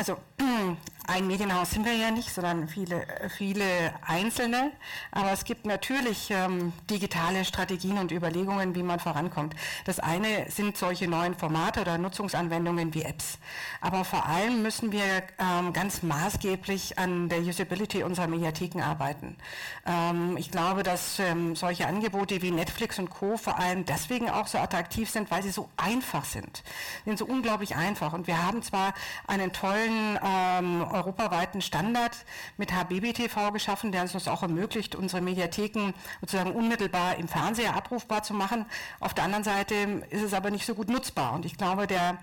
Also 0.00 0.16
ein 1.06 1.26
Medienhaus 1.26 1.72
sind 1.72 1.84
wir 1.84 1.92
ja 1.92 2.10
nicht, 2.10 2.32
sondern 2.32 2.68
viele, 2.68 3.06
viele 3.36 3.92
einzelne. 4.00 4.72
Aber 5.10 5.30
es 5.32 5.44
gibt 5.44 5.66
natürlich 5.66 6.30
ähm, 6.30 6.72
digitale 6.88 7.44
Strategien 7.44 7.98
und 7.98 8.10
Überlegungen, 8.10 8.74
wie 8.74 8.82
man 8.82 8.98
vorankommt. 8.98 9.54
Das 9.84 9.98
eine 9.98 10.50
sind 10.50 10.78
solche 10.78 11.06
neuen 11.06 11.34
Formate 11.34 11.82
oder 11.82 11.98
Nutzungsanwendungen 11.98 12.94
wie 12.94 13.02
Apps. 13.02 13.38
Aber 13.82 14.06
vor 14.06 14.24
allem 14.24 14.62
müssen 14.62 14.90
wir 14.90 15.02
ähm, 15.38 15.74
ganz 15.74 16.02
maßgeblich 16.02 16.98
an 16.98 17.28
der 17.28 17.40
Usability 17.40 18.02
unserer 18.02 18.26
Mediatheken 18.28 18.80
arbeiten. 18.80 19.36
Ähm, 19.84 20.38
ich 20.38 20.50
glaube, 20.50 20.82
dass 20.82 21.18
ähm, 21.18 21.56
solche 21.56 21.86
Angebote 21.86 22.40
wie 22.40 22.52
Netflix 22.52 22.98
und 22.98 23.10
Co. 23.10 23.36
vor 23.36 23.58
allem 23.58 23.84
deswegen 23.84 24.30
auch 24.30 24.46
so 24.46 24.56
attraktiv 24.56 25.10
sind, 25.10 25.30
weil 25.30 25.42
sie 25.42 25.50
so 25.50 25.68
einfach 25.76 26.24
sind. 26.24 26.62
Sie 27.04 27.10
sind 27.10 27.18
so 27.18 27.26
unglaublich 27.26 27.76
einfach. 27.76 28.14
Und 28.14 28.26
wir 28.28 28.46
haben 28.46 28.62
zwar 28.62 28.94
einen 29.26 29.52
tollen 29.52 29.89
ähm, 29.90 30.82
europaweiten 30.82 31.60
Standard 31.60 32.16
mit 32.56 32.72
HBBTV 32.72 33.52
geschaffen, 33.52 33.92
der 33.92 34.02
uns 34.02 34.28
auch 34.28 34.42
ermöglicht, 34.42 34.94
unsere 34.94 35.22
Mediatheken 35.22 35.92
sozusagen 36.20 36.52
unmittelbar 36.52 37.16
im 37.16 37.28
Fernseher 37.28 37.74
abrufbar 37.74 38.22
zu 38.22 38.34
machen. 38.34 38.66
Auf 39.00 39.14
der 39.14 39.24
anderen 39.24 39.44
Seite 39.44 39.74
ist 40.10 40.22
es 40.22 40.34
aber 40.34 40.50
nicht 40.50 40.66
so 40.66 40.74
gut 40.74 40.88
nutzbar. 40.88 41.32
Und 41.34 41.44
ich 41.44 41.56
glaube, 41.56 41.86
der, 41.86 42.18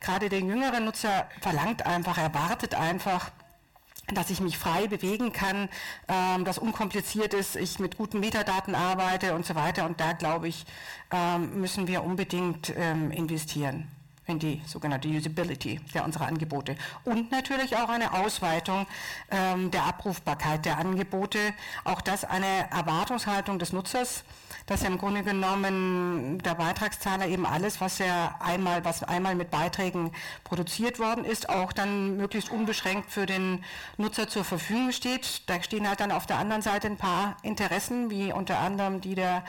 gerade 0.00 0.28
der 0.28 0.40
jüngere 0.40 0.80
Nutzer 0.80 1.28
verlangt 1.40 1.86
einfach, 1.86 2.18
erwartet 2.18 2.74
einfach, 2.74 3.30
dass 4.14 4.30
ich 4.30 4.40
mich 4.40 4.58
frei 4.58 4.88
bewegen 4.88 5.32
kann, 5.32 5.68
ähm, 6.08 6.44
das 6.44 6.58
unkompliziert 6.58 7.34
ist, 7.34 7.56
ich 7.56 7.78
mit 7.78 7.96
guten 7.96 8.20
Metadaten 8.20 8.74
arbeite 8.74 9.34
und 9.34 9.46
so 9.46 9.54
weiter. 9.54 9.86
Und 9.86 10.00
da, 10.00 10.12
glaube 10.12 10.48
ich, 10.48 10.66
ähm, 11.12 11.60
müssen 11.60 11.86
wir 11.86 12.02
unbedingt 12.02 12.72
ähm, 12.76 13.10
investieren 13.10 13.88
in 14.26 14.38
die 14.38 14.62
sogenannte 14.66 15.08
Usability 15.08 15.80
der 15.94 16.04
unserer 16.04 16.26
Angebote 16.26 16.76
und 17.04 17.30
natürlich 17.30 17.76
auch 17.76 17.88
eine 17.88 18.12
Ausweitung 18.12 18.86
ähm, 19.30 19.70
der 19.70 19.84
Abrufbarkeit 19.84 20.64
der 20.64 20.78
Angebote. 20.78 21.38
Auch 21.84 22.00
das 22.00 22.24
eine 22.24 22.70
Erwartungshaltung 22.70 23.58
des 23.58 23.72
Nutzers, 23.72 24.24
dass 24.66 24.82
er 24.82 24.88
im 24.88 24.98
Grunde 24.98 25.22
genommen 25.22 26.38
der 26.38 26.54
Beitragszahler 26.54 27.26
eben 27.26 27.46
alles, 27.46 27.80
was 27.80 28.00
er 28.00 28.40
einmal, 28.40 28.84
was 28.84 29.02
einmal 29.02 29.34
mit 29.34 29.50
Beiträgen 29.50 30.12
produziert 30.44 30.98
worden 30.98 31.24
ist, 31.24 31.48
auch 31.48 31.72
dann 31.72 32.16
möglichst 32.16 32.50
unbeschränkt 32.50 33.10
für 33.10 33.26
den 33.26 33.64
Nutzer 33.96 34.28
zur 34.28 34.44
Verfügung 34.44 34.92
steht. 34.92 35.48
Da 35.48 35.62
stehen 35.62 35.88
halt 35.88 36.00
dann 36.00 36.12
auf 36.12 36.26
der 36.26 36.38
anderen 36.38 36.62
Seite 36.62 36.86
ein 36.86 36.96
paar 36.96 37.36
Interessen, 37.42 38.10
wie 38.10 38.32
unter 38.32 38.58
anderem 38.58 39.00
die 39.00 39.14
der 39.14 39.44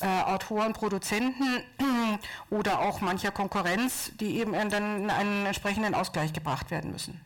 äh, 0.00 0.06
Autoren, 0.06 0.72
Produzenten 0.72 1.62
oder 2.50 2.80
auch 2.80 3.00
mancher 3.00 3.30
Konkurrenz, 3.30 4.12
die 4.20 4.38
eben 4.38 4.52
dann 4.70 5.02
in 5.02 5.10
einen 5.10 5.46
entsprechenden 5.46 5.94
Ausgleich 5.94 6.32
gebracht 6.32 6.70
werden 6.70 6.90
müssen. 6.90 7.20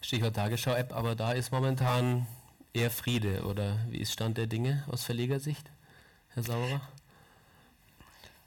Stichwort 0.00 0.36
Tagesschau-App, 0.36 0.94
aber 0.94 1.14
da 1.14 1.32
ist 1.32 1.52
momentan 1.52 2.26
eher 2.72 2.90
Friede, 2.90 3.44
oder 3.44 3.78
wie 3.88 3.98
ist 3.98 4.12
Stand 4.12 4.38
der 4.38 4.46
Dinge 4.46 4.84
aus 4.90 5.04
Verlegersicht, 5.04 5.70
Herr 6.34 6.42
Saurer? 6.42 6.80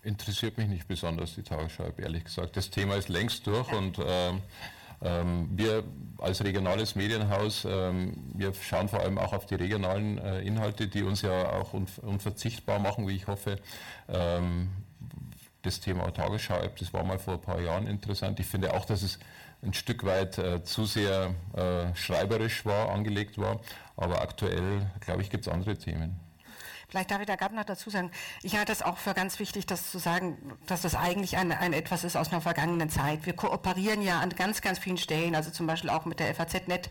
Interessiert 0.04 0.58
mich 0.58 0.68
nicht 0.68 0.88
besonders 0.88 1.36
die 1.36 1.44
Tagesschau-App, 1.44 2.00
ehrlich 2.00 2.24
gesagt. 2.24 2.58
Das 2.58 2.70
Thema 2.70 2.96
ist 2.96 3.10
längst 3.10 3.46
durch 3.46 3.68
ja. 3.72 3.78
und 3.78 4.00
ähm, 4.04 4.42
ähm, 5.04 5.50
wir 5.52 5.84
als 6.18 6.44
regionales 6.44 6.96
Medienhaus, 6.96 7.66
ähm, 7.66 8.14
wir 8.34 8.54
schauen 8.54 8.88
vor 8.88 9.00
allem 9.00 9.18
auch 9.18 9.34
auf 9.34 9.46
die 9.46 9.56
regionalen 9.56 10.18
äh, 10.20 10.42
Inhalte, 10.42 10.88
die 10.88 11.04
uns 11.04 11.24
ja 11.24 11.52
auch 11.52 11.74
unverzichtbar 11.74 12.80
machen, 12.80 13.08
wie 13.08 13.16
ich 13.16 13.28
hoffe. 13.28 13.58
Ähm, 14.08 14.70
das 15.64 15.80
Thema 15.80 16.12
Tagesschau-App, 16.12 16.76
das 16.78 16.94
war 16.94 17.04
mal 17.04 17.20
vor 17.20 17.36
ein 17.36 17.42
paar 17.42 17.62
Jahren 17.62 17.88
interessant. 17.88 18.40
Ich 18.40 18.48
finde 18.48 18.74
auch, 18.74 18.86
dass 18.86 19.04
es 19.04 19.20
ein 19.64 19.74
Stück 19.74 20.04
weit 20.06 20.38
äh, 20.38 20.64
zu 20.64 20.86
sehr 20.86 21.36
äh, 21.54 21.96
schreiberisch 21.96 22.66
war, 22.66 22.90
angelegt 22.90 23.38
war. 23.38 23.60
Aber 23.96 24.22
aktuell, 24.22 24.90
glaube 25.02 25.22
ich, 25.22 25.30
gibt 25.30 25.46
es 25.46 25.54
andere 25.54 25.78
Themen. 25.78 26.20
Vielleicht 26.92 27.10
darf 27.10 27.22
ich 27.22 27.28
da 27.28 27.38
gerade 27.38 27.56
noch 27.56 27.64
dazu 27.64 27.90
sagen, 27.90 28.12
ich 28.44 28.58
halte 28.58 28.74
es 28.74 28.82
auch 28.82 28.98
für 28.98 29.14
ganz 29.14 29.40
wichtig, 29.40 29.66
das 29.66 29.92
zu 29.92 29.98
sagen, 29.98 30.38
dass 30.68 30.82
das 30.82 30.94
eigentlich 30.94 31.38
ein, 31.38 31.54
ein 31.54 31.72
etwas 31.72 32.04
ist 32.04 32.18
aus 32.18 32.34
einer 32.34 32.42
vergangenen 32.42 32.90
Zeit. 32.90 33.26
Wir 33.26 33.32
kooperieren 33.32 34.02
ja 34.02 34.20
an 34.20 34.32
ganz, 34.32 34.60
ganz 34.62 34.78
vielen 34.78 34.98
Stellen, 34.98 35.34
also 35.34 35.52
zum 35.52 35.68
Beispiel 35.68 35.90
auch 35.90 36.04
mit 36.04 36.20
der 36.20 36.36
FAZ-Net, 36.36 36.90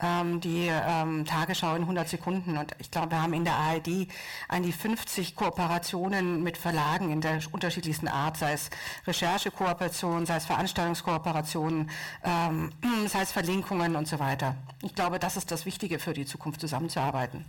ähm, 0.00 0.42
die 0.42 0.68
ähm, 0.70 1.24
Tagesschau 1.24 1.74
in 1.76 1.80
100 1.80 2.10
Sekunden. 2.10 2.58
Und 2.58 2.72
ich 2.78 2.90
glaube, 2.90 3.12
wir 3.12 3.22
haben 3.22 3.32
in 3.32 3.46
der 3.46 3.54
ARD 3.54 4.08
an 4.48 4.64
die 4.64 4.72
50 4.72 5.34
Kooperationen 5.34 6.42
mit 6.42 6.58
Verlagen 6.58 7.10
in 7.10 7.22
der 7.22 7.40
unterschiedlichsten 7.50 8.08
Art, 8.08 8.36
sei 8.36 8.52
es 8.52 8.68
Recherchekooperationen, 9.06 10.26
sei 10.26 10.36
es 10.36 10.44
Veranstaltungskooperationen, 10.44 11.88
ähm, 12.22 12.70
sei 13.06 13.22
es 13.22 13.32
Verlinkungen 13.32 13.96
und 13.96 14.06
so 14.06 14.18
weiter. 14.18 14.56
Ich 14.82 14.94
glaube, 14.94 15.18
das 15.18 15.38
ist 15.38 15.50
das 15.50 15.64
Wichtige 15.64 15.98
für 15.98 16.12
die 16.12 16.26
Zukunft, 16.26 16.60
zusammenzuarbeiten 16.60 17.46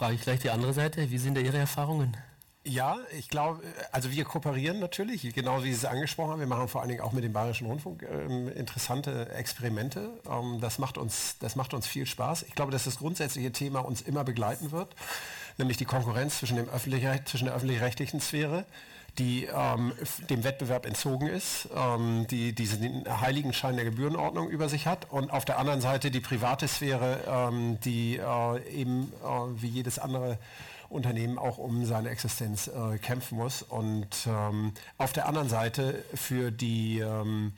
frage 0.00 0.14
ich 0.14 0.22
gleich 0.22 0.40
die 0.40 0.48
andere 0.48 0.72
Seite. 0.72 1.10
Wie 1.10 1.18
sind 1.18 1.36
da 1.36 1.42
Ihre 1.42 1.58
Erfahrungen? 1.58 2.16
Ja, 2.64 2.96
ich 3.18 3.28
glaube, 3.28 3.62
also 3.92 4.10
wir 4.10 4.24
kooperieren 4.24 4.78
natürlich, 4.78 5.34
genau 5.34 5.62
wie 5.62 5.68
Sie 5.74 5.76
es 5.76 5.84
angesprochen 5.84 6.30
haben. 6.30 6.40
Wir 6.40 6.46
machen 6.46 6.68
vor 6.68 6.80
allen 6.80 6.88
Dingen 6.88 7.02
auch 7.02 7.12
mit 7.12 7.22
dem 7.22 7.34
Bayerischen 7.34 7.66
Rundfunk 7.66 8.06
ähm, 8.10 8.48
interessante 8.48 9.28
Experimente. 9.28 10.08
Ähm, 10.26 10.58
das, 10.58 10.78
macht 10.78 10.96
uns, 10.96 11.36
das 11.40 11.54
macht 11.54 11.74
uns 11.74 11.86
viel 11.86 12.06
Spaß. 12.06 12.44
Ich 12.44 12.54
glaube, 12.54 12.72
dass 12.72 12.84
das 12.84 12.96
grundsätzliche 12.96 13.52
Thema 13.52 13.80
uns 13.80 14.00
immer 14.00 14.24
begleiten 14.24 14.72
wird, 14.72 14.94
nämlich 15.58 15.76
die 15.76 15.84
Konkurrenz 15.84 16.38
zwischen, 16.38 16.56
dem 16.56 16.70
öffentlich, 16.70 17.04
zwischen 17.26 17.44
der 17.44 17.54
öffentlich-rechtlichen 17.54 18.22
Sphäre 18.22 18.64
die 19.18 19.44
ähm, 19.46 19.92
dem 20.28 20.44
Wettbewerb 20.44 20.86
entzogen 20.86 21.26
ist, 21.26 21.68
ähm, 21.74 22.26
die 22.28 22.54
diesen 22.54 23.04
heiligen 23.20 23.52
Schein 23.52 23.76
der 23.76 23.84
Gebührenordnung 23.84 24.48
über 24.48 24.68
sich 24.68 24.86
hat 24.86 25.10
und 25.10 25.30
auf 25.30 25.44
der 25.44 25.58
anderen 25.58 25.80
Seite 25.80 26.10
die 26.10 26.20
private 26.20 26.68
Sphäre, 26.68 27.20
ähm, 27.26 27.78
die 27.80 28.16
äh, 28.16 28.68
eben 28.72 29.12
äh, 29.22 29.62
wie 29.62 29.68
jedes 29.68 29.98
andere 29.98 30.38
Unternehmen 30.88 31.38
auch 31.38 31.58
um 31.58 31.86
seine 31.86 32.10
Existenz 32.10 32.68
äh, 32.68 32.98
kämpfen 32.98 33.38
muss. 33.38 33.62
Und 33.62 34.08
ähm, 34.26 34.72
auf 34.98 35.12
der 35.12 35.26
anderen 35.26 35.48
Seite 35.48 36.04
für 36.14 36.50
die 36.50 36.98
ähm, 36.98 37.52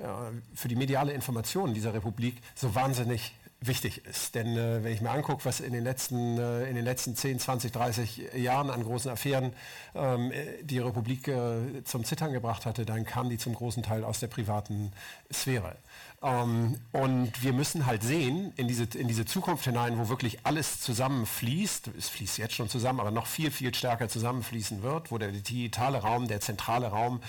äh, 0.00 0.06
für 0.54 0.68
die 0.68 0.76
mediale 0.76 1.12
Information 1.12 1.74
dieser 1.74 1.92
Republik 1.92 2.40
so 2.54 2.74
wahnsinnig 2.74 3.34
wichtig 3.60 4.04
ist. 4.06 4.34
Denn 4.34 4.56
äh, 4.56 4.82
wenn 4.82 4.92
ich 4.92 5.00
mir 5.00 5.10
angucke, 5.10 5.44
was 5.44 5.60
in 5.60 5.72
den, 5.72 5.84
letzten, 5.84 6.38
äh, 6.38 6.68
in 6.68 6.74
den 6.74 6.84
letzten 6.84 7.14
10, 7.14 7.38
20, 7.38 7.72
30 7.72 8.32
Jahren 8.34 8.70
an 8.70 8.82
großen 8.82 9.10
Affären 9.10 9.52
ähm, 9.94 10.32
äh, 10.32 10.62
die 10.62 10.78
Republik 10.78 11.28
äh, 11.28 11.84
zum 11.84 12.04
Zittern 12.04 12.32
gebracht 12.32 12.64
hatte, 12.66 12.86
dann 12.86 13.04
kam 13.04 13.28
die 13.28 13.38
zum 13.38 13.54
großen 13.54 13.82
Teil 13.82 14.04
aus 14.04 14.20
der 14.20 14.28
privaten 14.28 14.92
Sphäre. 15.32 15.76
Ähm, 16.22 16.76
und 16.92 17.42
wir 17.42 17.54
müssen 17.54 17.86
halt 17.86 18.02
sehen, 18.02 18.52
in 18.56 18.68
diese, 18.68 18.84
in 18.84 19.08
diese 19.08 19.24
Zukunft 19.24 19.64
hinein, 19.64 19.98
wo 19.98 20.10
wirklich 20.10 20.44
alles 20.44 20.80
zusammenfließt, 20.80 21.90
es 21.96 22.10
fließt 22.10 22.36
jetzt 22.36 22.54
schon 22.54 22.68
zusammen, 22.68 23.00
aber 23.00 23.10
noch 23.10 23.26
viel, 23.26 23.50
viel 23.50 23.74
stärker 23.74 24.08
zusammenfließen 24.08 24.82
wird, 24.82 25.10
wo 25.10 25.16
der 25.16 25.32
digitale 25.32 25.98
Raum, 25.98 26.28
der 26.28 26.40
zentrale 26.40 26.88
Raum 26.88 27.20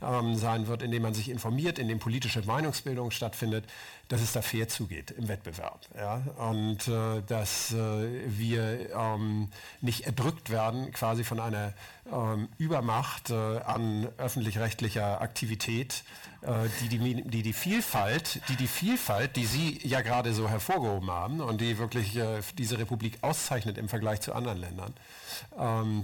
ähm, 0.00 0.36
sein 0.36 0.66
wird, 0.66 0.82
in 0.82 0.90
dem 0.90 1.02
man 1.02 1.12
sich 1.12 1.28
informiert, 1.28 1.78
in 1.78 1.88
dem 1.88 1.98
politische 1.98 2.40
Meinungsbildung 2.42 3.10
stattfindet, 3.10 3.66
dass 4.08 4.22
es 4.22 4.32
da 4.32 4.40
fair 4.40 4.66
zugeht 4.68 5.10
im 5.10 5.28
Wettbewerb. 5.28 5.80
Ja? 5.94 6.22
Und 6.38 6.88
äh, 6.88 7.22
dass 7.26 7.72
äh, 7.72 8.08
wir 8.26 8.94
ähm, 8.94 9.50
nicht 9.82 10.06
erdrückt 10.06 10.48
werden 10.48 10.90
quasi 10.92 11.22
von 11.22 11.38
einer 11.38 11.74
ähm, 12.10 12.48
Übermacht 12.56 13.28
äh, 13.28 13.34
an 13.34 14.08
öffentlich-rechtlicher 14.16 15.20
Aktivität, 15.20 16.02
die, 16.42 16.88
die, 16.88 17.22
die, 17.24 17.42
die 17.42 17.52
Vielfalt, 17.52 18.40
die 18.48 18.56
die 18.56 18.68
Vielfalt, 18.68 19.34
die 19.34 19.44
Sie 19.44 19.80
ja 19.82 20.02
gerade 20.02 20.32
so 20.32 20.48
hervorgehoben 20.48 21.10
haben 21.10 21.40
und 21.40 21.60
die 21.60 21.78
wirklich 21.78 22.16
äh, 22.16 22.40
diese 22.56 22.78
Republik 22.78 23.18
auszeichnet 23.22 23.76
im 23.76 23.88
Vergleich 23.88 24.20
zu 24.20 24.32
anderen 24.32 24.58
Ländern, 24.58 24.94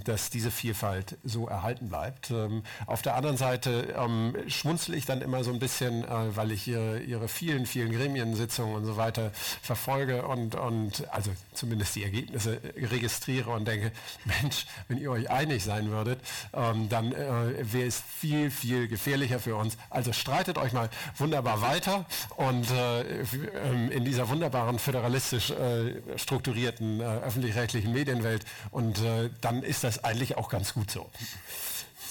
dass 0.03 0.29
diese 0.29 0.51
Vielfalt 0.51 1.17
so 1.23 1.47
erhalten 1.47 1.89
bleibt. 1.89 2.31
Ähm, 2.31 2.63
auf 2.85 3.01
der 3.01 3.15
anderen 3.15 3.37
Seite 3.37 3.95
ähm, 3.97 4.35
schmunzel 4.47 4.95
ich 4.95 5.05
dann 5.05 5.21
immer 5.21 5.43
so 5.43 5.51
ein 5.51 5.59
bisschen, 5.59 6.03
äh, 6.03 6.35
weil 6.35 6.51
ich 6.51 6.67
ihre, 6.67 6.99
ihre 6.99 7.27
vielen, 7.27 7.65
vielen 7.65 7.91
Gremiensitzungen 7.91 8.75
und 8.75 8.85
so 8.85 8.97
weiter 8.97 9.31
verfolge 9.61 10.25
und, 10.27 10.55
und 10.55 11.07
also 11.11 11.31
zumindest 11.53 11.95
die 11.95 12.03
Ergebnisse 12.03 12.59
registriere 12.75 13.51
und 13.51 13.67
denke, 13.67 13.91
Mensch, 14.25 14.65
wenn 14.87 14.97
ihr 14.97 15.11
euch 15.11 15.29
einig 15.29 15.63
sein 15.63 15.89
würdet, 15.89 16.19
ähm, 16.53 16.89
dann 16.89 17.11
äh, 17.11 17.73
wäre 17.73 17.87
es 17.87 18.01
viel, 18.01 18.51
viel 18.51 18.87
gefährlicher 18.87 19.39
für 19.39 19.55
uns. 19.55 19.77
Also 19.89 20.13
streitet 20.13 20.57
euch 20.57 20.73
mal 20.73 20.89
wunderbar 21.17 21.61
weiter 21.61 22.05
und 22.35 22.69
äh, 22.71 23.01
ähm, 23.01 23.91
in 23.91 24.05
dieser 24.05 24.29
wunderbaren 24.29 24.79
föderalistisch 24.79 25.53
strukturierten 26.15 27.01
öffentlich-rechtlichen 27.01 27.91
Medienwelt 27.91 28.45
und 28.71 28.99
äh, 29.23 29.29
dann 29.41 29.63
ist 29.63 29.83
das 29.83 30.03
eigentlich 30.03 30.37
auch 30.37 30.49
ganz 30.49 30.73
gut 30.73 30.91
so. 30.91 31.09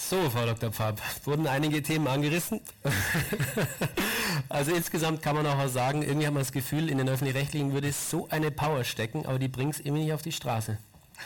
So, 0.07 0.29
Frau 0.29 0.45
Dr. 0.45 0.71
Pfapp, 0.71 1.01
wurden 1.23 1.47
einige 1.47 1.81
Themen 1.81 2.07
angerissen. 2.07 2.61
also 4.49 4.75
insgesamt 4.75 5.23
kann 5.23 5.35
man 5.35 5.47
auch 5.47 5.57
mal 5.57 5.69
sagen, 5.69 6.03
irgendwie 6.03 6.27
hat 6.27 6.33
man 6.33 6.43
das 6.43 6.51
Gefühl, 6.51 6.89
in 6.89 6.99
den 6.99 7.09
öffentlich-rechtlichen 7.09 7.73
würde 7.73 7.87
es 7.87 8.11
so 8.11 8.27
eine 8.29 8.51
Power 8.51 8.83
stecken, 8.83 9.25
aber 9.25 9.39
die 9.39 9.47
bringt 9.47 9.73
es 9.73 9.79
irgendwie 9.79 10.03
nicht 10.03 10.13
auf 10.13 10.21
die 10.21 10.31
Straße. 10.31 10.77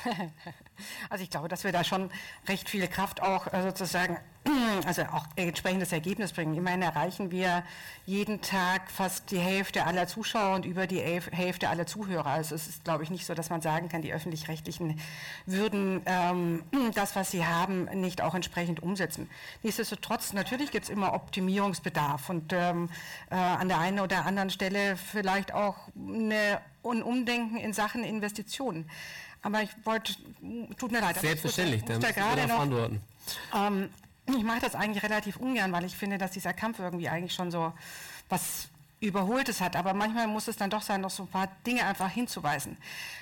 Also 1.10 1.24
ich 1.24 1.30
glaube, 1.30 1.48
dass 1.48 1.64
wir 1.64 1.72
da 1.72 1.84
schon 1.84 2.10
recht 2.48 2.70
viel 2.70 2.88
Kraft 2.88 3.22
auch 3.22 3.52
äh, 3.54 3.62
sozusagen, 3.64 4.18
also 4.86 5.04
auch 5.04 5.26
entsprechendes 5.36 5.92
Ergebnis 5.92 6.34
bringen. 6.34 6.56
Immerhin 6.56 6.82
erreichen 6.82 7.32
wir 7.32 7.64
jeden 8.06 8.42
Tag 8.42 8.90
fast 8.90 9.32
die 9.32 9.40
Hälfte 9.40 9.86
aller 9.86 10.08
Zuschauer 10.08 10.56
und 10.56 10.66
über 10.66 10.88
die 10.88 11.00
Hälfte 11.00 11.70
aller 11.70 11.86
Zuhörer. 11.86 12.28
Also 12.28 12.56
es 12.56 12.68
ist, 12.68 12.84
glaube 12.84 13.04
ich, 13.04 13.10
nicht 13.10 13.26
so, 13.26 13.34
dass 13.34 13.50
man 13.50 13.62
sagen 13.62 13.90
kann, 13.90 14.02
die 14.02 14.14
öffentlich-rechtlichen 14.14 15.00
würden 15.46 16.02
ähm, 16.06 16.64
das, 16.96 17.16
was 17.16 17.32
sie 17.32 17.46
haben, 17.46 17.86
nicht 18.00 18.22
auch 18.22 18.36
entsprechend 18.36 18.82
umsetzen. 18.82 19.30
Nichtsdestotrotz, 19.64 20.34
natürlich 20.34 20.72
gibt 20.72 20.86
es 20.86 20.90
immer 20.90 21.14
Optimierungsbedarf 21.14 22.30
und 22.30 22.54
ähm, 22.54 22.90
äh, 23.30 23.36
an 23.36 23.68
der 23.68 23.80
einen 23.80 24.00
oder 24.00 24.26
anderen 24.26 24.50
Stelle 24.50 24.98
vielleicht 24.98 25.54
auch 25.54 25.76
ein 25.96 27.04
Umdenken 27.04 27.58
in 27.58 27.74
Sachen 27.74 28.04
Investitionen. 28.04 28.90
Aber 29.42 29.62
ich 29.64 29.70
wollte, 29.84 30.14
tut 30.78 30.92
mir 30.92 31.02
leid. 31.02 31.18
Selbstverständlich, 31.20 31.84
da 31.84 32.12
gerade 32.12 32.48
noch 32.48 32.60
antworten. 32.60 33.02
Ähm, 33.56 33.90
ich 34.28 34.44
mache 34.44 34.60
das 34.60 34.76
eigentlich 34.76 35.04
relativ 35.04 35.38
ungern, 35.38 35.72
weil 35.72 35.86
ich 35.86 35.96
finde, 35.96 36.18
dass 36.18 36.32
dieser 36.32 36.54
Kampf 36.54 36.80
irgendwie 36.80 37.10
eigentlich 37.10 37.34
schon 37.34 37.52
so 37.52 37.74
was 38.28 38.68
Überholtes 39.00 39.62
hat. 39.62 39.76
Aber 39.76 39.94
manchmal 39.94 40.28
muss 40.28 40.48
es 40.48 40.58
dann 40.58 40.70
doch 40.70 40.82
sein, 40.82 41.02
noch 41.02 41.10
so 41.10 41.24
ein 41.24 41.30
paar 41.30 41.48
Dinge 41.66 41.86
einfach 41.86 42.10
hinzuweisen. 42.10 42.78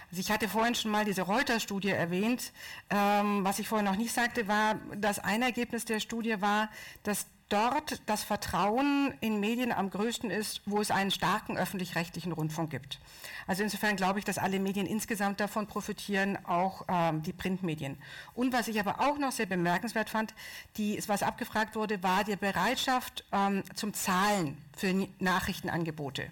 Also 0.09 0.21
ich 0.21 0.31
hatte 0.31 0.49
vorhin 0.49 0.75
schon 0.75 0.91
mal 0.91 1.05
diese 1.05 1.21
Reuters-Studie 1.21 1.89
erwähnt. 1.89 2.51
Ähm, 2.89 3.43
was 3.43 3.59
ich 3.59 3.67
vorhin 3.67 3.85
noch 3.85 3.95
nicht 3.95 4.13
sagte, 4.13 4.47
war, 4.47 4.75
dass 4.95 5.19
ein 5.19 5.41
Ergebnis 5.41 5.85
der 5.85 5.99
Studie 5.99 6.41
war, 6.41 6.69
dass 7.03 7.27
dort 7.49 8.01
das 8.05 8.23
Vertrauen 8.23 9.13
in 9.21 9.39
Medien 9.39 9.71
am 9.71 9.89
größten 9.89 10.29
ist, 10.29 10.61
wo 10.65 10.81
es 10.81 10.91
einen 10.91 11.11
starken 11.11 11.57
öffentlich-rechtlichen 11.57 12.31
Rundfunk 12.31 12.69
gibt. 12.69 12.99
Also 13.47 13.63
insofern 13.63 13.95
glaube 13.95 14.19
ich, 14.19 14.25
dass 14.25 14.37
alle 14.37 14.59
Medien 14.59 14.85
insgesamt 14.85 15.39
davon 15.39 15.67
profitieren, 15.67 16.37
auch 16.45 16.85
ähm, 16.89 17.23
die 17.23 17.33
Printmedien. 17.33 17.97
Und 18.33 18.53
was 18.53 18.67
ich 18.67 18.79
aber 18.79 18.99
auch 18.99 19.17
noch 19.17 19.31
sehr 19.31 19.45
bemerkenswert 19.45 20.09
fand, 20.09 20.33
die, 20.75 21.01
was 21.07 21.23
abgefragt 21.23 21.75
wurde, 21.75 22.03
war 22.03 22.23
die 22.23 22.35
Bereitschaft 22.35 23.23
ähm, 23.31 23.63
zum 23.75 23.93
Zahlen 23.93 24.57
für 24.75 25.07
Nachrichtenangebote. 25.19 26.29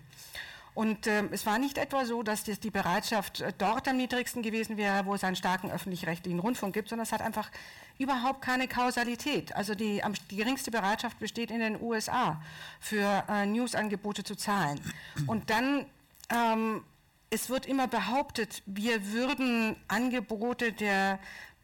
Und 0.75 1.07
äh, 1.07 1.23
es 1.31 1.45
war 1.47 1.57
nicht 1.57 1.79
etwa 1.79 2.05
so, 2.05 2.21
dass 2.21 2.43
die, 2.43 2.59
die 2.59 2.69
Bereitschaft 2.69 3.41
äh, 3.41 3.51
dort 3.57 3.87
am 3.87 3.97
niedrigsten 3.97 4.43
gewesen 4.43 4.77
wäre, 4.77 5.05
wo 5.05 5.15
es 5.15 5.23
einen 5.23 5.35
starken 5.35 5.71
öffentlich-rechtlichen 5.71 6.39
Rundfunk 6.39 6.73
gibt, 6.73 6.89
sondern 6.89 7.05
es 7.05 7.11
hat 7.11 7.21
einfach 7.21 7.49
überhaupt 7.97 8.41
keine 8.41 8.67
Kausalität. 8.67 9.55
Also 9.55 9.73
die, 9.73 10.03
die 10.29 10.35
geringste 10.35 10.69
Bereitschaft 10.69 11.17
besteht 11.17 11.49
in 11.49 11.59
den 11.59 11.81
USA 11.81 12.41
für 12.79 13.23
äh, 13.27 13.45
Newsangebote 13.47 14.23
zu 14.23 14.35
zahlen. 14.35 14.79
Und 15.25 15.49
dann 15.49 15.85
ähm, 16.29 16.83
es 17.29 17.49
wird 17.49 17.65
immer 17.65 17.87
behauptet, 17.87 18.61
wir 18.65 19.11
würden 19.11 19.75
Angebote 19.87 20.71
der 20.71 21.19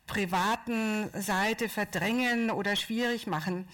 privaten 0.08 1.10
Seite 1.14 1.70
verdrängen 1.70 2.52
oder 2.52 2.76
schwierig 2.76 3.28
machen. 3.28 3.68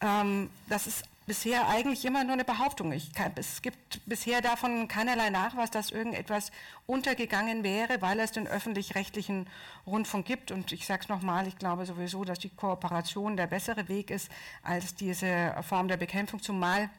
Ähm, 0.00 0.50
das 0.68 0.86
ist 0.86 1.04
bisher 1.26 1.68
eigentlich 1.68 2.04
immer 2.04 2.24
nur 2.24 2.34
eine 2.34 2.44
Behauptung. 2.44 2.92
Kann, 3.14 3.32
es 3.36 3.62
gibt 3.62 4.00
bisher 4.06 4.40
davon 4.40 4.88
keinerlei 4.88 5.30
Nachweis, 5.30 5.70
dass 5.70 5.90
irgendetwas 5.90 6.52
untergegangen 6.86 7.62
wäre, 7.62 8.02
weil 8.02 8.20
es 8.20 8.32
den 8.32 8.46
öffentlich-rechtlichen 8.46 9.48
Rundfunk 9.86 10.26
gibt. 10.26 10.50
Und 10.50 10.72
ich 10.72 10.86
sage 10.86 11.02
es 11.02 11.08
nochmal, 11.08 11.46
ich 11.46 11.58
glaube 11.58 11.86
sowieso, 11.86 12.24
dass 12.24 12.38
die 12.38 12.50
Kooperation 12.50 13.36
der 13.36 13.46
bessere 13.46 13.88
Weg 13.88 14.10
ist 14.10 14.30
als 14.62 14.94
diese 14.94 15.54
Form 15.66 15.88
der 15.88 15.96
Bekämpfung, 15.96 16.42
zumal 16.42 16.90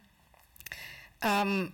ähm, 1.22 1.72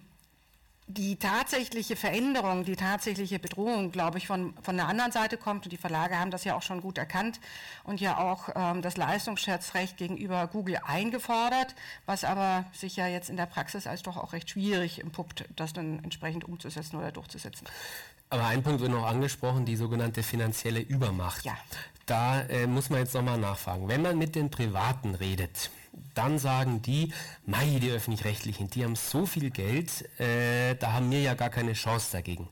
die 0.88 1.16
tatsächliche 1.16 1.96
Veränderung, 1.96 2.66
die 2.66 2.76
tatsächliche 2.76 3.40
Bedrohung, 3.40 3.92
glaube 3.92 4.18
ich, 4.18 4.28
von, 4.28 4.54
von 4.62 4.76
der 4.76 4.88
anderen 4.88 5.12
Seite 5.12 5.38
kommt. 5.38 5.66
Und 5.66 5.72
die 5.72 5.78
Verlage 5.78 6.18
haben 6.18 6.32
das 6.32 6.44
ja 6.44 6.56
auch 6.56 6.62
schon 6.62 6.82
gut 6.82 6.98
erkannt 6.98 7.40
und 7.84 8.02
ja 8.02 8.18
auch 8.18 8.50
ähm, 8.56 8.82
das 8.82 8.98
Leistungsschätzrecht 8.98 9.98
gegenüber 9.98 10.48
Google 10.48 10.80
eingefordert, 10.84 11.76
was 12.06 12.24
aber 12.24 12.66
sich 12.74 12.96
ja 12.96 13.08
jetzt 13.08 13.30
in 13.30 13.38
der 13.38 13.46
Praxis 13.46 13.88
als 13.88 14.04
doch 14.04 14.18
auch 14.18 14.34
recht 14.34 14.50
schwierig 14.50 15.02
empuppt, 15.02 15.46
das 15.56 15.74
dann 15.74 16.04
entsprechend 16.04 16.44
umzusetzen 16.44 16.98
oder 16.98 17.12
durchzusetzen. 17.12 17.68
Aber 18.32 18.46
ein 18.46 18.64
Punkt 18.64 18.80
wird 18.80 18.92
noch 18.92 19.06
angesprochen, 19.06 19.66
die 19.66 19.76
sogenannte 19.76 20.24
finanzielle 20.24 20.80
Übermacht. 20.80 21.44
Ja. 21.44 21.54
Da 22.06 22.42
äh, 22.44 22.66
muss 22.66 22.90
man 22.90 23.00
jetzt 23.00 23.14
nochmal 23.14 23.38
nachfragen. 23.38 23.90
Wenn 23.90 24.02
man 24.02 24.18
mit 24.18 24.36
den 24.36 24.50
Privaten 24.50 25.16
redet, 25.16 25.70
dann 26.14 26.40
sagen 26.40 26.82
die, 26.82 27.14
mei, 27.46 27.80
die 27.82 27.92
Öffentlich-Rechtlichen, 27.92 28.70
die 28.70 28.86
haben 28.86 28.96
so 28.96 29.26
viel 29.26 29.50
Geld, 29.50 30.08
äh, 30.18 30.76
da 30.76 30.94
haben 30.94 31.12
wir 31.12 31.22
ja 31.22 31.34
gar 31.34 31.50
keine 31.50 31.74
Chance 31.74 32.14
dagegen. 32.14 32.48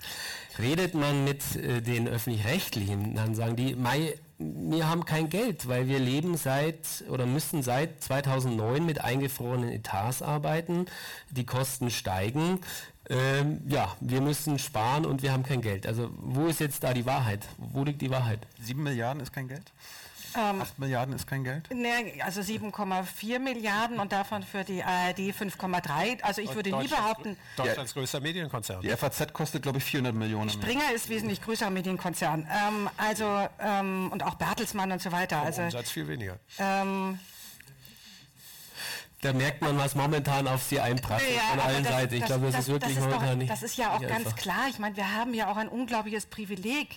Redet 0.60 0.96
man 0.96 1.24
mit 1.24 1.56
äh, 1.56 1.82
den 1.82 2.10
Öffentlich-Rechtlichen, 2.10 3.16
dann 3.16 3.34
sagen 3.34 3.56
die, 3.56 3.76
mei, 3.76 4.20
wir 4.38 4.90
haben 4.90 5.06
kein 5.06 5.30
Geld, 5.30 5.70
weil 5.70 5.88
wir 5.88 6.00
leben 6.00 6.36
seit 6.36 7.06
oder 7.10 7.26
müssen 7.26 7.64
seit 7.64 8.04
2009 8.04 8.86
mit 8.86 9.02
eingefrorenen 9.02 9.70
Etats 9.70 10.22
arbeiten, 10.22 10.88
die 11.30 11.46
Kosten 11.46 11.90
steigen. 11.90 12.60
Ähm, 13.10 13.62
ja, 13.68 13.96
wir 14.00 14.22
müssen 14.22 14.60
sparen 14.60 15.06
und 15.06 15.24
wir 15.24 15.32
haben 15.32 15.44
kein 15.44 15.62
Geld. 15.62 15.88
Also 15.88 16.10
wo 16.18 16.46
ist 16.48 16.60
jetzt 16.60 16.84
da 16.84 16.94
die 16.94 17.06
Wahrheit? 17.06 17.46
Wo 17.58 17.84
liegt 17.84 18.02
die 18.02 18.12
Wahrheit? 18.12 18.40
Sieben 18.62 18.84
Milliarden 18.84 19.22
ist 19.22 19.34
kein 19.34 19.48
Geld? 19.48 19.72
Ähm, 20.36 20.62
8 20.62 20.80
Milliarden 20.80 21.16
ist 21.16 21.26
kein 21.28 21.44
Geld? 21.44 21.74
Ne, 21.74 22.22
also 22.24 22.42
7,4 22.42 23.40
Milliarden 23.40 24.00
und 24.00 24.12
davon 24.12 24.44
für 24.44 24.64
die 24.64 24.84
ARD 24.84 25.20
5,3. 25.32 26.22
Also 26.22 26.42
ich 26.42 26.54
würde 26.54 26.70
nie 26.78 26.88
behaupten... 26.88 27.38
Deutschlands 27.58 27.94
größter 27.94 28.20
Medienkonzern. 28.20 28.82
Die 28.82 28.90
FAZ 28.90 29.34
kostet, 29.34 29.64
glaube 29.64 29.80
ich, 29.80 29.86
400 29.86 30.14
Millionen. 30.14 30.50
Springer 30.50 30.92
ist 30.94 31.10
wesentlich 31.10 31.42
größer 31.42 31.70
Medienkonzern. 31.70 32.48
Ähm, 32.52 32.90
also, 32.98 33.48
ähm, 33.60 34.10
und 34.12 34.24
auch 34.24 34.36
Bertelsmann 34.36 34.92
und 34.92 35.02
so 35.02 35.12
weiter. 35.12 35.42
Also, 35.42 35.64
Umsatz 35.64 35.90
viel 35.90 36.08
weniger. 36.08 36.38
Ähm, 36.60 37.20
da 39.22 39.34
merkt 39.34 39.62
man, 39.62 39.78
was 39.78 39.96
momentan 39.96 40.48
auf 40.48 40.64
sie 40.64 40.80
einprasselt 40.80 41.36
ja, 41.36 41.42
von 41.52 41.60
allen 41.60 41.84
das, 41.84 41.94
Seiten. 41.94 42.16
Ich 42.16 42.26
glaube, 42.26 42.46
das, 42.46 42.56
das, 42.56 42.62
ist 42.62 42.72
wirklich 42.72 42.96
das 42.96 43.04
ist 43.04 43.10
momentan 43.10 43.30
doch, 43.32 43.38
nicht. 43.38 43.52
Das 43.52 43.64
ist 43.64 43.78
ja 43.78 43.96
auch 43.96 44.02
ganz 44.02 44.28
einfach. 44.28 44.36
klar. 44.36 44.68
Ich 44.70 44.80
meine, 44.80 44.96
wir 44.96 45.14
haben 45.14 45.34
ja 45.34 45.52
auch 45.52 45.58
ein 45.58 45.68
unglaubliches 45.68 46.26
Privileg, 46.26 46.88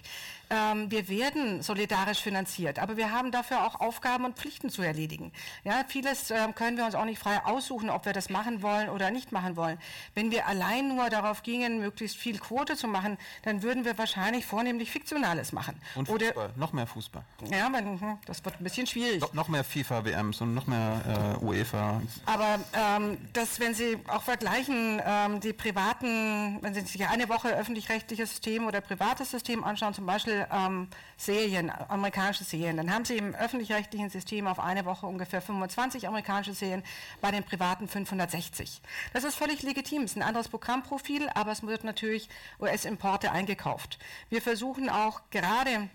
ähm, 0.52 0.90
wir 0.90 1.08
werden 1.08 1.62
solidarisch 1.62 2.20
finanziert, 2.20 2.78
aber 2.78 2.98
wir 2.98 3.10
haben 3.10 3.30
dafür 3.30 3.66
auch 3.66 3.80
Aufgaben 3.80 4.26
und 4.26 4.36
Pflichten 4.36 4.68
zu 4.68 4.82
erledigen. 4.82 5.32
Ja, 5.64 5.82
vieles 5.88 6.30
äh, 6.30 6.36
können 6.54 6.76
wir 6.76 6.84
uns 6.84 6.94
auch 6.94 7.06
nicht 7.06 7.18
frei 7.18 7.42
aussuchen, 7.44 7.88
ob 7.88 8.04
wir 8.04 8.12
das 8.12 8.28
machen 8.28 8.60
wollen 8.60 8.90
oder 8.90 9.10
nicht 9.10 9.32
machen 9.32 9.56
wollen. 9.56 9.78
Wenn 10.14 10.30
wir 10.30 10.46
allein 10.46 10.94
nur 10.94 11.08
darauf 11.08 11.42
gingen, 11.42 11.80
möglichst 11.80 12.18
viel 12.18 12.38
Quote 12.38 12.76
zu 12.76 12.86
machen, 12.86 13.16
dann 13.42 13.62
würden 13.62 13.86
wir 13.86 13.96
wahrscheinlich 13.96 14.44
vornehmlich 14.44 14.90
Fiktionales 14.90 15.52
machen. 15.52 15.80
Und 15.94 16.08
Fußball, 16.08 16.32
oder, 16.32 16.50
noch 16.56 16.74
mehr 16.74 16.86
Fußball. 16.86 17.24
Ja, 17.50 17.70
man, 17.70 17.98
hm, 17.98 18.18
das 18.26 18.44
wird 18.44 18.60
ein 18.60 18.64
bisschen 18.64 18.86
schwierig. 18.86 19.22
No, 19.22 19.28
noch 19.32 19.48
mehr 19.48 19.64
FIFA-WMs 19.64 20.42
und 20.42 20.52
noch 20.54 20.66
mehr 20.66 21.38
äh, 21.40 21.44
UEFA. 21.44 22.02
Aber 22.26 22.58
ähm, 22.74 23.16
das, 23.32 23.58
wenn 23.58 23.74
Sie 23.74 23.98
auch 24.06 24.22
vergleichen, 24.22 25.00
ähm, 25.02 25.40
die 25.40 25.54
privaten, 25.54 26.58
wenn 26.60 26.74
Sie 26.74 26.82
sich 26.82 27.06
eine 27.08 27.30
Woche 27.30 27.48
öffentlich-rechtliches 27.48 28.28
System 28.30 28.66
oder 28.66 28.82
privates 28.82 29.30
System 29.30 29.64
anschauen, 29.64 29.94
zum 29.94 30.04
Beispiel 30.04 30.41
ähm, 30.50 30.88
Serien, 31.16 31.70
amerikanische 31.88 32.44
Serien. 32.44 32.76
Dann 32.76 32.92
haben 32.92 33.04
Sie 33.04 33.16
im 33.16 33.34
öffentlich-rechtlichen 33.34 34.10
System 34.10 34.46
auf 34.46 34.58
eine 34.58 34.84
Woche 34.84 35.06
ungefähr 35.06 35.40
25 35.40 36.08
amerikanische 36.08 36.54
Serien, 36.54 36.82
bei 37.20 37.30
den 37.30 37.44
privaten 37.44 37.88
560. 37.88 38.82
Das 39.12 39.24
ist 39.24 39.36
völlig 39.36 39.62
legitim, 39.62 40.02
es 40.02 40.12
ist 40.12 40.16
ein 40.16 40.22
anderes 40.22 40.48
Programmprofil, 40.48 41.28
aber 41.34 41.52
es 41.52 41.62
wird 41.62 41.84
natürlich 41.84 42.28
US-Importe 42.60 43.30
eingekauft. 43.30 43.98
Wir 44.30 44.42
versuchen 44.42 44.88
auch 44.88 45.20
gerade 45.30 45.88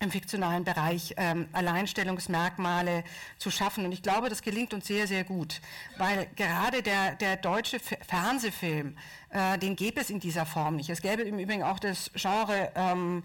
im 0.00 0.10
fiktionalen 0.10 0.64
Bereich 0.64 1.14
ähm, 1.16 1.48
Alleinstellungsmerkmale 1.52 3.04
zu 3.38 3.50
schaffen. 3.50 3.84
Und 3.84 3.92
ich 3.92 4.02
glaube, 4.02 4.28
das 4.28 4.42
gelingt 4.42 4.74
uns 4.74 4.86
sehr, 4.86 5.06
sehr 5.06 5.24
gut, 5.24 5.60
weil 5.98 6.26
gerade 6.36 6.82
der, 6.82 7.14
der 7.14 7.36
deutsche 7.36 7.76
F 7.76 7.94
Fernsehfilm, 8.06 8.96
äh, 9.30 9.58
den 9.58 9.76
gäbe 9.76 10.00
es 10.00 10.10
in 10.10 10.20
dieser 10.20 10.46
Form 10.46 10.76
nicht. 10.76 10.90
Es 10.90 11.00
gäbe 11.00 11.22
im 11.22 11.38
Übrigen 11.38 11.62
auch 11.62 11.78
das 11.78 12.10
Genre 12.14 12.72
ähm, 12.74 13.24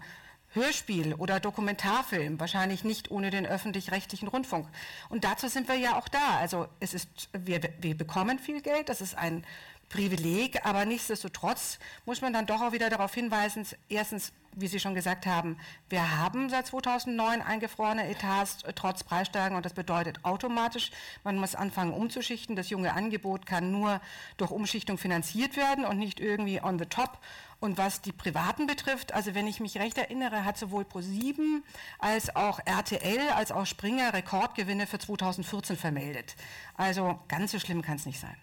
Hörspiel 0.52 1.14
oder 1.14 1.38
Dokumentarfilm, 1.40 2.40
wahrscheinlich 2.40 2.84
nicht 2.84 3.10
ohne 3.10 3.30
den 3.30 3.46
öffentlich-rechtlichen 3.46 4.28
Rundfunk. 4.28 4.66
Und 5.08 5.24
dazu 5.24 5.48
sind 5.48 5.68
wir 5.68 5.76
ja 5.76 5.96
auch 5.96 6.08
da. 6.08 6.38
Also 6.38 6.66
es 6.80 6.94
ist, 6.94 7.28
wir, 7.32 7.60
wir 7.80 7.96
bekommen 7.96 8.38
viel 8.38 8.60
Geld, 8.60 8.88
das 8.88 9.00
ist 9.00 9.16
ein 9.16 9.44
Privileg, 9.90 10.64
aber 10.64 10.84
nichtsdestotrotz 10.84 11.80
muss 12.06 12.20
man 12.20 12.32
dann 12.32 12.46
doch 12.46 12.62
auch 12.62 12.72
wieder 12.72 12.90
darauf 12.90 13.12
hinweisen, 13.12 13.66
erstens, 13.88 14.32
wie 14.52 14.68
Sie 14.68 14.78
schon 14.78 14.94
gesagt 14.94 15.26
haben, 15.26 15.58
wir 15.88 16.16
haben 16.16 16.48
seit 16.48 16.68
2009 16.68 17.42
eingefrorene 17.42 18.08
Etats 18.08 18.58
trotz 18.76 19.02
Preissteigerung 19.02 19.56
und 19.56 19.66
das 19.66 19.74
bedeutet 19.74 20.24
automatisch, 20.24 20.92
man 21.24 21.36
muss 21.36 21.56
anfangen 21.56 21.92
umzuschichten. 21.92 22.54
Das 22.54 22.70
junge 22.70 22.92
Angebot 22.92 23.46
kann 23.46 23.72
nur 23.72 24.00
durch 24.36 24.52
Umschichtung 24.52 24.96
finanziert 24.96 25.56
werden 25.56 25.84
und 25.84 25.98
nicht 25.98 26.20
irgendwie 26.20 26.62
on 26.62 26.78
the 26.78 26.86
top. 26.86 27.18
Und 27.60 27.76
was 27.76 28.00
die 28.00 28.12
Privaten 28.12 28.66
betrifft, 28.66 29.12
also 29.12 29.34
wenn 29.34 29.46
ich 29.46 29.60
mich 29.60 29.76
recht 29.76 29.98
erinnere, 29.98 30.46
hat 30.46 30.56
sowohl 30.56 30.86
ProSieben 30.86 31.62
als 31.98 32.34
auch 32.34 32.58
RTL 32.64 33.28
als 33.36 33.52
auch 33.52 33.66
Springer 33.66 34.14
Rekordgewinne 34.14 34.86
für 34.86 34.98
2014 34.98 35.76
vermeldet. 35.76 36.36
Also 36.74 37.20
ganz 37.28 37.52
so 37.52 37.58
schlimm 37.58 37.82
kann 37.82 37.96
es 37.96 38.06
nicht 38.06 38.18
sein. 38.18 38.36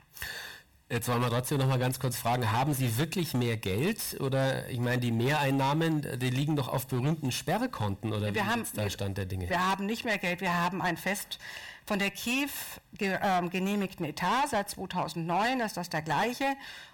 Jetzt 0.89 1.09
wollen 1.09 1.22
wir 1.22 1.30
trotzdem 1.30 1.57
noch 1.57 1.68
mal 1.68 1.80
ganz 1.80 1.99
kurz 1.99 2.15
fragen, 2.15 2.49
haben 2.53 2.74
Sie 2.74 2.97
wirklich 2.97 3.34
mehr 3.34 3.57
Geld 3.57 4.22
oder 4.22 4.70
ich 4.70 4.80
meine, 4.80 4.99
die 4.99 5.11
Mehreinnahmen, 5.11 6.20
die 6.20 6.30
liegen 6.30 6.55
doch 6.55 6.70
auf 6.70 6.88
berühmten 6.88 7.34
Sperrkonten 7.34 8.13
oder 8.13 8.28
wir 8.28 8.36
wie 8.36 8.41
haben, 8.41 8.61
ist 8.61 8.78
der 8.78 8.89
Stand 8.89 9.18
der 9.18 9.26
Dinge? 9.26 9.49
Wir 9.49 9.68
haben 9.68 9.86
nicht 9.86 10.05
mehr 10.05 10.18
Geld, 10.18 10.39
wir 10.39 10.53
haben 10.53 10.82
ein 10.82 10.95
fest 10.95 11.39
von 11.88 11.99
der 11.99 12.11
KIF 12.11 12.81
ge, 12.97 13.13
äh, 13.13 13.49
genehmigten 13.49 14.05
Etat 14.05 14.49
seit 14.49 14.69
2009, 14.69 15.61
ist 15.61 15.77
das 15.77 15.89
der 15.89 16.01
gleiche 16.01 16.45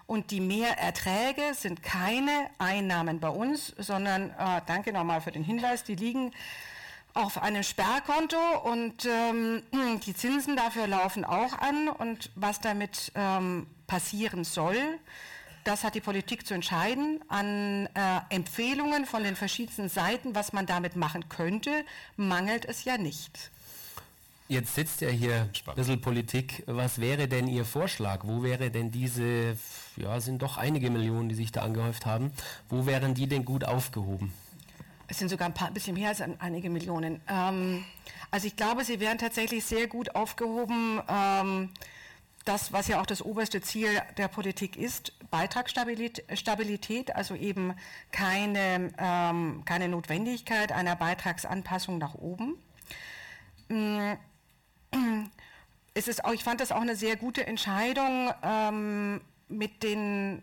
und 0.05 0.29
die 0.29 0.39
Mehrerträge 0.39 1.55
sind 1.55 1.81
keine 1.81 2.49
Einnahmen 2.59 3.19
bei 3.19 3.29
uns, 3.29 3.73
sondern, 3.77 4.29
äh, 4.29 4.61
danke 4.67 4.93
nochmal 4.93 5.19
für 5.19 5.31
den 5.31 5.43
Hinweis, 5.43 5.83
die 5.83 5.95
liegen 5.95 6.31
auf 7.15 7.41
einem 7.41 7.63
Sperrkonto 7.63 8.37
und 8.63 9.05
ähm, 9.05 9.63
die 10.05 10.13
Zinsen 10.13 10.55
dafür 10.55 10.85
laufen 10.85 11.25
auch 11.25 11.57
an 11.57 11.89
und 11.89 12.29
was 12.35 12.61
damit 12.61 13.11
ähm, 13.15 13.65
passieren 13.87 14.43
soll, 14.43 14.77
das 15.63 15.83
hat 15.83 15.95
die 15.95 16.01
Politik 16.01 16.45
zu 16.45 16.53
entscheiden. 16.53 17.23
An 17.29 17.87
äh, 17.95 18.19
Empfehlungen 18.29 19.05
von 19.05 19.23
den 19.23 19.35
verschiedensten 19.35 19.89
Seiten, 19.89 20.35
was 20.35 20.53
man 20.53 20.65
damit 20.65 20.95
machen 20.95 21.29
könnte, 21.29 21.85
mangelt 22.15 22.65
es 22.65 22.83
ja 22.83 22.97
nicht. 22.97 23.51
Jetzt 24.53 24.75
sitzt 24.75 25.01
ja 25.01 25.09
hier 25.09 25.49
ein 25.65 25.75
bisschen 25.75 25.99
Politik. 25.99 26.61
Was 26.67 27.01
wäre 27.01 27.27
denn 27.27 27.47
Ihr 27.47 27.65
Vorschlag? 27.65 28.19
Wo 28.23 28.43
wäre 28.43 28.69
denn 28.69 28.91
diese, 28.91 29.57
ja, 29.95 30.19
sind 30.19 30.43
doch 30.43 30.57
einige 30.57 30.91
Millionen, 30.91 31.27
die 31.27 31.33
sich 31.33 31.51
da 31.51 31.63
angehäuft 31.63 32.05
haben, 32.05 32.31
wo 32.69 32.85
wären 32.85 33.15
die 33.15 33.25
denn 33.25 33.45
gut 33.45 33.63
aufgehoben? 33.63 34.31
Es 35.07 35.17
sind 35.17 35.29
sogar 35.29 35.47
ein 35.47 35.55
paar, 35.55 35.71
bisschen 35.71 35.95
mehr 35.95 36.09
als 36.09 36.21
einige 36.21 36.69
Millionen. 36.69 37.19
Ähm, 37.27 37.83
also 38.29 38.45
ich 38.45 38.55
glaube, 38.55 38.85
sie 38.85 38.99
wären 38.99 39.17
tatsächlich 39.17 39.65
sehr 39.65 39.87
gut 39.87 40.13
aufgehoben. 40.13 41.01
Ähm, 41.09 41.69
das, 42.45 42.71
was 42.71 42.87
ja 42.87 43.01
auch 43.01 43.07
das 43.07 43.23
oberste 43.23 43.59
Ziel 43.59 43.89
der 44.17 44.27
Politik 44.27 44.77
ist, 44.77 45.13
Beitragsstabilität, 45.31 47.15
also 47.15 47.33
eben 47.33 47.73
keine, 48.11 48.91
ähm, 48.99 49.63
keine 49.65 49.87
Notwendigkeit 49.87 50.71
einer 50.71 50.95
Beitragsanpassung 50.95 51.97
nach 51.97 52.13
oben. 52.13 52.59
Es 55.95 56.07
ist 56.07 56.25
auch, 56.25 56.33
ich 56.33 56.43
fand 56.43 56.59
das 56.59 56.71
auch 56.71 56.81
eine 56.81 56.95
sehr 56.95 57.15
gute 57.15 57.45
Entscheidung 57.45 58.31
ähm, 58.43 59.21
mit 59.47 59.83
den 59.83 60.41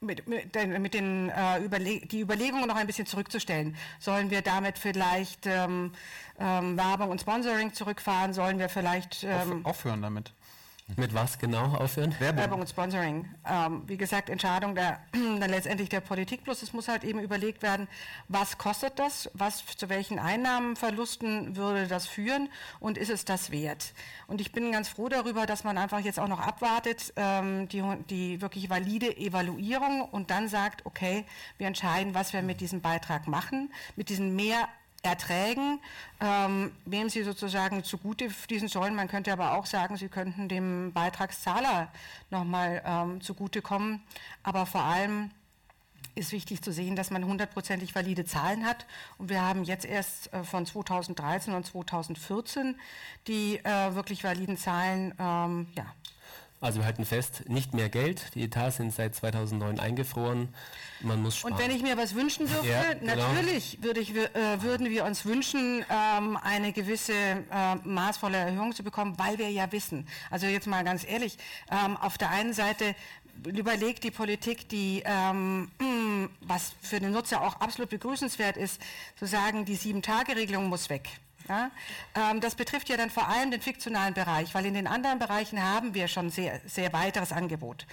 mit, 0.00 0.26
mit, 0.28 0.54
mit 0.54 0.94
den 0.94 1.30
äh, 1.30 1.58
Überleg 1.60 2.08
die 2.10 2.20
Überlegungen 2.20 2.68
noch 2.68 2.76
ein 2.76 2.86
bisschen 2.86 3.06
zurückzustellen. 3.06 3.76
Sollen 3.98 4.30
wir 4.30 4.42
damit 4.42 4.78
vielleicht 4.78 5.46
ähm, 5.46 5.92
ähm, 6.38 6.76
Werbung 6.76 7.10
und 7.10 7.20
Sponsoring 7.20 7.72
zurückfahren? 7.72 8.34
Sollen 8.34 8.58
wir 8.58 8.68
vielleicht 8.68 9.24
ähm, 9.24 9.64
aufhören 9.64 10.02
damit? 10.02 10.32
Mit 10.94 11.12
was 11.14 11.36
genau 11.40 11.74
aufhören? 11.74 12.14
Werbung, 12.20 12.38
Werbung 12.38 12.60
und 12.60 12.68
Sponsoring. 12.68 13.28
Ähm, 13.44 13.82
wie 13.88 13.96
gesagt, 13.96 14.30
Entscheidung 14.30 14.76
der, 14.76 15.00
dann 15.12 15.50
letztendlich 15.50 15.88
der 15.88 16.00
Politik, 16.00 16.44
bloß 16.44 16.62
es 16.62 16.72
muss 16.72 16.86
halt 16.86 17.02
eben 17.02 17.18
überlegt 17.18 17.62
werden, 17.62 17.88
was 18.28 18.56
kostet 18.56 18.96
das, 19.00 19.28
was 19.34 19.66
zu 19.66 19.88
welchen 19.88 20.20
Einnahmenverlusten 20.20 21.56
würde 21.56 21.88
das 21.88 22.06
führen 22.06 22.48
und 22.78 22.98
ist 22.98 23.10
es 23.10 23.24
das 23.24 23.50
wert? 23.50 23.94
Und 24.28 24.40
ich 24.40 24.52
bin 24.52 24.70
ganz 24.70 24.88
froh 24.88 25.08
darüber, 25.08 25.44
dass 25.44 25.64
man 25.64 25.76
einfach 25.76 25.98
jetzt 25.98 26.20
auch 26.20 26.28
noch 26.28 26.40
abwartet, 26.40 27.12
ähm, 27.16 27.68
die, 27.68 27.82
die 28.08 28.40
wirklich 28.40 28.70
valide 28.70 29.16
Evaluierung 29.16 30.02
und 30.02 30.30
dann 30.30 30.48
sagt, 30.48 30.86
okay, 30.86 31.24
wir 31.58 31.66
entscheiden, 31.66 32.14
was 32.14 32.32
wir 32.32 32.42
mit 32.42 32.60
diesem 32.60 32.80
Beitrag 32.80 33.26
machen, 33.26 33.72
mit 33.96 34.08
diesen 34.08 34.36
mehr 34.36 34.68
Erträgen, 35.06 35.80
ähm, 36.20 36.72
wem 36.84 37.08
sie 37.08 37.22
sozusagen 37.22 37.84
zugute 37.84 38.30
fließen 38.30 38.68
sollen. 38.68 38.94
Man 38.94 39.08
könnte 39.08 39.32
aber 39.32 39.54
auch 39.54 39.66
sagen, 39.66 39.96
sie 39.96 40.08
könnten 40.08 40.48
dem 40.48 40.92
Beitragszahler 40.92 41.88
nochmal 42.30 42.82
ähm, 42.84 43.20
zugutekommen. 43.20 44.02
Aber 44.42 44.66
vor 44.66 44.82
allem 44.82 45.30
ist 46.16 46.32
wichtig 46.32 46.62
zu 46.62 46.72
sehen, 46.72 46.96
dass 46.96 47.10
man 47.10 47.24
hundertprozentig 47.24 47.94
valide 47.94 48.24
Zahlen 48.24 48.64
hat. 48.64 48.86
Und 49.18 49.28
wir 49.28 49.42
haben 49.42 49.64
jetzt 49.64 49.84
erst 49.84 50.32
äh, 50.32 50.44
von 50.44 50.66
2013 50.66 51.54
und 51.54 51.66
2014 51.66 52.76
die 53.26 53.58
äh, 53.58 53.94
wirklich 53.94 54.24
validen 54.24 54.56
Zahlen 54.56 55.14
ähm, 55.18 55.68
ja, 55.76 55.86
also 56.60 56.80
wir 56.80 56.86
halten 56.86 57.04
fest, 57.04 57.48
nicht 57.48 57.74
mehr 57.74 57.88
Geld. 57.88 58.34
Die 58.34 58.42
Etats 58.42 58.76
sind 58.78 58.94
seit 58.94 59.14
2009 59.14 59.78
eingefroren. 59.78 60.48
Man 61.00 61.22
muss 61.22 61.36
sparen. 61.38 61.52
Und 61.52 61.60
wenn 61.60 61.70
ich 61.70 61.82
mir 61.82 61.96
was 61.96 62.14
wünschen 62.14 62.46
dürfte, 62.46 62.66
ja, 62.66 62.94
genau. 62.94 63.14
natürlich 63.16 63.82
würde 63.82 64.00
ich, 64.00 64.14
äh, 64.14 64.62
würden 64.62 64.88
wir 64.88 65.04
uns 65.04 65.26
wünschen, 65.26 65.84
ähm, 65.90 66.38
eine 66.42 66.72
gewisse 66.72 67.12
äh, 67.12 67.74
maßvolle 67.84 68.38
Erhöhung 68.38 68.74
zu 68.74 68.82
bekommen, 68.82 69.18
weil 69.18 69.38
wir 69.38 69.50
ja 69.50 69.70
wissen, 69.70 70.08
also 70.30 70.46
jetzt 70.46 70.66
mal 70.66 70.82
ganz 70.84 71.04
ehrlich, 71.06 71.36
ähm, 71.70 71.96
auf 71.98 72.16
der 72.16 72.30
einen 72.30 72.54
Seite 72.54 72.94
überlegt 73.44 74.04
die 74.04 74.10
Politik, 74.10 74.68
die, 74.68 75.02
ähm, 75.04 75.70
was 76.40 76.72
für 76.80 77.00
den 77.00 77.12
Nutzer 77.12 77.42
auch 77.42 77.60
absolut 77.60 77.90
begrüßenswert 77.90 78.56
ist, 78.56 78.80
zu 79.18 79.26
sagen, 79.26 79.64
die 79.64 79.76
Sieben-Tage-Regelung 79.76 80.68
muss 80.68 80.88
weg. 80.88 81.08
Ja? 81.48 81.70
Ähm, 82.14 82.40
das 82.40 82.54
betrifft 82.54 82.88
ja 82.88 82.96
dann 82.96 83.10
vor 83.10 83.28
allem 83.28 83.50
den 83.50 83.60
fiktionalen 83.60 84.14
Bereich, 84.14 84.54
weil 84.54 84.66
in 84.66 84.74
den 84.74 84.86
anderen 84.86 85.18
Bereichen 85.18 85.62
haben 85.62 85.94
wir 85.94 86.08
schon 86.08 86.30
sehr, 86.30 86.60
sehr 86.66 86.92
weiteres 86.92 87.32
Angebot. 87.32 87.86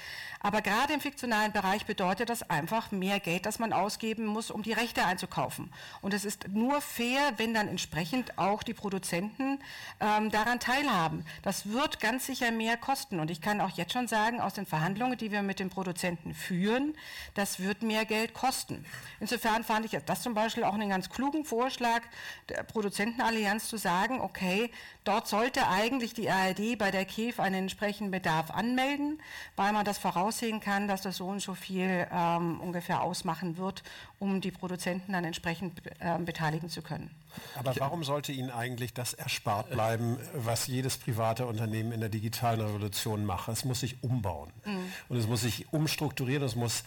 Aber 0.46 0.62
gerade 0.62 0.94
im 0.94 1.00
fiktionalen 1.00 1.54
Bereich 1.54 1.86
bedeutet 1.86 2.30
das 2.30 2.50
einfach 2.50 2.92
mehr 2.92 3.22
Geld, 3.22 3.46
das 3.46 3.60
man 3.60 3.72
ausgeben 3.72 4.26
muss, 4.26 4.52
um 4.52 4.62
die 4.62 4.74
Rechte 4.74 5.06
einzukaufen. 5.06 5.72
Und 6.02 6.14
es 6.14 6.26
ist 6.26 6.50
nur 6.50 6.82
fair, 6.82 7.34
wenn 7.38 7.54
dann 7.54 7.70
entsprechend 7.70 8.38
auch 8.38 8.62
die 8.62 8.74
Produzenten 8.74 9.60
ähm, 10.02 10.32
daran 10.32 10.60
teilhaben. 10.60 11.26
Das 11.44 11.70
wird 11.70 12.02
ganz 12.02 12.26
sicher 12.26 12.52
mehr 12.52 12.76
kosten. 12.76 13.22
Und 13.22 13.32
ich 13.32 13.40
kann 13.40 13.62
auch 13.62 13.70
jetzt 13.78 13.94
schon 13.94 14.10
sagen, 14.10 14.42
aus 14.42 14.54
den 14.54 14.66
Verhandlungen, 14.66 15.18
die 15.18 15.32
wir 15.32 15.44
mit 15.44 15.60
den 15.60 15.70
Produzenten 15.70 16.34
führen, 16.34 16.94
das 17.36 17.60
wird 17.60 17.82
mehr 17.82 18.04
Geld 18.04 18.34
kosten. 18.34 18.86
Insofern 19.22 19.64
fand 19.64 19.86
ich 19.86 19.98
das 20.06 20.24
zum 20.24 20.34
Beispiel 20.34 20.66
auch 20.66 20.74
einen 20.74 20.90
ganz 20.90 21.10
klugen 21.10 21.46
Vorschlag 21.46 22.02
der 22.50 22.64
Produzentenallianz 23.44 23.68
zu 23.68 23.78
sagen, 23.78 24.22
okay, 24.22 24.72
dort 25.04 25.28
sollte 25.28 25.68
eigentlich 25.68 26.14
die 26.14 26.30
ARD 26.30 26.78
bei 26.78 26.92
der 26.92 27.06
KEF 27.06 27.40
einen 27.40 27.56
entsprechenden 27.56 28.12
Bedarf 28.12 28.52
anmelden, 28.52 29.22
weil 29.56 29.74
man 29.74 29.86
das 29.86 29.98
voraus 29.98 30.14
voraussehen 30.14 30.60
kann, 30.60 30.88
dass 30.88 31.02
das 31.02 31.18
so 31.18 31.28
und 31.28 31.42
so 31.42 31.54
viel 31.54 32.08
ähm, 32.12 32.60
ungefähr 32.62 33.02
ausmachen 33.02 33.58
wird, 33.58 33.84
um 34.20 34.42
die 34.42 34.52
Produzenten 34.52 35.12
dann 35.12 35.26
entsprechend 35.26 35.82
äh, 36.00 36.18
beteiligen 36.20 36.70
zu 36.70 36.82
können. 36.82 37.10
Aber 37.56 37.76
warum 37.80 38.04
sollte 38.04 38.32
Ihnen 38.32 38.52
eigentlich 38.52 38.94
das 38.94 39.14
erspart 39.14 39.72
bleiben, 39.72 40.18
was 40.36 40.68
jedes 40.68 40.98
private 40.98 41.46
Unternehmen 41.48 41.92
in 41.92 42.00
der 42.00 42.10
digitalen 42.10 42.62
Revolution 42.62 43.26
macht? 43.26 43.50
Es 43.50 43.66
muss 43.66 43.80
sich 43.80 44.04
umbauen 44.04 44.52
mhm. 44.66 44.92
und 45.10 45.18
es 45.18 45.28
muss 45.28 45.42
sich 45.42 45.74
umstrukturieren. 45.74 46.44
Es 46.44 46.56
muss, 46.56 46.84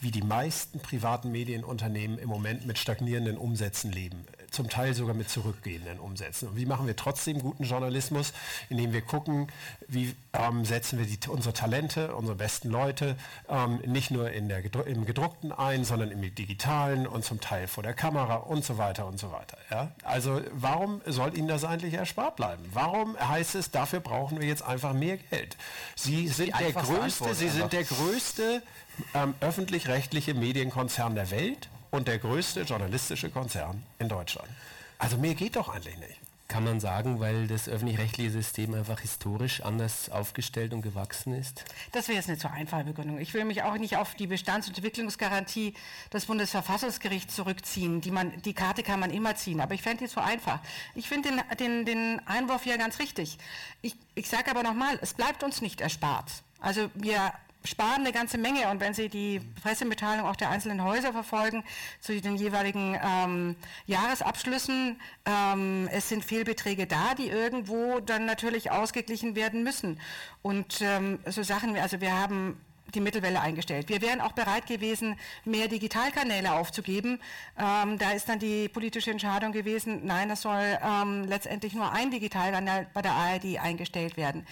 wie 0.00 0.10
die 0.10 0.22
meisten 0.22 0.80
privaten 0.80 1.30
Medienunternehmen 1.30 2.18
im 2.18 2.28
Moment, 2.28 2.66
mit 2.66 2.78
stagnierenden 2.78 3.38
Umsätzen 3.38 3.92
leben, 3.92 4.26
zum 4.54 4.70
Teil 4.70 4.94
sogar 4.94 5.14
mit 5.14 5.28
zurückgehenden 5.28 5.98
Umsätzen. 5.98 6.48
Und 6.48 6.56
wie 6.56 6.66
machen 6.66 6.86
wir 6.86 6.96
trotzdem 6.96 7.40
guten 7.40 7.64
Journalismus? 7.64 8.32
Indem 8.70 8.92
wir 8.92 9.02
gucken, 9.02 9.48
wie 9.88 10.14
ähm, 10.32 10.64
setzen 10.64 10.98
wir 10.98 11.06
die, 11.06 11.18
unsere 11.28 11.52
Talente, 11.52 12.14
unsere 12.14 12.36
besten 12.36 12.70
Leute 12.70 13.16
ähm, 13.48 13.80
nicht 13.84 14.10
nur 14.10 14.30
in 14.30 14.48
der, 14.48 14.62
im 14.86 15.04
gedruckten 15.04 15.52
ein, 15.52 15.84
sondern 15.84 16.10
im 16.10 16.34
digitalen 16.34 17.06
und 17.06 17.24
zum 17.24 17.40
Teil 17.40 17.66
vor 17.66 17.82
der 17.82 17.94
Kamera 17.94 18.36
und 18.36 18.64
so 18.64 18.78
weiter 18.78 19.06
und 19.06 19.18
so 19.18 19.32
weiter. 19.32 19.58
Ja? 19.70 19.92
Also 20.02 20.40
warum 20.52 21.00
soll 21.06 21.36
Ihnen 21.36 21.48
das 21.48 21.64
eigentlich 21.64 21.94
erspart 21.94 22.36
bleiben? 22.36 22.64
Warum 22.72 23.18
heißt 23.18 23.54
es, 23.56 23.70
dafür 23.70 24.00
brauchen 24.00 24.40
wir 24.40 24.46
jetzt 24.46 24.62
einfach 24.62 24.92
mehr 24.92 25.16
Geld? 25.16 25.56
Sie 25.96 26.28
sind 26.28 26.58
der 26.58 26.72
größte, 26.72 27.34
Sie 27.34 27.48
sind 27.48 27.72
der 27.72 27.84
größte 27.84 28.62
ähm, 29.14 29.34
öffentlich-rechtliche 29.40 30.34
Medienkonzern 30.34 31.14
der 31.14 31.30
Welt 31.30 31.68
und 31.94 32.08
der 32.08 32.18
größte 32.18 32.62
journalistische 32.62 33.30
Konzern 33.30 33.82
in 34.00 34.08
Deutschland. 34.08 34.48
Also 34.98 35.16
mehr 35.16 35.34
geht 35.34 35.54
doch 35.54 35.68
eigentlich 35.68 35.96
nicht. 35.98 36.18
Kann 36.48 36.64
man 36.64 36.78
sagen, 36.78 37.20
weil 37.20 37.46
das 37.46 37.68
öffentlich-rechtliche 37.68 38.30
System 38.30 38.74
einfach 38.74 39.00
historisch 39.00 39.62
anders 39.62 40.10
aufgestellt 40.10 40.74
und 40.74 40.82
gewachsen 40.82 41.32
ist? 41.32 41.64
Das 41.92 42.08
wäre 42.08 42.16
jetzt 42.18 42.28
eine 42.28 42.36
zu 42.36 42.50
einfache 42.50 42.84
Begründung. 42.84 43.18
Ich 43.18 43.32
will 43.32 43.44
mich 43.44 43.62
auch 43.62 43.78
nicht 43.78 43.96
auf 43.96 44.14
die 44.14 44.26
Bestands- 44.26 44.68
und 44.68 44.76
Entwicklungsgarantie 44.76 45.74
des 46.12 46.26
Bundesverfassungsgerichts 46.26 47.34
zurückziehen. 47.34 48.00
Die, 48.00 48.10
man, 48.10 48.42
die 48.42 48.54
Karte 48.54 48.82
kann 48.82 49.00
man 49.00 49.10
immer 49.10 49.36
ziehen, 49.36 49.60
aber 49.60 49.74
ich 49.74 49.82
fände 49.82 50.04
die 50.04 50.10
zu 50.10 50.20
einfach. 50.20 50.60
Ich 50.94 51.08
finde 51.08 51.30
den, 51.30 51.40
den, 51.58 51.84
den 51.86 52.26
Einwurf 52.26 52.64
hier 52.64 52.76
ganz 52.76 52.98
richtig. 52.98 53.38
Ich, 53.82 53.96
ich 54.14 54.28
sage 54.28 54.50
aber 54.50 54.62
nochmal, 54.64 54.98
es 55.00 55.14
bleibt 55.14 55.42
uns 55.44 55.62
nicht 55.62 55.80
erspart. 55.80 56.30
Also 56.60 56.90
wir 56.94 57.32
sparen 57.64 58.00
eine 58.00 58.12
ganze 58.12 58.38
Menge. 58.38 58.68
Und 58.70 58.80
wenn 58.80 58.94
Sie 58.94 59.08
die 59.08 59.40
Pressemitteilung 59.62 60.26
auch 60.26 60.36
der 60.36 60.50
einzelnen 60.50 60.84
Häuser 60.84 61.12
verfolgen, 61.12 61.64
zu 62.00 62.20
den 62.20 62.36
jeweiligen 62.36 62.98
ähm, 63.02 63.56
Jahresabschlüssen, 63.86 65.00
ähm, 65.24 65.88
es 65.92 66.08
sind 66.08 66.24
Fehlbeträge 66.24 66.86
da, 66.86 67.14
die 67.14 67.28
irgendwo 67.28 68.00
dann 68.00 68.26
natürlich 68.26 68.70
ausgeglichen 68.70 69.34
werden 69.34 69.62
müssen. 69.62 70.00
Und 70.42 70.80
ähm, 70.80 71.18
so 71.26 71.42
Sachen, 71.42 71.76
also 71.76 72.00
wir 72.00 72.12
haben 72.12 72.60
die 72.94 73.00
Mittelwelle 73.00 73.40
eingestellt. 73.40 73.88
Wir 73.88 74.00
wären 74.02 74.20
auch 74.20 74.32
bereit 74.32 74.66
gewesen, 74.66 75.16
mehr 75.44 75.68
Digitalkanäle 75.68 76.52
aufzugeben. 76.52 77.20
Ähm, 77.58 77.98
da 77.98 78.12
ist 78.12 78.28
dann 78.28 78.38
die 78.38 78.68
politische 78.68 79.10
Entscheidung 79.10 79.52
gewesen, 79.52 80.02
nein, 80.04 80.28
das 80.28 80.42
soll 80.42 80.78
ähm, 80.82 81.24
letztendlich 81.24 81.74
nur 81.74 81.90
ein 81.90 82.10
Digitalkanal 82.10 82.86
bei 82.94 83.02
der 83.02 83.12
ARD 83.12 83.58
eingestellt 83.58 84.16
werden. 84.16 84.46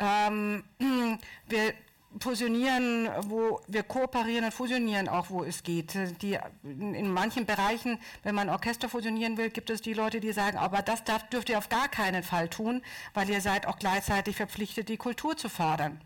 Ähm, 0.00 0.64
wir 1.48 1.74
fusionieren, 2.20 3.08
wo 3.28 3.60
wir 3.66 3.82
kooperieren 3.82 4.44
und 4.44 4.54
fusionieren 4.54 5.08
auch, 5.08 5.30
wo 5.30 5.44
es 5.44 5.62
geht. 5.62 5.94
Die, 6.22 6.38
in 6.62 7.12
manchen 7.12 7.46
Bereichen, 7.46 7.98
wenn 8.22 8.34
man 8.34 8.48
Orchester 8.48 8.88
fusionieren 8.88 9.36
will, 9.36 9.50
gibt 9.50 9.70
es 9.70 9.80
die 9.82 9.94
Leute, 9.94 10.20
die 10.20 10.32
sagen, 10.32 10.58
aber 10.58 10.82
das 10.82 11.04
darf, 11.04 11.28
dürft 11.28 11.48
ihr 11.48 11.58
auf 11.58 11.68
gar 11.68 11.88
keinen 11.88 12.22
Fall 12.22 12.48
tun, 12.48 12.82
weil 13.14 13.28
ihr 13.30 13.40
seid 13.40 13.66
auch 13.66 13.78
gleichzeitig 13.78 14.36
verpflichtet, 14.36 14.88
die 14.88 14.96
Kultur 14.96 15.36
zu 15.36 15.48
fördern. 15.48 16.00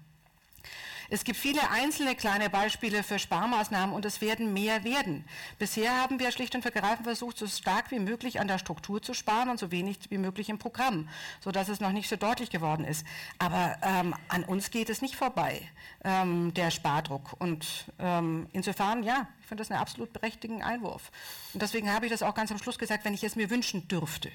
Es 1.11 1.25
gibt 1.25 1.39
viele 1.39 1.71
einzelne 1.71 2.15
kleine 2.15 2.51
Beispiele 2.51 3.03
für 3.03 3.19
Sparmaßnahmen 3.19 3.95
und 3.95 4.05
es 4.05 4.21
werden 4.21 4.53
mehr 4.53 4.85
werden. 4.85 5.25
Bisher 5.59 5.97
haben 5.97 6.21
wir 6.21 6.31
schlicht 6.33 6.55
und 6.55 6.65
ergreifend 6.67 7.05
versucht, 7.05 7.39
so 7.39 7.47
stark 7.47 7.91
wie 7.91 7.99
möglich 7.99 8.41
an 8.41 8.49
der 8.49 8.59
Struktur 8.59 9.01
zu 9.01 9.15
sparen 9.15 9.49
und 9.49 9.59
so 9.59 9.71
wenig 9.71 9.99
wie 10.11 10.19
möglich 10.19 10.51
im 10.51 10.59
Programm, 10.59 11.09
sodass 11.41 11.71
es 11.71 11.81
noch 11.81 11.93
nicht 11.93 12.11
so 12.11 12.17
deutlich 12.17 12.51
geworden 12.51 12.85
ist. 12.85 13.07
Aber 13.39 13.79
ähm, 13.81 14.15
an 14.29 14.45
uns 14.45 14.71
geht 14.71 14.91
es 14.91 15.01
nicht 15.01 15.17
vorbei, 15.17 15.63
ähm, 16.05 16.53
der 16.53 16.71
Spardruck. 16.71 17.35
Und 17.39 17.87
ähm, 17.99 18.47
insofern, 18.53 19.03
ja, 19.03 19.29
ich 19.41 19.47
finde 19.47 19.63
das 19.63 19.71
einen 19.71 19.81
absolut 19.81 20.13
berechtigten 20.13 20.63
Einwurf. 20.63 21.11
Und 21.55 21.63
deswegen 21.63 21.91
habe 21.91 22.05
ich 22.05 22.13
das 22.13 22.23
auch 22.23 22.35
ganz 22.35 22.53
am 22.53 22.59
Schluss 22.59 22.79
gesagt, 22.79 23.07
wenn 23.07 23.15
ich 23.15 23.25
es 23.25 23.35
mir 23.35 23.49
wünschen 23.49 23.89
dürfte. 23.89 24.31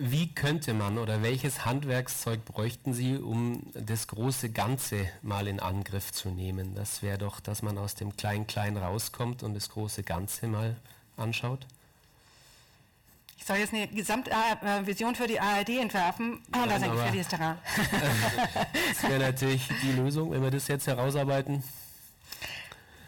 Wie 0.00 0.32
könnte 0.32 0.74
man 0.74 0.96
oder 0.96 1.24
welches 1.24 1.64
Handwerkszeug 1.64 2.44
bräuchten 2.44 2.94
Sie, 2.94 3.16
um 3.16 3.64
das 3.74 4.06
große 4.06 4.50
Ganze 4.50 5.08
mal 5.22 5.48
in 5.48 5.58
Angriff 5.58 6.12
zu 6.12 6.28
nehmen? 6.28 6.76
Das 6.76 7.02
wäre 7.02 7.18
doch, 7.18 7.40
dass 7.40 7.62
man 7.62 7.76
aus 7.78 7.96
dem 7.96 8.16
Klein-Klein 8.16 8.76
rauskommt 8.76 9.42
und 9.42 9.54
das 9.54 9.70
große 9.70 10.04
Ganze 10.04 10.46
mal 10.46 10.76
anschaut. 11.16 11.66
Ich 13.38 13.44
soll 13.44 13.56
jetzt 13.56 13.74
eine 13.74 13.88
Gesamtvision 13.88 15.16
für 15.16 15.26
die 15.26 15.40
ARD 15.40 15.70
entwerfen. 15.70 16.42
Oh, 16.54 16.64
das 16.64 16.76
ist 16.76 16.82
ein 16.84 16.90
gefährliches 16.92 17.28
Terrain. 17.28 17.58
das 18.92 19.10
wäre 19.10 19.18
natürlich 19.18 19.68
die 19.82 19.92
Lösung, 19.92 20.30
wenn 20.30 20.42
wir 20.42 20.52
das 20.52 20.68
jetzt 20.68 20.86
herausarbeiten. 20.86 21.64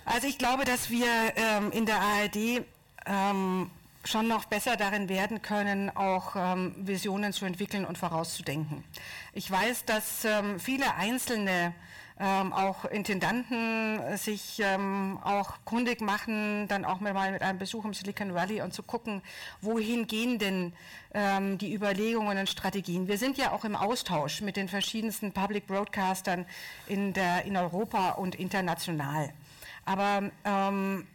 Also 0.04 0.26
ich 0.26 0.38
glaube, 0.38 0.64
dass 0.64 0.90
wir 0.90 1.06
ähm, 1.36 1.70
in 1.70 1.86
der 1.86 2.00
ARD 2.00 2.64
ähm, 3.06 3.70
schon 4.04 4.28
noch 4.28 4.46
besser 4.46 4.76
darin 4.76 5.08
werden 5.08 5.42
können, 5.42 5.94
auch 5.94 6.34
ähm, 6.36 6.74
Visionen 6.78 7.32
zu 7.32 7.44
entwickeln 7.44 7.84
und 7.84 7.98
vorauszudenken. 7.98 8.84
Ich 9.32 9.50
weiß, 9.50 9.84
dass 9.84 10.24
ähm, 10.24 10.58
viele 10.58 10.94
einzelne 10.94 11.74
ähm, 12.20 12.52
auch 12.52 12.84
Intendanten 12.84 13.98
sich 14.16 14.60
ähm, 14.62 15.18
auch 15.24 15.54
kundig 15.64 16.02
machen, 16.02 16.68
dann 16.68 16.84
auch 16.84 17.00
mal 17.00 17.32
mit 17.32 17.42
einem 17.42 17.58
Besuch 17.58 17.84
im 17.86 17.94
Silicon 17.94 18.34
Valley 18.34 18.60
und 18.60 18.74
zu 18.74 18.82
gucken, 18.82 19.22
wohin 19.62 20.06
gehen 20.06 20.38
denn 20.38 20.74
ähm, 21.14 21.56
die 21.56 21.74
Überlegungen 21.74 22.36
und 22.36 22.48
Strategien. 22.48 23.08
Wir 23.08 23.16
sind 23.16 23.38
ja 23.38 23.52
auch 23.52 23.64
im 23.64 23.74
Austausch 23.74 24.42
mit 24.42 24.56
den 24.56 24.68
verschiedensten 24.68 25.32
Public 25.32 25.66
Broadcastern 25.66 26.44
in, 26.86 27.14
der, 27.14 27.46
in 27.46 27.56
Europa 27.56 28.10
und 28.10 28.34
international. 28.34 29.32
Aber 29.86 30.30
ähm, 30.44 31.06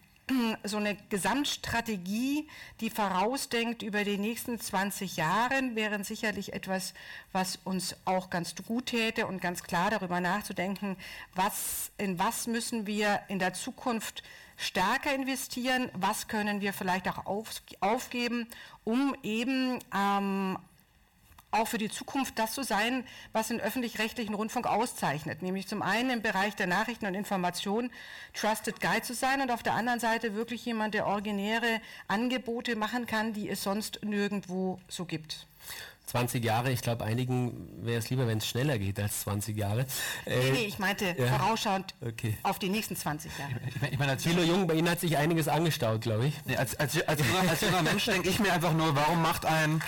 so 0.63 0.77
eine 0.77 0.95
Gesamtstrategie, 1.09 2.47
die 2.81 2.89
vorausdenkt 2.89 3.83
über 3.83 4.03
die 4.03 4.17
nächsten 4.17 4.59
20 4.59 5.17
Jahre, 5.17 5.75
wäre 5.75 6.03
sicherlich 6.03 6.53
etwas, 6.53 6.93
was 7.31 7.59
uns 7.63 7.95
auch 8.05 8.29
ganz 8.29 8.55
gut 8.55 8.87
täte 8.87 9.27
und 9.27 9.41
ganz 9.41 9.63
klar 9.63 9.91
darüber 9.91 10.19
nachzudenken, 10.19 10.97
was, 11.33 11.91
in 11.97 12.17
was 12.17 12.47
müssen 12.47 12.87
wir 12.87 13.21
in 13.27 13.39
der 13.39 13.53
Zukunft 13.53 14.23
stärker 14.57 15.13
investieren, 15.13 15.89
was 15.93 16.27
können 16.27 16.61
wir 16.61 16.73
vielleicht 16.73 17.07
auch 17.07 17.25
auf, 17.25 17.49
aufgeben, 17.81 18.47
um 18.83 19.15
eben 19.21 19.79
ähm, 19.93 20.57
auch 21.55 21.67
für 21.67 21.77
die 21.77 21.89
Zukunft 21.89 22.37
das 22.39 22.53
zu 22.53 22.63
sein, 22.63 23.03
was 23.33 23.47
den 23.47 23.59
öffentlich-rechtlichen 23.59 24.35
Rundfunk 24.35 24.67
auszeichnet. 24.67 25.41
Nämlich 25.41 25.67
zum 25.67 25.81
einen 25.81 26.09
im 26.09 26.21
Bereich 26.21 26.55
der 26.55 26.67
Nachrichten 26.67 27.05
und 27.05 27.15
Information 27.15 27.89
Trusted 28.33 28.79
Guide 28.79 29.01
zu 29.01 29.13
sein 29.13 29.41
und 29.41 29.51
auf 29.51 29.63
der 29.63 29.73
anderen 29.73 29.99
Seite 29.99 30.35
wirklich 30.35 30.65
jemand, 30.65 30.93
der 30.93 31.07
originäre 31.07 31.81
Angebote 32.07 32.75
machen 32.75 33.05
kann, 33.05 33.33
die 33.33 33.49
es 33.49 33.63
sonst 33.63 33.99
nirgendwo 34.03 34.79
so 34.87 35.05
gibt. 35.05 35.47
20 36.07 36.43
Jahre, 36.43 36.71
ich 36.71 36.81
glaube, 36.81 37.03
einigen 37.03 37.67
wäre 37.83 37.97
es 37.97 38.09
lieber, 38.09 38.27
wenn 38.27 38.37
es 38.37 38.47
schneller 38.47 38.77
geht 38.77 38.99
als 38.99 39.21
20 39.21 39.57
Jahre. 39.57 39.85
Äh, 40.25 40.37
nee, 40.37 40.51
nee, 40.51 40.65
ich 40.65 40.77
meinte 40.77 41.15
ja. 41.17 41.27
vorausschauend 41.27 41.95
okay. 42.01 42.37
auf 42.43 42.59
die 42.59 42.69
nächsten 42.69 42.95
20 42.95 43.31
Jahre. 43.39 43.53
Ich, 43.67 43.93
ich 43.93 43.99
meine, 43.99 44.11
als 44.11 44.23
Thilo 44.23 44.43
Jung, 44.43 44.67
bei 44.67 44.75
Ihnen 44.75 44.89
hat 44.89 44.99
sich 44.99 45.17
einiges 45.17 45.47
angestaut, 45.47 46.01
glaube 46.01 46.27
ich. 46.27 46.35
Nee, 46.45 46.57
als, 46.57 46.75
als, 46.79 47.01
als, 47.07 47.21
als 47.49 47.61
junger 47.61 47.81
Mensch 47.81 48.05
denke 48.05 48.29
ich 48.29 48.39
mir 48.39 48.53
einfach 48.53 48.73
nur, 48.73 48.95
warum 48.95 49.21
macht 49.21 49.45
ein 49.45 49.81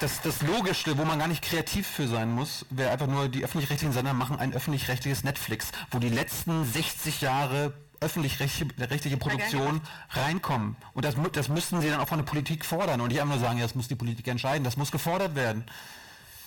das, 0.00 0.20
das 0.22 0.42
Logischste, 0.42 0.96
wo 0.98 1.04
man 1.04 1.18
gar 1.18 1.28
nicht 1.28 1.42
kreativ 1.42 1.86
für 1.86 2.08
sein 2.08 2.30
muss, 2.30 2.66
wäre 2.70 2.90
einfach 2.90 3.06
nur, 3.06 3.28
die 3.28 3.44
öffentlich-rechtlichen 3.44 3.92
Sender 3.92 4.12
machen 4.12 4.38
ein 4.38 4.52
öffentlich-rechtliches 4.52 5.24
Netflix, 5.24 5.72
wo 5.90 5.98
die 5.98 6.08
letzten 6.08 6.64
60 6.64 7.20
Jahre 7.20 7.72
öffentlich-rechtliche 8.00 9.16
Produktion 9.16 9.80
reinkommen. 10.10 10.76
Und 10.94 11.04
das, 11.04 11.16
das 11.32 11.48
müssten 11.48 11.80
sie 11.80 11.90
dann 11.90 12.00
auch 12.00 12.08
von 12.08 12.18
der 12.18 12.24
Politik 12.24 12.64
fordern 12.64 13.00
und 13.00 13.08
nicht 13.08 13.20
einfach 13.20 13.34
nur 13.34 13.44
sagen, 13.44 13.58
ja, 13.58 13.64
das 13.64 13.74
muss 13.74 13.88
die 13.88 13.96
Politik 13.96 14.28
entscheiden, 14.28 14.64
das 14.64 14.76
muss 14.76 14.92
gefordert 14.92 15.34
werden. 15.34 15.64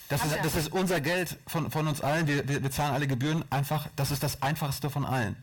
Das 0.08 0.26
ist, 0.26 0.38
das 0.44 0.56
ist 0.56 0.72
unser 0.72 1.00
Geld 1.00 1.38
von, 1.48 1.72
von 1.72 1.88
uns 1.88 2.02
allen, 2.02 2.28
wir, 2.28 2.48
wir, 2.48 2.62
wir 2.64 2.72
zahlen 2.72 2.94
alle 2.94 3.08
Gebühren, 3.08 3.46
einfach, 3.50 3.88
das 3.96 4.12
ist 4.12 4.24
das 4.24 4.42
Einfachste 4.42 4.90
von 4.90 5.06
allen. 5.06 5.38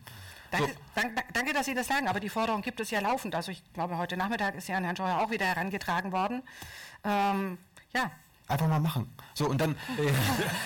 Danke, 0.51 0.73
so. 0.95 1.01
danke, 1.33 1.53
dass 1.53 1.65
Sie 1.65 1.73
das 1.73 1.87
sagen, 1.87 2.07
aber 2.07 2.19
die 2.19 2.29
Forderung 2.29 2.61
gibt 2.61 2.79
es 2.79 2.89
ja 2.89 2.99
laufend. 2.99 3.35
Also 3.35 3.51
ich 3.51 3.61
glaube, 3.73 3.97
heute 3.97 4.17
Nachmittag 4.17 4.55
ist 4.55 4.67
ja 4.67 4.77
an 4.77 4.83
Herrn 4.83 4.95
Scheuer 4.95 5.19
auch 5.19 5.29
wieder 5.29 5.45
herangetragen 5.45 6.11
worden. 6.11 6.41
Ähm, 7.03 7.57
ja. 7.93 8.11
Einfach 8.47 8.67
mal 8.67 8.79
machen. 8.79 9.07
So, 9.35 9.47
und 9.47 9.61
dann. 9.61 9.71
Äh, 9.71 10.11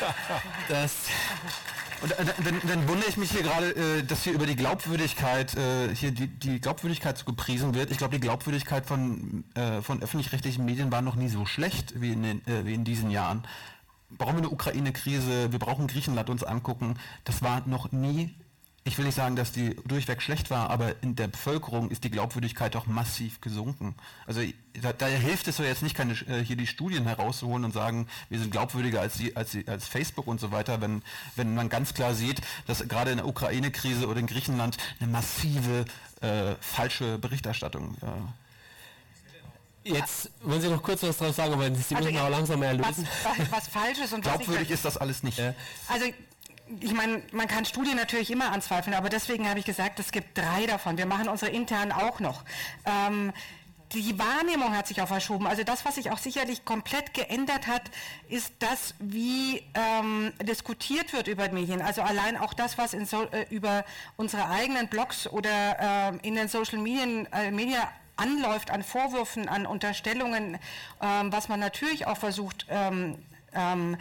das. 0.70 1.10
Und 2.02 2.12
dann, 2.12 2.62
dann, 2.68 2.88
wundere 2.88 3.10
ich 3.10 3.18
mich 3.18 3.32
hier 3.32 3.44
gerade, 3.44 3.72
äh, 3.72 4.04
dass 4.04 4.24
hier 4.24 4.34
über 4.34 4.46
die 4.46 4.56
Glaubwürdigkeit, 4.56 5.56
äh, 5.56 5.94
hier 5.94 6.12
die, 6.12 6.28
die 6.28 6.60
Glaubwürdigkeit 6.60 7.18
so 7.18 7.26
gepriesen 7.26 7.76
wird. 7.76 7.92
Ich 7.92 7.98
glaube, 7.98 8.16
die 8.16 8.22
Glaubwürdigkeit 8.22 8.86
von, 8.86 9.44
äh, 9.56 9.82
von 9.82 10.02
öffentlich-rechtlichen 10.02 10.66
Medien 10.66 10.92
war 10.92 11.02
noch 11.02 11.16
nie 11.16 11.30
so 11.30 11.46
schlecht 11.46 12.02
wie 12.02 12.12
in, 12.12 12.24
den, 12.24 12.42
wie 12.46 12.74
in 12.74 12.84
diesen 12.84 13.10
Jahren. 13.10 13.44
Brauchen 14.10 14.36
wir 14.36 14.40
eine 14.40 14.50
Ukraine-Krise, 14.50 15.52
wir 15.52 15.60
brauchen 15.60 15.88
Griechenland 15.88 16.30
uns 16.30 16.44
angucken. 16.44 16.96
Das 17.24 17.42
war 17.42 17.64
noch 17.66 17.92
nie 17.92 18.36
ich 18.86 18.98
will 18.98 19.06
nicht 19.06 19.16
sagen, 19.16 19.36
dass 19.38 19.54
die 19.54 19.76
durchweg 19.86 20.22
schlecht 20.22 20.50
war, 20.50 20.70
aber 20.70 21.02
in 21.02 21.16
der 21.16 21.28
Bevölkerung 21.28 21.90
ist 21.90 22.04
die 22.04 22.12
Glaubwürdigkeit 22.12 22.76
doch 22.76 22.86
massiv 22.86 23.40
gesunken. 23.40 23.96
Also 24.28 24.42
da, 24.82 24.92
da 24.92 25.06
hilft 25.06 25.48
es 25.48 25.58
so 25.58 25.64
jetzt 25.64 25.84
nicht, 25.84 25.96
keine, 25.96 26.14
äh, 26.28 26.44
hier 26.44 26.58
die 26.58 26.68
Studien 26.68 27.06
herauszuholen 27.06 27.64
und 27.64 27.74
sagen, 27.74 28.08
wir 28.30 28.40
sind 28.40 28.52
glaubwürdiger 28.52 29.00
als, 29.00 29.16
die, 29.16 29.36
als, 29.38 29.52
die, 29.52 29.66
als 29.68 29.88
Facebook 29.88 30.28
und 30.28 30.42
so 30.42 30.52
weiter, 30.52 30.82
wenn, 30.82 31.02
wenn 31.38 31.56
man 31.56 31.70
ganz 31.70 31.94
klar 31.94 32.14
sieht, 32.14 32.42
dass 32.68 32.86
gerade 32.88 33.12
in 33.12 33.18
der 33.18 33.28
Ukraine-Krise 33.28 34.08
oder 34.08 34.20
in 34.20 34.28
Griechenland 34.28 34.78
eine 35.00 35.10
massive 35.10 35.86
äh, 36.22 36.56
falsche 36.60 37.18
Berichterstattung 37.20 37.96
äh, 38.02 38.08
Jetzt 39.86 40.32
wollen 40.42 40.62
Sie 40.62 40.70
noch 40.70 40.82
kurz 40.82 41.04
was 41.04 41.18
drauf 41.18 41.36
sagen, 41.36 41.54
aber 41.54 41.66
Sie 41.76 41.94
also 41.94 42.10
müssen 42.10 42.18
auch 42.18 42.30
langsam 42.30 42.62
mehr 42.62 42.74
lösen. 42.74 43.06
Was, 43.24 43.38
was, 43.38 43.52
was 43.52 43.68
Falsches 43.68 44.14
und 44.14 44.22
Glaubwürdig 44.22 44.72
ist 44.72 44.86
das 44.86 44.96
alles 44.96 45.24
nicht. 45.24 45.38
Also 45.90 46.06
ich 46.80 46.94
meine, 46.94 47.22
man 47.32 47.48
kann 47.48 47.66
Studien 47.66 47.96
natürlich 47.96 48.32
immer 48.32 48.52
anzweifeln, 48.52 48.96
aber 48.96 49.10
deswegen 49.10 49.50
habe 49.50 49.60
ich 49.60 49.66
gesagt, 49.66 50.00
es 50.00 50.12
gibt 50.12 50.38
drei 50.38 50.66
davon. 50.66 50.98
Wir 50.98 51.06
machen 51.06 51.28
unsere 51.28 51.52
internen 51.52 51.92
auch 51.92 52.20
noch. 52.20 52.44
Ähm, 52.86 53.34
die 53.94 54.18
Wahrnehmung 54.18 54.76
hat 54.76 54.88
sich 54.88 55.02
auch 55.02 55.08
verschoben. 55.08 55.46
Also 55.46 55.64
das, 55.64 55.86
was 55.86 55.96
sich 55.96 56.10
auch 56.10 56.18
sicherlich 56.18 56.66
komplett 56.66 57.14
geändert 57.14 57.68
hat, 57.68 57.84
ist 58.28 58.52
das, 58.60 58.96
wie 59.00 59.64
ähm, 59.76 60.34
diskutiert 60.42 61.14
wird 61.14 61.28
über 61.28 61.50
Medien. 61.50 61.82
Also 61.82 62.02
allein 62.02 62.38
auch 62.38 62.54
das, 62.54 62.78
was 62.78 62.92
so, 62.92 63.24
äh, 63.24 63.46
über 63.50 63.86
unsere 64.18 64.50
eigenen 64.50 64.88
Blogs 64.88 65.28
oder 65.28 66.12
äh, 66.22 66.28
in 66.28 66.36
den 66.36 66.48
Social 66.48 66.80
Medien, 66.80 67.32
äh, 67.32 67.52
Media 67.52 67.88
anläuft 68.16 68.72
an 68.72 68.84
Vorwürfen, 68.84 69.48
an 69.48 69.66
Unterstellungen, 69.66 70.60
ähm, 71.02 71.32
was 71.32 71.50
man 71.50 71.60
natürlich 71.60 72.08
auch 72.08 72.18
versucht, 72.18 72.66
ähm, 72.70 73.18
ähm, 73.54 73.98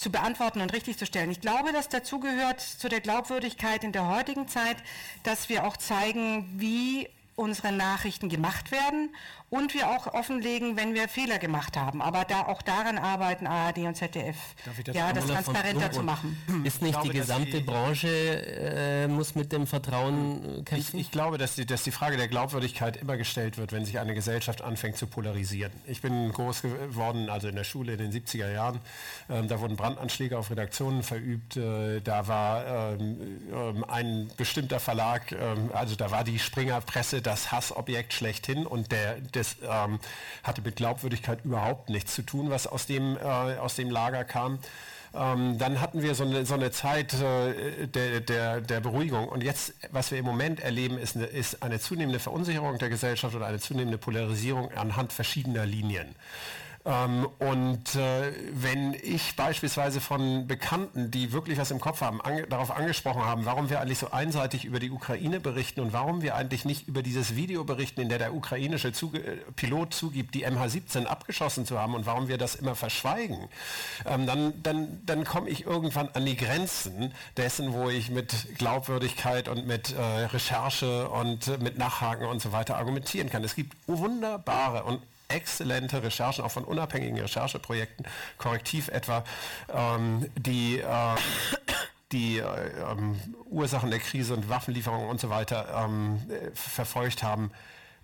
zu 0.00 0.10
beantworten 0.10 0.62
und 0.62 0.72
richtig 0.72 0.96
zu 0.96 1.04
stellen. 1.04 1.30
Ich 1.30 1.42
glaube, 1.42 1.72
dass 1.72 1.90
dazu 1.90 2.20
gehört 2.20 2.60
zu 2.60 2.88
der 2.88 3.02
Glaubwürdigkeit 3.02 3.84
in 3.84 3.92
der 3.92 4.08
heutigen 4.08 4.48
Zeit, 4.48 4.78
dass 5.24 5.50
wir 5.50 5.64
auch 5.64 5.76
zeigen, 5.76 6.48
wie 6.56 7.06
unsere 7.36 7.70
Nachrichten 7.70 8.30
gemacht 8.30 8.72
werden 8.72 9.10
und 9.50 9.74
wir 9.74 9.90
auch 9.90 10.06
offenlegen, 10.14 10.76
wenn 10.76 10.94
wir 10.94 11.08
Fehler 11.08 11.38
gemacht 11.38 11.76
haben. 11.76 12.00
Aber 12.00 12.24
da 12.24 12.46
auch 12.46 12.62
daran 12.62 12.98
arbeiten 12.98 13.48
ARD 13.48 13.78
und 13.78 13.96
ZDF, 13.96 14.36
das 14.84 14.94
ja, 14.94 15.12
das 15.12 15.26
transparenter 15.26 15.90
zu 15.90 16.02
machen. 16.04 16.38
Ist 16.64 16.82
nicht 16.82 16.92
glaube, 16.92 17.08
die 17.08 17.18
gesamte 17.18 17.58
die, 17.58 17.60
Branche 17.60 18.08
äh, 18.08 19.08
muss 19.08 19.34
mit 19.34 19.52
dem 19.52 19.66
Vertrauen 19.66 20.64
kämpfen? 20.64 20.98
Ich, 20.98 21.06
ich, 21.06 21.10
glaube, 21.10 21.36
dass 21.36 21.56
die, 21.56 21.66
dass 21.66 21.82
die 21.82 21.90
Frage 21.90 22.16
der 22.16 22.28
Glaubwürdigkeit 22.28 22.96
immer 22.96 23.16
gestellt 23.16 23.58
wird, 23.58 23.72
wenn 23.72 23.84
sich 23.84 23.98
eine 23.98 24.14
Gesellschaft 24.14 24.62
anfängt 24.62 24.96
zu 24.96 25.08
polarisieren. 25.08 25.72
Ich 25.86 26.00
bin 26.00 26.30
groß 26.30 26.62
geworden, 26.62 27.28
also 27.28 27.48
in 27.48 27.56
der 27.56 27.64
Schule 27.64 27.94
in 27.94 27.98
den 27.98 28.12
70er 28.12 28.52
Jahren. 28.52 28.78
Ähm, 29.28 29.48
da 29.48 29.58
wurden 29.60 29.76
Brandanschläge 29.76 30.38
auf 30.38 30.50
Redaktionen 30.50 31.02
verübt. 31.02 31.56
Äh, 31.56 32.00
da 32.02 32.28
war 32.28 32.94
ähm, 33.00 33.18
ähm 33.52 33.84
ein 33.88 34.30
bestimmter 34.36 34.78
Verlag, 34.78 35.32
ähm, 35.32 35.70
also 35.72 35.96
da 35.96 36.12
war 36.12 36.22
die 36.22 36.38
Springerpresse 36.38 37.20
das 37.20 37.50
Hassobjekt 37.50 38.12
schlechthin 38.12 38.64
und 38.64 38.92
der, 38.92 39.16
der 39.20 39.39
das 39.40 39.56
ähm, 39.62 39.98
hatte 40.42 40.62
mit 40.62 40.76
Glaubwürdigkeit 40.76 41.44
überhaupt 41.44 41.90
nichts 41.90 42.14
zu 42.14 42.22
tun, 42.22 42.50
was 42.50 42.66
aus 42.66 42.86
dem, 42.86 43.16
äh, 43.16 43.20
aus 43.20 43.76
dem 43.76 43.90
Lager 43.90 44.24
kam. 44.24 44.58
Ähm, 45.12 45.58
dann 45.58 45.80
hatten 45.80 46.02
wir 46.02 46.14
so 46.14 46.24
eine, 46.24 46.46
so 46.46 46.54
eine 46.54 46.70
Zeit 46.70 47.14
äh, 47.14 47.88
der, 47.88 48.20
der, 48.20 48.60
der, 48.60 48.80
Beruhigung. 48.80 49.28
Und 49.28 49.42
jetzt, 49.42 49.74
was 49.90 50.12
wir 50.12 50.18
im 50.18 50.24
Moment 50.24 50.60
erleben, 50.60 50.98
ist 50.98 51.16
eine, 51.16 51.26
ist 51.26 51.62
eine 51.64 51.80
zunehmende 51.80 52.20
Verunsicherung 52.20 52.78
der 52.78 52.90
Gesellschaft 52.90 53.34
oder 53.34 53.46
eine 53.46 53.58
zunehmende 53.58 53.98
Polarisierung 53.98 54.70
anhand 54.72 55.12
verschiedener 55.12 55.66
Linien. 55.66 56.14
Ähm, 56.86 57.28
und 57.38 57.94
äh, 57.94 58.32
wenn 58.52 58.94
ich 58.94 59.36
beispielsweise 59.36 60.00
von 60.00 60.46
Bekannten, 60.46 61.10
die 61.10 61.30
wirklich 61.32 61.58
was 61.58 61.70
im 61.70 61.78
Kopf 61.78 62.00
haben, 62.00 62.22
ange 62.22 62.46
darauf 62.46 62.70
angesprochen 62.70 63.22
haben, 63.22 63.44
warum 63.44 63.68
wir 63.68 63.80
eigentlich 63.80 63.98
so 63.98 64.12
einseitig 64.12 64.64
über 64.64 64.78
die 64.78 64.90
Ukraine 64.90 65.40
berichten 65.40 65.80
und 65.80 65.92
warum 65.92 66.22
wir 66.22 66.36
eigentlich 66.36 66.64
nicht 66.64 66.88
über 66.88 67.02
dieses 67.02 67.36
Video 67.36 67.64
berichten, 67.64 68.00
in 68.00 68.08
der 68.08 68.18
der 68.18 68.34
ukrainische 68.34 68.92
Zuge 68.92 69.18
äh, 69.18 69.36
Pilot 69.56 69.92
zugibt, 69.92 70.34
die 70.34 70.46
MH17 70.46 71.04
abgeschossen 71.04 71.66
zu 71.66 71.78
haben 71.78 71.94
und 71.94 72.06
warum 72.06 72.28
wir 72.28 72.38
das 72.38 72.54
immer 72.54 72.74
verschweigen, 72.74 73.48
ähm, 74.06 74.26
dann, 74.26 74.62
dann, 74.62 75.02
dann 75.04 75.24
komme 75.24 75.50
ich 75.50 75.66
irgendwann 75.66 76.08
an 76.14 76.24
die 76.24 76.36
Grenzen 76.36 77.12
dessen, 77.36 77.74
wo 77.74 77.90
ich 77.90 78.08
mit 78.08 78.56
Glaubwürdigkeit 78.56 79.48
und 79.48 79.66
mit 79.66 79.92
äh, 79.92 80.00
Recherche 80.00 81.10
und 81.10 81.46
äh, 81.46 81.58
mit 81.58 81.76
Nachhaken 81.76 82.26
und 82.26 82.40
so 82.40 82.52
weiter 82.52 82.78
argumentieren 82.78 83.28
kann. 83.28 83.44
Es 83.44 83.54
gibt 83.54 83.76
wunderbare 83.86 84.84
und 84.84 85.02
exzellente 85.30 86.02
Recherchen, 86.02 86.44
auch 86.44 86.50
von 86.50 86.64
unabhängigen 86.64 87.18
Rechercheprojekten, 87.18 88.06
Korrektiv 88.38 88.88
etwa, 88.88 89.24
ähm, 89.72 90.30
die 90.36 90.78
äh, 90.78 91.16
die 92.12 92.38
äh, 92.38 92.42
ähm, 92.90 93.20
Ursachen 93.46 93.90
der 93.90 94.00
Krise 94.00 94.34
und 94.34 94.48
Waffenlieferungen 94.48 95.08
und 95.08 95.20
so 95.20 95.30
weiter 95.30 95.84
ähm, 95.84 96.20
äh, 96.28 96.50
verfolgt 96.54 97.22
haben, 97.22 97.50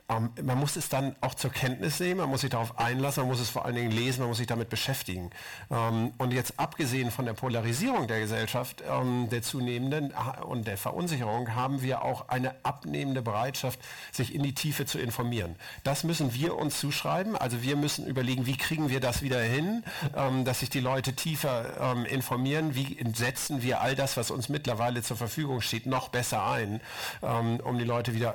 ähm, 0.08 0.30
man 0.42 0.58
muss 0.58 0.76
es 0.76 0.88
dann 0.88 1.16
auch 1.20 1.34
zur 1.34 1.50
Kenntnis 1.50 1.98
nehmen, 1.98 2.18
man 2.20 2.28
muss 2.28 2.42
sich 2.42 2.50
darauf 2.50 2.78
einlassen, 2.78 3.22
man 3.22 3.30
muss 3.30 3.40
es 3.40 3.50
vor 3.50 3.64
allen 3.64 3.74
Dingen 3.74 3.90
lesen, 3.90 4.20
man 4.20 4.28
muss 4.28 4.38
sich 4.38 4.46
damit 4.46 4.68
beschäftigen. 4.68 5.30
Ähm, 5.70 6.12
und 6.18 6.32
jetzt 6.32 6.58
abgesehen 6.58 7.10
von 7.10 7.24
der 7.24 7.32
Polarisierung 7.32 8.06
der 8.06 8.20
Gesellschaft, 8.20 8.84
ähm, 8.88 9.28
der 9.30 9.42
zunehmenden 9.42 10.12
und 10.46 10.66
der 10.66 10.78
Verunsicherung, 10.78 11.54
haben 11.54 11.82
wir 11.82 12.02
auch 12.02 12.28
eine 12.28 12.54
abnehmende 12.62 13.20
Bereitschaft, 13.20 13.80
sich 14.12 14.34
in 14.34 14.42
die 14.42 14.54
Tiefe 14.54 14.86
zu 14.86 14.98
informieren. 14.98 15.56
Das 15.82 16.04
müssen 16.04 16.34
wir 16.34 16.56
uns 16.56 16.78
zuschreiben. 16.78 17.36
Also 17.36 17.62
wir 17.62 17.76
müssen 17.76 18.06
überlegen, 18.06 18.46
wie 18.46 18.56
kriegen 18.56 18.88
wir 18.88 19.00
das 19.00 19.22
wieder 19.22 19.40
hin, 19.40 19.82
ähm, 20.16 20.44
dass 20.44 20.60
sich 20.60 20.70
die 20.70 20.80
Leute 20.80 21.14
tiefer 21.14 21.80
ähm, 21.80 22.04
informieren, 22.04 22.76
wie 22.76 22.96
setzen 23.14 23.62
wir 23.62 23.80
all 23.80 23.96
das, 23.96 24.16
was 24.16 24.30
uns 24.30 24.48
mittlerweile 24.48 25.02
zur 25.02 25.16
Verfügung 25.16 25.60
steht, 25.60 25.86
noch 25.86 26.08
besser 26.08 26.46
ein, 26.46 26.80
ähm, 27.22 27.58
um 27.64 27.78
die 27.78 27.84
Leute 27.84 28.14
wieder 28.14 28.34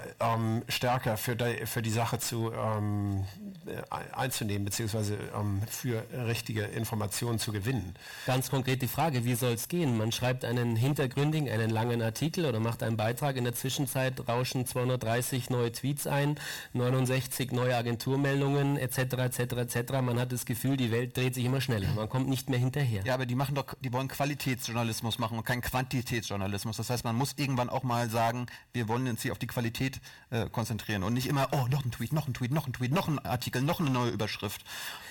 stärker 0.68 1.18
für 1.18 1.36
die 1.36 1.61
für 1.66 1.82
die 1.82 1.90
Sache 1.90 2.20
zu, 2.20 2.52
ähm, 2.52 3.26
äh, 3.66 3.82
einzunehmen, 4.16 4.66
beziehungsweise 4.66 5.18
ähm, 5.36 5.62
für 5.70 6.04
richtige 6.28 6.64
Informationen 6.64 7.40
zu 7.40 7.52
gewinnen. 7.52 7.94
Ganz 8.26 8.50
konkret 8.50 8.82
die 8.82 8.88
Frage, 8.88 9.24
wie 9.26 9.36
soll 9.36 9.54
es 9.54 9.68
gehen? 9.68 9.98
Man 9.98 10.12
schreibt 10.12 10.46
einen 10.46 10.76
hintergründigen, 10.76 11.50
einen 11.50 11.70
langen 11.70 12.02
Artikel 12.02 12.46
oder 12.46 12.60
macht 12.60 12.82
einen 12.82 12.98
Beitrag. 12.98 13.36
In 13.36 13.44
der 13.44 13.54
Zwischenzeit 13.54 14.28
rauschen 14.28 14.66
230 14.66 15.50
neue 15.50 15.72
Tweets 15.72 16.08
ein, 16.08 16.40
69 16.74 17.52
neue 17.52 17.76
Agenturmeldungen 17.76 18.78
etc. 18.78 18.98
etc. 18.98 19.40
etc. 19.40 19.92
Man 20.02 20.20
hat 20.20 20.32
das 20.32 20.46
Gefühl, 20.46 20.78
die 20.78 20.92
Welt 20.92 21.16
dreht 21.16 21.36
sich 21.36 21.46
immer 21.46 21.62
schneller. 21.62 21.90
Man 21.96 22.10
kommt 22.10 22.30
nicht 22.30 22.50
mehr 22.50 22.60
hinterher. 22.60 23.04
Ja, 23.06 23.14
aber 23.14 23.26
die 23.26 23.36
machen 23.36 23.56
doch, 23.56 23.76
die 23.80 23.94
wollen 23.94 24.08
Qualitätsjournalismus 24.08 25.20
machen 25.20 25.38
und 25.38 25.44
keinen 25.44 25.62
Quantitätsjournalismus. 25.62 26.78
Das 26.78 26.90
heißt, 26.90 27.04
man 27.04 27.16
muss 27.16 27.34
irgendwann 27.38 27.70
auch 27.70 27.84
mal 27.84 28.10
sagen, 28.10 28.48
wir 28.74 28.88
wollen 28.88 29.08
uns 29.08 29.22
hier 29.22 29.32
auf 29.32 29.40
die 29.40 29.48
Qualität 29.48 30.00
äh, 30.32 30.50
konzentrieren 30.50 31.04
und 31.04 31.14
nicht 31.14 31.28
immer 31.28 31.51
oh, 31.52 31.68
noch 31.70 31.86
ein 31.86 31.92
Tweet, 31.92 32.14
noch 32.14 32.28
ein 32.28 32.34
Tweet, 32.34 32.52
noch 32.52 32.68
ein 32.68 32.74
Tweet, 32.74 32.92
noch 32.92 33.08
ein 33.08 33.20
Artikel, 33.26 33.62
noch 33.62 33.80
eine 33.80 33.90
neue 33.90 34.12
Überschrift, 34.12 34.64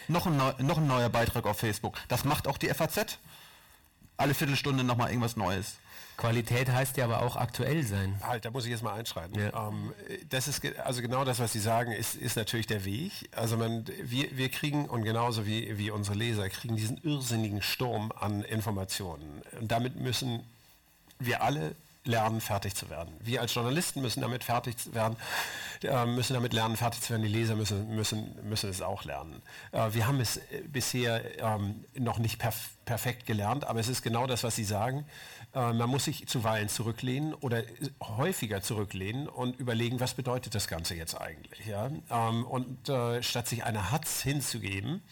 noch 0.09 0.27
ein, 0.27 0.37
neu, 0.37 0.53
noch 0.59 0.79
ein 0.79 0.87
neuer 0.87 1.09
Beitrag 1.09 1.47
auf 1.47 1.59
Facebook. 1.59 1.99
Das 2.09 2.25
macht 2.25 2.47
auch 2.47 2.59
die 2.59 2.69
FAZ. 2.69 3.19
Alle 4.17 4.35
Viertelstunde 4.35 4.85
nochmal 4.85 5.09
irgendwas 5.09 5.37
Neues. 5.37 5.77
Qualität 6.21 6.71
heißt 6.71 6.99
ja 6.99 7.05
aber 7.05 7.23
auch 7.23 7.37
aktuell 7.37 7.83
sein. 7.83 8.21
Halt, 8.23 8.45
da 8.45 8.51
muss 8.51 8.65
ich 8.65 8.71
jetzt 8.71 8.83
mal 8.83 8.93
einschreiten. 8.93 9.41
Ja. 9.41 9.69
Ähm, 9.69 9.95
das 10.29 10.49
ist 10.49 10.63
also 10.85 11.01
genau 11.01 11.25
das, 11.25 11.39
was 11.39 11.53
Sie 11.53 11.61
sagen, 11.61 11.93
ist, 11.93 12.15
ist 12.15 12.37
natürlich 12.37 12.67
der 12.67 12.85
Weg. 12.85 13.31
Also 13.35 13.57
man, 13.57 13.87
wir, 14.03 14.37
wir 14.37 14.51
kriegen 14.51 14.87
und 14.87 15.05
genauso 15.05 15.47
wie, 15.47 15.79
wie 15.79 15.91
unsere 15.91 16.17
Leser 16.17 16.49
kriegen 16.51 16.77
diesen 16.77 16.99
irrsinnigen 16.99 17.63
Sturm 17.63 18.13
an 18.15 18.43
Informationen. 18.43 19.43
Und 19.59 19.73
damit 19.73 19.97
müssen 19.97 20.45
wir 21.19 21.43
alle 21.43 21.75
lernen, 22.05 22.41
fertig 22.41 22.75
zu 22.75 22.89
werden. 22.89 23.15
Wir 23.21 23.41
als 23.43 23.55
Journalisten 23.55 24.01
müssen 24.01 24.23
damit 24.23 24.43
fertig 24.43 24.77
werden, 24.95 25.17
äh, 25.83 26.07
müssen 26.07 26.33
damit 26.33 26.53
lernen, 26.53 26.77
fertig 26.77 27.03
zu 27.03 27.11
werden. 27.11 27.23
Die 27.23 27.29
Leser 27.29 27.57
müssen, 27.57 27.95
müssen, 27.95 28.37
müssen 28.49 28.71
es 28.71 28.81
auch 28.81 29.05
lernen. 29.05 29.43
Äh, 29.73 29.93
wir 29.93 30.07
haben 30.07 30.21
es 30.21 30.39
äh, 30.39 30.63
bisher 30.67 31.39
ähm, 31.41 31.85
noch 31.95 32.19
nicht 32.19 32.39
perf 32.39 32.71
perfekt 32.87 33.25
gelernt, 33.25 33.69
aber 33.69 33.79
es 33.79 33.87
ist 33.87 34.03
genau 34.03 34.27
das, 34.27 34.43
was 34.43 34.57
Sie 34.57 34.65
sagen. 34.65 35.07
Man 35.53 35.89
muss 35.89 36.07
sich 36.07 36.27
zuweilen 36.27 36.69
zurücklehnen 36.69 37.35
oder 37.35 37.63
häufiger 38.03 38.63
zurücklehnen 38.63 39.29
und 39.29 39.61
überlegen, 39.61 40.01
was 40.01 40.15
bedeutet 40.15 40.57
das 40.57 40.67
Ganze 40.67 40.97
jetzt 40.97 41.15
eigentlich. 41.21 41.69
Ähm, 41.69 42.45
und 42.45 42.91
statt 43.25 43.47
sich 43.47 43.63
eine 43.63 43.93
Hatz 43.93 44.23
hinzugeben, 44.23 45.03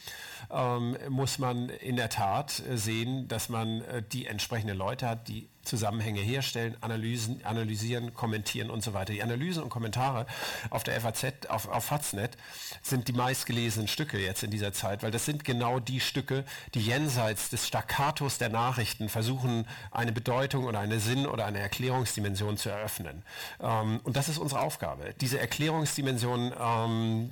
ähm, 0.51 0.97
muss 1.09 1.39
man 1.39 1.69
in 1.69 1.95
der 1.95 2.09
Tat 2.09 2.63
sehen, 2.75 3.29
dass 3.29 3.49
man 3.49 3.85
die 4.11 4.27
entsprechenden 4.27 4.77
Leute 4.77 5.09
hat, 5.09 5.29
die 5.29 5.49
Zusammenhänge 5.69 6.21
herstellen, 6.21 6.77
Analysen, 6.81 7.45
analysieren, 7.45 8.15
kommentieren 8.15 8.71
und 8.71 8.83
so 8.83 8.95
weiter. 8.95 9.13
Die 9.13 9.23
Analysen 9.23 9.63
und 9.63 9.69
Kommentare 9.69 10.27
auf 10.71 10.83
der 10.83 11.01
FAZ, 11.01 11.47
auf, 11.49 11.69
auf 11.69 11.85
Faznet 11.85 12.37
sind 12.83 13.09
die 13.09 13.13
meistgelesenen 13.13 13.89
Stücke 13.89 14.19
jetzt 14.19 14.43
in 14.43 14.51
dieser 14.51 14.73
Zeit, 14.73 15.03
weil 15.03 15.11
das 15.11 15.25
sind 15.25 15.45
genau 15.45 15.79
die 15.79 16.01
Stücke, 16.01 16.45
die 16.75 16.81
jenseits 16.81 17.51
des 17.51 17.67
Staccatos 17.67 18.39
der 18.39 18.49
Nachrichten 18.49 19.09
versuchen, 19.09 19.67
eine 19.91 20.13
Bedeutung 20.13 20.65
oder 20.65 20.81
eine 20.81 21.01
Sinn- 21.01 21.27
oder 21.27 21.47
eine 21.47 21.59
Erklärungsdimension 21.59 22.57
zu 22.57 22.71
eröffnen. 22.71 23.23
Ähm, 23.61 24.01
und 24.05 24.17
das 24.17 24.29
ist 24.29 24.39
unsere 24.39 24.61
Aufgabe, 24.61 25.15
diese 25.21 25.39
Erklärungsdimension 25.39 26.53
ähm, 26.59 27.31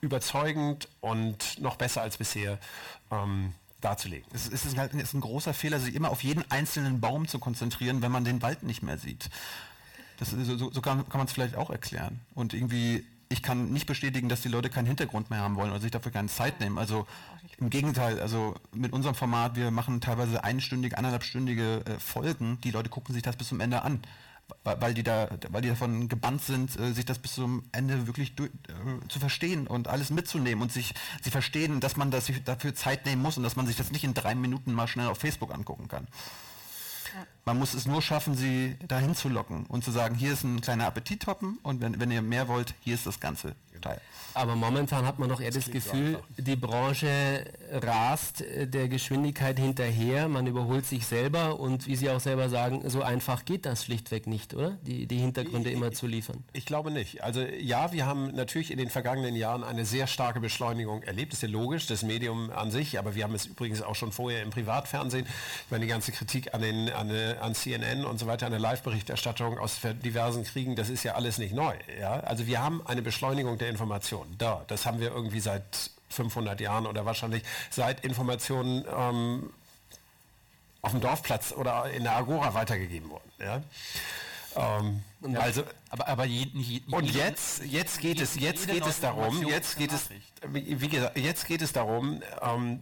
überzeugend 0.00 0.88
und 1.00 1.60
noch 1.60 1.76
besser 1.76 2.02
als 2.02 2.18
bisher 2.18 2.58
ähm, 3.10 3.54
darzulegen. 3.84 4.26
Es 4.32 4.48
ist, 4.48 4.64
es 4.64 4.74
ist 4.74 5.14
ein 5.14 5.20
großer 5.20 5.54
Fehler, 5.54 5.78
sich 5.78 5.94
immer 5.94 6.10
auf 6.10 6.22
jeden 6.24 6.48
einzelnen 6.50 7.00
Baum 7.00 7.28
zu 7.28 7.38
konzentrieren, 7.38 8.02
wenn 8.02 8.12
man 8.12 8.24
den 8.24 8.42
Wald 8.42 8.62
nicht 8.62 8.82
mehr 8.82 8.98
sieht. 8.98 9.30
Das, 10.18 10.30
so, 10.30 10.70
so 10.70 10.80
kann, 10.80 11.08
kann 11.08 11.18
man 11.18 11.26
es 11.26 11.32
vielleicht 11.32 11.56
auch 11.56 11.70
erklären. 11.70 12.20
Und 12.34 12.54
irgendwie, 12.54 13.04
ich 13.28 13.42
kann 13.42 13.72
nicht 13.72 13.86
bestätigen, 13.86 14.28
dass 14.28 14.42
die 14.42 14.48
Leute 14.48 14.70
keinen 14.70 14.86
Hintergrund 14.86 15.30
mehr 15.30 15.40
haben 15.40 15.56
wollen 15.56 15.70
oder 15.70 15.80
sich 15.80 15.90
dafür 15.90 16.12
keine 16.12 16.28
Zeit 16.28 16.60
nehmen. 16.60 16.78
Also 16.78 17.06
im 17.58 17.70
Gegenteil, 17.70 18.20
also 18.20 18.54
mit 18.72 18.92
unserem 18.92 19.14
Format, 19.14 19.56
wir 19.56 19.70
machen 19.70 20.00
teilweise 20.00 20.44
einstündige, 20.44 20.96
eineinhalbstündige 20.96 21.84
äh, 21.84 21.98
Folgen. 21.98 22.60
Die 22.62 22.70
Leute 22.70 22.90
gucken 22.90 23.14
sich 23.14 23.22
das 23.22 23.36
bis 23.36 23.48
zum 23.48 23.60
Ende 23.60 23.82
an 23.82 24.00
weil 24.64 24.94
die 24.94 25.02
da, 25.02 25.28
weil 25.50 25.62
die 25.62 25.68
davon 25.68 26.08
gebannt 26.08 26.42
sind, 26.42 26.78
äh, 26.78 26.92
sich 26.92 27.04
das 27.04 27.18
bis 27.18 27.34
zum 27.34 27.64
Ende 27.72 28.06
wirklich 28.06 28.34
durch, 28.34 28.50
äh, 28.68 29.08
zu 29.08 29.18
verstehen 29.18 29.66
und 29.66 29.88
alles 29.88 30.10
mitzunehmen 30.10 30.62
und 30.62 30.72
sich, 30.72 30.94
sie 31.22 31.30
verstehen, 31.30 31.80
dass 31.80 31.96
man 31.96 32.10
das, 32.10 32.30
dafür 32.44 32.74
Zeit 32.74 33.06
nehmen 33.06 33.22
muss 33.22 33.36
und 33.36 33.42
dass 33.42 33.56
man 33.56 33.66
sich 33.66 33.76
das 33.76 33.90
nicht 33.90 34.04
in 34.04 34.14
drei 34.14 34.34
Minuten 34.34 34.72
mal 34.72 34.86
schnell 34.86 35.08
auf 35.08 35.18
Facebook 35.18 35.52
angucken 35.52 35.88
kann. 35.88 36.08
Man 37.44 37.58
muss 37.58 37.74
es 37.74 37.86
nur 37.86 38.02
schaffen, 38.02 38.34
sie 38.34 38.76
dahin 38.88 39.14
zu 39.14 39.28
locken 39.28 39.66
und 39.66 39.84
zu 39.84 39.92
sagen, 39.92 40.14
hier 40.14 40.32
ist 40.32 40.44
ein 40.44 40.60
kleiner 40.60 40.86
Appetittoppen 40.86 41.58
und 41.62 41.80
wenn, 41.80 42.00
wenn 42.00 42.10
ihr 42.10 42.22
mehr 42.22 42.48
wollt, 42.48 42.74
hier 42.80 42.94
ist 42.94 43.06
das 43.06 43.20
ganze 43.20 43.54
Teil. 43.84 44.00
Aber 44.34 44.56
momentan 44.56 45.06
hat 45.06 45.20
man 45.20 45.28
doch 45.28 45.40
eher 45.40 45.52
das, 45.52 45.64
das 45.64 45.72
Gefühl, 45.72 46.18
so 46.36 46.42
die 46.42 46.56
Branche 46.56 47.44
rast 47.70 48.44
der 48.64 48.88
Geschwindigkeit 48.88 49.58
hinterher, 49.58 50.28
man 50.28 50.46
überholt 50.48 50.86
sich 50.86 51.06
selber 51.06 51.60
und 51.60 51.86
wie 51.86 51.94
Sie 51.94 52.10
auch 52.10 52.18
selber 52.18 52.48
sagen, 52.48 52.82
so 52.90 53.02
einfach 53.02 53.44
geht 53.44 53.64
das 53.64 53.84
schlichtweg 53.84 54.26
nicht, 54.26 54.54
oder? 54.54 54.76
Die, 54.82 55.06
die 55.06 55.18
Hintergründe 55.18 55.70
ich, 55.70 55.76
immer 55.76 55.92
zu 55.92 56.08
liefern. 56.08 56.42
Ich 56.52 56.66
glaube 56.66 56.90
nicht. 56.90 57.22
Also 57.22 57.42
ja, 57.42 57.92
wir 57.92 58.06
haben 58.06 58.34
natürlich 58.34 58.72
in 58.72 58.78
den 58.78 58.90
vergangenen 58.90 59.36
Jahren 59.36 59.62
eine 59.62 59.84
sehr 59.84 60.08
starke 60.08 60.40
Beschleunigung 60.40 61.04
erlebt. 61.04 61.32
Das 61.32 61.38
ist 61.38 61.42
ja 61.42 61.48
logisch, 61.48 61.86
das 61.86 62.02
Medium 62.02 62.50
an 62.50 62.72
sich, 62.72 62.98
aber 62.98 63.14
wir 63.14 63.22
haben 63.24 63.34
es 63.36 63.46
übrigens 63.46 63.82
auch 63.82 63.94
schon 63.94 64.10
vorher 64.10 64.42
im 64.42 64.50
Privatfernsehen. 64.50 65.26
Ich 65.26 65.70
meine, 65.70 65.84
die 65.84 65.90
ganze 65.90 66.10
Kritik 66.10 66.54
an, 66.54 66.60
den, 66.60 66.90
an, 66.90 67.08
an 67.10 67.54
CNN 67.54 68.04
und 68.04 68.18
so 68.18 68.26
weiter, 68.26 68.46
an 68.46 68.52
der 68.52 68.60
Live-Berichterstattung 68.60 69.58
aus 69.58 69.78
diversen 70.04 70.42
Kriegen, 70.42 70.74
das 70.74 70.88
ist 70.88 71.04
ja 71.04 71.14
alles 71.14 71.38
nicht 71.38 71.54
neu. 71.54 71.74
Ja? 72.00 72.14
Also 72.20 72.48
wir 72.48 72.60
haben 72.60 72.84
eine 72.84 73.02
Beschleunigung 73.02 73.58
der 73.58 73.68
Information. 73.74 74.34
Da, 74.38 74.64
das 74.68 74.86
haben 74.86 75.00
wir 75.00 75.10
irgendwie 75.10 75.40
seit 75.40 75.90
500 76.10 76.60
Jahren 76.60 76.86
oder 76.86 77.04
wahrscheinlich 77.04 77.42
seit 77.70 78.04
Informationen 78.04 78.84
ähm, 78.96 79.50
auf 80.80 80.92
dem 80.92 81.00
Dorfplatz 81.00 81.52
oder 81.52 81.90
in 81.90 82.04
der 82.04 82.14
Agora 82.16 82.54
weitergegeben 82.54 83.10
wurden. 83.10 83.30
Ja? 83.40 83.62
Ähm, 84.56 85.02
ja, 85.32 85.40
also, 85.40 85.64
aber, 85.90 86.06
aber 86.06 86.24
je, 86.24 86.46
je, 86.52 86.82
und 86.90 87.12
jetzt, 87.12 87.64
jetzt 87.64 88.00
geht 88.00 88.20
es, 88.20 88.36
jetzt 88.36 88.68
geht 88.68 88.86
es 88.86 89.00
darum, 89.00 89.44
jetzt 89.46 89.76
geht 89.76 89.92
es, 89.92 90.08
wie 90.52 90.88
gesagt, 90.88 91.18
jetzt 91.18 91.46
geht 91.46 91.62
es 91.62 91.72
darum, 91.72 92.22
ähm, 92.40 92.80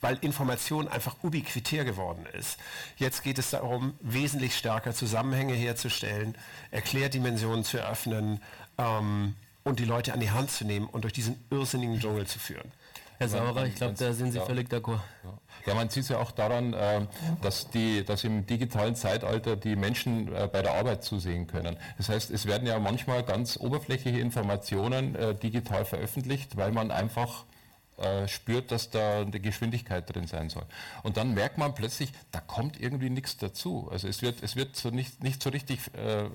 weil 0.00 0.18
Information 0.20 0.86
einfach 0.88 1.16
ubiquitär 1.22 1.84
geworden 1.84 2.26
ist. 2.38 2.58
Jetzt 2.96 3.22
geht 3.22 3.38
es 3.38 3.50
darum, 3.50 3.94
wesentlich 4.00 4.56
stärker 4.56 4.94
Zusammenhänge 4.94 5.54
herzustellen, 5.54 6.36
Erklärdimensionen 6.70 7.64
zu 7.64 7.78
eröffnen, 7.78 8.42
ähm, 8.78 9.34
und 9.64 9.80
die 9.80 9.84
Leute 9.84 10.12
an 10.12 10.20
die 10.20 10.30
Hand 10.30 10.50
zu 10.50 10.64
nehmen 10.64 10.86
und 10.86 11.02
durch 11.02 11.12
diesen 11.12 11.42
irrsinnigen 11.50 11.98
Dschungel 11.98 12.26
zu 12.26 12.38
führen. 12.38 12.70
Herr 13.18 13.28
Saurer, 13.28 13.66
ich 13.66 13.76
glaube, 13.76 13.94
da 13.96 14.12
sind 14.12 14.32
Sie 14.32 14.38
ja. 14.38 14.44
völlig 14.44 14.68
d'accord. 14.68 15.00
Ja. 15.66 15.74
man 15.74 15.88
sieht 15.88 16.02
es 16.02 16.08
ja 16.08 16.18
auch 16.18 16.32
daran, 16.32 16.74
äh, 16.74 17.02
dass, 17.42 17.70
die, 17.70 18.04
dass 18.04 18.24
im 18.24 18.44
digitalen 18.44 18.96
Zeitalter 18.96 19.56
die 19.56 19.76
Menschen 19.76 20.34
äh, 20.34 20.48
bei 20.52 20.62
der 20.62 20.74
Arbeit 20.74 21.04
zusehen 21.04 21.46
können. 21.46 21.76
Das 21.96 22.08
heißt, 22.08 22.30
es 22.30 22.46
werden 22.46 22.66
ja 22.66 22.78
manchmal 22.78 23.22
ganz 23.22 23.56
oberflächliche 23.56 24.18
Informationen 24.18 25.14
äh, 25.14 25.34
digital 25.34 25.84
veröffentlicht, 25.84 26.56
weil 26.56 26.72
man 26.72 26.90
einfach 26.90 27.44
äh, 27.98 28.28
spürt, 28.28 28.70
dass 28.70 28.90
da 28.90 29.20
eine 29.20 29.40
Geschwindigkeit 29.40 30.12
drin 30.12 30.26
sein 30.26 30.48
soll. 30.50 30.64
Und 31.02 31.16
dann 31.16 31.34
merkt 31.34 31.58
man 31.58 31.74
plötzlich, 31.74 32.12
da 32.32 32.40
kommt 32.40 32.80
irgendwie 32.80 33.10
nichts 33.10 33.36
dazu. 33.36 33.88
Also 33.90 34.08
es 34.08 34.22
wird, 34.22 34.42
es 34.42 34.56
wird 34.56 34.76
so 34.76 34.90
nicht, 34.90 35.22
nicht 35.22 35.42
so 35.42 35.50
richtig 35.50 35.80
äh, 35.94 36.28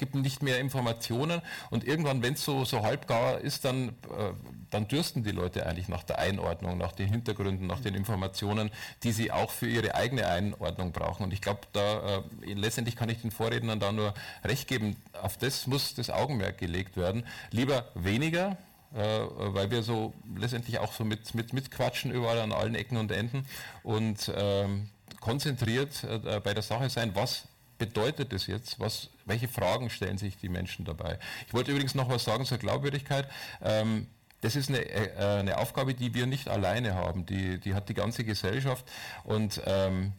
gibt 0.00 0.14
nicht 0.14 0.42
mehr 0.42 0.58
Informationen 0.58 1.42
und 1.68 1.84
irgendwann, 1.86 2.22
wenn 2.22 2.32
es 2.32 2.42
so, 2.42 2.64
so 2.64 2.82
halbgar 2.82 3.38
ist, 3.38 3.64
dann, 3.64 3.90
äh, 3.90 4.32
dann 4.70 4.88
dürsten 4.88 5.22
die 5.22 5.30
Leute 5.30 5.66
eigentlich 5.66 5.88
nach 5.88 6.02
der 6.02 6.18
Einordnung, 6.18 6.78
nach 6.78 6.92
den 6.92 7.08
Hintergründen, 7.08 7.66
nach 7.66 7.80
den 7.80 7.94
Informationen, 7.94 8.70
die 9.02 9.12
sie 9.12 9.30
auch 9.30 9.50
für 9.50 9.68
ihre 9.68 9.94
eigene 9.94 10.26
Einordnung 10.26 10.92
brauchen. 10.92 11.24
Und 11.24 11.32
ich 11.32 11.42
glaube, 11.42 11.60
da 11.74 12.24
äh, 12.42 12.54
letztendlich 12.54 12.96
kann 12.96 13.10
ich 13.10 13.20
den 13.20 13.30
Vorrednern 13.30 13.78
da 13.78 13.92
nur 13.92 14.14
recht 14.42 14.66
geben, 14.66 14.96
auf 15.20 15.36
das 15.36 15.66
muss 15.66 15.94
das 15.94 16.08
Augenmerk 16.08 16.56
gelegt 16.56 16.96
werden. 16.96 17.24
Lieber 17.50 17.84
weniger, 17.94 18.56
weil 18.92 19.70
wir 19.70 19.82
so 19.82 20.12
letztendlich 20.36 20.78
auch 20.78 20.92
so 20.92 21.04
mit, 21.04 21.34
mit 21.34 21.52
mitquatschen 21.52 22.10
überall 22.10 22.40
an 22.40 22.52
allen 22.52 22.74
Ecken 22.74 22.96
und 22.96 23.12
Enden 23.12 23.46
und 23.82 24.32
ähm, 24.34 24.88
konzentriert 25.20 26.04
äh, 26.04 26.40
bei 26.40 26.54
der 26.54 26.62
Sache 26.62 26.90
sein, 26.90 27.14
was 27.14 27.44
bedeutet 27.78 28.32
das 28.32 28.46
jetzt? 28.46 28.78
Was, 28.78 29.08
welche 29.24 29.48
Fragen 29.48 29.90
stellen 29.90 30.18
sich 30.18 30.36
die 30.36 30.48
Menschen 30.48 30.84
dabei? 30.84 31.18
Ich 31.46 31.54
wollte 31.54 31.72
übrigens 31.72 31.94
noch 31.94 32.08
was 32.08 32.24
sagen 32.24 32.44
zur 32.44 32.58
Glaubwürdigkeit. 32.58 33.28
Ähm, 33.62 34.06
das 34.40 34.56
ist 34.56 34.68
eine, 34.68 34.78
äh, 34.88 35.40
eine, 35.40 35.58
Aufgabe, 35.58 35.94
die 35.94 36.14
wir 36.14 36.26
nicht 36.26 36.48
alleine 36.48 36.94
haben. 36.94 37.26
Die, 37.26 37.58
die 37.58 37.74
hat 37.74 37.88
die 37.88 37.94
ganze 37.94 38.24
Gesellschaft. 38.24 38.84
Und 39.24 39.60
ähm, 39.66 40.12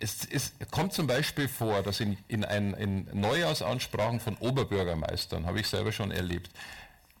es, 0.00 0.26
es, 0.30 0.52
kommt 0.70 0.92
zum 0.92 1.06
Beispiel 1.06 1.48
vor, 1.48 1.82
dass 1.82 2.00
in, 2.00 2.18
in, 2.28 2.44
ein, 2.44 2.74
in 2.74 3.08
Neujahrsansprachen 3.12 4.20
von 4.20 4.36
Oberbürgermeistern, 4.36 5.46
habe 5.46 5.60
ich 5.60 5.68
selber 5.68 5.92
schon 5.92 6.10
erlebt, 6.10 6.50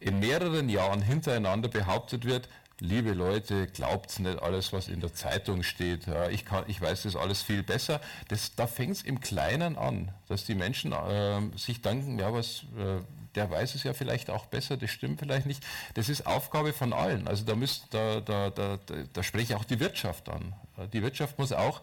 in 0.02 0.20
mehreren 0.20 0.68
Jahren 0.68 1.02
hintereinander 1.02 1.68
behauptet 1.68 2.24
wird, 2.24 2.48
liebe 2.78 3.12
Leute, 3.12 3.68
glaubt 3.68 4.18
nicht 4.18 4.42
alles, 4.42 4.72
was 4.72 4.88
in 4.88 5.00
der 5.00 5.14
Zeitung 5.14 5.62
steht. 5.62 6.06
Ich, 6.30 6.44
kann, 6.44 6.64
ich 6.66 6.80
weiß 6.80 7.04
das 7.04 7.14
alles 7.16 7.42
viel 7.42 7.62
besser. 7.62 8.00
Das, 8.28 8.54
da 8.56 8.66
fängt 8.66 8.96
es 8.96 9.02
im 9.02 9.20
Kleinen 9.20 9.78
an, 9.78 10.10
dass 10.28 10.44
die 10.44 10.56
Menschen 10.56 10.92
äh, 10.92 11.40
sich 11.56 11.80
denken, 11.80 12.18
ja, 12.18 12.32
was, 12.32 12.64
äh, 12.76 13.00
der 13.36 13.50
weiß 13.50 13.76
es 13.76 13.84
ja 13.84 13.94
vielleicht 13.94 14.30
auch 14.30 14.46
besser, 14.46 14.76
das 14.76 14.90
stimmt 14.90 15.20
vielleicht 15.20 15.46
nicht. 15.46 15.64
Das 15.94 16.08
ist 16.08 16.26
Aufgabe 16.26 16.72
von 16.72 16.92
allen. 16.92 17.28
Also 17.28 17.44
da, 17.44 17.54
müsst, 17.54 17.86
da, 17.90 18.20
da, 18.20 18.50
da, 18.50 18.78
da 19.12 19.22
spreche 19.22 19.52
ich 19.52 19.54
auch 19.54 19.64
die 19.64 19.80
Wirtschaft 19.80 20.28
an. 20.28 20.52
Die 20.92 21.02
Wirtschaft 21.02 21.38
muss 21.38 21.52
auch, 21.52 21.82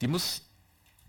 die 0.00 0.08
muss 0.08 0.42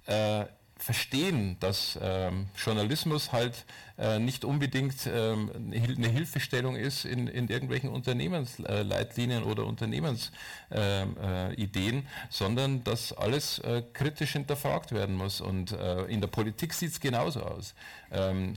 äh, 0.05 0.45
verstehen, 0.79 1.57
dass 1.59 1.99
ähm, 2.01 2.47
Journalismus 2.57 3.31
halt 3.31 3.65
äh, 3.97 4.17
nicht 4.17 4.45
unbedingt 4.45 4.95
ähm, 5.05 5.51
eine 5.71 6.07
Hilfestellung 6.07 6.75
ist 6.75 7.05
in, 7.05 7.27
in 7.27 7.49
irgendwelchen 7.49 7.89
Unternehmensleitlinien 7.89 9.43
oder 9.43 9.65
Unternehmensideen, 9.65 10.31
äh, 10.71 12.03
sondern 12.29 12.83
dass 12.83 13.13
alles 13.13 13.59
äh, 13.59 13.83
kritisch 13.93 14.33
hinterfragt 14.33 14.93
werden 14.93 15.15
muss. 15.15 15.41
Und 15.41 15.73
äh, 15.73 16.05
in 16.05 16.21
der 16.21 16.29
Politik 16.29 16.73
sieht 16.73 16.91
es 16.91 16.99
genauso 16.99 17.43
aus. 17.43 17.75
Ähm, 18.11 18.55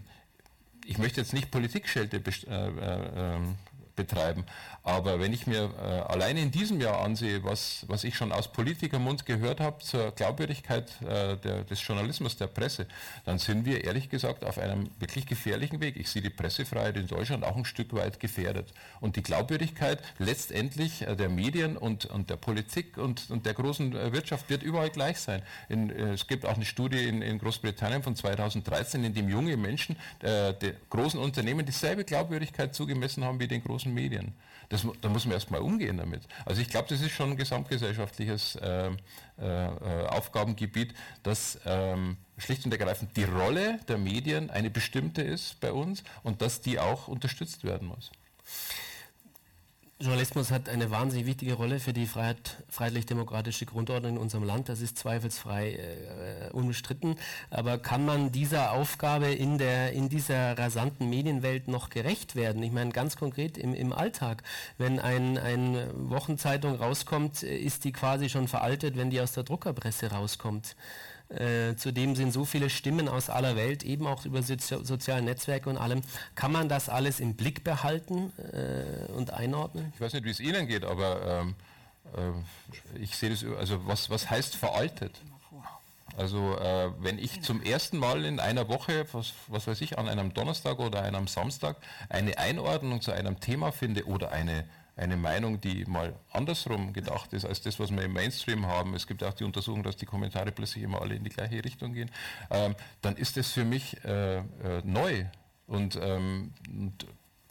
ich 0.86 0.98
möchte 0.98 1.20
jetzt 1.20 1.32
nicht 1.32 1.50
Politikschelte 1.50 2.18
äh, 2.18 2.20
äh, 2.20 2.70
ähm, 3.16 3.56
betreiben. 3.96 4.44
Aber 4.84 5.20
wenn 5.20 5.32
ich 5.32 5.46
mir 5.46 5.70
äh, 5.80 6.12
alleine 6.12 6.40
in 6.40 6.50
diesem 6.50 6.80
Jahr 6.80 7.04
ansehe, 7.04 7.44
was, 7.44 7.84
was 7.86 8.02
ich 8.02 8.16
schon 8.16 8.32
aus 8.32 8.50
Politikermund 8.50 9.26
gehört 9.26 9.60
habe 9.60 9.78
zur 9.78 10.10
Glaubwürdigkeit 10.10 10.90
äh, 11.02 11.36
der, 11.36 11.62
des 11.62 11.86
Journalismus, 11.86 12.36
der 12.36 12.48
Presse, 12.48 12.86
dann 13.24 13.38
sind 13.38 13.64
wir 13.64 13.84
ehrlich 13.84 14.08
gesagt 14.08 14.44
auf 14.44 14.58
einem 14.58 14.90
wirklich 14.98 15.26
gefährlichen 15.26 15.80
Weg. 15.80 15.96
Ich 15.96 16.10
sehe 16.10 16.20
die 16.20 16.30
Pressefreiheit 16.30 16.96
in 16.96 17.06
Deutschland 17.06 17.44
auch 17.44 17.56
ein 17.56 17.64
Stück 17.64 17.92
weit 17.94 18.18
gefährdet. 18.18 18.72
Und 19.00 19.14
die 19.14 19.22
Glaubwürdigkeit 19.22 20.00
letztendlich 20.18 21.02
äh, 21.02 21.14
der 21.14 21.28
Medien 21.28 21.76
und, 21.76 22.06
und 22.06 22.28
der 22.28 22.36
Politik 22.36 22.98
und, 22.98 23.30
und 23.30 23.46
der 23.46 23.54
großen 23.54 23.94
äh, 23.94 24.12
Wirtschaft 24.12 24.50
wird 24.50 24.64
überall 24.64 24.90
gleich 24.90 25.18
sein. 25.20 25.42
In, 25.68 25.90
äh, 25.90 26.14
es 26.14 26.26
gibt 26.26 26.44
auch 26.44 26.56
eine 26.56 26.64
Studie 26.64 27.06
in, 27.06 27.22
in, 27.22 27.38
Großbritannien 27.38 28.02
von 28.02 28.16
2013, 28.16 29.04
in 29.04 29.14
dem 29.14 29.28
junge 29.28 29.56
Menschen 29.56 29.94
äh, 30.22 30.54
der 30.54 30.74
großen 30.90 31.20
Unternehmen 31.20 31.64
dieselbe 31.64 32.02
Glaubwürdigkeit 32.02 32.74
zugemessen 32.74 33.22
haben 33.24 33.38
wie 33.38 33.46
den 33.46 33.62
großen 33.62 33.94
Medien. 33.94 34.34
Das, 34.72 34.86
da 35.02 35.10
muss 35.10 35.26
man 35.26 35.34
erstmal 35.34 35.60
umgehen 35.60 35.98
damit. 35.98 36.22
Also 36.46 36.62
ich 36.62 36.70
glaube, 36.70 36.88
das 36.88 37.02
ist 37.02 37.10
schon 37.10 37.32
ein 37.32 37.36
gesamtgesellschaftliches 37.36 38.56
äh, 38.56 38.90
äh, 39.36 40.06
Aufgabengebiet, 40.06 40.94
dass 41.22 41.60
ähm, 41.66 42.16
schlicht 42.38 42.64
und 42.64 42.72
ergreifend 42.72 43.14
die 43.18 43.24
Rolle 43.24 43.80
der 43.86 43.98
Medien 43.98 44.48
eine 44.48 44.70
bestimmte 44.70 45.20
ist 45.20 45.60
bei 45.60 45.72
uns 45.72 46.02
und 46.22 46.40
dass 46.40 46.62
die 46.62 46.78
auch 46.78 47.06
unterstützt 47.06 47.64
werden 47.64 47.86
muss. 47.86 48.12
Journalismus 50.02 50.50
hat 50.50 50.68
eine 50.68 50.90
wahnsinnig 50.90 51.26
wichtige 51.26 51.54
Rolle 51.54 51.78
für 51.78 51.92
die 51.92 52.06
Freiheit, 52.06 52.64
freiheitlich-demokratische 52.68 53.66
Grundordnung 53.66 54.16
in 54.16 54.18
unserem 54.18 54.42
Land. 54.42 54.68
Das 54.68 54.80
ist 54.80 54.98
zweifelsfrei 54.98 55.74
äh, 55.74 56.50
unbestritten. 56.50 57.14
Aber 57.50 57.78
kann 57.78 58.04
man 58.04 58.32
dieser 58.32 58.72
Aufgabe 58.72 59.26
in, 59.26 59.58
der, 59.58 59.92
in 59.92 60.08
dieser 60.08 60.58
rasanten 60.58 61.08
Medienwelt 61.08 61.68
noch 61.68 61.88
gerecht 61.88 62.34
werden? 62.34 62.64
Ich 62.64 62.72
meine 62.72 62.90
ganz 62.90 63.14
konkret 63.14 63.56
im, 63.56 63.74
im 63.74 63.92
Alltag. 63.92 64.42
Wenn 64.76 64.98
ein, 64.98 65.38
eine 65.38 65.90
Wochenzeitung 65.94 66.74
rauskommt, 66.74 67.44
ist 67.44 67.84
die 67.84 67.92
quasi 67.92 68.28
schon 68.28 68.48
veraltet, 68.48 68.96
wenn 68.96 69.10
die 69.10 69.20
aus 69.20 69.30
der 69.30 69.44
Druckerpresse 69.44 70.10
rauskommt. 70.10 70.74
Äh, 71.38 71.76
zudem 71.76 72.14
sind 72.14 72.32
so 72.32 72.44
viele 72.44 72.68
Stimmen 72.68 73.08
aus 73.08 73.30
aller 73.30 73.56
Welt, 73.56 73.84
eben 73.84 74.06
auch 74.06 74.26
über 74.26 74.42
Sozi 74.42 74.84
soziale 74.84 75.22
Netzwerke 75.22 75.70
und 75.70 75.78
allem. 75.78 76.02
Kann 76.34 76.52
man 76.52 76.68
das 76.68 76.88
alles 76.88 77.20
im 77.20 77.34
Blick 77.34 77.64
behalten 77.64 78.32
äh, 78.52 79.10
und 79.12 79.32
einordnen? 79.32 79.92
Ich 79.94 80.00
weiß 80.00 80.12
nicht, 80.12 80.24
wie 80.24 80.30
es 80.30 80.40
Ihnen 80.40 80.66
geht, 80.66 80.84
aber 80.84 81.42
ähm, 81.42 81.54
äh, 82.14 83.00
ich 83.02 83.16
sehe 83.16 83.30
das, 83.30 83.44
also 83.58 83.86
was, 83.86 84.10
was 84.10 84.28
heißt 84.28 84.56
veraltet? 84.56 85.20
Also 86.16 86.58
äh, 86.58 86.90
wenn 87.00 87.18
ich 87.18 87.40
zum 87.40 87.62
ersten 87.62 87.96
Mal 87.96 88.24
in 88.26 88.38
einer 88.38 88.68
Woche, 88.68 89.06
was, 89.12 89.32
was 89.48 89.66
weiß 89.66 89.80
ich, 89.80 89.98
an 89.98 90.08
einem 90.08 90.34
Donnerstag 90.34 90.78
oder 90.78 91.02
einem 91.02 91.26
Samstag 91.26 91.76
eine 92.10 92.36
Einordnung 92.36 93.00
zu 93.00 93.12
einem 93.12 93.40
Thema 93.40 93.72
finde 93.72 94.04
oder 94.06 94.30
eine 94.30 94.64
eine 94.96 95.16
Meinung, 95.16 95.60
die 95.60 95.84
mal 95.86 96.14
andersrum 96.30 96.92
gedacht 96.92 97.32
ist, 97.32 97.44
als 97.44 97.62
das, 97.62 97.80
was 97.80 97.90
wir 97.90 98.02
im 98.02 98.12
Mainstream 98.12 98.66
haben. 98.66 98.94
Es 98.94 99.06
gibt 99.06 99.24
auch 99.24 99.32
die 99.32 99.44
Untersuchung, 99.44 99.82
dass 99.82 99.96
die 99.96 100.06
Kommentare 100.06 100.52
plötzlich 100.52 100.84
immer 100.84 101.00
alle 101.00 101.14
in 101.14 101.24
die 101.24 101.30
gleiche 101.30 101.64
Richtung 101.64 101.94
gehen. 101.94 102.10
Ähm, 102.50 102.74
dann 103.00 103.16
ist 103.16 103.36
das 103.36 103.52
für 103.52 103.64
mich 103.64 104.04
äh, 104.04 104.38
äh, 104.38 104.42
neu. 104.84 105.24
Und, 105.66 105.98
ähm, 106.00 106.52
und 106.68 107.06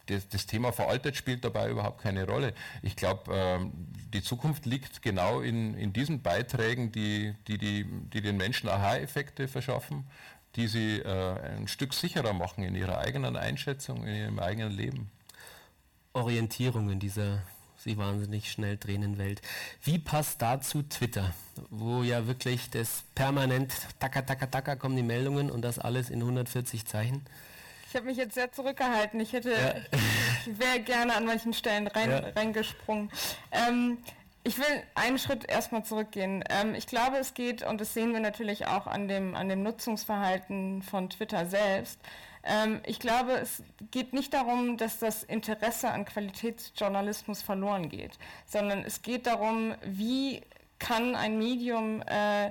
das, 0.06 0.28
das, 0.28 0.46
Thema 0.46 0.72
veraltet 0.72 1.16
spielt 1.16 1.44
dabei 1.44 1.70
überhaupt 1.70 2.02
keine 2.02 2.26
Rolle. 2.26 2.54
Ich 2.82 2.94
glaube, 2.94 3.32
ähm, 3.34 3.72
die 4.12 4.22
Zukunft 4.22 4.66
liegt 4.66 5.02
genau 5.02 5.40
in, 5.40 5.74
in 5.74 5.92
diesen 5.92 6.22
Beiträgen, 6.22 6.92
die, 6.92 7.34
die, 7.48 7.58
die, 7.58 7.84
die 7.84 8.20
den 8.20 8.36
Menschen 8.36 8.68
Aha-Effekte 8.68 9.48
verschaffen, 9.48 10.06
die 10.54 10.68
sie 10.68 10.98
äh, 10.98 11.56
ein 11.56 11.66
Stück 11.66 11.94
sicherer 11.94 12.32
machen 12.32 12.62
in 12.62 12.74
ihrer 12.74 12.98
eigenen 12.98 13.36
Einschätzung, 13.36 14.04
in 14.06 14.14
ihrem 14.14 14.38
eigenen 14.38 14.72
Leben. 14.72 15.10
Orientierung 16.12 16.90
in 16.90 16.98
dieser 16.98 17.42
sich 17.82 17.96
wahnsinnig 17.96 18.50
schnell 18.50 18.76
drehenden 18.76 19.18
Welt. 19.18 19.42
Wie 19.82 19.98
passt 19.98 20.40
dazu 20.40 20.82
Twitter, 20.82 21.34
wo 21.70 22.02
ja 22.02 22.26
wirklich 22.26 22.70
das 22.70 23.04
permanent 23.14 23.72
taka 23.98 24.22
taka 24.22 24.46
taka 24.46 24.76
kommen 24.76 24.96
die 24.96 25.02
Meldungen 25.02 25.50
und 25.50 25.62
das 25.62 25.78
alles 25.78 26.10
in 26.10 26.20
140 26.20 26.86
Zeichen? 26.86 27.24
Ich 27.88 27.96
habe 27.96 28.06
mich 28.06 28.16
jetzt 28.16 28.34
sehr 28.34 28.50
zurückgehalten. 28.50 29.20
Ich 29.20 29.32
hätte, 29.32 29.52
ja. 29.52 29.74
ich 30.46 30.58
wäre 30.58 30.80
gerne 30.80 31.14
an 31.14 31.26
manchen 31.26 31.52
Stellen 31.52 31.86
rein, 31.88 32.10
ja. 32.10 32.18
reingesprungen. 32.34 33.10
Ähm, 33.50 33.98
ich 34.44 34.58
will 34.58 34.82
einen 34.94 35.18
Schritt 35.18 35.48
erstmal 35.48 35.84
zurückgehen. 35.84 36.42
Ähm, 36.48 36.74
ich 36.74 36.86
glaube, 36.86 37.18
es 37.18 37.34
geht, 37.34 37.62
und 37.62 37.80
das 37.80 37.94
sehen 37.94 38.12
wir 38.12 38.20
natürlich 38.20 38.66
auch 38.66 38.86
an 38.86 39.08
dem, 39.08 39.34
an 39.34 39.48
dem 39.48 39.62
Nutzungsverhalten 39.62 40.82
von 40.82 41.10
Twitter 41.10 41.46
selbst, 41.46 41.98
ähm, 42.44 42.80
ich 42.86 42.98
glaube, 42.98 43.32
es 43.32 43.62
geht 43.90 44.12
nicht 44.12 44.34
darum, 44.34 44.76
dass 44.76 44.98
das 44.98 45.22
Interesse 45.22 45.90
an 45.90 46.04
Qualitätsjournalismus 46.04 47.42
verloren 47.42 47.88
geht, 47.88 48.18
sondern 48.46 48.84
es 48.84 49.02
geht 49.02 49.26
darum, 49.26 49.74
wie 49.84 50.42
kann 50.78 51.14
ein 51.14 51.38
Medium 51.38 52.02
äh, 52.02 52.50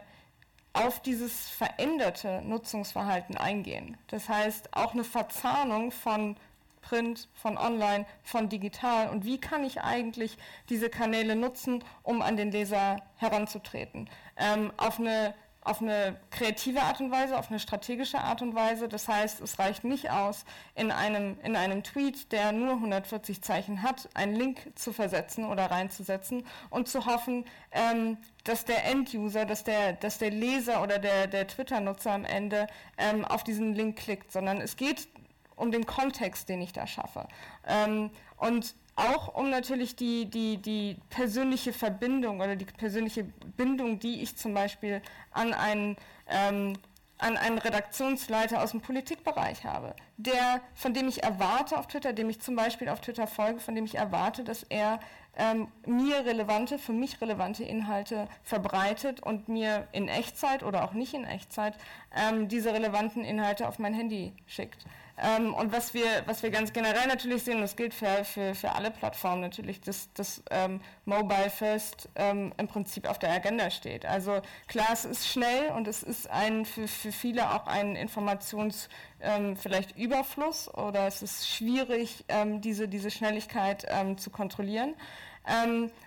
auf 0.74 1.02
dieses 1.02 1.50
veränderte 1.50 2.42
Nutzungsverhalten 2.46 3.36
eingehen. 3.36 3.98
Das 4.08 4.30
heißt, 4.30 4.74
auch 4.74 4.94
eine 4.94 5.04
Verzahnung 5.04 5.92
von 5.92 6.38
Print, 6.82 7.28
von 7.34 7.58
Online, 7.58 8.06
von 8.24 8.50
Digital 8.50 9.10
und 9.10 9.26
wie 9.26 9.40
kann 9.40 9.64
ich 9.64 9.82
eigentlich 9.82 10.38
diese 10.70 10.90
Kanäle 10.90 11.36
nutzen, 11.36 11.84
um 12.04 12.22
an 12.22 12.38
den 12.38 12.52
Leser 12.52 12.98
heranzutreten. 13.18 14.10
Ähm, 14.38 14.72
auf 14.78 15.00
eine 15.00 15.34
auf 15.64 15.82
eine 15.82 16.20
kreative 16.32 16.82
Art 16.82 17.00
und 17.02 17.12
Weise, 17.12 17.38
auf 17.38 17.50
eine 17.50 17.60
strategische 17.60 18.20
Art 18.20 18.42
und 18.42 18.56
Weise. 18.56 18.88
Das 18.88 19.08
heißt, 19.08 19.42
es 19.42 19.60
reicht 19.60 19.84
nicht 19.84 20.10
aus, 20.10 20.44
in 20.74 20.92
einem, 20.92 21.38
in 21.44 21.56
einem 21.56 21.84
Tweet, 21.84 22.32
der 22.32 22.52
nur 22.52 22.74
140 22.74 23.44
Zeichen 23.44 23.84
hat, 23.84 24.10
einen 24.16 24.36
Link 24.36 24.72
zu 24.76 24.92
versetzen 24.92 25.46
oder 25.46 25.70
reinzusetzen 25.70 26.46
und 26.72 26.88
zu 26.88 27.06
hoffen, 27.06 27.46
ähm, 27.72 28.18
dass 28.44 28.66
der 28.66 28.86
End-User, 28.86 29.46
dass 29.46 29.64
der, 29.64 29.94
dass 29.94 30.18
der 30.18 30.32
Leser 30.32 30.82
oder 30.82 30.98
der, 30.98 31.28
der 31.28 31.48
Twitter-Nutzer 31.48 32.12
am 32.12 32.26
Ende 32.26 32.66
ähm, 32.98 33.24
auf 33.24 33.44
diesen 33.44 33.76
Link 33.76 33.98
klickt, 33.98 34.32
sondern 34.32 34.62
es 34.62 34.78
geht 34.78 35.08
um 35.56 35.72
den 35.72 35.86
Kontext, 35.86 36.50
den 36.50 36.60
ich 36.62 36.74
da 36.74 36.88
schaffe. 36.88 37.28
Ähm, 37.68 38.10
und 38.38 38.74
auch 39.10 39.36
um 39.36 39.50
natürlich 39.50 39.96
die, 39.96 40.26
die, 40.26 40.58
die 40.58 40.98
persönliche 41.10 41.74
Verbindung 41.74 42.40
oder 42.40 42.56
die 42.56 42.66
persönliche 42.66 43.24
Bindung, 43.58 44.00
die 44.00 44.22
ich 44.22 44.38
zum 44.38 44.54
Beispiel 44.54 45.02
an 45.32 45.54
einen, 45.54 45.98
ähm, 46.28 46.74
an 47.18 47.38
einen 47.38 47.58
Redaktionsleiter 47.58 48.62
aus 48.62 48.72
dem 48.72 48.82
Politikbereich 48.82 49.64
habe, 49.66 49.96
der, 50.18 50.62
von 50.74 50.94
dem 50.94 51.08
ich 51.08 51.24
erwarte 51.24 51.78
auf 51.78 51.88
Twitter, 51.88 52.14
dem 52.14 52.30
ich 52.30 52.42
zum 52.42 52.56
Beispiel 52.56 52.90
auf 52.90 53.02
Twitter 53.02 53.28
folge, 53.28 53.60
von 53.60 53.76
dem 53.76 53.86
ich 53.86 53.96
erwarte, 53.96 54.44
dass 54.44 54.64
er 54.64 55.00
ähm, 55.38 55.68
mir 55.86 56.26
relevante, 56.26 56.78
für 56.78 56.94
mich 56.94 57.22
relevante 57.22 57.64
Inhalte 57.64 58.28
verbreitet 58.44 59.22
und 59.22 59.48
mir 59.48 59.88
in 59.92 60.08
Echtzeit 60.08 60.64
oder 60.64 60.84
auch 60.84 60.94
nicht 60.94 61.14
in 61.14 61.24
Echtzeit 61.24 61.76
ähm, 62.16 62.48
diese 62.48 62.74
relevanten 62.74 63.24
Inhalte 63.24 63.68
auf 63.68 63.80
mein 63.80 63.94
Handy 63.94 64.34
schickt. 64.46 64.86
Ähm, 65.22 65.54
und 65.54 65.72
was 65.72 65.94
wir, 65.94 66.24
was 66.26 66.42
wir 66.42 66.50
ganz 66.50 66.74
generell 66.74 67.08
natürlich 67.08 67.44
sehen, 67.44 67.62
das 67.62 67.76
gilt 67.76 67.94
für, 67.94 68.24
für, 68.26 68.56
für 68.56 68.72
alle 68.74 68.90
Plattformen 68.90 69.42
natürlich, 69.42 69.80
dass, 69.82 70.12
dass 70.14 70.44
ähm, 70.50 70.82
Mobile 71.06 71.50
First 71.50 72.10
ähm, 72.16 72.54
im 72.58 72.68
Prinzip 72.68 73.08
auf 73.08 73.20
der 73.20 73.32
Agenda 73.32 73.70
steht. 73.70 74.06
Also 74.06 74.42
klar, 74.68 74.88
es 74.92 75.06
ist 75.06 75.28
schnell 75.28 75.70
und 75.72 75.88
es 75.88 76.02
ist 76.02 76.30
ein, 76.30 76.66
für, 76.66 76.88
für 76.88 77.12
viele 77.12 77.52
auch 77.54 77.68
ein 77.68 77.96
Informations- 77.96 78.90
ähm, 79.24 79.56
vielleicht 79.56 79.96
Überfluss 79.98 80.74
oder 80.74 81.06
es 81.06 81.22
ist 81.22 81.48
schwierig, 81.48 82.26
ähm, 82.28 82.60
diese, 82.62 82.88
diese 82.88 83.12
Schnelligkeit 83.12 83.86
ähm, 83.88 84.18
zu 84.18 84.32
kontrollieren. 84.32 84.96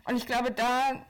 und 0.06 0.16
ich 0.16 0.26
glaube, 0.26 0.50
da 0.50 1.04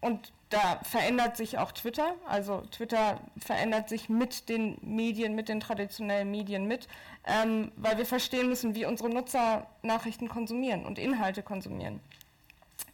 und 0.00 0.32
da 0.50 0.80
verändert 0.82 1.36
sich 1.36 1.58
auch 1.58 1.72
Twitter. 1.72 2.14
Also 2.26 2.62
Twitter 2.72 3.20
verändert 3.38 3.88
sich 3.88 4.08
mit 4.08 4.48
den 4.48 4.78
Medien, 4.82 5.34
mit 5.34 5.48
den 5.48 5.60
traditionellen 5.60 6.30
Medien 6.30 6.66
mit, 6.66 6.88
ähm, 7.24 7.72
weil 7.76 7.96
wir 7.98 8.06
verstehen 8.06 8.48
müssen, 8.48 8.74
wie 8.74 8.84
unsere 8.84 9.08
Nutzer 9.08 9.66
Nachrichten 9.82 10.28
konsumieren 10.28 10.84
und 10.84 10.98
Inhalte 10.98 11.42
konsumieren. 11.42 12.00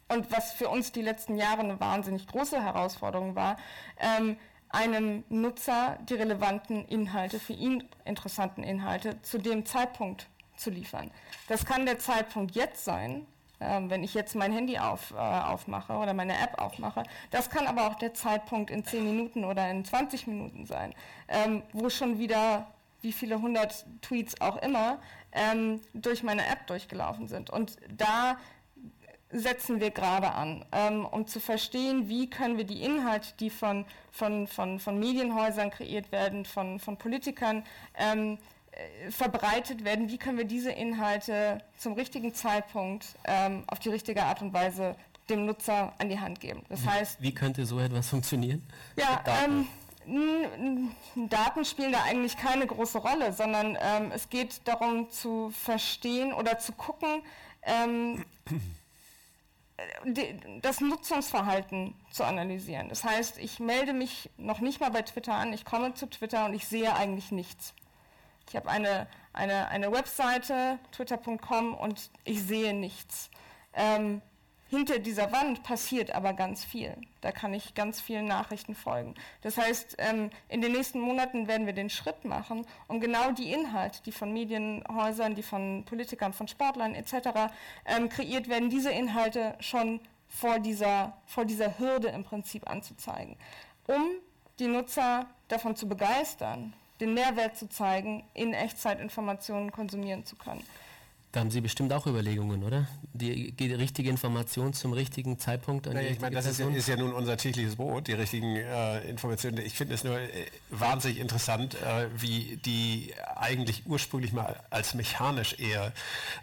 Und 0.07 0.31
was 0.31 0.53
für 0.53 0.69
uns 0.69 0.91
die 0.91 1.01
letzten 1.01 1.35
Jahre 1.35 1.61
eine 1.61 1.79
wahnsinnig 1.79 2.27
große 2.27 2.63
Herausforderung 2.63 3.35
war, 3.35 3.57
ähm, 3.99 4.37
einem 4.69 5.23
Nutzer 5.29 5.97
die 6.07 6.13
relevanten 6.13 6.85
Inhalte, 6.85 7.39
für 7.39 7.53
ihn 7.53 7.83
interessanten 8.05 8.63
Inhalte 8.63 9.21
zu 9.21 9.37
dem 9.37 9.65
Zeitpunkt 9.65 10.27
zu 10.55 10.69
liefern. 10.69 11.11
Das 11.47 11.65
kann 11.65 11.85
der 11.85 11.99
Zeitpunkt 11.99 12.55
jetzt 12.55 12.83
sein, 12.83 13.25
ähm, 13.59 13.89
wenn 13.89 14.03
ich 14.03 14.13
jetzt 14.13 14.35
mein 14.35 14.51
Handy 14.51 14.77
auf, 14.77 15.11
äh, 15.11 15.15
aufmache 15.17 15.93
oder 15.93 16.13
meine 16.13 16.37
App 16.37 16.59
aufmache. 16.59 17.03
Das 17.31 17.49
kann 17.49 17.67
aber 17.67 17.87
auch 17.87 17.95
der 17.95 18.13
Zeitpunkt 18.13 18.69
in 18.69 18.83
10 18.83 19.03
Minuten 19.03 19.45
oder 19.45 19.69
in 19.69 19.83
20 19.83 20.27
Minuten 20.27 20.65
sein, 20.65 20.93
ähm, 21.27 21.63
wo 21.73 21.89
schon 21.89 22.19
wieder 22.19 22.67
wie 23.01 23.11
viele 23.11 23.41
hundert 23.41 23.85
Tweets 24.01 24.41
auch 24.41 24.57
immer 24.57 24.99
ähm, 25.31 25.81
durch 25.93 26.23
meine 26.23 26.45
App 26.47 26.65
durchgelaufen 26.67 27.27
sind. 27.27 27.49
Und 27.49 27.77
da 27.89 28.37
setzen 29.29 29.79
wir 29.81 29.91
gerade 29.91 30.31
an, 30.31 30.65
ähm, 30.71 31.05
um 31.05 31.27
zu 31.27 31.39
verstehen, 31.39 32.07
wie 32.07 32.29
können 32.29 32.57
wir 32.57 32.63
die 32.63 32.81
Inhalte, 32.81 33.29
die 33.39 33.49
von, 33.49 33.85
von, 34.11 34.47
von, 34.47 34.79
von 34.79 34.99
Medienhäusern 34.99 35.69
kreiert 35.69 36.11
werden, 36.11 36.45
von, 36.45 36.79
von 36.79 36.97
Politikern, 36.97 37.63
ähm, 37.97 38.35
äh, 38.35 38.56
verbreitet 39.09 39.83
werden, 39.83 40.09
wie 40.09 40.17
können 40.17 40.37
wir 40.37 40.45
diese 40.45 40.71
Inhalte 40.71 41.61
zum 41.77 41.93
richtigen 41.93 42.33
Zeitpunkt 42.33 43.05
ähm, 43.25 43.63
auf 43.67 43.79
die 43.79 43.89
richtige 43.89 44.23
Art 44.23 44.41
und 44.41 44.53
Weise 44.53 44.95
dem 45.29 45.45
Nutzer 45.45 45.93
an 45.97 46.09
die 46.09 46.19
Hand 46.19 46.39
geben. 46.39 46.63
Das 46.69 46.85
heißt, 46.85 47.21
wie 47.21 47.33
könnte 47.33 47.65
so 47.65 47.79
etwas 47.79 48.09
funktionieren? 48.09 48.65
Ja, 48.95 49.23
ähm, 49.43 49.67
Daten 51.29 51.65
spielen 51.65 51.91
da 51.91 52.03
eigentlich 52.03 52.37
keine 52.37 52.65
große 52.65 52.97
Rolle, 52.97 53.33
sondern 53.33 53.77
ähm, 53.81 54.11
es 54.13 54.29
geht 54.29 54.61
darum 54.65 55.09
zu 55.09 55.49
verstehen 55.51 56.33
oder 56.33 56.59
zu 56.59 56.71
gucken, 56.71 57.21
ähm, 57.63 58.23
das 60.61 60.79
Nutzungsverhalten 60.79 61.93
zu 62.11 62.23
analysieren. 62.23 62.89
Das 62.89 63.03
heißt, 63.03 63.37
ich 63.37 63.59
melde 63.59 63.93
mich 63.93 64.29
noch 64.37 64.59
nicht 64.59 64.79
mal 64.79 64.89
bei 64.89 65.01
Twitter 65.01 65.33
an, 65.33 65.53
ich 65.53 65.65
komme 65.65 65.93
zu 65.93 66.07
Twitter 66.07 66.45
und 66.45 66.53
ich 66.53 66.67
sehe 66.67 66.95
eigentlich 66.95 67.31
nichts. 67.31 67.73
Ich 68.49 68.55
habe 68.55 68.69
eine, 68.69 69.07
eine, 69.33 69.67
eine 69.67 69.91
Webseite, 69.91 70.79
twitter.com, 70.91 71.73
und 71.73 72.09
ich 72.23 72.41
sehe 72.43 72.73
nichts. 72.73 73.29
Ähm, 73.73 74.21
hinter 74.69 74.99
dieser 74.99 75.31
Wand 75.31 75.63
passiert 75.63 76.11
aber 76.11 76.33
ganz 76.33 76.63
viel. 76.65 76.95
Da 77.21 77.31
kann 77.31 77.53
ich 77.53 77.73
ganz 77.73 78.01
vielen 78.01 78.25
Nachrichten 78.25 78.75
folgen. 78.75 79.15
Das 79.41 79.57
heißt, 79.57 79.95
ähm, 79.99 80.29
in 80.49 80.61
den 80.61 80.73
nächsten 80.73 80.99
Monaten 80.99 81.47
werden 81.47 81.65
wir 81.65 81.73
den 81.73 81.89
Schritt 81.89 82.25
machen, 82.25 82.65
um 82.87 82.99
genau 82.99 83.31
die 83.31 83.51
Inhalte, 83.51 84.01
die 84.03 84.11
von 84.11 84.33
Medienhäusern, 84.33 85.35
die 85.35 85.43
von 85.43 85.85
Politikern, 85.85 86.33
von 86.33 86.49
Sportlern 86.49 86.95
etc. 86.95 87.49
Ähm, 87.85 88.09
kreiert 88.09 88.49
werden, 88.49 88.69
diese 88.69 88.91
Inhalte 88.91 89.55
schon 89.61 90.01
vor 90.27 90.59
dieser, 90.59 91.17
vor 91.25 91.45
dieser 91.45 91.79
Hürde 91.79 92.09
im 92.09 92.25
Prinzip 92.25 92.69
anzuzeigen, 92.69 93.37
um 93.87 94.03
die 94.59 94.67
Nutzer 94.67 95.27
davon 95.47 95.77
zu 95.77 95.87
begeistern, 95.87 96.73
den 96.99 97.13
Mehrwert 97.13 97.57
zu 97.57 97.69
zeigen, 97.69 98.23
in 98.33 98.53
Echtzeit 98.53 98.99
Informationen 98.99 99.71
konsumieren 99.71 100.25
zu 100.25 100.35
können. 100.35 100.63
Da 101.33 101.41
haben 101.41 101.51
Sie 101.51 101.61
bestimmt 101.61 101.91
auch 101.91 102.07
Überlegungen, 102.07 102.63
oder? 102.63 102.87
Die, 103.13 103.51
die 103.51 103.73
richtige 103.73 104.09
Information 104.09 104.73
zum 104.73 104.93
richtigen 104.93 105.37
Zeitpunkt 105.37 105.85
an 105.87 105.93
naja, 105.93 106.09
Ich 106.09 106.21
meine, 106.21 106.35
das 106.35 106.45
ist 106.45 106.59
ja, 106.59 106.67
ist 106.69 106.87
ja, 106.87 106.95
nun 106.95 107.13
unser 107.13 107.35
tägliches 107.35 107.75
Brot, 107.75 108.07
die 108.07 108.13
richtigen 108.13 108.55
äh, 108.55 109.01
Informationen. 109.01 109.57
Ich 109.59 109.73
finde 109.73 109.93
es 109.93 110.03
nur 110.03 110.17
äh, 110.17 110.47
wahnsinnig 110.69 111.19
interessant, 111.19 111.75
äh, 111.75 112.07
wie 112.15 112.57
die 112.65 113.13
eigentlich 113.35 113.83
ursprünglich 113.85 114.31
mal 114.31 114.63
als 114.69 114.93
mechanisch 114.93 115.59
eher 115.59 115.91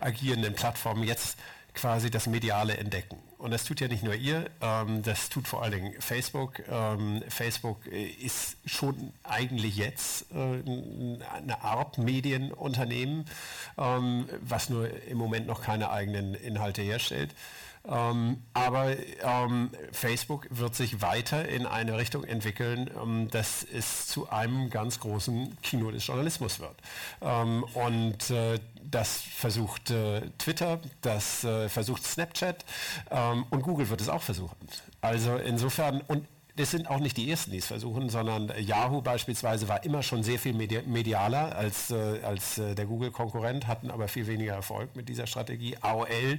agierenden 0.00 0.54
Plattformen 0.54 1.02
jetzt 1.02 1.38
quasi 1.72 2.10
das 2.10 2.26
Mediale 2.26 2.76
entdecken. 2.76 3.16
Und 3.44 3.50
das 3.50 3.64
tut 3.64 3.78
ja 3.82 3.88
nicht 3.88 4.02
nur 4.02 4.14
ihr, 4.14 4.46
ähm, 4.62 5.02
das 5.02 5.28
tut 5.28 5.46
vor 5.46 5.62
allen 5.62 5.72
Dingen 5.72 6.00
Facebook. 6.00 6.62
Ähm, 6.66 7.22
Facebook 7.28 7.84
ist 7.86 8.56
schon 8.64 9.12
eigentlich 9.22 9.76
jetzt 9.76 10.32
äh, 10.32 10.62
eine 11.36 11.60
Art 11.60 11.98
Medienunternehmen, 11.98 13.26
ähm, 13.76 14.24
was 14.40 14.70
nur 14.70 14.88
im 15.08 15.18
Moment 15.18 15.46
noch 15.46 15.60
keine 15.60 15.90
eigenen 15.90 16.32
Inhalte 16.32 16.80
herstellt. 16.80 17.34
Ähm, 17.86 18.42
aber 18.54 18.96
ähm, 19.22 19.70
Facebook 19.92 20.46
wird 20.50 20.74
sich 20.74 21.02
weiter 21.02 21.46
in 21.46 21.66
eine 21.66 21.98
Richtung 21.98 22.24
entwickeln, 22.24 22.90
ähm, 23.00 23.28
dass 23.30 23.62
es 23.62 24.06
zu 24.06 24.30
einem 24.30 24.70
ganz 24.70 25.00
großen 25.00 25.60
Kino 25.60 25.90
des 25.90 26.06
Journalismus 26.06 26.60
wird. 26.60 26.76
Ähm, 27.20 27.64
und 27.74 28.30
äh, 28.30 28.58
das 28.82 29.20
versucht 29.20 29.90
äh, 29.90 30.22
Twitter, 30.38 30.80
das 31.02 31.44
äh, 31.44 31.68
versucht 31.68 32.04
Snapchat 32.04 32.64
ähm, 33.10 33.44
und 33.50 33.62
Google 33.62 33.88
wird 33.90 34.00
es 34.00 34.08
auch 34.08 34.22
versuchen. 34.22 34.56
Also 35.02 35.36
insofern, 35.36 36.00
und 36.02 36.26
das 36.56 36.70
sind 36.70 36.88
auch 36.88 37.00
nicht 37.00 37.16
die 37.16 37.28
ersten, 37.28 37.50
die 37.50 37.58
es 37.58 37.66
versuchen, 37.66 38.10
sondern 38.10 38.52
Yahoo 38.60 39.02
beispielsweise 39.02 39.68
war 39.68 39.82
immer 39.84 40.04
schon 40.04 40.22
sehr 40.22 40.38
viel 40.38 40.54
medialer 40.54 41.56
als, 41.56 41.90
äh, 41.90 42.20
als 42.22 42.58
äh, 42.58 42.76
der 42.76 42.86
Google-Konkurrent, 42.86 43.66
hatten 43.66 43.90
aber 43.90 44.06
viel 44.06 44.28
weniger 44.28 44.54
Erfolg 44.54 44.94
mit 44.94 45.08
dieser 45.08 45.26
Strategie. 45.26 45.76
AOL 45.80 46.38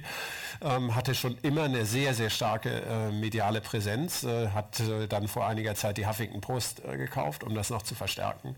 ähm, 0.62 0.94
hatte 0.94 1.14
schon 1.14 1.36
immer 1.42 1.64
eine 1.64 1.84
sehr, 1.84 2.14
sehr 2.14 2.30
starke 2.30 2.70
äh, 2.70 3.12
mediale 3.12 3.60
Präsenz, 3.60 4.24
äh, 4.24 4.48
hat 4.48 4.80
äh, 4.80 5.06
dann 5.06 5.28
vor 5.28 5.46
einiger 5.46 5.74
Zeit 5.74 5.98
die 5.98 6.06
Huffington 6.06 6.40
Post 6.40 6.82
äh, 6.84 6.96
gekauft, 6.96 7.44
um 7.44 7.54
das 7.54 7.68
noch 7.68 7.82
zu 7.82 7.94
verstärken. 7.94 8.56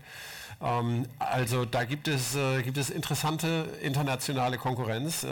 Ähm, 0.61 1.07
also 1.19 1.65
da 1.65 1.83
gibt 1.83 2.07
es, 2.07 2.37
gibt 2.63 2.77
es 2.77 2.89
interessante 2.89 3.67
internationale 3.81 4.57
Konkurrenz 4.57 5.25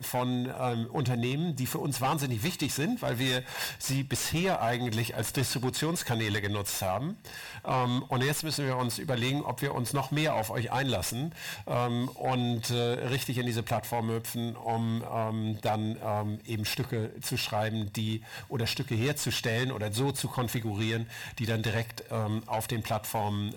von 0.00 0.52
ähm, 0.60 0.86
Unternehmen, 0.86 1.56
die 1.56 1.66
für 1.66 1.78
uns 1.78 2.00
wahnsinnig 2.00 2.42
wichtig 2.42 2.74
sind, 2.74 3.02
weil 3.02 3.18
wir 3.18 3.42
sie 3.78 4.02
bisher 4.02 4.62
eigentlich 4.62 5.14
als 5.16 5.32
Distributionskanäle 5.32 6.40
genutzt 6.40 6.82
haben. 6.82 7.16
Ähm, 7.64 8.02
und 8.08 8.22
jetzt 8.22 8.44
müssen 8.44 8.66
wir 8.66 8.76
uns 8.76 8.98
überlegen, 8.98 9.42
ob 9.42 9.62
wir 9.62 9.74
uns 9.74 9.92
noch 9.92 10.10
mehr 10.10 10.34
auf 10.34 10.50
euch 10.50 10.72
einlassen 10.72 11.34
ähm, 11.66 12.08
und 12.08 12.70
äh, 12.70 12.74
richtig 12.74 13.38
in 13.38 13.46
diese 13.46 13.62
Plattform 13.62 14.10
hüpfen, 14.10 14.56
um 14.56 15.04
ähm, 15.12 15.58
dann 15.62 15.96
ähm, 16.04 16.40
eben 16.46 16.64
Stücke 16.64 17.12
zu 17.20 17.36
schreiben, 17.36 17.92
die 17.92 18.22
oder 18.48 18.66
Stücke 18.66 18.94
herzustellen 18.94 19.72
oder 19.72 19.92
so 19.92 20.12
zu 20.12 20.28
konfigurieren, 20.28 21.06
die 21.38 21.46
dann 21.46 21.62
direkt 21.62 22.04
ähm, 22.10 22.42
auf 22.46 22.66
den 22.66 22.82
Plattformen 22.82 23.54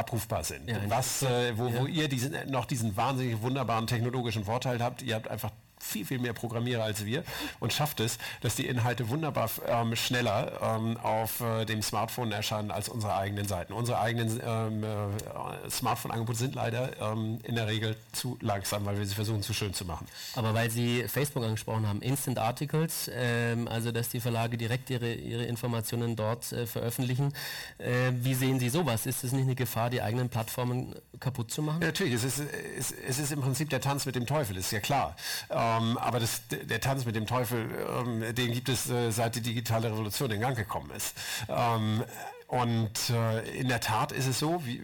abrufbar 0.00 0.44
sind. 0.44 0.68
Ja, 0.68 0.78
Was, 0.88 1.22
äh, 1.22 1.56
wo, 1.56 1.68
ja. 1.68 1.80
wo 1.80 1.86
ihr 1.86 2.08
diesen, 2.08 2.34
noch 2.50 2.64
diesen 2.64 2.96
wahnsinnig 2.96 3.40
wunderbaren 3.40 3.86
technologischen 3.86 4.44
Vorteil 4.44 4.82
habt, 4.82 5.02
ihr 5.02 5.14
habt 5.14 5.28
einfach 5.28 5.50
viel, 5.80 6.04
viel 6.04 6.18
mehr 6.18 6.32
Programmierer 6.32 6.84
als 6.84 7.04
wir 7.04 7.24
und 7.58 7.72
schafft 7.72 8.00
es, 8.00 8.18
dass 8.42 8.54
die 8.54 8.66
Inhalte 8.66 9.08
wunderbar 9.08 9.50
ähm, 9.66 9.96
schneller 9.96 10.52
ähm, 10.62 10.96
auf 10.98 11.40
äh, 11.40 11.64
dem 11.64 11.82
Smartphone 11.82 12.32
erscheinen 12.32 12.70
als 12.70 12.88
unsere 12.88 13.16
eigenen 13.16 13.48
Seiten. 13.48 13.72
Unsere 13.72 13.98
eigenen 14.00 14.40
ähm, 14.44 14.84
äh, 14.84 15.70
Smartphone-Angebote 15.70 16.38
sind 16.38 16.54
leider 16.54 16.90
ähm, 17.00 17.38
in 17.44 17.54
der 17.54 17.66
Regel 17.66 17.96
zu 18.12 18.38
langsam, 18.40 18.84
weil 18.84 18.98
wir 18.98 19.06
sie 19.06 19.14
versuchen 19.14 19.42
zu 19.42 19.54
schön 19.54 19.74
zu 19.74 19.84
machen. 19.84 20.06
Aber 20.34 20.54
weil 20.54 20.70
Sie 20.70 21.04
Facebook 21.08 21.44
angesprochen 21.44 21.88
haben, 21.88 22.02
Instant 22.02 22.38
Articles, 22.38 23.10
ähm, 23.12 23.66
also 23.66 23.90
dass 23.90 24.10
die 24.10 24.20
Verlage 24.20 24.56
direkt 24.58 24.90
ihre, 24.90 25.12
ihre 25.12 25.44
Informationen 25.44 26.14
dort 26.14 26.52
äh, 26.52 26.66
veröffentlichen, 26.66 27.32
äh, 27.78 28.12
wie 28.12 28.34
sehen 28.34 28.60
Sie 28.60 28.68
sowas? 28.68 29.06
Ist 29.06 29.24
es 29.24 29.32
nicht 29.32 29.44
eine 29.44 29.54
Gefahr, 29.54 29.90
die 29.90 30.02
eigenen 30.02 30.28
Plattformen 30.28 30.94
kaputt 31.18 31.50
zu 31.50 31.62
machen? 31.62 31.80
Ja, 31.80 31.88
natürlich, 31.88 32.14
es 32.14 32.24
ist, 32.24 32.42
es, 32.78 32.92
es, 32.92 33.18
ist 33.18 33.32
im 33.32 33.40
Prinzip 33.40 33.70
der 33.70 33.80
Tanz 33.80 34.06
mit 34.06 34.14
dem 34.14 34.26
Teufel, 34.26 34.56
ist 34.56 34.70
ja 34.70 34.80
klar. 34.80 35.16
Ähm, 35.48 35.69
aber 35.98 36.20
das, 36.20 36.42
der 36.48 36.80
Tanz 36.80 37.04
mit 37.04 37.14
dem 37.14 37.26
Teufel, 37.26 37.68
ähm, 38.00 38.34
den 38.34 38.52
gibt 38.52 38.68
es 38.68 38.90
äh, 38.90 39.10
seit 39.10 39.34
die 39.36 39.42
digitale 39.42 39.90
Revolution 39.90 40.30
in 40.30 40.40
Gang 40.40 40.56
gekommen 40.56 40.90
ist. 40.90 41.14
Ähm, 41.48 42.04
Und 42.48 43.10
äh, 43.10 43.48
in 43.60 43.68
der 43.68 43.78
Tat 43.78 44.10
ist 44.10 44.26
es 44.26 44.40
so, 44.40 44.60
wie, 44.64 44.82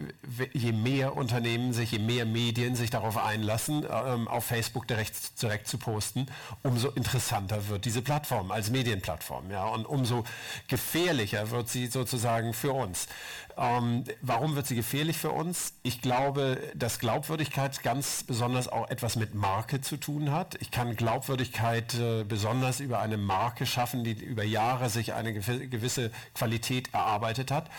je 0.53 0.71
mehr 0.71 1.17
Unternehmen 1.17 1.73
sich, 1.73 1.91
je 1.91 1.99
mehr 1.99 2.25
Medien 2.25 2.77
sich 2.77 2.89
darauf 2.91 3.17
einlassen, 3.17 3.85
ähm, 3.91 4.29
auf 4.29 4.45
Facebook 4.45 4.87
direkt, 4.87 5.41
direkt 5.41 5.67
zu 5.67 5.77
posten, 5.77 6.27
umso 6.63 6.91
interessanter 6.91 7.67
wird 7.67 7.83
diese 7.83 8.01
Plattform 8.01 8.51
als 8.51 8.69
Medienplattform. 8.69 9.51
Ja? 9.51 9.65
Und 9.65 9.85
umso 9.85 10.23
gefährlicher 10.69 11.51
wird 11.51 11.67
sie 11.67 11.87
sozusagen 11.87 12.53
für 12.53 12.71
uns. 12.71 13.09
Ähm, 13.57 14.03
warum 14.21 14.55
wird 14.55 14.67
sie 14.67 14.75
gefährlich 14.75 15.17
für 15.17 15.31
uns? 15.31 15.73
Ich 15.81 16.01
glaube, 16.01 16.59
dass 16.75 16.99
Glaubwürdigkeit 16.99 17.81
ganz 17.81 18.23
besonders 18.23 18.67
auch 18.67 18.89
etwas 18.89 19.15
mit 19.15 19.33
Marke 19.33 19.81
zu 19.81 19.97
tun 19.97 20.31
hat. 20.31 20.55
Ich 20.61 20.69
kann 20.69 20.95
Glaubwürdigkeit 20.95 21.95
äh, 21.95 22.23
besonders 22.23 22.79
über 22.79 22.99
eine 22.99 23.17
Marke 23.17 23.65
schaffen, 23.65 24.03
die 24.03 24.11
über 24.11 24.43
Jahre 24.43 24.89
sich 24.89 25.13
eine 25.13 25.33
gewisse 25.33 26.11
Qualität 26.35 26.93
erarbeitet 26.93 27.49
hat. 27.49 27.69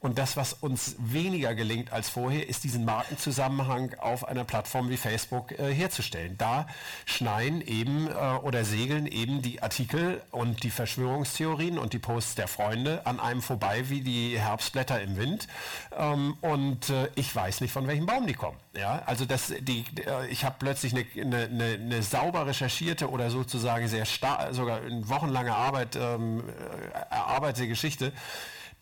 Und 0.00 0.18
das, 0.18 0.36
was 0.36 0.54
uns 0.54 0.96
weniger 0.98 1.54
gelingt 1.54 1.92
als 1.92 2.08
vorher, 2.08 2.48
ist 2.48 2.64
diesen 2.64 2.86
Markenzusammenhang 2.86 3.94
auf 3.98 4.26
einer 4.26 4.44
Plattform 4.44 4.88
wie 4.88 4.96
Facebook 4.96 5.52
äh, 5.52 5.74
herzustellen. 5.74 6.36
Da 6.38 6.66
schneien 7.04 7.60
eben 7.60 8.08
äh, 8.08 8.12
oder 8.42 8.64
segeln 8.64 9.06
eben 9.06 9.42
die 9.42 9.62
Artikel 9.62 10.22
und 10.30 10.62
die 10.62 10.70
Verschwörungstheorien 10.70 11.78
und 11.78 11.92
die 11.92 11.98
Posts 11.98 12.34
der 12.36 12.48
Freunde 12.48 13.04
an 13.04 13.20
einem 13.20 13.42
vorbei 13.42 13.90
wie 13.90 14.00
die 14.00 14.38
Herbstblätter 14.38 15.02
im 15.02 15.18
Wind. 15.18 15.48
Ähm, 15.94 16.36
und 16.40 16.88
äh, 16.88 17.10
ich 17.14 17.34
weiß 17.36 17.60
nicht, 17.60 17.72
von 17.72 17.86
welchem 17.86 18.06
Baum 18.06 18.26
die 18.26 18.34
kommen. 18.34 18.56
Ja, 18.74 19.02
also 19.04 19.26
das, 19.26 19.52
die, 19.60 19.84
äh, 20.06 20.28
ich 20.28 20.44
habe 20.44 20.56
plötzlich 20.58 20.94
eine, 20.94 21.04
eine, 21.36 21.74
eine, 21.74 22.02
sauber 22.02 22.46
recherchierte 22.46 23.10
oder 23.10 23.30
sozusagen 23.30 23.86
sehr 23.88 24.06
sogar 24.52 24.82
in 24.82 25.08
wochenlanger 25.08 25.56
Arbeit 25.56 25.96
ähm, 25.96 26.44
äh, 26.48 27.14
erarbeitete 27.14 27.68
Geschichte 27.68 28.12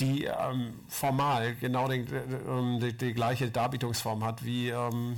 die 0.00 0.24
ähm, 0.24 0.74
formal 0.88 1.54
genau 1.56 1.88
den, 1.88 2.06
äh, 2.06 2.80
die, 2.80 2.96
die, 2.96 3.12
gleiche 3.12 3.50
Darbietungsform 3.50 4.24
hat 4.24 4.44
wie 4.44 4.68
ähm, 4.68 5.16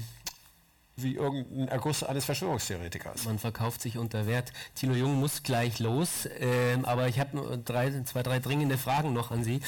wie 1.02 1.14
irgendein 1.14 1.68
Erguss 1.68 2.02
eines 2.02 2.24
Verschwörungstheoretikers. 2.24 3.24
Man 3.24 3.38
verkauft 3.38 3.80
sich 3.80 3.98
unter 3.98 4.26
Wert. 4.26 4.52
Tino 4.74 4.94
Jung 4.94 5.14
muss 5.20 5.42
gleich 5.42 5.78
los, 5.78 6.26
äh, 6.26 6.78
aber 6.82 7.08
ich 7.08 7.20
habe 7.20 7.58
drei, 7.64 8.02
zwei, 8.04 8.22
drei 8.22 8.38
dringende 8.38 8.78
Fragen 8.78 9.12
noch 9.12 9.30
an 9.30 9.44
Sie. 9.44 9.60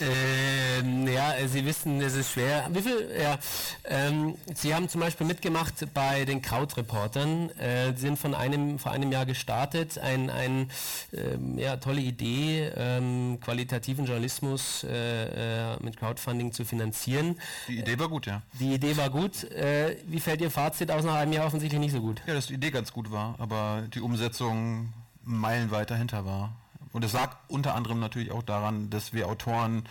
Ähm, 0.00 1.06
ja, 1.08 1.34
Sie 1.46 1.64
wissen, 1.64 2.00
es 2.00 2.14
ist 2.14 2.32
schwer. 2.32 2.68
Wie 2.72 2.80
viel? 2.80 3.10
Ja, 3.20 3.38
ähm, 3.84 4.34
Sie 4.54 4.74
haben 4.74 4.88
zum 4.88 5.00
Beispiel 5.00 5.26
mitgemacht 5.26 5.74
bei 5.92 6.24
den 6.24 6.40
Krautreportern. 6.40 7.50
Äh, 7.58 7.92
Sie 7.94 8.02
sind 8.02 8.18
von 8.18 8.34
einem, 8.34 8.78
vor 8.78 8.92
einem 8.92 9.12
Jahr 9.12 9.26
gestartet. 9.26 9.98
Ein, 9.98 10.30
ein 10.30 10.70
ähm, 11.12 11.58
ja, 11.58 11.76
tolle 11.76 12.00
Idee, 12.00 12.70
ähm, 12.76 13.38
qualitativen 13.40 14.06
Journalismus 14.06 14.84
äh, 14.84 15.74
äh, 15.74 15.76
mit 15.80 15.98
Crowdfunding 15.98 16.52
zu 16.52 16.64
finanzieren. 16.64 17.38
Die 17.68 17.80
Idee 17.80 17.98
war 17.98 18.08
gut, 18.08 18.26
ja. 18.26 18.42
Die 18.58 18.74
Idee 18.74 18.96
war 18.96 19.10
gut. 19.10 19.44
Äh, 19.44 19.96
wie 20.06 20.20
fällt 20.20 20.40
Ihr 20.40 20.50
Fazit 20.60 20.90
aus 20.90 21.04
nach 21.04 21.14
einem 21.14 21.32
Jahr 21.32 21.46
offensichtlich 21.46 21.80
nicht 21.80 21.92
so 21.92 22.02
gut? 22.02 22.20
Ja, 22.26 22.34
dass 22.34 22.48
die 22.48 22.54
Idee 22.54 22.70
ganz 22.70 22.92
gut 22.92 23.10
war, 23.10 23.34
aber 23.38 23.84
die 23.94 24.00
Umsetzung 24.00 24.92
meilenweit 25.24 25.90
dahinter 25.90 26.26
war. 26.26 26.52
Und 26.92 27.02
es 27.02 27.14
lag 27.14 27.36
unter 27.48 27.74
anderem 27.74 27.98
natürlich 27.98 28.30
auch 28.30 28.42
daran, 28.42 28.90
dass 28.90 29.14
wir 29.14 29.26
Autoren, 29.26 29.84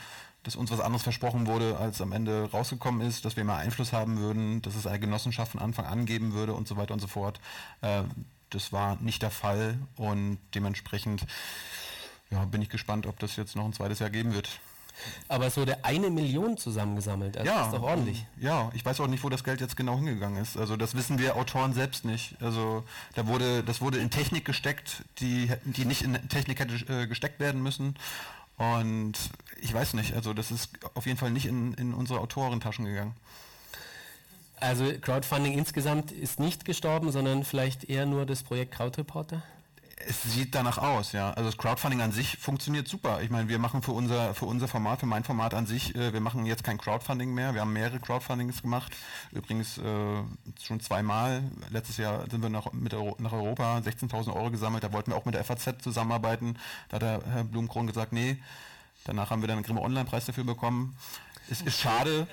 dass 0.44 0.56
uns 0.56 0.70
was 0.70 0.80
anderes 0.80 1.02
versprochen 1.02 1.48
wurde, 1.48 1.78
als 1.80 2.02
am 2.02 2.12
Ende 2.12 2.50
rausgekommen 2.52 3.02
ist, 3.02 3.26
dass 3.26 3.36
wir 3.36 3.44
mehr 3.46 3.56
Einfluss 3.56 3.94
haben 3.94 4.20
würden, 4.20 4.62
dass 4.62 4.76
es 4.76 4.86
eine 4.86 5.00
Genossenschaft 5.00 5.54
von 5.54 5.60
Anfang 5.60 5.88
an 5.88 6.06
geben 6.06 6.34
würde 6.34 6.54
und 6.54 6.68
so 6.68 6.78
weiter 6.78 6.94
und 6.94 7.00
so 7.00 7.08
fort. 7.08 7.40
Äh, 7.82 8.04
das 8.52 8.72
war 8.72 8.98
nicht 9.02 9.24
der 9.24 9.32
Fall 9.32 9.76
und 9.96 10.38
dementsprechend 10.54 11.26
ja, 12.30 12.46
bin 12.46 12.62
ich 12.62 12.70
gespannt, 12.70 13.08
ob 13.08 13.18
das 13.18 13.38
jetzt 13.38 13.56
noch 13.56 13.66
ein 13.66 13.74
zweites 13.74 13.98
Jahr 13.98 14.12
geben 14.12 14.36
wird. 14.36 14.60
Aber 15.28 15.50
so 15.50 15.66
der 15.66 15.86
eine 15.86 16.10
Million 16.10 16.58
zusammengesammelt, 16.58 17.38
also 17.38 17.50
ja, 17.50 17.58
das 17.60 17.68
ist 17.68 17.74
doch 17.74 17.84
ordentlich. 17.84 18.26
Ja, 18.40 18.72
ich 18.74 18.84
weiß 18.84 19.00
auch 19.00 19.08
nicht, 19.08 19.24
wo 19.24 19.30
das 19.30 19.44
Geld 19.44 19.62
jetzt 19.62 19.76
genau 19.76 19.96
hingegangen 19.96 20.42
ist. 20.42 20.58
Also 20.58 20.76
das 20.76 20.96
wissen 20.96 21.20
wir 21.20 21.36
Autoren 21.36 21.74
selbst 21.74 22.06
nicht. 22.06 22.36
Also 22.42 22.84
da 23.16 23.28
wurde, 23.28 23.64
das 23.64 23.82
wurde 23.82 24.00
in 24.00 24.10
Technik 24.10 24.46
gesteckt, 24.46 25.04
die, 25.20 25.52
die 25.64 25.86
nicht 25.86 26.02
in 26.02 26.14
Technik 26.30 26.60
hätte 26.60 26.74
äh, 26.94 27.08
gesteckt 27.08 27.40
werden 27.40 27.62
müssen. 27.62 27.96
Und 28.58 29.14
ich 29.62 29.74
weiß 29.74 29.94
nicht, 29.94 30.14
also 30.14 30.34
das 30.34 30.52
ist 30.52 30.70
auf 30.94 31.06
jeden 31.06 31.18
Fall 31.18 31.32
nicht 31.32 31.46
in, 31.46 31.74
in 31.76 31.94
unsere 31.94 32.20
Autorentaschen 32.20 32.86
gegangen. 32.86 33.16
Also 34.60 34.92
Crowdfunding 35.00 35.54
insgesamt 35.54 36.12
ist 36.12 36.40
nicht 36.40 36.66
gestorben, 36.66 37.12
sondern 37.12 37.46
vielleicht 37.46 37.86
eher 37.86 38.06
nur 38.06 38.26
das 38.26 38.44
Projekt 38.44 38.74
Crowdreporter? 38.74 39.42
Es 40.08 40.24
sieht 40.24 40.56
danach 40.56 40.78
aus, 40.78 41.12
ja. 41.12 41.32
Also 41.32 41.50
das 41.50 41.58
Crowdfunding 41.58 42.02
an 42.02 42.12
sich 42.12 42.38
funktioniert 42.38 42.88
super. 42.88 43.22
Ich 43.22 43.30
meine, 43.30 43.50
wir 43.50 43.60
machen 43.60 43.82
für 43.82 43.92
unser, 43.92 44.34
für 44.34 44.46
unser 44.46 44.68
Format, 44.68 45.02
für 45.02 45.06
mein 45.06 45.24
Format 45.24 45.54
an 45.54 45.66
sich, 45.66 45.96
äh, 45.96 46.14
wir 46.14 46.22
machen 46.22 46.46
jetzt 46.46 46.64
kein 46.64 46.78
Crowdfunding 46.78 47.34
mehr. 47.34 47.54
Wir 47.54 47.62
haben 47.62 47.74
mehrere 47.74 48.00
Crowdfundings 48.00 48.62
gemacht. 48.62 48.96
Übrigens 49.32 49.78
äh, 49.78 49.84
schon 50.62 50.80
zweimal. 50.80 51.44
Letztes 51.70 51.98
Jahr 51.98 52.30
sind 52.30 52.42
wir 52.42 52.50
nach, 52.50 52.72
mit 52.72 52.94
Euro, 52.94 53.16
nach 53.20 53.34
Europa 53.34 53.78
16.000 53.80 54.34
Euro 54.34 54.52
gesammelt. 54.52 54.84
Da 54.84 54.94
wollten 54.94 55.12
wir 55.12 55.18
auch 55.18 55.26
mit 55.26 55.36
der 55.36 55.44
FAZ 55.44 55.82
zusammenarbeiten. 55.82 56.58
Da 56.88 56.96
hat 56.96 57.02
der 57.02 57.22
Herr 57.32 57.44
Blumkron 57.44 57.88
gesagt, 57.88 58.14
nee. 58.14 58.38
Danach 59.06 59.30
haben 59.32 59.42
wir 59.42 59.48
dann 59.48 59.58
einen 59.58 59.66
Grimme 59.66 59.82
Online-Preis 59.82 60.26
dafür 60.26 60.44
bekommen. 60.44 60.96
Es 61.50 61.62
ist 61.62 61.80
schade, 61.80 62.28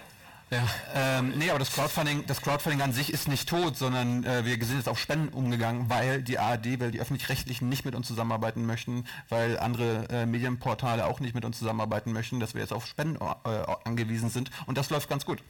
ja. 0.51 0.65
Ähm, 0.95 1.35
nee, 1.37 1.51
aber 1.51 1.59
das 1.59 1.73
Crowdfunding, 1.73 2.25
das 2.27 2.41
Crowdfunding 2.41 2.81
an 2.81 2.93
sich 2.93 3.13
ist 3.13 3.27
nicht 3.27 3.49
tot, 3.49 3.77
sondern 3.77 4.25
äh, 4.25 4.45
wir 4.45 4.65
sind 4.65 4.77
jetzt 4.77 4.89
auf 4.89 4.99
Spenden 4.99 5.29
umgegangen, 5.29 5.91
weil 5.91 6.23
die 6.23 6.39
ARD, 6.39 6.79
weil 6.79 6.91
die 6.93 7.01
öffentlich-rechtlichen 7.01 7.69
nicht 7.69 7.85
mit 7.85 7.95
uns 7.95 8.07
zusammenarbeiten 8.07 8.65
möchten, 8.65 9.05
weil 9.29 9.59
andere 9.59 10.09
äh, 10.09 10.27
Medienportale 10.27 11.07
auch 11.07 11.19
nicht 11.21 11.35
mit 11.35 11.45
uns 11.45 11.59
zusammenarbeiten 11.59 12.13
möchten, 12.13 12.39
dass 12.39 12.55
wir 12.55 12.61
jetzt 12.61 12.73
auf 12.73 12.87
Spenden 12.87 13.17
äh, 13.17 13.49
angewiesen 13.85 14.31
sind 14.31 14.51
und 14.67 14.79
das 14.79 14.91
läuft 14.91 15.09
ganz 15.09 15.25
gut. 15.27 15.43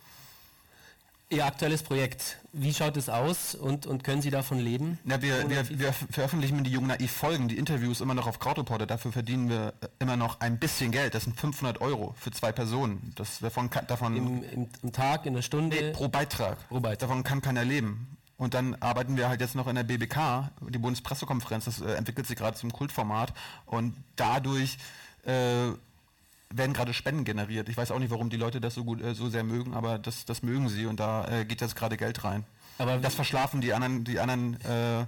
Ihr 1.28 1.44
aktuelles 1.44 1.82
Projekt, 1.82 2.36
wie 2.52 2.72
schaut 2.72 2.96
es 2.96 3.08
aus 3.08 3.56
und, 3.56 3.84
und 3.84 4.04
können 4.04 4.22
Sie 4.22 4.30
davon 4.30 4.60
leben? 4.60 5.00
Ja, 5.04 5.20
wir, 5.20 5.50
wir, 5.50 5.68
wir 5.76 5.92
veröffentlichen 5.92 6.62
die 6.62 6.70
Jungen 6.70 6.86
Naiv 6.86 7.10
Folgen, 7.10 7.48
die 7.48 7.58
Interviews 7.58 8.00
immer 8.00 8.14
noch 8.14 8.28
auf 8.28 8.38
Crowdreporter. 8.38 8.86
Dafür 8.86 9.10
verdienen 9.10 9.48
wir 9.48 9.74
immer 9.98 10.16
noch 10.16 10.38
ein 10.38 10.60
bisschen 10.60 10.92
Geld. 10.92 11.14
Das 11.14 11.24
sind 11.24 11.38
500 11.38 11.80
Euro 11.80 12.14
für 12.16 12.30
zwei 12.30 12.52
Personen. 12.52 13.12
Das 13.16 13.40
davon, 13.40 13.68
davon 13.88 14.16
Im, 14.16 14.44
im, 14.44 14.68
im 14.82 14.92
Tag, 14.92 15.26
in 15.26 15.34
der 15.34 15.42
Stunde? 15.42 15.76
Nee, 15.76 15.90
pro 15.90 16.06
Beitrag. 16.06 16.68
Pro 16.68 16.78
Beitrag. 16.78 17.08
Davon 17.08 17.24
kann 17.24 17.42
keiner 17.42 17.64
leben. 17.64 18.16
Und 18.36 18.54
dann 18.54 18.76
arbeiten 18.76 19.16
wir 19.16 19.28
halt 19.28 19.40
jetzt 19.40 19.56
noch 19.56 19.66
in 19.66 19.74
der 19.74 19.82
BBK, 19.82 20.52
die 20.68 20.78
Bundespressekonferenz, 20.78 21.64
das 21.64 21.80
äh, 21.80 21.94
entwickelt 21.94 22.28
sich 22.28 22.36
gerade 22.36 22.56
zum 22.56 22.72
Kultformat. 22.72 23.32
Und 23.64 23.96
dadurch 24.14 24.78
äh, 25.24 25.72
werden 26.56 26.72
gerade 26.72 26.94
Spenden 26.94 27.24
generiert. 27.24 27.68
Ich 27.68 27.76
weiß 27.76 27.90
auch 27.90 27.98
nicht, 27.98 28.10
warum 28.10 28.30
die 28.30 28.36
Leute 28.36 28.60
das 28.60 28.74
so 28.74 28.84
gut, 28.84 29.02
äh, 29.02 29.14
so 29.14 29.28
sehr 29.28 29.44
mögen, 29.44 29.74
aber 29.74 29.98
das, 29.98 30.24
das 30.24 30.42
mögen 30.42 30.68
sie 30.68 30.86
und 30.86 31.00
da 31.00 31.26
äh, 31.28 31.44
geht 31.44 31.60
jetzt 31.60 31.76
gerade 31.76 31.96
Geld 31.96 32.24
rein. 32.24 32.44
Aber 32.78 32.98
das 32.98 33.14
verschlafen 33.14 33.60
die 33.60 33.72
anderen, 33.72 34.04
die 34.04 34.20
anderen 34.20 34.60
äh, 34.64 35.00
äh, 35.00 35.04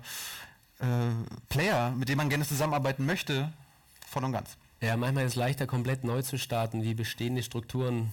Player, 1.49 1.91
mit 1.91 2.09
denen 2.09 2.19
man 2.19 2.29
gerne 2.29 2.47
zusammenarbeiten 2.47 3.05
möchte, 3.05 3.53
voll 4.07 4.25
und 4.25 4.33
ganz. 4.33 4.57
Ja, 4.81 4.97
manchmal 4.97 5.25
ist 5.25 5.33
es 5.33 5.37
leichter, 5.37 5.67
komplett 5.67 6.05
neu 6.05 6.23
zu 6.23 6.39
starten, 6.39 6.83
wie 6.83 6.95
bestehende 6.95 7.43
Strukturen 7.43 8.13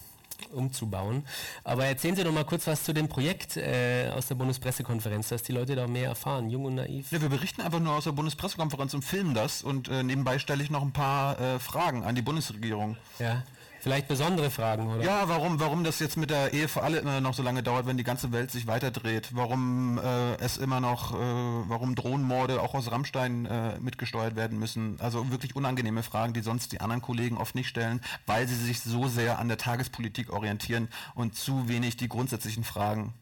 umzubauen. 0.52 1.24
Aber 1.64 1.86
erzählen 1.86 2.16
Sie 2.16 2.24
doch 2.24 2.32
mal 2.32 2.44
kurz 2.44 2.66
was 2.66 2.84
zu 2.84 2.92
dem 2.92 3.08
Projekt 3.08 3.56
äh, 3.56 4.10
aus 4.14 4.26
der 4.26 4.34
Bundespressekonferenz, 4.34 5.28
dass 5.28 5.42
die 5.42 5.52
Leute 5.52 5.76
da 5.76 5.86
mehr 5.86 6.08
erfahren, 6.08 6.50
jung 6.50 6.64
und 6.64 6.76
naiv. 6.76 7.10
Ja, 7.12 7.20
wir 7.20 7.28
berichten 7.28 7.62
einfach 7.62 7.80
nur 7.80 7.94
aus 7.94 8.04
der 8.04 8.12
Bundespressekonferenz 8.12 8.94
und 8.94 9.02
filmen 9.02 9.34
das 9.34 9.62
und 9.62 9.88
äh, 9.88 10.02
nebenbei 10.02 10.38
stelle 10.38 10.62
ich 10.62 10.70
noch 10.70 10.82
ein 10.82 10.92
paar 10.92 11.40
äh, 11.40 11.58
Fragen 11.58 12.04
an 12.04 12.14
die 12.14 12.22
Bundesregierung. 12.22 12.96
Ja. 13.18 13.42
Vielleicht 13.80 14.08
besondere 14.08 14.50
Fragen, 14.50 14.88
oder? 14.88 15.04
Ja, 15.04 15.28
warum, 15.28 15.60
warum 15.60 15.84
das 15.84 15.98
jetzt 16.00 16.16
mit 16.16 16.30
der 16.30 16.52
Ehe 16.52 16.68
für 16.68 16.82
alle 16.82 16.98
immer 16.98 17.20
noch 17.20 17.34
so 17.34 17.42
lange 17.42 17.62
dauert, 17.62 17.86
wenn 17.86 17.96
die 17.96 18.04
ganze 18.04 18.32
Welt 18.32 18.50
sich 18.50 18.66
weiterdreht. 18.66 19.28
Warum 19.32 19.98
äh, 19.98 20.34
es 20.36 20.56
immer 20.56 20.80
noch, 20.80 21.14
äh, 21.14 21.16
warum 21.16 21.94
Drohnenmorde 21.94 22.60
auch 22.60 22.74
aus 22.74 22.90
Rammstein 22.90 23.46
äh, 23.46 23.78
mitgesteuert 23.78 24.34
werden 24.36 24.58
müssen. 24.58 24.98
Also 25.00 25.30
wirklich 25.30 25.54
unangenehme 25.54 26.02
Fragen, 26.02 26.32
die 26.32 26.40
sonst 26.40 26.72
die 26.72 26.80
anderen 26.80 27.02
Kollegen 27.02 27.36
oft 27.36 27.54
nicht 27.54 27.68
stellen, 27.68 28.00
weil 28.26 28.48
sie 28.48 28.56
sich 28.56 28.80
so 28.80 29.08
sehr 29.08 29.38
an 29.38 29.48
der 29.48 29.58
Tagespolitik 29.58 30.32
orientieren 30.32 30.88
und 31.14 31.36
zu 31.36 31.68
wenig 31.68 31.96
die 31.96 32.08
grundsätzlichen 32.08 32.64
Fragen 32.64 33.14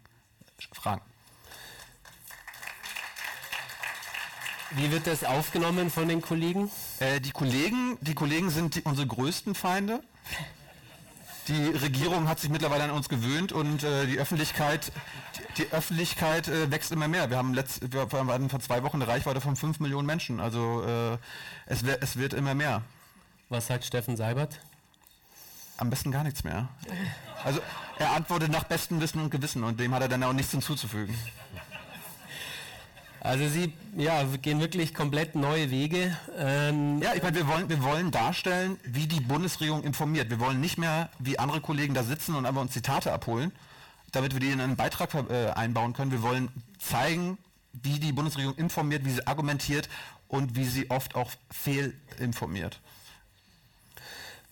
fragen. 0.72 1.02
Wie 4.76 4.90
wird 4.90 5.06
das 5.06 5.22
aufgenommen 5.22 5.88
von 5.88 6.08
den 6.08 6.20
Kollegen? 6.20 6.68
Äh, 7.00 7.20
die 7.20 7.32
Kollegen, 7.32 7.98
die 8.00 8.14
Kollegen 8.14 8.50
sind 8.50 8.74
die, 8.74 8.82
unsere 8.82 9.06
größten 9.06 9.54
Feinde. 9.54 10.00
Die 11.48 11.66
Regierung 11.66 12.28
hat 12.28 12.40
sich 12.40 12.48
mittlerweile 12.48 12.84
an 12.84 12.90
uns 12.90 13.08
gewöhnt 13.08 13.52
und 13.52 13.82
äh, 13.82 14.06
die 14.06 14.18
Öffentlichkeit, 14.18 14.92
die, 15.36 15.64
die 15.64 15.72
Öffentlichkeit 15.72 16.48
äh, 16.48 16.70
wächst 16.70 16.90
immer 16.90 17.06
mehr. 17.06 17.28
Wir 17.28 17.36
haben 17.36 17.52
letzt, 17.52 17.92
wir 17.92 18.08
hatten 18.10 18.48
vor 18.48 18.60
zwei 18.60 18.82
Wochen 18.82 18.96
eine 18.96 19.08
Reichweite 19.08 19.42
von 19.42 19.54
5 19.54 19.80
Millionen 19.80 20.06
Menschen. 20.06 20.40
Also 20.40 20.82
äh, 20.86 21.18
es, 21.66 21.82
es 21.82 22.16
wird 22.16 22.32
immer 22.32 22.54
mehr. 22.54 22.82
Was 23.50 23.66
sagt 23.66 23.84
Steffen 23.84 24.16
Seibert? 24.16 24.58
Am 25.76 25.90
besten 25.90 26.12
gar 26.12 26.22
nichts 26.22 26.44
mehr. 26.44 26.68
Also 27.44 27.60
er 27.98 28.12
antwortet 28.12 28.50
nach 28.50 28.64
bestem 28.64 29.00
Wissen 29.00 29.20
und 29.20 29.30
Gewissen 29.30 29.64
und 29.64 29.78
dem 29.78 29.92
hat 29.92 30.02
er 30.02 30.08
dann 30.08 30.22
auch 30.22 30.32
nichts 30.32 30.52
hinzuzufügen. 30.52 31.14
Also 33.24 33.48
Sie 33.48 33.72
ja, 33.96 34.22
gehen 34.42 34.60
wirklich 34.60 34.92
komplett 34.92 35.34
neue 35.34 35.70
Wege. 35.70 36.14
Ähm 36.36 37.00
ja, 37.00 37.14
ich 37.14 37.22
meine, 37.22 37.34
wir 37.34 37.48
wollen, 37.48 37.70
wir 37.70 37.82
wollen 37.82 38.10
darstellen, 38.10 38.78
wie 38.84 39.06
die 39.06 39.20
Bundesregierung 39.20 39.82
informiert. 39.82 40.28
Wir 40.28 40.38
wollen 40.40 40.60
nicht 40.60 40.76
mehr 40.76 41.08
wie 41.18 41.38
andere 41.38 41.62
Kollegen 41.62 41.94
da 41.94 42.04
sitzen 42.04 42.34
und 42.34 42.44
einfach 42.44 42.60
uns 42.60 42.72
Zitate 42.72 43.14
abholen, 43.14 43.50
damit 44.12 44.34
wir 44.34 44.40
die 44.40 44.50
in 44.50 44.60
einen 44.60 44.76
Beitrag 44.76 45.14
äh, 45.14 45.48
einbauen 45.52 45.94
können. 45.94 46.12
Wir 46.12 46.20
wollen 46.20 46.50
zeigen, 46.78 47.38
wie 47.72 47.98
die 47.98 48.12
Bundesregierung 48.12 48.56
informiert, 48.56 49.06
wie 49.06 49.12
sie 49.12 49.26
argumentiert 49.26 49.88
und 50.28 50.54
wie 50.54 50.66
sie 50.66 50.90
oft 50.90 51.14
auch 51.14 51.30
fehlinformiert. 51.50 52.78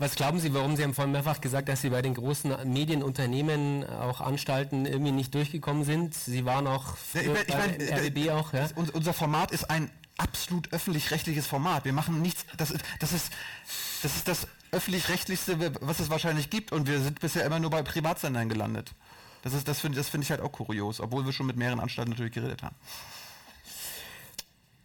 Was 0.03 0.17
glauben 0.17 0.41
Sie, 0.41 0.53
warum 0.53 0.75
Sie 0.75 0.83
haben 0.83 0.95
vorhin 0.95 1.13
mehrfach 1.13 1.41
gesagt, 1.41 1.69
dass 1.69 1.81
Sie 1.81 1.91
bei 1.91 2.03
den 2.03 2.15
großen 2.15 2.53
Medienunternehmen 2.65 3.89
auch 3.89 4.21
Anstalten 4.21 4.85
irgendwie 4.85 5.13
nicht 5.13 5.33
durchgekommen 5.33 5.85
sind? 5.85 6.13
Sie 6.15 6.45
waren 6.45 6.67
auch 6.67 6.97
ja, 7.15 7.21
ich 7.21 7.29
mein, 7.29 7.77
ich 7.81 7.89
mein, 7.89 7.99
RBB 8.01 8.17
äh, 8.27 8.31
auch, 8.33 8.53
ja? 8.53 8.69
Unser 8.75 9.13
Format 9.13 9.53
ist 9.53 9.71
ein 9.71 9.93
absolut 10.17 10.73
öffentlich-rechtliches 10.73 11.47
Format. 11.47 11.85
Wir 11.85 11.93
machen 11.93 12.21
nichts, 12.21 12.45
das 12.57 12.73
ist 12.73 12.83
das, 12.99 13.13
ist, 13.13 13.33
das, 14.03 14.17
ist 14.17 14.27
das 14.27 14.49
öffentlich-rechtlichste, 14.73 15.73
was 15.81 16.01
es 16.01 16.11
wahrscheinlich 16.11 16.51
gibt 16.51 16.73
und 16.73 16.89
wir 16.89 16.99
sind 16.99 17.21
bisher 17.21 17.47
immer 17.47 17.61
nur 17.61 17.71
bei 17.71 17.85
Privatsendern 17.85 18.49
gelandet. 18.49 18.97
Das, 19.43 19.53
das 19.63 19.79
finde 19.79 19.99
das 19.99 20.09
find 20.09 20.25
ich 20.25 20.33
halt 20.33 20.41
auch 20.41 20.51
kurios, 20.51 20.99
obwohl 20.99 21.25
wir 21.25 21.33
schon 21.33 21.47
mit 21.47 21.57
mehreren 21.57 21.79
Anstalten 21.79 22.11
natürlich 22.11 22.33
geredet 22.33 22.65
haben. 22.65 22.75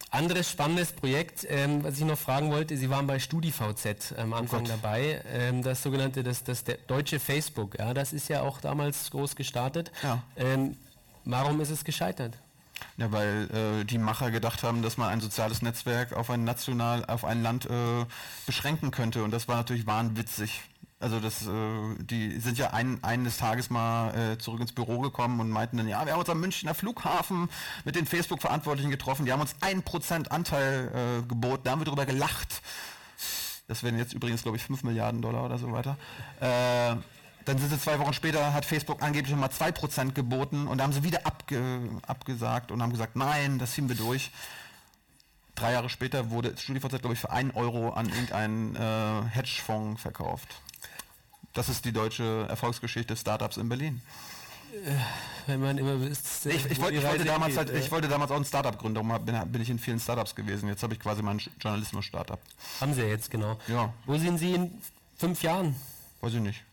Anderes 0.10 0.50
spannendes 0.50 0.94
Projekt, 0.94 1.46
ähm, 1.50 1.84
was 1.84 1.98
ich 1.98 2.06
noch 2.06 2.18
fragen 2.18 2.50
wollte, 2.52 2.78
Sie 2.78 2.90
waren 2.90 3.08
bei 3.08 3.20
StudiVZ 3.20 4.14
am 4.18 4.34
Anfang 4.34 4.64
oh 4.64 4.68
dabei, 4.68 5.22
ähm, 5.34 5.64
das 5.64 5.84
sogenannte, 5.84 6.24
das, 6.24 6.44
das 6.44 6.64
deutsche 6.88 7.20
Facebook, 7.20 7.78
ja, 7.78 7.94
das 7.94 8.14
ist 8.14 8.30
ja 8.30 8.42
auch 8.42 8.62
damals 8.62 9.12
groß 9.12 9.36
gestartet. 9.36 9.92
Ja. 10.04 10.24
Ähm, 10.38 10.78
warum 11.26 11.60
ist 11.60 11.72
es 11.72 11.84
gescheitert? 11.84 12.38
Ja, 12.96 13.12
weil 13.12 13.82
äh, 13.82 13.86
die 13.86 13.98
Macher 13.98 14.32
gedacht 14.32 14.64
haben, 14.64 14.82
dass 14.82 14.98
man 14.98 15.10
ein 15.10 15.20
soziales 15.20 15.62
Netzwerk 15.62 16.14
auf 16.14 16.30
ein 16.30 16.44
national, 16.44 17.04
auf 17.06 17.26
ein 17.26 17.44
Land 17.44 17.66
äh, 17.66 18.06
beschränken 18.46 18.92
könnte 18.92 19.24
und 19.24 19.32
das 19.32 19.48
war 19.48 19.58
natürlich 19.58 19.88
wahnwitzig. 19.88 20.62
Also 21.00 21.20
das, 21.20 21.46
äh, 21.46 21.50
die 22.00 22.40
sind 22.40 22.58
ja 22.58 22.72
ein, 22.72 23.04
eines 23.04 23.38
Tages 23.38 23.70
mal 23.70 24.16
äh, 24.16 24.38
zurück 24.40 24.62
ins 24.62 24.72
Büro 24.72 25.00
gekommen 25.00 25.40
und 25.40 25.50
meinten 25.50 25.78
dann, 25.78 25.88
ja, 25.88 26.04
wir 26.06 26.14
haben 26.14 26.20
uns 26.20 26.30
am 26.30 26.40
Münchner 26.40 26.74
Flughafen 26.74 27.50
mit 27.86 27.96
den 27.96 28.08
Facebook-Verantwortlichen 28.08 28.90
getroffen, 28.90 29.26
die 29.26 29.32
haben 29.32 29.42
uns 29.42 29.56
ein 29.62 29.84
Prozent 29.84 30.32
Anteil 30.32 31.22
äh, 31.22 31.28
geboten, 31.28 31.62
da 31.66 31.72
haben 31.72 31.82
wir 31.82 31.86
drüber 31.86 32.08
gelacht. 32.08 32.62
Das 33.68 33.84
werden 33.84 34.00
jetzt 34.00 34.14
übrigens, 34.14 34.42
glaube 34.42 34.58
ich, 34.58 34.64
5 34.64 34.84
Milliarden 34.84 35.22
Dollar 35.22 35.44
oder 35.44 35.58
so 35.58 35.72
weiter. 35.74 35.98
Dann 36.40 37.58
sind 37.58 37.70
sie 37.70 37.80
zwei 37.80 38.00
Wochen 38.00 38.14
später, 38.14 38.54
hat 38.54 38.66
Facebook 38.66 39.02
angeblich 39.02 39.32
nochmal 39.32 39.50
2% 39.50 40.14
geboten 40.14 40.68
und 40.68 40.78
da 40.78 40.86
haben 40.86 40.94
sie 40.94 41.04
wieder 41.04 41.26
abge, 41.26 41.82
abgesagt 42.06 42.72
und 42.72 42.82
haben 42.82 42.92
gesagt, 42.92 43.18
nein, 43.18 43.60
das 43.60 43.74
ziehen 43.74 43.90
wir 43.90 43.96
durch. 43.98 44.32
Drei 45.56 45.72
Jahre 45.72 45.90
später 45.90 46.30
wurde 46.30 46.56
StudiVZ, 46.58 47.00
glaube 47.00 47.14
ich, 47.14 47.20
für 47.20 47.32
einen 47.32 47.52
Euro 47.52 47.90
an 47.90 48.08
irgendeinen 48.10 48.76
äh, 48.76 49.30
Hedgefonds 49.30 50.02
verkauft. 50.02 50.62
Das 51.58 51.70
ist 51.70 51.86
die 51.86 51.92
deutsche 51.92 52.46
Erfolgsgeschichte 52.48 53.16
des 53.16 53.22
Startups 53.22 53.58
in 53.58 53.68
Berlin. 53.68 54.00
Äh, 54.72 54.92
wenn 55.48 55.60
man 55.60 55.76
immer 55.80 56.00
wisst, 56.00 56.46
ich, 56.46 56.70
ich, 56.70 56.80
wollte, 56.80 56.98
ich, 56.98 57.04
wollte 57.04 57.26
damals 57.26 57.58
halt, 57.58 57.72
ich 57.72 57.92
wollte 57.92 58.08
damals 58.08 58.30
auch 58.30 58.36
ein 58.36 58.46
Startup 58.46 58.78
gründen, 58.78 58.94
darum 58.94 59.26
bin, 59.26 59.52
bin, 59.52 59.62
ich 59.64 59.72
in 59.72 59.80
vielen 59.80 60.00
Startups 60.00 60.36
gewesen. 60.36 60.70
Jetzt 60.70 60.84
habe 60.84 60.94
ich 60.94 61.00
quasi 61.00 61.24
mein 61.24 61.42
Journalismus-Startup. 61.60 62.40
Haben 62.80 62.94
Sie 62.94 63.02
ja 63.02 63.08
jetzt, 63.08 63.32
genau. 63.32 63.58
Ja. 63.68 63.92
Wo 64.06 64.16
sind 64.20 64.38
Sie 64.38 64.54
in 64.54 64.72
fünf 65.18 65.42
Jahren? 65.42 65.76
Weiß 66.22 66.36
ich 66.36 66.42
nicht. 66.42 66.64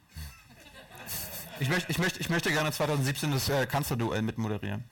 Ich, 1.61 1.70
möcht, 1.70 1.89
ich, 1.89 1.98
möcht, 1.98 2.19
ich 2.19 2.28
möchte 2.28 2.51
gerne 2.52 2.70
2017 2.70 3.32
das 3.32 3.48
äh, 3.48 3.65
Kanzlerduell 3.65 4.20
mitmoderieren. 4.20 4.85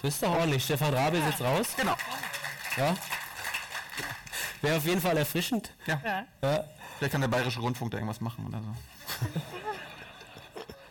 Das 0.00 0.14
ist 0.14 0.22
doch 0.22 0.30
ordentlich. 0.30 0.64
Stefan 0.64 0.94
Rabe 0.94 1.18
ist 1.18 1.26
jetzt 1.26 1.42
raus. 1.42 1.66
Genau. 1.76 1.96
Ja. 2.78 2.96
Wäre 4.62 4.78
auf 4.78 4.86
jeden 4.86 5.02
Fall 5.02 5.18
erfrischend. 5.18 5.74
Ja. 5.86 6.24
ja. 6.42 6.64
Vielleicht 6.98 7.12
kann 7.12 7.20
der 7.20 7.28
Bayerische 7.28 7.60
Rundfunk 7.60 7.92
da 7.92 7.98
irgendwas 7.98 8.20
machen 8.20 8.46
oder 8.46 8.60
so. 8.60 8.68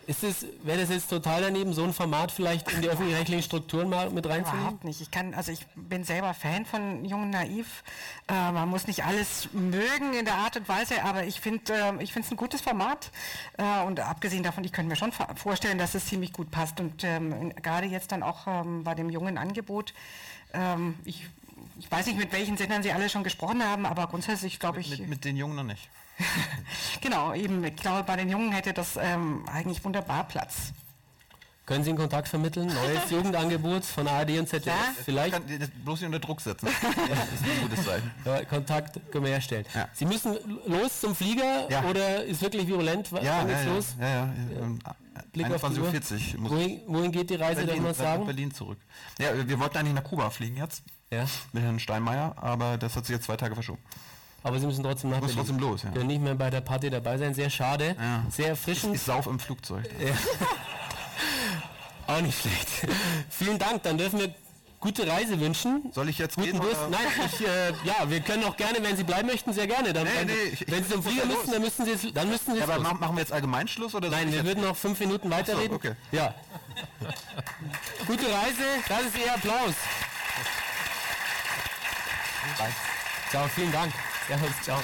Ist 0.08 0.24
es, 0.24 0.46
wäre 0.62 0.80
das 0.80 0.88
jetzt 0.88 1.10
total 1.10 1.42
daneben, 1.42 1.74
so 1.74 1.84
ein 1.84 1.92
Format 1.92 2.32
vielleicht 2.32 2.72
in 2.72 2.80
die 2.80 2.88
öffentlich-rechtlichen 2.88 3.42
Strukturen 3.42 3.90
mal 3.90 4.08
mit 4.08 4.26
reinzunehmen? 4.26 4.62
Überhaupt 4.62 4.84
nicht. 4.84 5.02
Ich 5.02 5.10
kann, 5.10 5.34
also 5.34 5.52
ich 5.52 5.66
bin 5.76 6.02
selber 6.02 6.32
Fan 6.32 6.64
von 6.64 7.04
Jungen 7.04 7.28
Naiv. 7.28 7.84
Äh, 8.26 8.52
man 8.52 8.70
muss 8.70 8.86
nicht 8.86 9.04
alles 9.04 9.50
mögen 9.52 10.14
in 10.14 10.24
der 10.24 10.36
Art 10.36 10.56
und 10.56 10.66
Weise, 10.66 11.04
aber 11.04 11.24
ich 11.24 11.42
finde, 11.42 11.74
äh, 11.74 12.02
ich 12.02 12.14
finde 12.14 12.24
es 12.24 12.32
ein 12.32 12.38
gutes 12.38 12.62
Format. 12.62 13.10
Äh, 13.58 13.82
und 13.82 14.00
abgesehen 14.00 14.42
davon, 14.42 14.64
ich 14.64 14.72
könnte 14.72 14.88
mir 14.88 14.96
schon 14.96 15.12
vorstellen, 15.12 15.76
dass 15.76 15.94
es 15.94 16.06
ziemlich 16.06 16.32
gut 16.32 16.50
passt. 16.50 16.80
Und 16.80 17.04
ähm, 17.04 17.52
gerade 17.56 17.86
jetzt 17.86 18.10
dann 18.10 18.22
auch 18.22 18.46
ähm, 18.46 18.84
bei 18.84 18.94
dem 18.94 19.10
jungen 19.10 19.36
Angebot, 19.36 19.92
ähm, 20.54 20.94
ich 21.04 21.26
ich 21.78 21.90
weiß 21.90 22.06
nicht, 22.06 22.18
mit 22.18 22.32
welchen 22.32 22.56
Sendern 22.56 22.82
Sie 22.82 22.92
alle 22.92 23.08
schon 23.08 23.24
gesprochen 23.24 23.62
haben, 23.62 23.86
aber 23.86 24.06
grundsätzlich 24.08 24.58
glaube 24.58 24.80
ich. 24.80 24.90
Mit, 24.90 25.08
mit, 25.08 25.24
den 25.24 25.36
Jungen 25.36 25.56
noch 25.56 25.64
nicht. 25.64 25.88
genau, 27.00 27.34
eben. 27.34 27.62
Ich 27.64 27.76
glaube, 27.76 28.02
bei 28.02 28.16
den 28.16 28.28
Jungen 28.28 28.52
hätte 28.52 28.72
das 28.72 28.96
ähm, 29.00 29.44
eigentlich 29.48 29.84
wunderbar 29.84 30.24
Platz. 30.24 30.72
Können 31.68 31.84
Sie 31.84 31.90
einen 31.90 31.98
Kontakt 31.98 32.28
vermitteln? 32.28 32.66
Neues 32.66 33.10
Jugendangebot 33.10 33.84
von 33.84 34.08
ARD 34.08 34.38
und 34.38 34.48
ZDF? 34.48 34.66
Ja? 34.68 34.94
Vielleicht. 35.04 35.38
Ich 35.38 35.46
kann 35.46 35.58
das 35.60 35.68
bloß 35.84 36.00
nicht 36.00 36.06
unter 36.06 36.18
Druck 36.18 36.40
setzen. 36.40 36.66
das 36.82 36.84
ist 36.84 37.44
ein 37.44 37.68
gutes 37.68 37.84
Zeichen. 37.84 38.10
Ja, 38.24 38.44
Kontakt 38.46 38.98
können 39.12 39.24
wir 39.24 39.32
herstellen. 39.32 39.66
Ja. 39.74 39.86
Sie 39.92 40.06
müssen 40.06 40.38
los 40.66 41.00
zum 41.00 41.14
Flieger 41.14 41.68
oder 41.90 42.24
ist 42.24 42.40
wirklich 42.40 42.66
virulent? 42.66 43.12
Wann 43.12 43.22
ja, 43.22 43.44
geht's 43.44 43.66
los? 43.66 43.96
Ja, 44.00 44.08
ja. 44.08 44.32
Blick 45.32 45.46
21.40 45.46 46.38
Uhr. 46.38 46.50
Wohin, 46.50 46.80
wohin, 46.86 47.12
geht 47.12 47.28
die 47.28 47.34
Reise, 47.34 47.66
Berlin, 47.66 47.84
darf 47.84 47.84
man 47.84 47.94
sagen? 47.94 48.24
Berlin 48.24 48.54
zurück. 48.54 48.78
Ja, 49.18 49.28
wir 49.46 49.60
wollten 49.60 49.76
eigentlich 49.76 49.94
nach 49.94 50.04
Kuba 50.04 50.30
fliegen 50.30 50.56
jetzt. 50.56 50.82
Ja. 51.10 51.24
Mit 51.52 51.62
Herrn 51.62 51.78
Steinmeier, 51.80 52.34
aber 52.36 52.76
das 52.76 52.94
hat 52.96 53.06
sich 53.06 53.14
jetzt 53.14 53.24
zwei 53.24 53.36
Tage 53.36 53.54
verschoben. 53.54 53.80
Aber 54.42 54.58
Sie 54.60 54.66
müssen 54.66 54.84
trotzdem 54.84 55.10
nach 55.10 55.20
Berlin. 55.20 55.36
trotzdem 55.36 55.58
los, 55.58 55.82
ja. 55.82 55.90
Können 55.90 56.06
nicht 56.06 56.22
mehr 56.22 56.34
bei 56.34 56.50
der 56.50 56.60
Party 56.60 56.90
dabei 56.90 57.18
sein. 57.18 57.34
Sehr 57.34 57.50
schade. 57.50 57.96
Ja. 57.98 58.24
Sehr 58.30 58.48
erfrischend. 58.48 58.94
Ich, 58.94 59.00
ich 59.00 59.06
sauf 59.06 59.26
im 59.26 59.38
Flugzeug. 59.38 59.84
Ja. 60.00 60.14
Auch 62.14 62.20
nicht 62.20 62.40
schlecht. 62.40 62.68
Vielen 63.28 63.58
Dank. 63.58 63.82
Dann 63.82 63.98
dürfen 63.98 64.20
wir 64.20 64.34
gute 64.80 65.06
Reise 65.06 65.38
wünschen. 65.40 65.90
Soll 65.92 66.08
ich 66.08 66.18
jetzt 66.18 66.36
Guten 66.36 66.52
gehen? 66.52 66.60
Durst? 66.60 66.80
Nein, 66.90 67.00
ich, 67.26 67.46
äh, 67.46 67.72
ja, 67.84 68.08
wir 68.08 68.20
können 68.20 68.44
auch 68.44 68.56
gerne, 68.56 68.78
wenn 68.80 68.96
Sie 68.96 69.04
bleiben 69.04 69.26
möchten, 69.28 69.52
sehr 69.52 69.66
gerne. 69.66 69.92
Dann, 69.92 70.04
nee, 70.04 70.24
nee, 70.24 70.32
ich, 70.52 70.64
wenn 70.70 70.84
Sie 70.84 70.90
zum 70.90 71.02
Flieger 71.02 71.26
müssen, 71.26 71.50
dann 71.50 71.60
müssen 71.60 71.84
Sie 71.84 71.90
es, 71.90 72.12
dann 72.14 72.28
müssen 72.28 72.54
Sie 72.54 72.60
ja, 72.60 72.64
aber 72.64 72.78
machen 72.78 73.16
wir 73.16 73.20
jetzt 73.20 73.32
Allgemeinschluss 73.32 73.94
oder? 73.94 74.08
Nein, 74.08 74.32
wir 74.32 74.44
würden 74.44 74.62
noch 74.62 74.76
fünf 74.76 75.00
Minuten 75.00 75.30
weiterreden. 75.30 75.70
So, 75.70 75.74
okay. 75.76 75.92
Ja. 76.12 76.34
gute 78.06 78.24
Reise. 78.24 78.64
Das 78.88 79.02
ist 79.02 79.18
Ihr 79.18 79.34
Applaus. 79.34 79.74
Ciao, 83.30 83.46
vielen 83.48 83.72
Dank. 83.72 83.92
Servus, 84.26 84.50
ciao. 84.62 84.80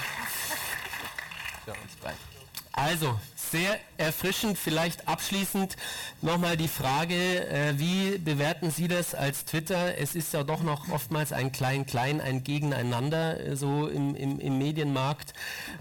Also, 2.72 3.18
sehr 3.36 3.78
erfrischend. 3.98 4.58
Vielleicht 4.58 5.06
abschließend 5.06 5.76
nochmal 6.22 6.56
die 6.56 6.68
Frage, 6.68 7.46
äh, 7.48 7.78
wie 7.78 8.18
bewerten 8.18 8.70
Sie 8.72 8.88
das 8.88 9.14
als 9.14 9.44
Twitter? 9.44 9.96
Es 9.96 10.16
ist 10.16 10.32
ja 10.32 10.42
doch 10.42 10.62
noch 10.62 10.88
oftmals 10.90 11.32
ein 11.32 11.52
Klein-Klein, 11.52 12.20
ein 12.20 12.42
Gegeneinander 12.42 13.38
äh, 13.38 13.56
so 13.56 13.86
im, 13.86 14.16
im, 14.16 14.40
im 14.40 14.58
Medienmarkt. 14.58 15.34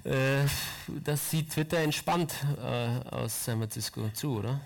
Äh, 0.03 0.45
das 0.87 1.31
sieht 1.31 1.51
Twitter 1.51 1.79
entspannt 1.79 2.33
äh, 2.57 3.09
aus 3.09 3.45
San 3.45 3.57
Francisco 3.57 4.09
zu, 4.13 4.37
oder? 4.37 4.61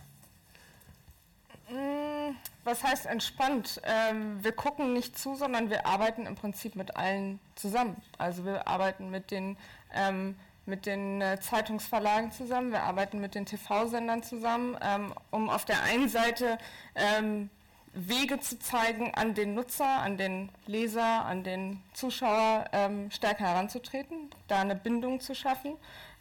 Was 2.67 2.83
heißt 2.83 3.05
entspannt? 3.05 3.79
Ähm, 3.85 4.43
wir 4.43 4.51
gucken 4.51 4.91
nicht 4.91 5.17
zu, 5.17 5.35
sondern 5.35 5.69
wir 5.69 5.85
arbeiten 5.85 6.25
im 6.25 6.35
Prinzip 6.35 6.75
mit 6.75 6.97
allen 6.97 7.39
zusammen. 7.55 7.95
Also 8.17 8.43
wir 8.43 8.67
arbeiten 8.67 9.09
mit 9.09 9.31
den 9.31 9.55
ähm, 9.95 10.35
mit 10.65 10.85
den 10.85 11.21
äh, 11.21 11.39
Zeitungsverlagen 11.39 12.33
zusammen, 12.33 12.73
wir 12.73 12.83
arbeiten 12.83 13.21
mit 13.21 13.35
den 13.35 13.45
TV-Sendern 13.45 14.21
zusammen, 14.21 14.75
ähm, 14.81 15.13
um 15.31 15.49
auf 15.49 15.63
der 15.63 15.81
einen 15.83 16.09
Seite 16.09 16.57
ähm, 16.95 17.49
Wege 17.93 18.41
zu 18.41 18.59
zeigen, 18.59 19.13
an 19.13 19.33
den 19.33 19.53
Nutzer, 19.53 19.87
an 19.87 20.17
den 20.17 20.49
Leser, 20.65 21.23
an 21.23 21.45
den 21.45 21.81
Zuschauer 21.93 22.65
ähm, 22.73 23.09
stärker 23.11 23.45
heranzutreten, 23.45 24.29
da 24.49 24.59
eine 24.59 24.75
Bindung 24.75 25.21
zu 25.21 25.35
schaffen, 25.35 25.77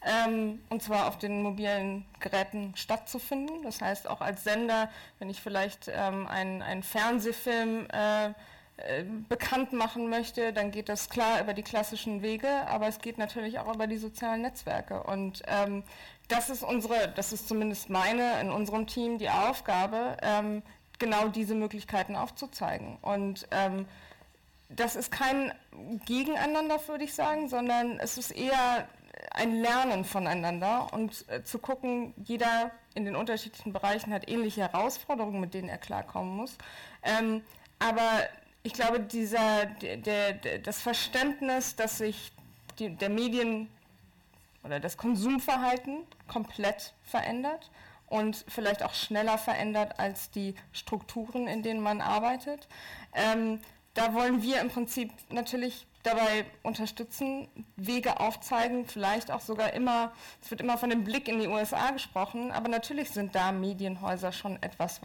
ähm, 0.06 0.60
und 0.70 0.82
zwar 0.82 1.08
auf 1.08 1.18
den 1.18 1.42
mobilen 1.42 2.04
Geräten 2.20 2.72
stattzufinden. 2.76 3.62
Das 3.62 3.80
heißt, 3.80 4.08
auch 4.08 4.20
als 4.20 4.44
Sender, 4.44 4.88
wenn 5.18 5.28
ich 5.28 5.40
vielleicht 5.40 5.90
ähm, 5.92 6.26
einen, 6.28 6.62
einen 6.62 6.82
Fernsehfilm 6.82 7.88
äh, 7.92 8.28
äh, 8.78 9.04
bekannt 9.28 9.72
machen 9.72 10.10
möchte, 10.10 10.52
dann 10.52 10.70
geht 10.70 10.88
das 10.88 11.08
klar 11.08 11.40
über 11.40 11.54
die 11.54 11.62
klassischen 11.62 12.22
Wege, 12.22 12.48
aber 12.68 12.86
es 12.86 12.98
geht 12.98 13.16
natürlich 13.16 13.58
auch 13.58 13.74
über 13.74 13.86
die 13.86 13.96
sozialen 13.96 14.42
Netzwerke. 14.42 15.02
Und 15.02 15.42
ähm, 15.46 15.82
das 16.28 16.50
ist 16.50 16.62
unsere, 16.62 17.08
das 17.16 17.32
ist 17.32 17.48
zumindest 17.48 17.88
meine 17.88 18.38
in 18.40 18.50
unserem 18.50 18.86
Team 18.86 19.18
die 19.18 19.30
Aufgabe, 19.30 20.18
ähm, 20.22 20.62
genau 20.98 21.28
diese 21.28 21.54
Möglichkeiten 21.54 22.16
aufzuzeigen. 22.16 22.98
Und 23.00 23.48
ähm, 23.50 23.86
das 24.68 24.94
ist 24.96 25.10
kein 25.10 25.54
Gegeneinander, 26.04 26.78
würde 26.86 27.04
ich 27.04 27.14
sagen, 27.14 27.48
sondern 27.48 27.98
es 27.98 28.18
ist 28.18 28.30
eher 28.30 28.86
ein 29.32 29.60
Lernen 29.60 30.04
voneinander 30.04 30.92
und 30.92 31.24
äh, 31.28 31.42
zu 31.42 31.58
gucken, 31.58 32.14
jeder 32.24 32.70
in 32.94 33.04
den 33.04 33.16
unterschiedlichen 33.16 33.72
Bereichen 33.72 34.12
hat 34.12 34.28
ähnliche 34.28 34.62
Herausforderungen, 34.62 35.40
mit 35.40 35.54
denen 35.54 35.68
er 35.68 35.78
klarkommen 35.78 36.36
muss. 36.36 36.56
Ähm, 37.02 37.42
aber 37.78 38.28
ich 38.62 38.72
glaube, 38.72 39.00
dieser, 39.00 39.66
der, 39.66 40.32
der, 40.32 40.58
das 40.58 40.80
Verständnis, 40.80 41.76
dass 41.76 41.98
sich 41.98 42.32
die, 42.78 42.90
der 42.90 43.10
Medien 43.10 43.68
oder 44.64 44.80
das 44.80 44.96
Konsumverhalten 44.96 45.98
komplett 46.26 46.94
verändert 47.04 47.70
und 48.08 48.44
vielleicht 48.48 48.82
auch 48.82 48.94
schneller 48.94 49.38
verändert 49.38 49.98
als 49.98 50.30
die 50.30 50.54
Strukturen, 50.72 51.46
in 51.46 51.62
denen 51.62 51.80
man 51.80 52.00
arbeitet. 52.00 52.68
Ähm, 53.14 53.60
da 53.94 54.14
wollen 54.14 54.42
wir 54.42 54.60
im 54.60 54.68
Prinzip 54.68 55.10
natürlich 55.30 55.86
dabei 56.06 56.44
unterstützen, 56.62 57.48
Wege 57.76 58.20
aufzeigen, 58.20 58.86
vielleicht 58.86 59.30
auch 59.30 59.40
sogar 59.40 59.72
immer, 59.72 60.12
es 60.40 60.50
wird 60.50 60.60
immer 60.60 60.78
von 60.78 60.90
dem 60.90 61.04
Blick 61.04 61.28
in 61.28 61.38
die 61.40 61.48
USA 61.48 61.90
gesprochen, 61.90 62.52
aber 62.52 62.68
natürlich 62.68 63.10
sind 63.10 63.34
da 63.34 63.52
Medienhäuser 63.52 64.32
schon 64.32 64.62
etwas 64.62 65.02